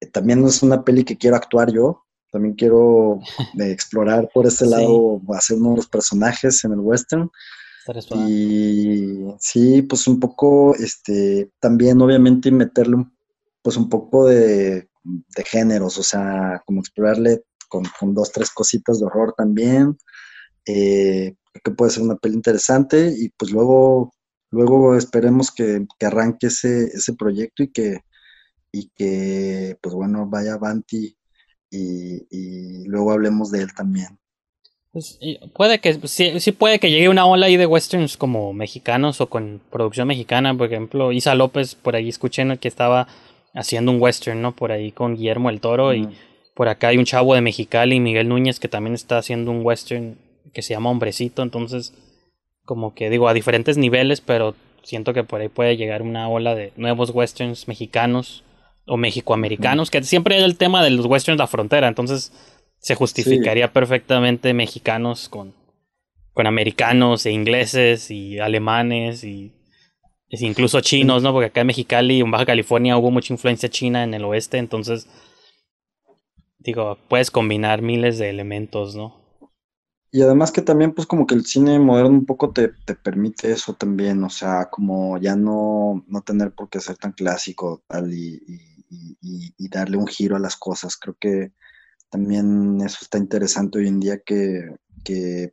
eh, 0.00 0.06
también 0.06 0.44
es 0.44 0.62
una 0.62 0.84
peli 0.84 1.02
que 1.02 1.16
quiero 1.16 1.36
actuar 1.36 1.72
yo, 1.72 2.04
también 2.30 2.54
quiero 2.54 3.20
explorar 3.58 4.28
por 4.34 4.46
ese 4.46 4.66
lado, 4.66 5.22
hacer 5.34 5.56
nuevos 5.58 5.86
personajes 5.86 6.62
en 6.64 6.72
el 6.72 6.80
western. 6.80 7.30
Y 8.28 9.24
sí, 9.38 9.80
pues 9.82 10.06
un 10.08 10.18
poco, 10.18 10.74
este, 10.74 11.52
también 11.60 12.02
obviamente 12.02 12.50
meterle 12.50 13.06
pues 13.62 13.76
un 13.76 13.88
poco 13.88 14.26
de, 14.26 14.88
de 15.04 15.44
géneros, 15.44 15.96
o 15.98 16.02
sea, 16.02 16.62
como 16.66 16.80
explorarle 16.80 17.44
con, 17.68 17.84
dos, 18.14 18.32
tres 18.32 18.50
cositas 18.50 19.00
de 19.00 19.06
horror 19.06 19.34
también. 19.36 19.96
Eh, 20.66 21.34
que 21.64 21.70
puede 21.70 21.90
ser 21.90 22.02
una 22.02 22.16
peli 22.16 22.34
interesante 22.34 23.14
y 23.16 23.30
pues 23.30 23.50
luego, 23.50 24.12
luego 24.50 24.96
esperemos 24.96 25.50
que, 25.50 25.86
arranque 26.00 26.48
ese, 26.48 26.84
ese 26.86 27.14
proyecto 27.14 27.62
y 27.62 27.68
que, 27.70 28.00
y 28.72 28.90
que 28.94 29.78
pues 29.80 29.94
bueno, 29.94 30.26
vaya 30.26 30.54
avanti 30.54 31.16
y, 31.70 32.26
y 32.30 32.84
luego 32.84 33.12
hablemos 33.12 33.50
de 33.50 33.62
él 33.62 33.74
también. 33.74 34.18
Pues, 34.96 35.18
puede 35.52 35.78
que, 35.78 35.92
sí, 36.08 36.40
sí, 36.40 36.52
puede 36.52 36.78
que 36.78 36.90
llegue 36.90 37.10
una 37.10 37.26
ola 37.26 37.48
ahí 37.48 37.58
de 37.58 37.66
westerns 37.66 38.16
como 38.16 38.54
mexicanos 38.54 39.20
o 39.20 39.28
con 39.28 39.60
producción 39.70 40.08
mexicana, 40.08 40.56
por 40.56 40.68
ejemplo, 40.68 41.12
Isa 41.12 41.34
López, 41.34 41.74
por 41.74 41.96
ahí 41.96 42.08
escuché 42.08 42.44
que 42.56 42.66
estaba 42.66 43.06
haciendo 43.52 43.92
un 43.92 44.00
western, 44.00 44.40
¿no? 44.40 44.56
Por 44.56 44.72
ahí 44.72 44.92
con 44.92 45.14
Guillermo 45.14 45.50
el 45.50 45.60
Toro 45.60 45.92
y 45.92 46.08
por 46.56 46.70
acá 46.70 46.88
hay 46.88 46.96
un 46.96 47.04
chavo 47.04 47.34
de 47.34 47.42
Mexicali, 47.42 48.00
Miguel 48.00 48.30
Núñez, 48.30 48.58
que 48.58 48.66
también 48.66 48.94
está 48.94 49.18
haciendo 49.18 49.50
un 49.50 49.60
western 49.62 50.16
que 50.54 50.62
se 50.62 50.72
llama 50.72 50.88
Hombrecito. 50.88 51.42
Entonces, 51.42 51.92
como 52.64 52.94
que 52.94 53.10
digo, 53.10 53.28
a 53.28 53.34
diferentes 53.34 53.76
niveles, 53.76 54.22
pero 54.22 54.54
siento 54.82 55.12
que 55.12 55.22
por 55.22 55.42
ahí 55.42 55.50
puede 55.50 55.76
llegar 55.76 56.00
una 56.00 56.30
ola 56.30 56.54
de 56.54 56.72
nuevos 56.76 57.10
westerns 57.10 57.68
mexicanos 57.68 58.42
o 58.86 58.96
mexicoamericanos, 58.96 59.90
que 59.90 60.02
siempre 60.02 60.36
hay 60.36 60.44
el 60.44 60.56
tema 60.56 60.82
de 60.82 60.88
los 60.88 61.04
westerns 61.04 61.36
de 61.36 61.42
la 61.42 61.46
frontera. 61.46 61.88
Entonces, 61.88 62.32
se 62.78 62.94
justificaría 62.94 63.74
perfectamente 63.74 64.54
mexicanos 64.54 65.28
con, 65.28 65.52
con 66.32 66.46
americanos 66.46 67.26
e 67.26 67.32
ingleses 67.32 68.10
y 68.10 68.38
alemanes 68.38 69.24
y 69.24 69.52
incluso 70.30 70.80
chinos, 70.80 71.22
¿no? 71.22 71.34
Porque 71.34 71.48
acá 71.48 71.60
en 71.60 71.66
Mexicali, 71.66 72.20
en 72.20 72.30
Baja 72.30 72.46
California, 72.46 72.96
hubo 72.96 73.10
mucha 73.10 73.34
influencia 73.34 73.68
china 73.68 74.04
en 74.04 74.14
el 74.14 74.24
oeste, 74.24 74.56
entonces 74.56 75.06
digo, 76.66 76.98
puedes 77.08 77.30
combinar 77.30 77.80
miles 77.80 78.18
de 78.18 78.28
elementos, 78.28 78.96
¿no? 78.96 79.26
Y 80.10 80.22
además 80.22 80.50
que 80.50 80.62
también, 80.62 80.92
pues 80.94 81.06
como 81.06 81.26
que 81.26 81.34
el 81.34 81.44
cine 81.44 81.78
moderno 81.78 82.10
un 82.10 82.26
poco 82.26 82.52
te, 82.52 82.68
permite 83.02 83.52
eso 83.52 83.74
también, 83.74 84.22
o 84.24 84.30
sea, 84.30 84.68
como 84.70 85.18
ya 85.18 85.36
no, 85.36 86.04
no 86.08 86.22
tener 86.22 86.52
por 86.52 86.68
qué 86.68 86.80
ser 86.80 86.96
tan 86.96 87.12
clásico 87.12 87.84
y, 88.10 88.40
darle 89.68 89.96
un 89.96 90.06
giro 90.06 90.36
a 90.36 90.38
las 90.38 90.56
cosas. 90.56 90.96
Creo 90.96 91.16
que 91.20 91.52
también 92.08 92.80
eso 92.80 92.98
está 93.02 93.18
interesante 93.18 93.78
hoy 93.78 93.88
en 93.88 94.00
día 94.00 94.20
que, 94.24 94.76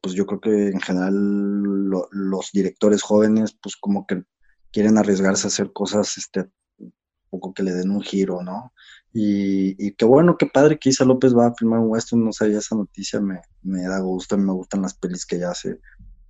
pues 0.02 0.15
yo 0.15 0.26
creo 0.26 0.40
que 0.40 0.68
en 0.69 0.80
general 0.80 1.14
los 1.14 2.52
directores 2.53 3.02
jóvenes, 3.02 3.57
pues 3.61 3.76
como 3.76 4.07
que 4.07 4.23
quieren 4.72 4.98
arriesgarse 4.98 5.48
a 5.48 5.49
hacer 5.49 5.73
cosas, 5.73 6.18
este, 6.18 6.49
un 6.77 6.94
poco 7.30 7.53
que 7.53 7.64
le 7.64 7.73
den 7.73 7.91
un 7.91 8.02
giro, 8.02 8.41
¿no? 8.44 8.72
Y, 9.15 9.91
qué 9.94 10.06
bueno, 10.06 10.38
qué 10.38 10.48
padre 10.48 10.80
que 10.80 10.90
Isa 10.90 11.06
López 11.06 11.38
va 11.38 11.48
a 11.48 11.53
filmar 11.53 11.80
un 11.80 11.91
western, 11.91 12.26
no 12.26 12.34
sabía 12.34 12.57
esa 12.57 12.76
noticia, 12.76 13.22
me, 13.22 13.41
me 13.61 13.84
da 13.84 13.99
gusto, 13.99 14.38
me 14.40 14.52
gustan 14.52 14.81
las 14.81 14.95
pelis 14.95 15.26
que 15.26 15.35
ella 15.35 15.52
hace. 15.52 15.80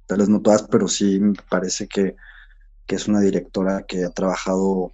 tal 0.05 0.19
vez 0.19 0.27
no 0.27 0.41
todas, 0.41 0.63
pero 0.63 0.89
sí 0.89 1.17
me 1.19 1.33
parece 1.49 1.87
que, 1.87 2.15
es 2.87 3.07
una 3.07 3.21
directora 3.21 3.85
que 3.87 4.03
ha 4.05 4.11
trabajado 4.11 4.91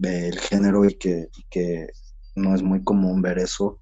el 0.00 0.38
género 0.38 0.84
y 0.84 0.94
que, 0.94 1.30
que 1.50 1.88
no 2.36 2.54
es 2.54 2.62
muy 2.62 2.84
común 2.84 3.22
ver 3.22 3.38
eso. 3.38 3.80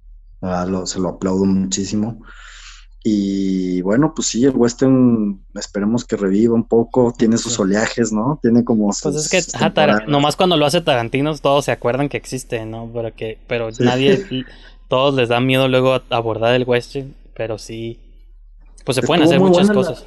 se 0.85 0.99
lo 0.99 1.09
aplaudo 1.09 1.45
muchísimo. 1.45 2.23
Y 3.03 3.81
bueno, 3.81 4.13
pues 4.13 4.27
sí, 4.27 4.43
el 4.43 4.55
western 4.55 5.41
esperemos 5.55 6.03
que 6.03 6.17
reviva 6.17 6.53
un 6.53 6.65
poco, 6.65 7.13
tiene 7.17 7.37
sus 7.37 7.57
oleajes, 7.57 8.11
¿no? 8.11 8.39
Tiene 8.41 8.65
como 8.65 8.91
sus 8.91 9.13
Pues 9.13 9.31
es 9.33 9.51
que 9.53 10.07
nomás 10.07 10.35
cuando 10.35 10.57
lo 10.57 10.65
hace 10.65 10.81
Tarantino 10.81 11.35
todos 11.37 11.65
se 11.65 11.71
acuerdan 11.71 12.09
que 12.09 12.17
existe, 12.17 12.65
¿no? 12.65 12.89
Pero 12.93 13.15
que 13.15 13.37
pero 13.47 13.69
nadie 13.79 14.25
todos 14.89 15.13
les 15.13 15.29
da 15.29 15.39
miedo 15.39 15.69
luego 15.69 16.01
abordar 16.09 16.53
el 16.55 16.65
western, 16.65 17.15
pero 17.33 17.57
sí 17.57 17.99
pues 18.83 18.97
se 18.97 19.01
pueden 19.01 19.23
hacer 19.23 19.39
muchas 19.39 19.69
cosas. 19.71 20.05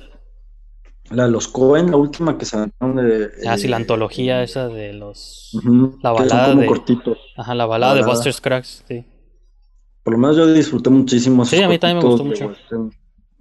La, 1.10 1.24
de 1.24 1.30
los 1.30 1.48
Cohen, 1.48 1.90
la 1.90 1.96
última 1.96 2.38
que 2.38 2.44
salieron 2.44 2.96
de 2.96 3.30
Ah, 3.46 3.56
sí, 3.56 3.68
la 3.68 3.76
eh, 3.76 3.80
antología 3.80 4.42
esa 4.42 4.68
de 4.68 4.92
los 4.92 5.50
la 6.02 6.12
balada 6.12 6.54
de 6.54 6.68
Ajá, 7.36 7.54
la 7.54 7.66
balada, 7.66 7.94
de 7.94 8.02
Buster 8.02 8.32
Scruggs, 8.32 8.84
sí. 8.86 9.04
Por 10.02 10.14
lo 10.14 10.18
menos 10.18 10.36
yo 10.36 10.52
disfruté 10.52 10.90
muchísimo. 10.90 11.44
Sí, 11.44 11.62
a 11.62 11.68
mí 11.68 11.78
también 11.78 11.98
me 11.98 12.10
gustó 12.10 12.24
mucho. 12.24 12.54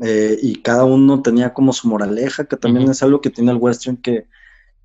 Eh, 0.04 0.38
y 0.42 0.56
cada 0.62 0.84
uno 0.84 1.22
tenía 1.22 1.54
como 1.54 1.74
su 1.74 1.88
moraleja, 1.88 2.46
que 2.46 2.58
también 2.58 2.90
es 2.90 3.04
algo 3.04 3.22
que 3.22 3.30
tiene 3.30 3.52
el 3.52 3.58
western 3.58 3.98
que, 3.98 4.26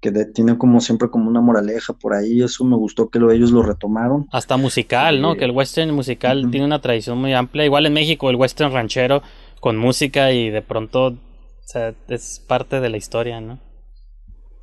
que 0.00 0.12
tiene 0.26 0.58
como 0.58 0.80
siempre 0.80 1.08
como 1.08 1.28
una 1.28 1.40
moraleja 1.40 1.92
por 1.94 2.14
ahí. 2.14 2.42
Eso 2.42 2.64
me 2.64 2.76
gustó 2.76 3.08
que 3.08 3.18
lo, 3.18 3.30
ellos 3.30 3.50
lo 3.50 3.62
retomaron. 3.62 4.26
Hasta 4.32 4.56
musical, 4.56 5.20
¿no? 5.20 5.34
Eh, 5.34 5.38
que 5.38 5.44
el 5.44 5.52
western 5.52 5.92
musical 5.92 6.50
tiene 6.50 6.66
una 6.66 6.80
tradición 6.80 7.18
muy 7.18 7.32
amplia. 7.32 7.64
Igual 7.64 7.86
en 7.86 7.94
México 7.94 8.28
el 8.30 8.36
western 8.36 8.72
ranchero 8.72 9.22
con 9.60 9.76
música 9.76 10.32
y 10.32 10.50
de 10.50 10.62
pronto, 10.62 11.06
o 11.06 11.16
sea, 11.64 11.94
es 12.08 12.42
parte 12.46 12.80
de 12.80 12.88
la 12.90 12.96
historia, 12.98 13.40
¿no? 13.40 13.58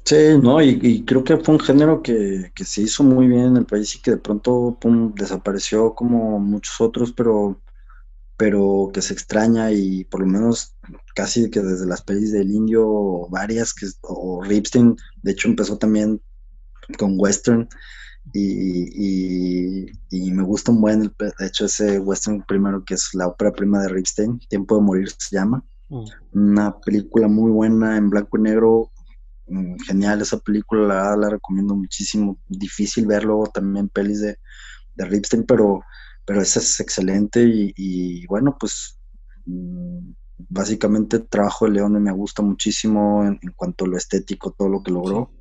Sí, 0.05 0.37
no, 0.41 0.61
y, 0.61 1.05
creo 1.05 1.23
que 1.23 1.37
fue 1.37 1.55
un 1.55 1.61
género 1.61 2.01
que, 2.01 2.51
que, 2.53 2.65
se 2.65 2.81
hizo 2.81 3.03
muy 3.03 3.27
bien 3.27 3.45
en 3.45 3.57
el 3.57 3.65
país 3.65 3.95
y 3.95 4.01
que 4.01 4.11
de 4.11 4.17
pronto 4.17 4.77
pum, 4.79 5.13
desapareció 5.15 5.95
como 5.95 6.39
muchos 6.39 6.81
otros, 6.81 7.13
pero, 7.13 7.61
pero 8.35 8.91
que 8.93 9.01
se 9.01 9.13
extraña 9.13 9.71
y 9.71 10.03
por 10.05 10.19
lo 10.19 10.27
menos 10.27 10.75
casi 11.15 11.49
que 11.49 11.61
desde 11.61 11.85
las 11.85 12.01
pelis 12.01 12.33
del 12.33 12.51
indio, 12.51 13.29
varias, 13.29 13.73
que, 13.73 13.87
o 14.01 14.43
Ripstein, 14.43 14.97
de 15.21 15.31
hecho 15.31 15.47
empezó 15.47 15.77
también 15.77 16.21
con 16.97 17.15
western 17.17 17.69
y, 18.33 19.85
y, 20.09 20.31
me 20.31 20.43
gusta 20.43 20.71
un 20.71 20.81
buen, 20.81 21.13
de 21.17 21.47
hecho 21.47 21.65
ese 21.65 21.99
western 21.99 22.43
primero 22.43 22.83
que 22.83 22.95
es 22.95 23.13
la 23.13 23.27
ópera 23.27 23.51
prima 23.51 23.81
de 23.81 23.89
Ripstein, 23.89 24.39
Tiempo 24.49 24.75
de 24.75 24.81
Morir 24.81 25.09
se 25.17 25.35
llama, 25.35 25.63
mm. 25.89 26.05
una 26.33 26.77
película 26.79 27.27
muy 27.29 27.51
buena 27.51 27.95
en 27.95 28.09
blanco 28.09 28.37
y 28.37 28.41
negro, 28.41 28.91
genial 29.85 30.21
esa 30.21 30.39
película, 30.39 30.87
la, 30.87 31.17
la 31.17 31.29
recomiendo 31.29 31.75
muchísimo. 31.75 32.39
Difícil 32.47 33.05
verlo 33.05 33.43
también 33.53 33.89
pelis 33.89 34.21
de, 34.21 34.37
de 34.95 35.05
Ripstein, 35.05 35.43
pero, 35.43 35.83
pero 36.25 36.41
esa 36.41 36.59
es 36.59 36.79
excelente 36.79 37.43
y, 37.43 38.25
bueno, 38.27 38.57
pues 38.59 38.99
mm, 39.45 40.11
básicamente 40.49 41.17
el 41.17 41.27
trabajo 41.27 41.65
de 41.65 41.71
Leone 41.71 41.99
me 41.99 42.11
gusta 42.11 42.41
muchísimo 42.41 43.25
en, 43.25 43.39
cuanto 43.55 43.85
a 43.85 43.87
lo 43.87 43.97
estético, 43.97 44.51
todo 44.51 44.69
lo 44.69 44.83
que 44.83 44.91
logró. 44.91 45.31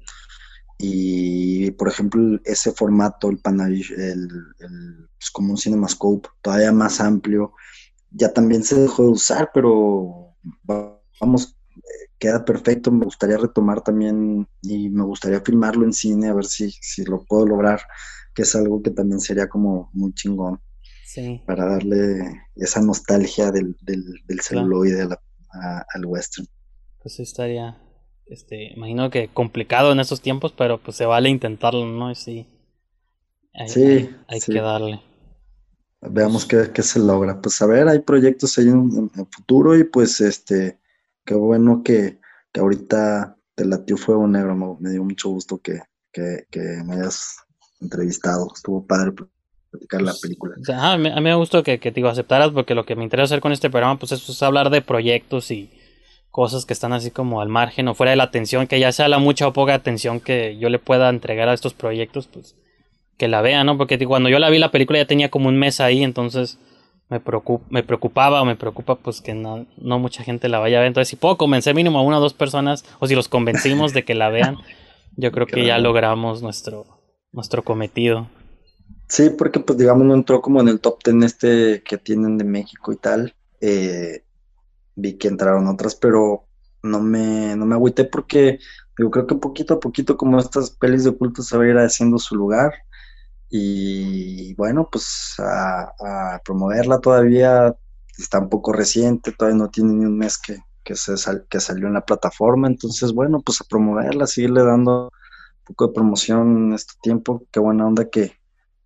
Y 0.78 1.70
por 1.72 1.88
ejemplo, 1.88 2.40
ese 2.44 2.72
formato, 2.72 3.30
el 3.30 3.38
Panavision, 3.38 4.00
el, 4.00 4.28
el 4.58 5.08
pues 5.16 5.30
como 5.30 5.52
un 5.52 5.58
CinemaScope, 5.58 6.28
todavía 6.40 6.72
más 6.72 7.00
amplio, 7.00 7.52
ya 8.10 8.32
también 8.32 8.64
se 8.64 8.74
dejó 8.80 9.04
de 9.04 9.10
usar, 9.10 9.50
pero 9.54 10.34
vamos 11.20 11.56
queda 12.18 12.44
perfecto, 12.44 12.90
me 12.90 13.04
gustaría 13.04 13.36
retomar 13.36 13.82
también 13.82 14.46
y 14.62 14.88
me 14.90 15.04
gustaría 15.04 15.40
filmarlo 15.40 15.84
en 15.84 15.92
cine, 15.92 16.28
a 16.28 16.34
ver 16.34 16.44
si, 16.44 16.70
si 16.70 17.04
lo 17.04 17.24
puedo 17.24 17.46
lograr, 17.46 17.80
que 18.34 18.42
es 18.42 18.54
algo 18.54 18.82
que 18.82 18.90
también 18.90 19.20
sería 19.20 19.48
como 19.48 19.90
muy 19.92 20.12
chingón. 20.14 20.60
Para 21.46 21.66
darle 21.66 22.40
esa 22.56 22.80
nostalgia 22.80 23.50
del, 23.50 23.76
del, 23.82 24.02
del 24.26 24.40
celuloide 24.40 25.02
al 25.02 26.06
western. 26.06 26.48
Pues 27.02 27.20
estaría, 27.20 27.78
este, 28.26 28.72
imagino 28.72 29.10
que 29.10 29.28
complicado 29.28 29.92
en 29.92 30.00
esos 30.00 30.22
tiempos, 30.22 30.54
pero 30.56 30.82
pues 30.82 30.96
se 30.96 31.04
vale 31.04 31.28
intentarlo, 31.28 31.84
¿no? 31.84 32.14
Sí. 32.14 32.46
Hay, 33.52 33.68
sí, 33.68 34.10
hay, 34.26 34.40
que 34.40 34.60
darle. 34.60 35.02
Veamos 36.00 36.46
qué, 36.46 36.70
qué, 36.72 36.82
se 36.82 36.98
logra. 36.98 37.42
Pues 37.42 37.60
a 37.60 37.66
ver, 37.66 37.88
hay 37.88 37.98
proyectos 37.98 38.56
ahí 38.56 38.68
en, 38.68 39.10
en, 39.14 39.26
futuro 39.26 39.76
y 39.76 39.84
pues 39.84 40.20
este 40.22 40.78
qué 41.24 41.34
bueno 41.34 41.82
que, 41.82 42.18
que 42.52 42.60
ahorita 42.60 43.36
te 43.54 43.64
latió 43.64 43.96
Fuego 43.96 44.26
Negro, 44.26 44.78
me, 44.80 44.90
dio 44.90 45.04
mucho 45.04 45.28
gusto 45.30 45.58
que, 45.58 45.80
me 46.84 46.94
hayas 46.94 47.36
entrevistado, 47.80 48.50
estuvo 48.54 48.86
padre 48.86 49.12
platicar 49.70 50.02
la 50.02 50.12
pues, 50.12 50.20
película. 50.20 50.54
a, 50.74 50.98
mí, 50.98 51.10
me 51.20 51.34
gustó 51.34 51.62
que, 51.62 51.78
que 51.78 51.92
te 51.92 52.06
aceptaras 52.06 52.50
porque 52.50 52.74
lo 52.74 52.84
que 52.84 52.96
me 52.96 53.04
interesa 53.04 53.24
hacer 53.24 53.40
con 53.40 53.52
este 53.52 53.70
programa 53.70 53.98
pues 53.98 54.12
es 54.12 54.42
hablar 54.42 54.70
de 54.70 54.82
proyectos 54.82 55.50
y 55.50 55.70
cosas 56.32 56.64
que 56.64 56.72
están 56.72 56.92
así 56.94 57.10
como 57.10 57.40
al 57.40 57.48
margen 57.48 57.88
o 57.88 57.94
fuera 57.94 58.10
de 58.10 58.16
la 58.16 58.24
atención, 58.24 58.66
que 58.66 58.80
ya 58.80 58.90
sea 58.90 59.08
la 59.08 59.18
mucha 59.18 59.46
o 59.46 59.52
poca 59.52 59.74
atención 59.74 60.18
que 60.18 60.56
yo 60.58 60.70
le 60.70 60.78
pueda 60.78 61.10
entregar 61.10 61.48
a 61.48 61.52
estos 61.52 61.74
proyectos, 61.74 62.26
pues 62.26 62.56
que 63.18 63.28
la 63.28 63.42
vean, 63.42 63.66
¿no? 63.66 63.76
Porque 63.76 64.04
cuando 64.06 64.30
yo 64.30 64.38
la 64.38 64.50
vi 64.50 64.58
la 64.58 64.70
película 64.70 64.98
ya 64.98 65.06
tenía 65.06 65.30
como 65.30 65.48
un 65.48 65.58
mes 65.58 65.80
ahí, 65.80 66.02
entonces 66.02 66.58
me, 67.12 67.20
me 67.70 67.82
preocupaba 67.82 68.40
o 68.40 68.44
me 68.44 68.56
preocupa 68.56 68.94
pues 68.96 69.20
que 69.20 69.34
no, 69.34 69.66
no 69.76 69.98
mucha 69.98 70.24
gente 70.24 70.48
la 70.48 70.58
vaya 70.58 70.78
a 70.78 70.80
ver. 70.80 70.88
Entonces, 70.88 71.08
si 71.08 71.16
puedo 71.16 71.36
convencer 71.36 71.74
mínimo 71.74 71.98
a 71.98 72.02
una 72.02 72.18
o 72.18 72.20
dos 72.20 72.34
personas, 72.34 72.84
o 73.00 73.06
si 73.06 73.14
los 73.14 73.28
convencimos 73.28 73.92
de 73.92 74.04
que 74.04 74.14
la 74.14 74.30
vean, 74.30 74.56
yo 75.16 75.30
creo 75.30 75.46
que 75.46 75.66
ya 75.66 75.78
logramos 75.78 76.42
nuestro, 76.42 76.86
nuestro 77.32 77.62
cometido. 77.62 78.28
Sí, 79.08 79.30
porque 79.30 79.60
pues 79.60 79.78
digamos 79.78 80.06
no 80.06 80.14
entró 80.14 80.40
como 80.40 80.60
en 80.60 80.68
el 80.68 80.80
top 80.80 81.02
ten 81.02 81.22
este 81.22 81.82
que 81.82 81.98
tienen 81.98 82.38
de 82.38 82.44
México 82.44 82.92
y 82.92 82.96
tal. 82.96 83.34
Eh, 83.60 84.24
vi 84.94 85.18
que 85.18 85.28
entraron 85.28 85.68
otras, 85.68 85.94
pero 85.94 86.46
no 86.82 87.00
me, 87.00 87.54
no 87.56 87.66
me 87.66 87.74
agüité 87.74 88.04
porque 88.04 88.58
yo 88.98 89.10
creo 89.10 89.26
que 89.26 89.34
poquito 89.34 89.74
a 89.74 89.80
poquito 89.80 90.16
como 90.16 90.38
estas 90.38 90.70
pelis 90.70 91.04
de 91.04 91.12
culto 91.12 91.42
se 91.42 91.56
va 91.56 91.64
a 91.64 91.68
ir 91.68 91.78
haciendo 91.78 92.18
su 92.18 92.36
lugar 92.36 92.72
y 93.54 94.54
bueno, 94.54 94.88
pues 94.90 95.34
a, 95.38 96.40
promoverla 96.42 97.00
todavía 97.00 97.76
está 98.16 98.38
un 98.38 98.48
poco 98.48 98.72
reciente, 98.72 99.32
todavía 99.32 99.58
no 99.58 99.68
tiene 99.68 99.92
ni 99.92 100.06
un 100.06 100.16
mes 100.16 100.38
que, 100.38 100.60
que, 100.82 100.96
se 100.96 101.12
que 101.50 101.60
salió 101.60 101.86
en 101.86 101.92
la 101.92 102.06
plataforma, 102.06 102.66
entonces 102.66 103.12
bueno, 103.12 103.42
pues 103.44 103.60
a 103.60 103.64
promoverla, 103.68 104.26
seguirle 104.26 104.64
dando 104.64 105.04
un 105.04 105.64
poco 105.66 105.86
de 105.86 105.92
promoción 105.92 106.68
en 106.68 106.72
este 106.72 106.94
tiempo, 107.02 107.44
qué 107.50 107.60
buena 107.60 107.86
onda 107.86 108.08
que, 108.08 108.32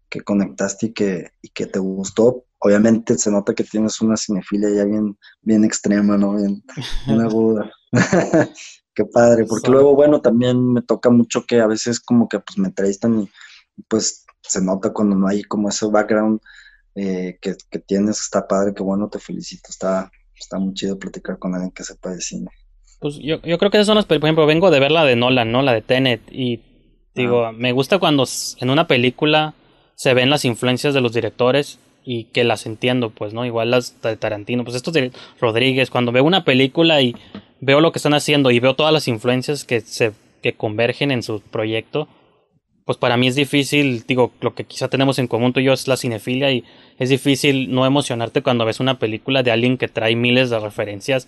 que 0.08 0.22
conectaste 0.22 0.86
y 0.86 0.92
que, 0.92 1.30
y 1.42 1.50
que 1.50 1.66
te 1.66 1.78
gustó. 1.78 2.44
Obviamente 2.58 3.16
se 3.18 3.30
nota 3.30 3.54
que 3.54 3.62
tienes 3.62 4.00
una 4.00 4.16
cinefilia 4.16 4.70
ya 4.70 4.84
bien, 4.84 5.16
bien 5.42 5.64
extrema, 5.64 6.18
¿no? 6.18 6.34
Bien, 6.34 6.60
bien 7.06 7.20
aguda. 7.20 7.70
qué 8.94 9.04
padre, 9.04 9.44
porque 9.44 9.70
luego, 9.70 9.94
bueno, 9.94 10.20
también 10.20 10.72
me 10.72 10.82
toca 10.82 11.08
mucho 11.08 11.44
que 11.46 11.60
a 11.60 11.68
veces 11.68 12.00
como 12.00 12.28
que 12.28 12.40
pues 12.40 12.58
me 12.58 12.66
entrevistan 12.66 13.20
y 13.20 13.30
pues 13.88 14.25
se 14.46 14.62
nota 14.62 14.92
cuando 14.92 15.16
no 15.16 15.28
hay 15.28 15.42
como 15.42 15.68
ese 15.68 15.86
background 15.86 16.40
eh, 16.94 17.38
que, 17.40 17.54
tienes, 17.80 18.20
está 18.20 18.46
padre, 18.46 18.74
que 18.74 18.82
bueno, 18.82 19.08
te 19.08 19.18
felicito, 19.18 19.68
está, 19.68 20.10
está 20.38 20.58
muy 20.58 20.74
chido 20.74 20.98
platicar 20.98 21.38
con 21.38 21.54
alguien 21.54 21.72
que 21.72 21.84
sepa 21.84 22.10
de 22.10 22.20
cine. 22.20 22.50
Pues 23.00 23.16
yo, 23.16 23.42
yo 23.42 23.58
creo 23.58 23.70
que 23.70 23.76
esas 23.76 23.86
son 23.86 23.96
las, 23.96 24.06
por 24.06 24.16
ejemplo, 24.16 24.46
vengo 24.46 24.70
de 24.70 24.80
ver 24.80 24.90
la 24.90 25.04
de 25.04 25.16
Nolan, 25.16 25.52
¿no? 25.52 25.62
La 25.62 25.74
de 25.74 25.82
Tenet, 25.82 26.22
y 26.30 26.62
digo, 27.14 27.44
ah. 27.44 27.52
me 27.52 27.72
gusta 27.72 27.98
cuando 27.98 28.24
en 28.60 28.70
una 28.70 28.86
película 28.86 29.54
se 29.94 30.14
ven 30.14 30.30
las 30.30 30.44
influencias 30.44 30.94
de 30.94 31.00
los 31.00 31.12
directores 31.12 31.78
y 32.04 32.24
que 32.24 32.44
las 32.44 32.64
entiendo, 32.64 33.10
pues, 33.10 33.34
¿no? 33.34 33.44
Igual 33.44 33.70
las 33.70 34.00
de 34.00 34.16
Tarantino, 34.16 34.64
pues 34.64 34.76
estos 34.76 34.94
de 34.94 35.12
Rodríguez, 35.40 35.90
cuando 35.90 36.12
veo 36.12 36.24
una 36.24 36.44
película 36.44 37.02
y 37.02 37.14
veo 37.60 37.80
lo 37.80 37.92
que 37.92 37.98
están 37.98 38.14
haciendo 38.14 38.50
y 38.50 38.60
veo 38.60 38.74
todas 38.74 38.92
las 38.92 39.08
influencias 39.08 39.64
que 39.64 39.80
se 39.80 40.12
que 40.42 40.54
convergen 40.54 41.10
en 41.10 41.24
su 41.24 41.40
proyecto, 41.40 42.08
pues 42.86 42.98
para 42.98 43.16
mí 43.16 43.26
es 43.26 43.34
difícil, 43.34 44.04
digo, 44.06 44.30
lo 44.40 44.54
que 44.54 44.62
quizá 44.62 44.86
tenemos 44.86 45.18
en 45.18 45.26
común 45.26 45.52
tú 45.52 45.58
y 45.58 45.64
yo 45.64 45.72
es 45.72 45.88
la 45.88 45.96
cinefilia 45.96 46.52
y 46.52 46.62
es 46.98 47.08
difícil 47.08 47.74
no 47.74 47.84
emocionarte 47.84 48.42
cuando 48.42 48.64
ves 48.64 48.78
una 48.78 49.00
película 49.00 49.42
de 49.42 49.50
alguien 49.50 49.76
que 49.76 49.88
trae 49.88 50.14
miles 50.14 50.50
de 50.50 50.60
referencias 50.60 51.26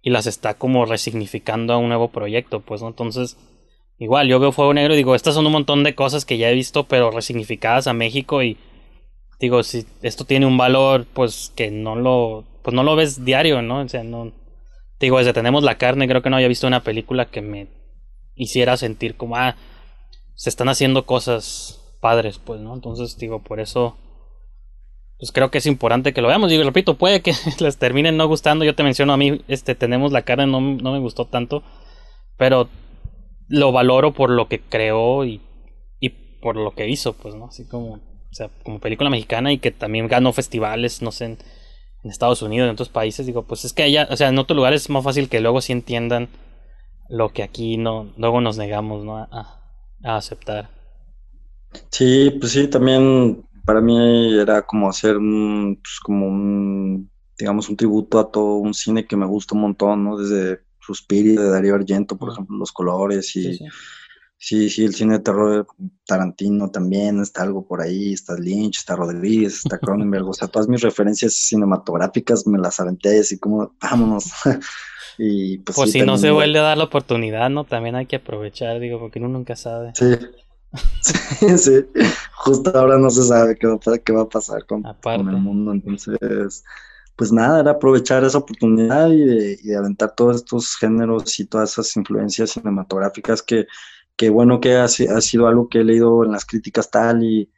y 0.00 0.08
las 0.08 0.26
está 0.26 0.54
como 0.54 0.86
resignificando 0.86 1.74
a 1.74 1.76
un 1.76 1.88
nuevo 1.88 2.08
proyecto, 2.08 2.60
pues, 2.60 2.80
¿no? 2.80 2.88
Entonces, 2.88 3.36
igual, 3.98 4.28
yo 4.28 4.40
veo 4.40 4.50
Fuego 4.50 4.72
Negro 4.72 4.94
y 4.94 4.96
digo, 4.96 5.14
estas 5.14 5.34
son 5.34 5.44
un 5.44 5.52
montón 5.52 5.84
de 5.84 5.94
cosas 5.94 6.24
que 6.24 6.38
ya 6.38 6.50
he 6.50 6.54
visto, 6.54 6.84
pero 6.84 7.10
resignificadas 7.10 7.86
a 7.86 7.92
México 7.92 8.42
y 8.42 8.56
digo, 9.38 9.62
si 9.62 9.84
esto 10.00 10.24
tiene 10.24 10.46
un 10.46 10.56
valor, 10.56 11.04
pues 11.12 11.52
que 11.54 11.70
no 11.70 11.96
lo, 11.96 12.44
pues 12.62 12.74
no 12.74 12.82
lo 12.82 12.96
ves 12.96 13.26
diario, 13.26 13.60
¿no? 13.60 13.80
O 13.80 13.88
sea, 13.90 14.04
no, 14.04 14.32
digo, 15.00 15.18
desde 15.18 15.34
Tenemos 15.34 15.64
la 15.64 15.76
Carne, 15.76 16.08
creo 16.08 16.22
que 16.22 16.30
no 16.30 16.36
había 16.36 16.48
visto 16.48 16.66
una 16.66 16.82
película 16.82 17.26
que 17.26 17.42
me 17.42 17.66
hiciera 18.36 18.78
sentir 18.78 19.16
como, 19.16 19.36
ah, 19.36 19.54
se 20.34 20.48
están 20.48 20.68
haciendo 20.68 21.06
cosas 21.06 21.80
padres, 22.00 22.38
pues, 22.38 22.60
¿no? 22.60 22.74
Entonces, 22.74 23.16
digo, 23.16 23.42
por 23.42 23.60
eso, 23.60 23.96
pues 25.18 25.32
creo 25.32 25.50
que 25.50 25.58
es 25.58 25.66
importante 25.66 26.12
que 26.12 26.20
lo 26.20 26.28
veamos. 26.28 26.50
Digo, 26.50 26.64
repito, 26.64 26.98
puede 26.98 27.22
que 27.22 27.32
les 27.60 27.78
terminen 27.78 28.16
no 28.16 28.26
gustando. 28.26 28.64
Yo 28.64 28.74
te 28.74 28.82
menciono 28.82 29.12
a 29.12 29.16
mí, 29.16 29.40
este, 29.48 29.74
tenemos 29.74 30.12
la 30.12 30.22
cara, 30.22 30.46
no, 30.46 30.60
no 30.60 30.92
me 30.92 30.98
gustó 30.98 31.26
tanto. 31.26 31.62
Pero 32.36 32.68
lo 33.48 33.72
valoro 33.72 34.12
por 34.12 34.30
lo 34.30 34.48
que 34.48 34.60
creó 34.60 35.24
y, 35.24 35.40
y 36.00 36.10
por 36.40 36.56
lo 36.56 36.72
que 36.72 36.88
hizo, 36.88 37.12
pues, 37.14 37.34
¿no? 37.34 37.46
Así 37.46 37.66
como, 37.66 37.94
o 37.94 38.36
sea, 38.36 38.50
como 38.64 38.80
película 38.80 39.10
mexicana 39.10 39.52
y 39.52 39.58
que 39.58 39.70
también 39.70 40.08
ganó 40.08 40.32
festivales, 40.32 41.02
no 41.02 41.12
sé, 41.12 41.24
en, 41.24 41.38
Estados 42.02 42.42
Unidos, 42.42 42.66
en 42.66 42.72
otros 42.72 42.90
países. 42.90 43.24
Digo, 43.24 43.44
pues 43.44 43.64
es 43.64 43.72
que 43.72 43.84
allá, 43.84 44.08
o 44.10 44.16
sea, 44.16 44.28
en 44.28 44.38
otros 44.38 44.56
lugares 44.56 44.82
es 44.82 44.90
más 44.90 45.04
fácil 45.04 45.30
que 45.30 45.40
luego 45.40 45.62
sí 45.62 45.72
entiendan 45.72 46.28
lo 47.08 47.30
que 47.30 47.42
aquí 47.42 47.78
no, 47.78 48.12
luego 48.18 48.42
nos 48.42 48.58
negamos, 48.58 49.04
¿no? 49.04 49.26
Aceptar. 50.04 50.70
Sí, 51.90 52.36
pues 52.38 52.52
sí, 52.52 52.68
también 52.68 53.44
para 53.64 53.80
mí 53.80 54.38
era 54.38 54.62
como 54.62 54.88
hacer 54.88 55.16
un, 55.16 55.80
pues 55.82 55.98
como 56.00 56.26
un, 56.26 57.10
digamos, 57.38 57.68
un 57.68 57.76
tributo 57.76 58.18
a 58.18 58.30
todo 58.30 58.56
un 58.56 58.74
cine 58.74 59.06
que 59.06 59.16
me 59.16 59.26
gusta 59.26 59.54
un 59.54 59.62
montón, 59.62 60.04
¿no? 60.04 60.16
Desde 60.18 60.60
Suspiria 60.80 61.40
de 61.40 61.50
Darío 61.50 61.74
Argento, 61.74 62.16
por 62.16 62.32
ejemplo, 62.32 62.56
los 62.56 62.72
colores 62.72 63.34
y 63.36 63.58
sí, 64.36 64.68
sí. 64.68 64.84
el 64.84 64.94
cine 64.94 65.14
de 65.14 65.24
terror 65.24 65.66
Tarantino 66.06 66.70
también, 66.70 67.20
está 67.20 67.42
algo 67.42 67.66
por 67.66 67.80
ahí, 67.80 68.12
está 68.12 68.36
Lynch, 68.36 68.78
está 68.78 68.96
Rodríguez, 68.96 69.56
está 69.64 69.78
Cronenberg, 69.78 70.28
o 70.28 70.34
sea, 70.34 70.48
todas 70.48 70.68
mis 70.68 70.82
referencias 70.82 71.34
cinematográficas 71.34 72.46
me 72.46 72.58
las 72.58 72.78
aventé 72.80 73.20
así 73.20 73.38
como, 73.38 73.74
vámonos. 73.80 74.26
y 75.18 75.58
pues, 75.58 75.76
pues 75.76 75.92
si 75.92 76.02
no 76.02 76.18
se 76.18 76.30
vuelve 76.30 76.58
a 76.58 76.62
dar 76.62 76.78
la 76.78 76.84
oportunidad, 76.84 77.50
¿no? 77.50 77.64
También 77.64 77.94
hay 77.94 78.06
que 78.06 78.16
aprovechar, 78.16 78.80
digo, 78.80 78.98
porque 78.98 79.18
uno 79.18 79.28
nunca 79.28 79.56
sabe. 79.56 79.92
Sí. 79.94 80.14
Sí, 81.02 81.14
sí, 81.58 81.72
justo 82.32 82.76
ahora 82.76 82.98
no 82.98 83.08
se 83.08 83.22
sabe 83.22 83.56
qué 83.56 83.68
va, 83.68 83.78
qué 83.98 84.12
va 84.12 84.22
a 84.22 84.28
pasar 84.28 84.66
con, 84.66 84.82
con 84.82 85.28
el 85.28 85.36
mundo, 85.36 85.72
entonces 85.72 86.64
pues 87.16 87.32
nada, 87.32 87.60
era 87.60 87.72
aprovechar 87.72 88.24
esa 88.24 88.38
oportunidad 88.38 89.08
y 89.10 89.24
de, 89.24 89.76
aventar 89.76 90.14
todos 90.14 90.36
estos 90.36 90.76
géneros 90.76 91.38
y 91.38 91.46
todas 91.46 91.72
esas 91.72 91.96
influencias 91.96 92.50
cinematográficas 92.50 93.42
que, 93.42 93.66
que 94.16 94.30
bueno 94.30 94.60
que 94.60 94.76
ha, 94.76 94.88
sido 94.88 95.46
algo 95.46 95.68
que 95.68 95.80
he 95.80 95.84
leído 95.84 96.24
en 96.24 96.32
las 96.32 96.44
críticas 96.44 96.90
tal 96.90 97.22
y, 97.22 97.50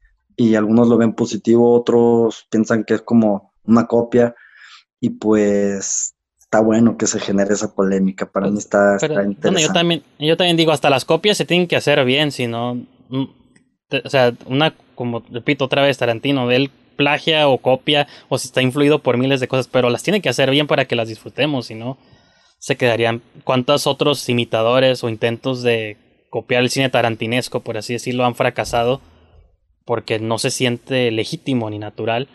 algunos 0.54 0.88
lo 0.88 0.98
ven 0.98 1.14
positivo, 1.14 1.72
otros 1.72 2.46
piensan 2.50 2.84
que 2.84 2.94
es 2.94 3.02
como 3.02 3.54
una 3.64 3.86
copia 3.86 4.34
y 5.00 5.10
pues 5.10 6.14
está 6.46 6.60
bueno 6.60 6.96
que 6.96 7.06
se 7.06 7.20
genere 7.20 7.54
esa 7.54 7.74
polémica, 7.74 8.26
para 8.26 8.48
mí 8.48 8.58
está, 8.58 8.94
interesante. 8.94 9.62
yo, 9.62 9.72
también, 9.72 10.02
yo 10.18 10.36
también 10.36 10.56
digo, 10.56 10.72
hasta 10.72 10.90
las 10.90 11.04
copias 11.04 11.36
se 11.36 11.44
tienen 11.44 11.66
que 11.66 11.76
hacer 11.76 12.04
bien, 12.04 12.32
si 12.32 12.46
no, 12.46 12.76
mm, 13.08 13.24
o 14.04 14.08
sea, 14.08 14.32
una, 14.46 14.74
como 14.94 15.22
repito 15.30 15.64
otra 15.64 15.82
vez, 15.82 15.98
Tarantino, 15.98 16.50
él 16.50 16.70
plagia 16.96 17.48
o 17.48 17.58
copia 17.58 18.06
o 18.28 18.38
si 18.38 18.46
está 18.48 18.62
influido 18.62 19.00
por 19.00 19.18
miles 19.18 19.40
de 19.40 19.48
cosas, 19.48 19.68
pero 19.68 19.90
las 19.90 20.02
tiene 20.02 20.22
que 20.22 20.28
hacer 20.28 20.50
bien 20.50 20.66
para 20.66 20.86
que 20.86 20.96
las 20.96 21.08
disfrutemos, 21.08 21.66
si 21.66 21.74
no 21.74 21.98
se 22.58 22.76
quedarían 22.76 23.22
cuántos 23.44 23.86
otros 23.86 24.28
imitadores 24.28 25.04
o 25.04 25.08
intentos 25.08 25.62
de 25.62 25.96
copiar 26.30 26.62
el 26.62 26.70
cine 26.70 26.90
tarantinesco, 26.90 27.60
por 27.60 27.76
así 27.76 27.92
decirlo, 27.92 28.24
han 28.24 28.34
fracasado 28.34 29.00
porque 29.84 30.18
no 30.18 30.38
se 30.38 30.50
siente 30.50 31.10
legítimo 31.10 31.70
ni 31.70 31.78
natural. 31.78 32.28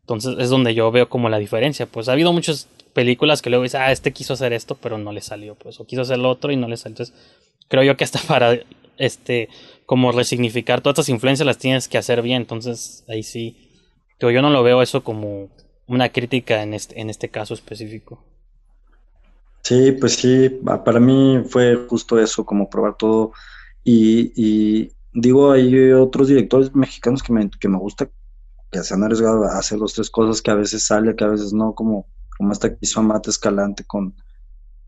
Entonces 0.00 0.36
es 0.38 0.48
donde 0.48 0.74
yo 0.74 0.90
veo 0.90 1.08
como 1.08 1.28
la 1.28 1.38
diferencia. 1.38 1.86
Pues 1.86 2.08
ha 2.08 2.12
habido 2.12 2.32
muchas 2.32 2.68
películas 2.92 3.42
que 3.42 3.50
luego 3.50 3.62
dice, 3.62 3.78
ah, 3.78 3.92
este 3.92 4.12
quiso 4.12 4.34
hacer 4.34 4.52
esto, 4.52 4.76
pero 4.76 4.98
no 4.98 5.12
le 5.12 5.20
salió, 5.20 5.54
pues, 5.54 5.80
o 5.80 5.86
quiso 5.86 6.02
hacer 6.02 6.18
lo 6.18 6.30
otro 6.30 6.52
y 6.52 6.56
no 6.56 6.68
le 6.68 6.76
salió. 6.76 6.94
Entonces, 6.94 7.14
creo 7.68 7.82
yo 7.82 7.96
que 7.96 8.04
hasta 8.04 8.20
para, 8.20 8.58
este, 8.96 9.48
como 9.86 10.12
resignificar 10.12 10.80
todas 10.80 10.94
estas 10.98 11.08
influencias 11.08 11.46
las 11.46 11.58
tienes 11.58 11.88
que 11.88 11.98
hacer 11.98 12.22
bien. 12.22 12.42
Entonces, 12.42 13.04
ahí 13.08 13.22
sí, 13.22 13.70
yo 14.20 14.42
no 14.42 14.50
lo 14.50 14.62
veo 14.62 14.82
eso 14.82 15.04
como 15.04 15.50
una 15.86 16.10
crítica 16.10 16.62
en 16.62 16.74
este, 16.74 17.00
en 17.00 17.10
este 17.10 17.30
caso 17.30 17.54
específico. 17.54 18.22
Sí, 19.62 19.92
pues 19.92 20.14
sí, 20.14 20.48
para 20.84 21.00
mí 21.00 21.42
fue 21.46 21.76
justo 21.88 22.18
eso, 22.18 22.44
como 22.44 22.70
probar 22.70 22.96
todo. 22.96 23.32
Y, 23.84 24.92
digo, 25.12 25.52
hay 25.52 25.92
otros 25.92 26.28
directores 26.28 26.74
mexicanos 26.74 27.22
que 27.22 27.32
me, 27.32 27.50
que 27.50 27.68
me 27.68 27.78
gusta, 27.78 28.10
que 28.70 28.82
se 28.82 28.94
han 28.94 29.02
arriesgado 29.02 29.44
a 29.44 29.58
hacer 29.58 29.78
dos, 29.78 29.94
tres 29.94 30.10
cosas 30.10 30.42
que 30.42 30.50
a 30.50 30.54
veces 30.54 30.86
sale, 30.86 31.16
que 31.16 31.24
a 31.24 31.28
veces 31.28 31.52
no, 31.52 31.74
como, 31.74 32.06
como 32.38 32.52
esta 32.52 32.70
que 32.70 32.78
hizo 32.80 33.00
Amate 33.00 33.28
Escalante 33.28 33.84
con, 33.84 34.14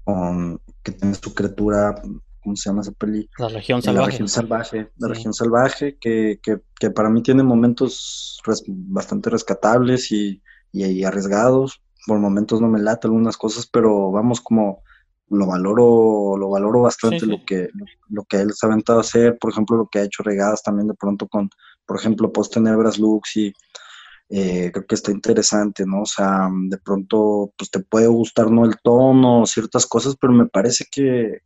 con 0.05 0.61
que 0.83 0.93
tiene 0.93 1.15
su 1.15 1.35
criatura 1.35 1.95
¿cómo 2.43 2.57
se 2.57 2.71
llama 2.71 2.83
esa 2.83 2.93
peli? 2.93 3.29
La 3.39 3.49
región 3.49 3.83
salvaje. 3.83 4.01
La 4.01 4.07
región 4.07 4.29
salvaje, 4.29 4.91
la 4.97 5.09
región 5.09 5.35
salvaje, 5.35 5.99
que, 5.99 6.41
que, 6.43 6.61
que, 6.79 6.91
para 6.91 7.11
mí 7.11 7.23
tiene 7.23 7.43
momentos 7.43 8.41
bastante 8.67 9.31
rescatables 9.31 10.11
y, 10.13 10.43
y, 10.73 11.05
arriesgados. 11.05 11.83
Por 12.07 12.19
momentos 12.19 12.61
no 12.61 12.69
me 12.69 12.81
lata 12.81 13.09
algunas 13.09 13.37
cosas, 13.37 13.67
pero 13.67 14.11
vamos 14.11 14.41
como 14.41 14.83
lo 15.29 15.47
valoro, 15.47 16.37
lo 16.37 16.49
valoro 16.49 16.83
bastante 16.83 17.25
lo 17.25 17.45
que 17.45 17.69
lo, 18.09 18.25
que 18.25 18.41
él 18.41 18.53
se 18.53 18.67
ha 18.67 18.69
aventado 18.69 18.99
a 18.99 19.03
hacer, 19.03 19.39
por 19.39 19.53
ejemplo, 19.53 19.77
lo 19.77 19.87
que 19.87 20.01
ha 20.01 20.05
hecho 20.05 20.23
regadas 20.23 20.63
también 20.63 20.89
de 20.89 20.95
pronto 20.95 21.29
con, 21.29 21.51
por 21.87 21.99
ejemplo, 21.99 22.33
Post 22.33 22.55
Tenebras 22.55 22.99
Lux 22.99 23.37
y 23.37 23.53
eh, 24.33 24.71
creo 24.73 24.87
que 24.87 24.95
está 24.95 25.11
interesante, 25.11 25.85
¿no? 25.85 26.03
O 26.03 26.07
sea, 26.07 26.49
de 26.69 26.79
pronto, 26.79 27.53
pues 27.59 27.69
te 27.69 27.81
puede 27.81 28.07
gustar, 28.07 28.49
¿no? 28.49 28.65
El 28.65 28.77
tono, 28.81 29.45
ciertas 29.45 29.87
cosas, 29.87 30.15
pero 30.21 30.33
me 30.33 30.47
parece 30.47 30.87
que, 30.91 31.41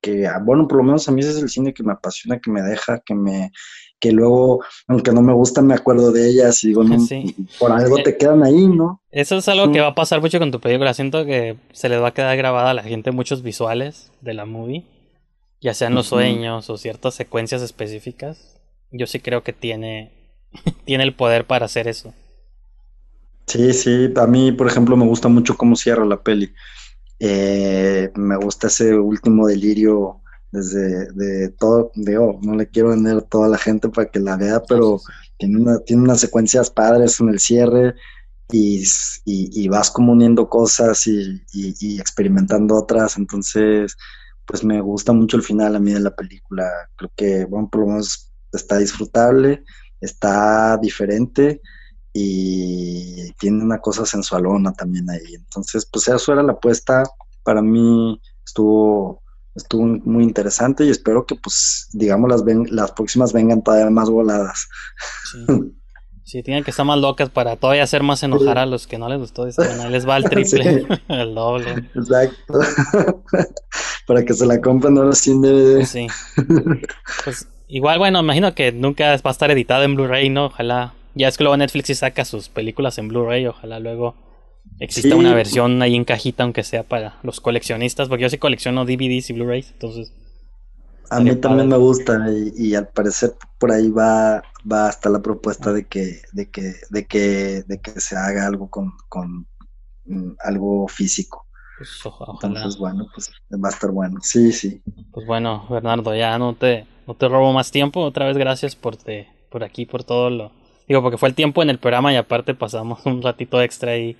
que, 0.00 0.28
ah, 0.28 0.40
bueno, 0.40 0.68
por 0.68 0.78
lo 0.78 0.84
menos 0.84 1.08
a 1.08 1.12
mí 1.12 1.20
ese 1.20 1.30
es 1.30 1.42
el 1.42 1.48
cine 1.48 1.74
que 1.74 1.82
me 1.82 1.92
apasiona, 1.92 2.38
que 2.38 2.52
me 2.52 2.62
deja, 2.62 3.00
que 3.00 3.16
me, 3.16 3.50
que 3.98 4.12
luego, 4.12 4.62
aunque 4.86 5.10
no 5.10 5.20
me 5.20 5.32
gusta, 5.32 5.62
me 5.62 5.74
acuerdo 5.74 6.12
de 6.12 6.28
ellas 6.28 6.62
y 6.62 6.68
digo, 6.68 6.84
no, 6.84 6.96
por 7.58 7.72
algo 7.72 7.98
eh, 7.98 8.02
te 8.04 8.16
quedan 8.16 8.44
ahí, 8.44 8.68
¿no? 8.68 9.02
Eso 9.10 9.38
es 9.38 9.48
algo 9.48 9.72
que 9.72 9.80
va 9.80 9.88
a 9.88 9.94
pasar 9.96 10.20
mucho 10.20 10.38
con 10.38 10.52
tu 10.52 10.60
película. 10.60 10.94
Siento 10.94 11.24
que 11.24 11.56
se 11.72 11.88
les 11.88 12.00
va 12.00 12.08
a 12.08 12.14
quedar 12.14 12.36
grabada 12.36 12.70
a 12.70 12.74
la 12.74 12.84
gente 12.84 13.10
muchos 13.10 13.42
visuales 13.42 14.12
de 14.20 14.34
la 14.34 14.44
movie, 14.44 14.84
ya 15.60 15.74
sean 15.74 15.96
los 15.96 16.06
sueños 16.06 16.70
o 16.70 16.78
ciertas 16.78 17.14
secuencias 17.14 17.62
específicas. 17.62 18.60
Yo 18.92 19.08
sí 19.08 19.18
creo 19.18 19.42
que 19.42 19.52
tiene, 19.52 20.12
tiene 20.84 21.02
el 21.02 21.14
poder 21.14 21.44
para 21.44 21.66
hacer 21.66 21.88
eso. 21.88 22.14
Sí, 23.48 23.72
sí, 23.72 24.12
a 24.14 24.26
mí, 24.26 24.52
por 24.52 24.66
ejemplo, 24.66 24.94
me 24.96 25.06
gusta 25.06 25.28
mucho 25.28 25.56
cómo 25.56 25.74
cierra 25.74 26.04
la 26.04 26.22
peli. 26.22 26.52
Eh, 27.18 28.10
me 28.14 28.36
gusta 28.36 28.66
ese 28.66 28.94
último 28.94 29.46
delirio 29.46 30.20
desde 30.52 31.10
de 31.12 31.48
todo, 31.50 31.90
digo, 31.94 32.38
no 32.42 32.54
le 32.54 32.68
quiero 32.68 32.90
vender 32.90 33.16
a 33.16 33.20
toda 33.22 33.48
la 33.48 33.58
gente 33.58 33.88
para 33.88 34.10
que 34.10 34.20
la 34.20 34.36
vea, 34.36 34.62
pero 34.68 35.00
tiene, 35.38 35.58
una, 35.60 35.78
tiene 35.80 36.02
unas 36.02 36.20
secuencias 36.20 36.70
padres 36.70 37.20
en 37.20 37.30
el 37.30 37.38
cierre 37.40 37.94
y, 38.50 38.84
y, 39.24 39.68
vas 39.68 39.90
como 39.90 40.12
uniendo 40.12 40.48
cosas 40.48 41.06
y, 41.06 41.42
y, 41.52 42.00
experimentando 42.00 42.76
otras, 42.76 43.18
entonces 43.18 43.96
pues 44.46 44.64
me 44.64 44.80
gusta 44.80 45.12
mucho 45.12 45.36
el 45.36 45.42
final 45.42 45.76
a 45.76 45.80
mí 45.80 45.92
de 45.92 46.00
la 46.00 46.16
película, 46.16 46.64
creo 46.96 47.12
que 47.14 47.44
bueno, 47.44 47.68
por 47.70 47.82
lo 47.82 47.88
menos 47.88 48.32
está 48.52 48.78
disfrutable, 48.78 49.64
está 50.00 50.78
diferente 50.78 51.60
y 52.12 53.32
tiene 53.34 53.62
una 53.62 53.78
cosa 53.78 54.06
sensualona 54.06 54.72
también 54.72 55.08
ahí. 55.10 55.34
Entonces, 55.34 55.86
pues 55.86 56.08
eso 56.08 56.32
era 56.32 56.42
la 56.42 56.52
apuesta. 56.52 57.04
Para 57.42 57.62
mí 57.62 58.20
estuvo, 58.44 59.22
estuvo 59.54 59.84
muy 59.84 60.24
interesante 60.24 60.84
y 60.84 60.90
espero 60.90 61.26
que, 61.26 61.36
pues, 61.36 61.88
digamos, 61.92 62.30
las, 62.30 62.44
ven, 62.44 62.66
las 62.70 62.92
próximas 62.92 63.32
vengan 63.32 63.62
todavía 63.62 63.90
más 63.90 64.10
voladas. 64.10 64.68
Sí. 65.32 65.46
tienen 66.42 66.62
que 66.62 66.70
estar 66.70 66.84
más 66.84 66.98
locas 66.98 67.30
para 67.30 67.56
todavía 67.56 67.82
hacer 67.82 68.02
más 68.02 68.22
enojar 68.22 68.58
a 68.58 68.66
los 68.66 68.86
que 68.86 68.98
no 68.98 69.08
les 69.08 69.18
gustó. 69.18 69.46
les 69.46 70.06
va 70.06 70.16
el 70.18 70.24
triple, 70.30 70.86
el 71.08 71.34
doble. 71.34 71.88
Exacto. 71.94 72.60
para 74.06 74.24
que 74.24 74.34
se 74.34 74.44
la 74.44 74.60
compren 74.60 74.98
ahora 74.98 75.12
sin 75.12 75.40
DVD. 75.40 75.84
Sí. 75.84 76.06
Pues 77.24 77.48
igual, 77.66 77.98
bueno, 77.98 78.20
imagino 78.20 78.54
que 78.54 78.72
nunca 78.72 79.16
va 79.16 79.30
a 79.30 79.30
estar 79.30 79.50
editada 79.50 79.84
en 79.84 79.94
Blu-ray, 79.94 80.28
¿no? 80.28 80.46
Ojalá 80.46 80.94
ya 81.18 81.28
es 81.28 81.36
que 81.36 81.44
luego 81.44 81.56
Netflix 81.56 81.88
sí 81.88 81.94
saca 81.94 82.24
sus 82.24 82.48
películas 82.48 82.96
en 82.98 83.08
Blu-ray, 83.08 83.46
ojalá 83.46 83.80
luego 83.80 84.14
exista 84.78 85.16
una 85.16 85.34
versión 85.34 85.82
ahí 85.82 85.96
en 85.96 86.04
cajita, 86.04 86.44
aunque 86.44 86.62
sea 86.62 86.84
para 86.84 87.18
los 87.22 87.40
coleccionistas, 87.40 88.08
porque 88.08 88.22
yo 88.22 88.30
sí 88.30 88.38
colecciono 88.38 88.84
DVDs 88.84 89.30
y 89.30 89.32
Blu-rays, 89.32 89.70
entonces... 89.72 90.12
A 91.10 91.20
mí 91.20 91.34
también 91.36 91.68
me 91.68 91.76
gusta 91.78 92.26
y, 92.54 92.74
al 92.74 92.88
parecer 92.88 93.34
por 93.58 93.72
ahí 93.72 93.90
va, 93.90 94.42
va 94.70 94.88
hasta 94.88 95.08
la 95.08 95.22
propuesta 95.22 95.72
de 95.72 95.86
que, 95.86 96.20
de 96.32 96.50
que, 96.50 96.74
de 96.90 97.06
que, 97.06 97.62
de 97.66 97.80
que 97.80 97.98
se 97.98 98.14
haga 98.14 98.46
algo 98.46 98.68
con, 98.68 98.92
con 99.08 99.46
mm, 100.04 100.32
algo 100.44 100.86
físico. 100.86 101.46
Pues, 101.78 101.88
Entonces, 102.42 102.76
bueno, 102.78 103.06
pues 103.14 103.30
va 103.52 103.68
a 103.68 103.72
estar 103.72 103.90
bueno. 103.90 104.18
Sí, 104.22 104.52
sí. 104.52 104.82
Pues 105.10 105.26
bueno, 105.26 105.66
Bernardo, 105.70 106.14
ya 106.14 106.38
no 106.38 106.54
te, 106.54 106.86
no 107.06 107.14
te 107.14 107.26
robo 107.26 107.54
más 107.54 107.70
tiempo. 107.70 108.00
Otra 108.02 108.26
vez 108.26 108.36
gracias 108.36 108.76
por, 108.76 108.96
te, 108.96 109.28
por 109.50 109.64
aquí, 109.64 109.86
por 109.86 110.04
todo 110.04 110.28
lo, 110.28 110.52
Digo, 110.88 111.02
porque 111.02 111.18
fue 111.18 111.28
el 111.28 111.34
tiempo 111.34 111.62
en 111.62 111.70
el 111.70 111.78
programa 111.78 112.12
y 112.12 112.16
aparte 112.16 112.54
pasamos 112.54 113.00
un 113.06 113.22
ratito 113.22 113.60
extra 113.60 113.92
ahí 113.92 114.16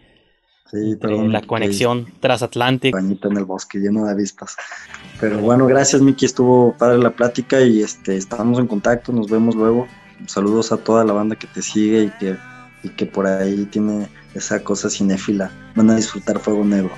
sí, 0.70 0.92
eh, 0.92 0.96
perdón, 0.96 1.32
la 1.32 1.42
conexión 1.42 2.06
transatlántica. 2.20 2.98
en 2.98 3.36
el 3.36 3.44
bosque 3.44 3.78
lleno 3.78 4.06
de 4.06 4.14
vistas. 4.14 4.56
Pero 5.20 5.38
bueno, 5.38 5.66
gracias 5.66 6.02
Miki, 6.02 6.26
estuvo 6.26 6.74
padre 6.76 6.98
la 6.98 7.10
plática 7.10 7.60
y 7.60 7.82
este 7.82 8.16
estamos 8.16 8.58
en 8.58 8.66
contacto, 8.66 9.12
nos 9.12 9.30
vemos 9.30 9.54
luego. 9.54 9.86
Saludos 10.26 10.72
a 10.72 10.76
toda 10.76 11.04
la 11.04 11.12
banda 11.12 11.36
que 11.36 11.46
te 11.46 11.62
sigue 11.62 12.04
y 12.04 12.10
que, 12.18 12.36
y 12.82 12.88
que 12.90 13.06
por 13.06 13.26
ahí 13.26 13.64
tiene 13.66 14.08
esa 14.34 14.62
cosa 14.62 14.90
cinéfila. 14.90 15.50
Van 15.74 15.90
a 15.90 15.96
disfrutar 15.96 16.38
Fuego 16.38 16.64
Negro. 16.64 16.90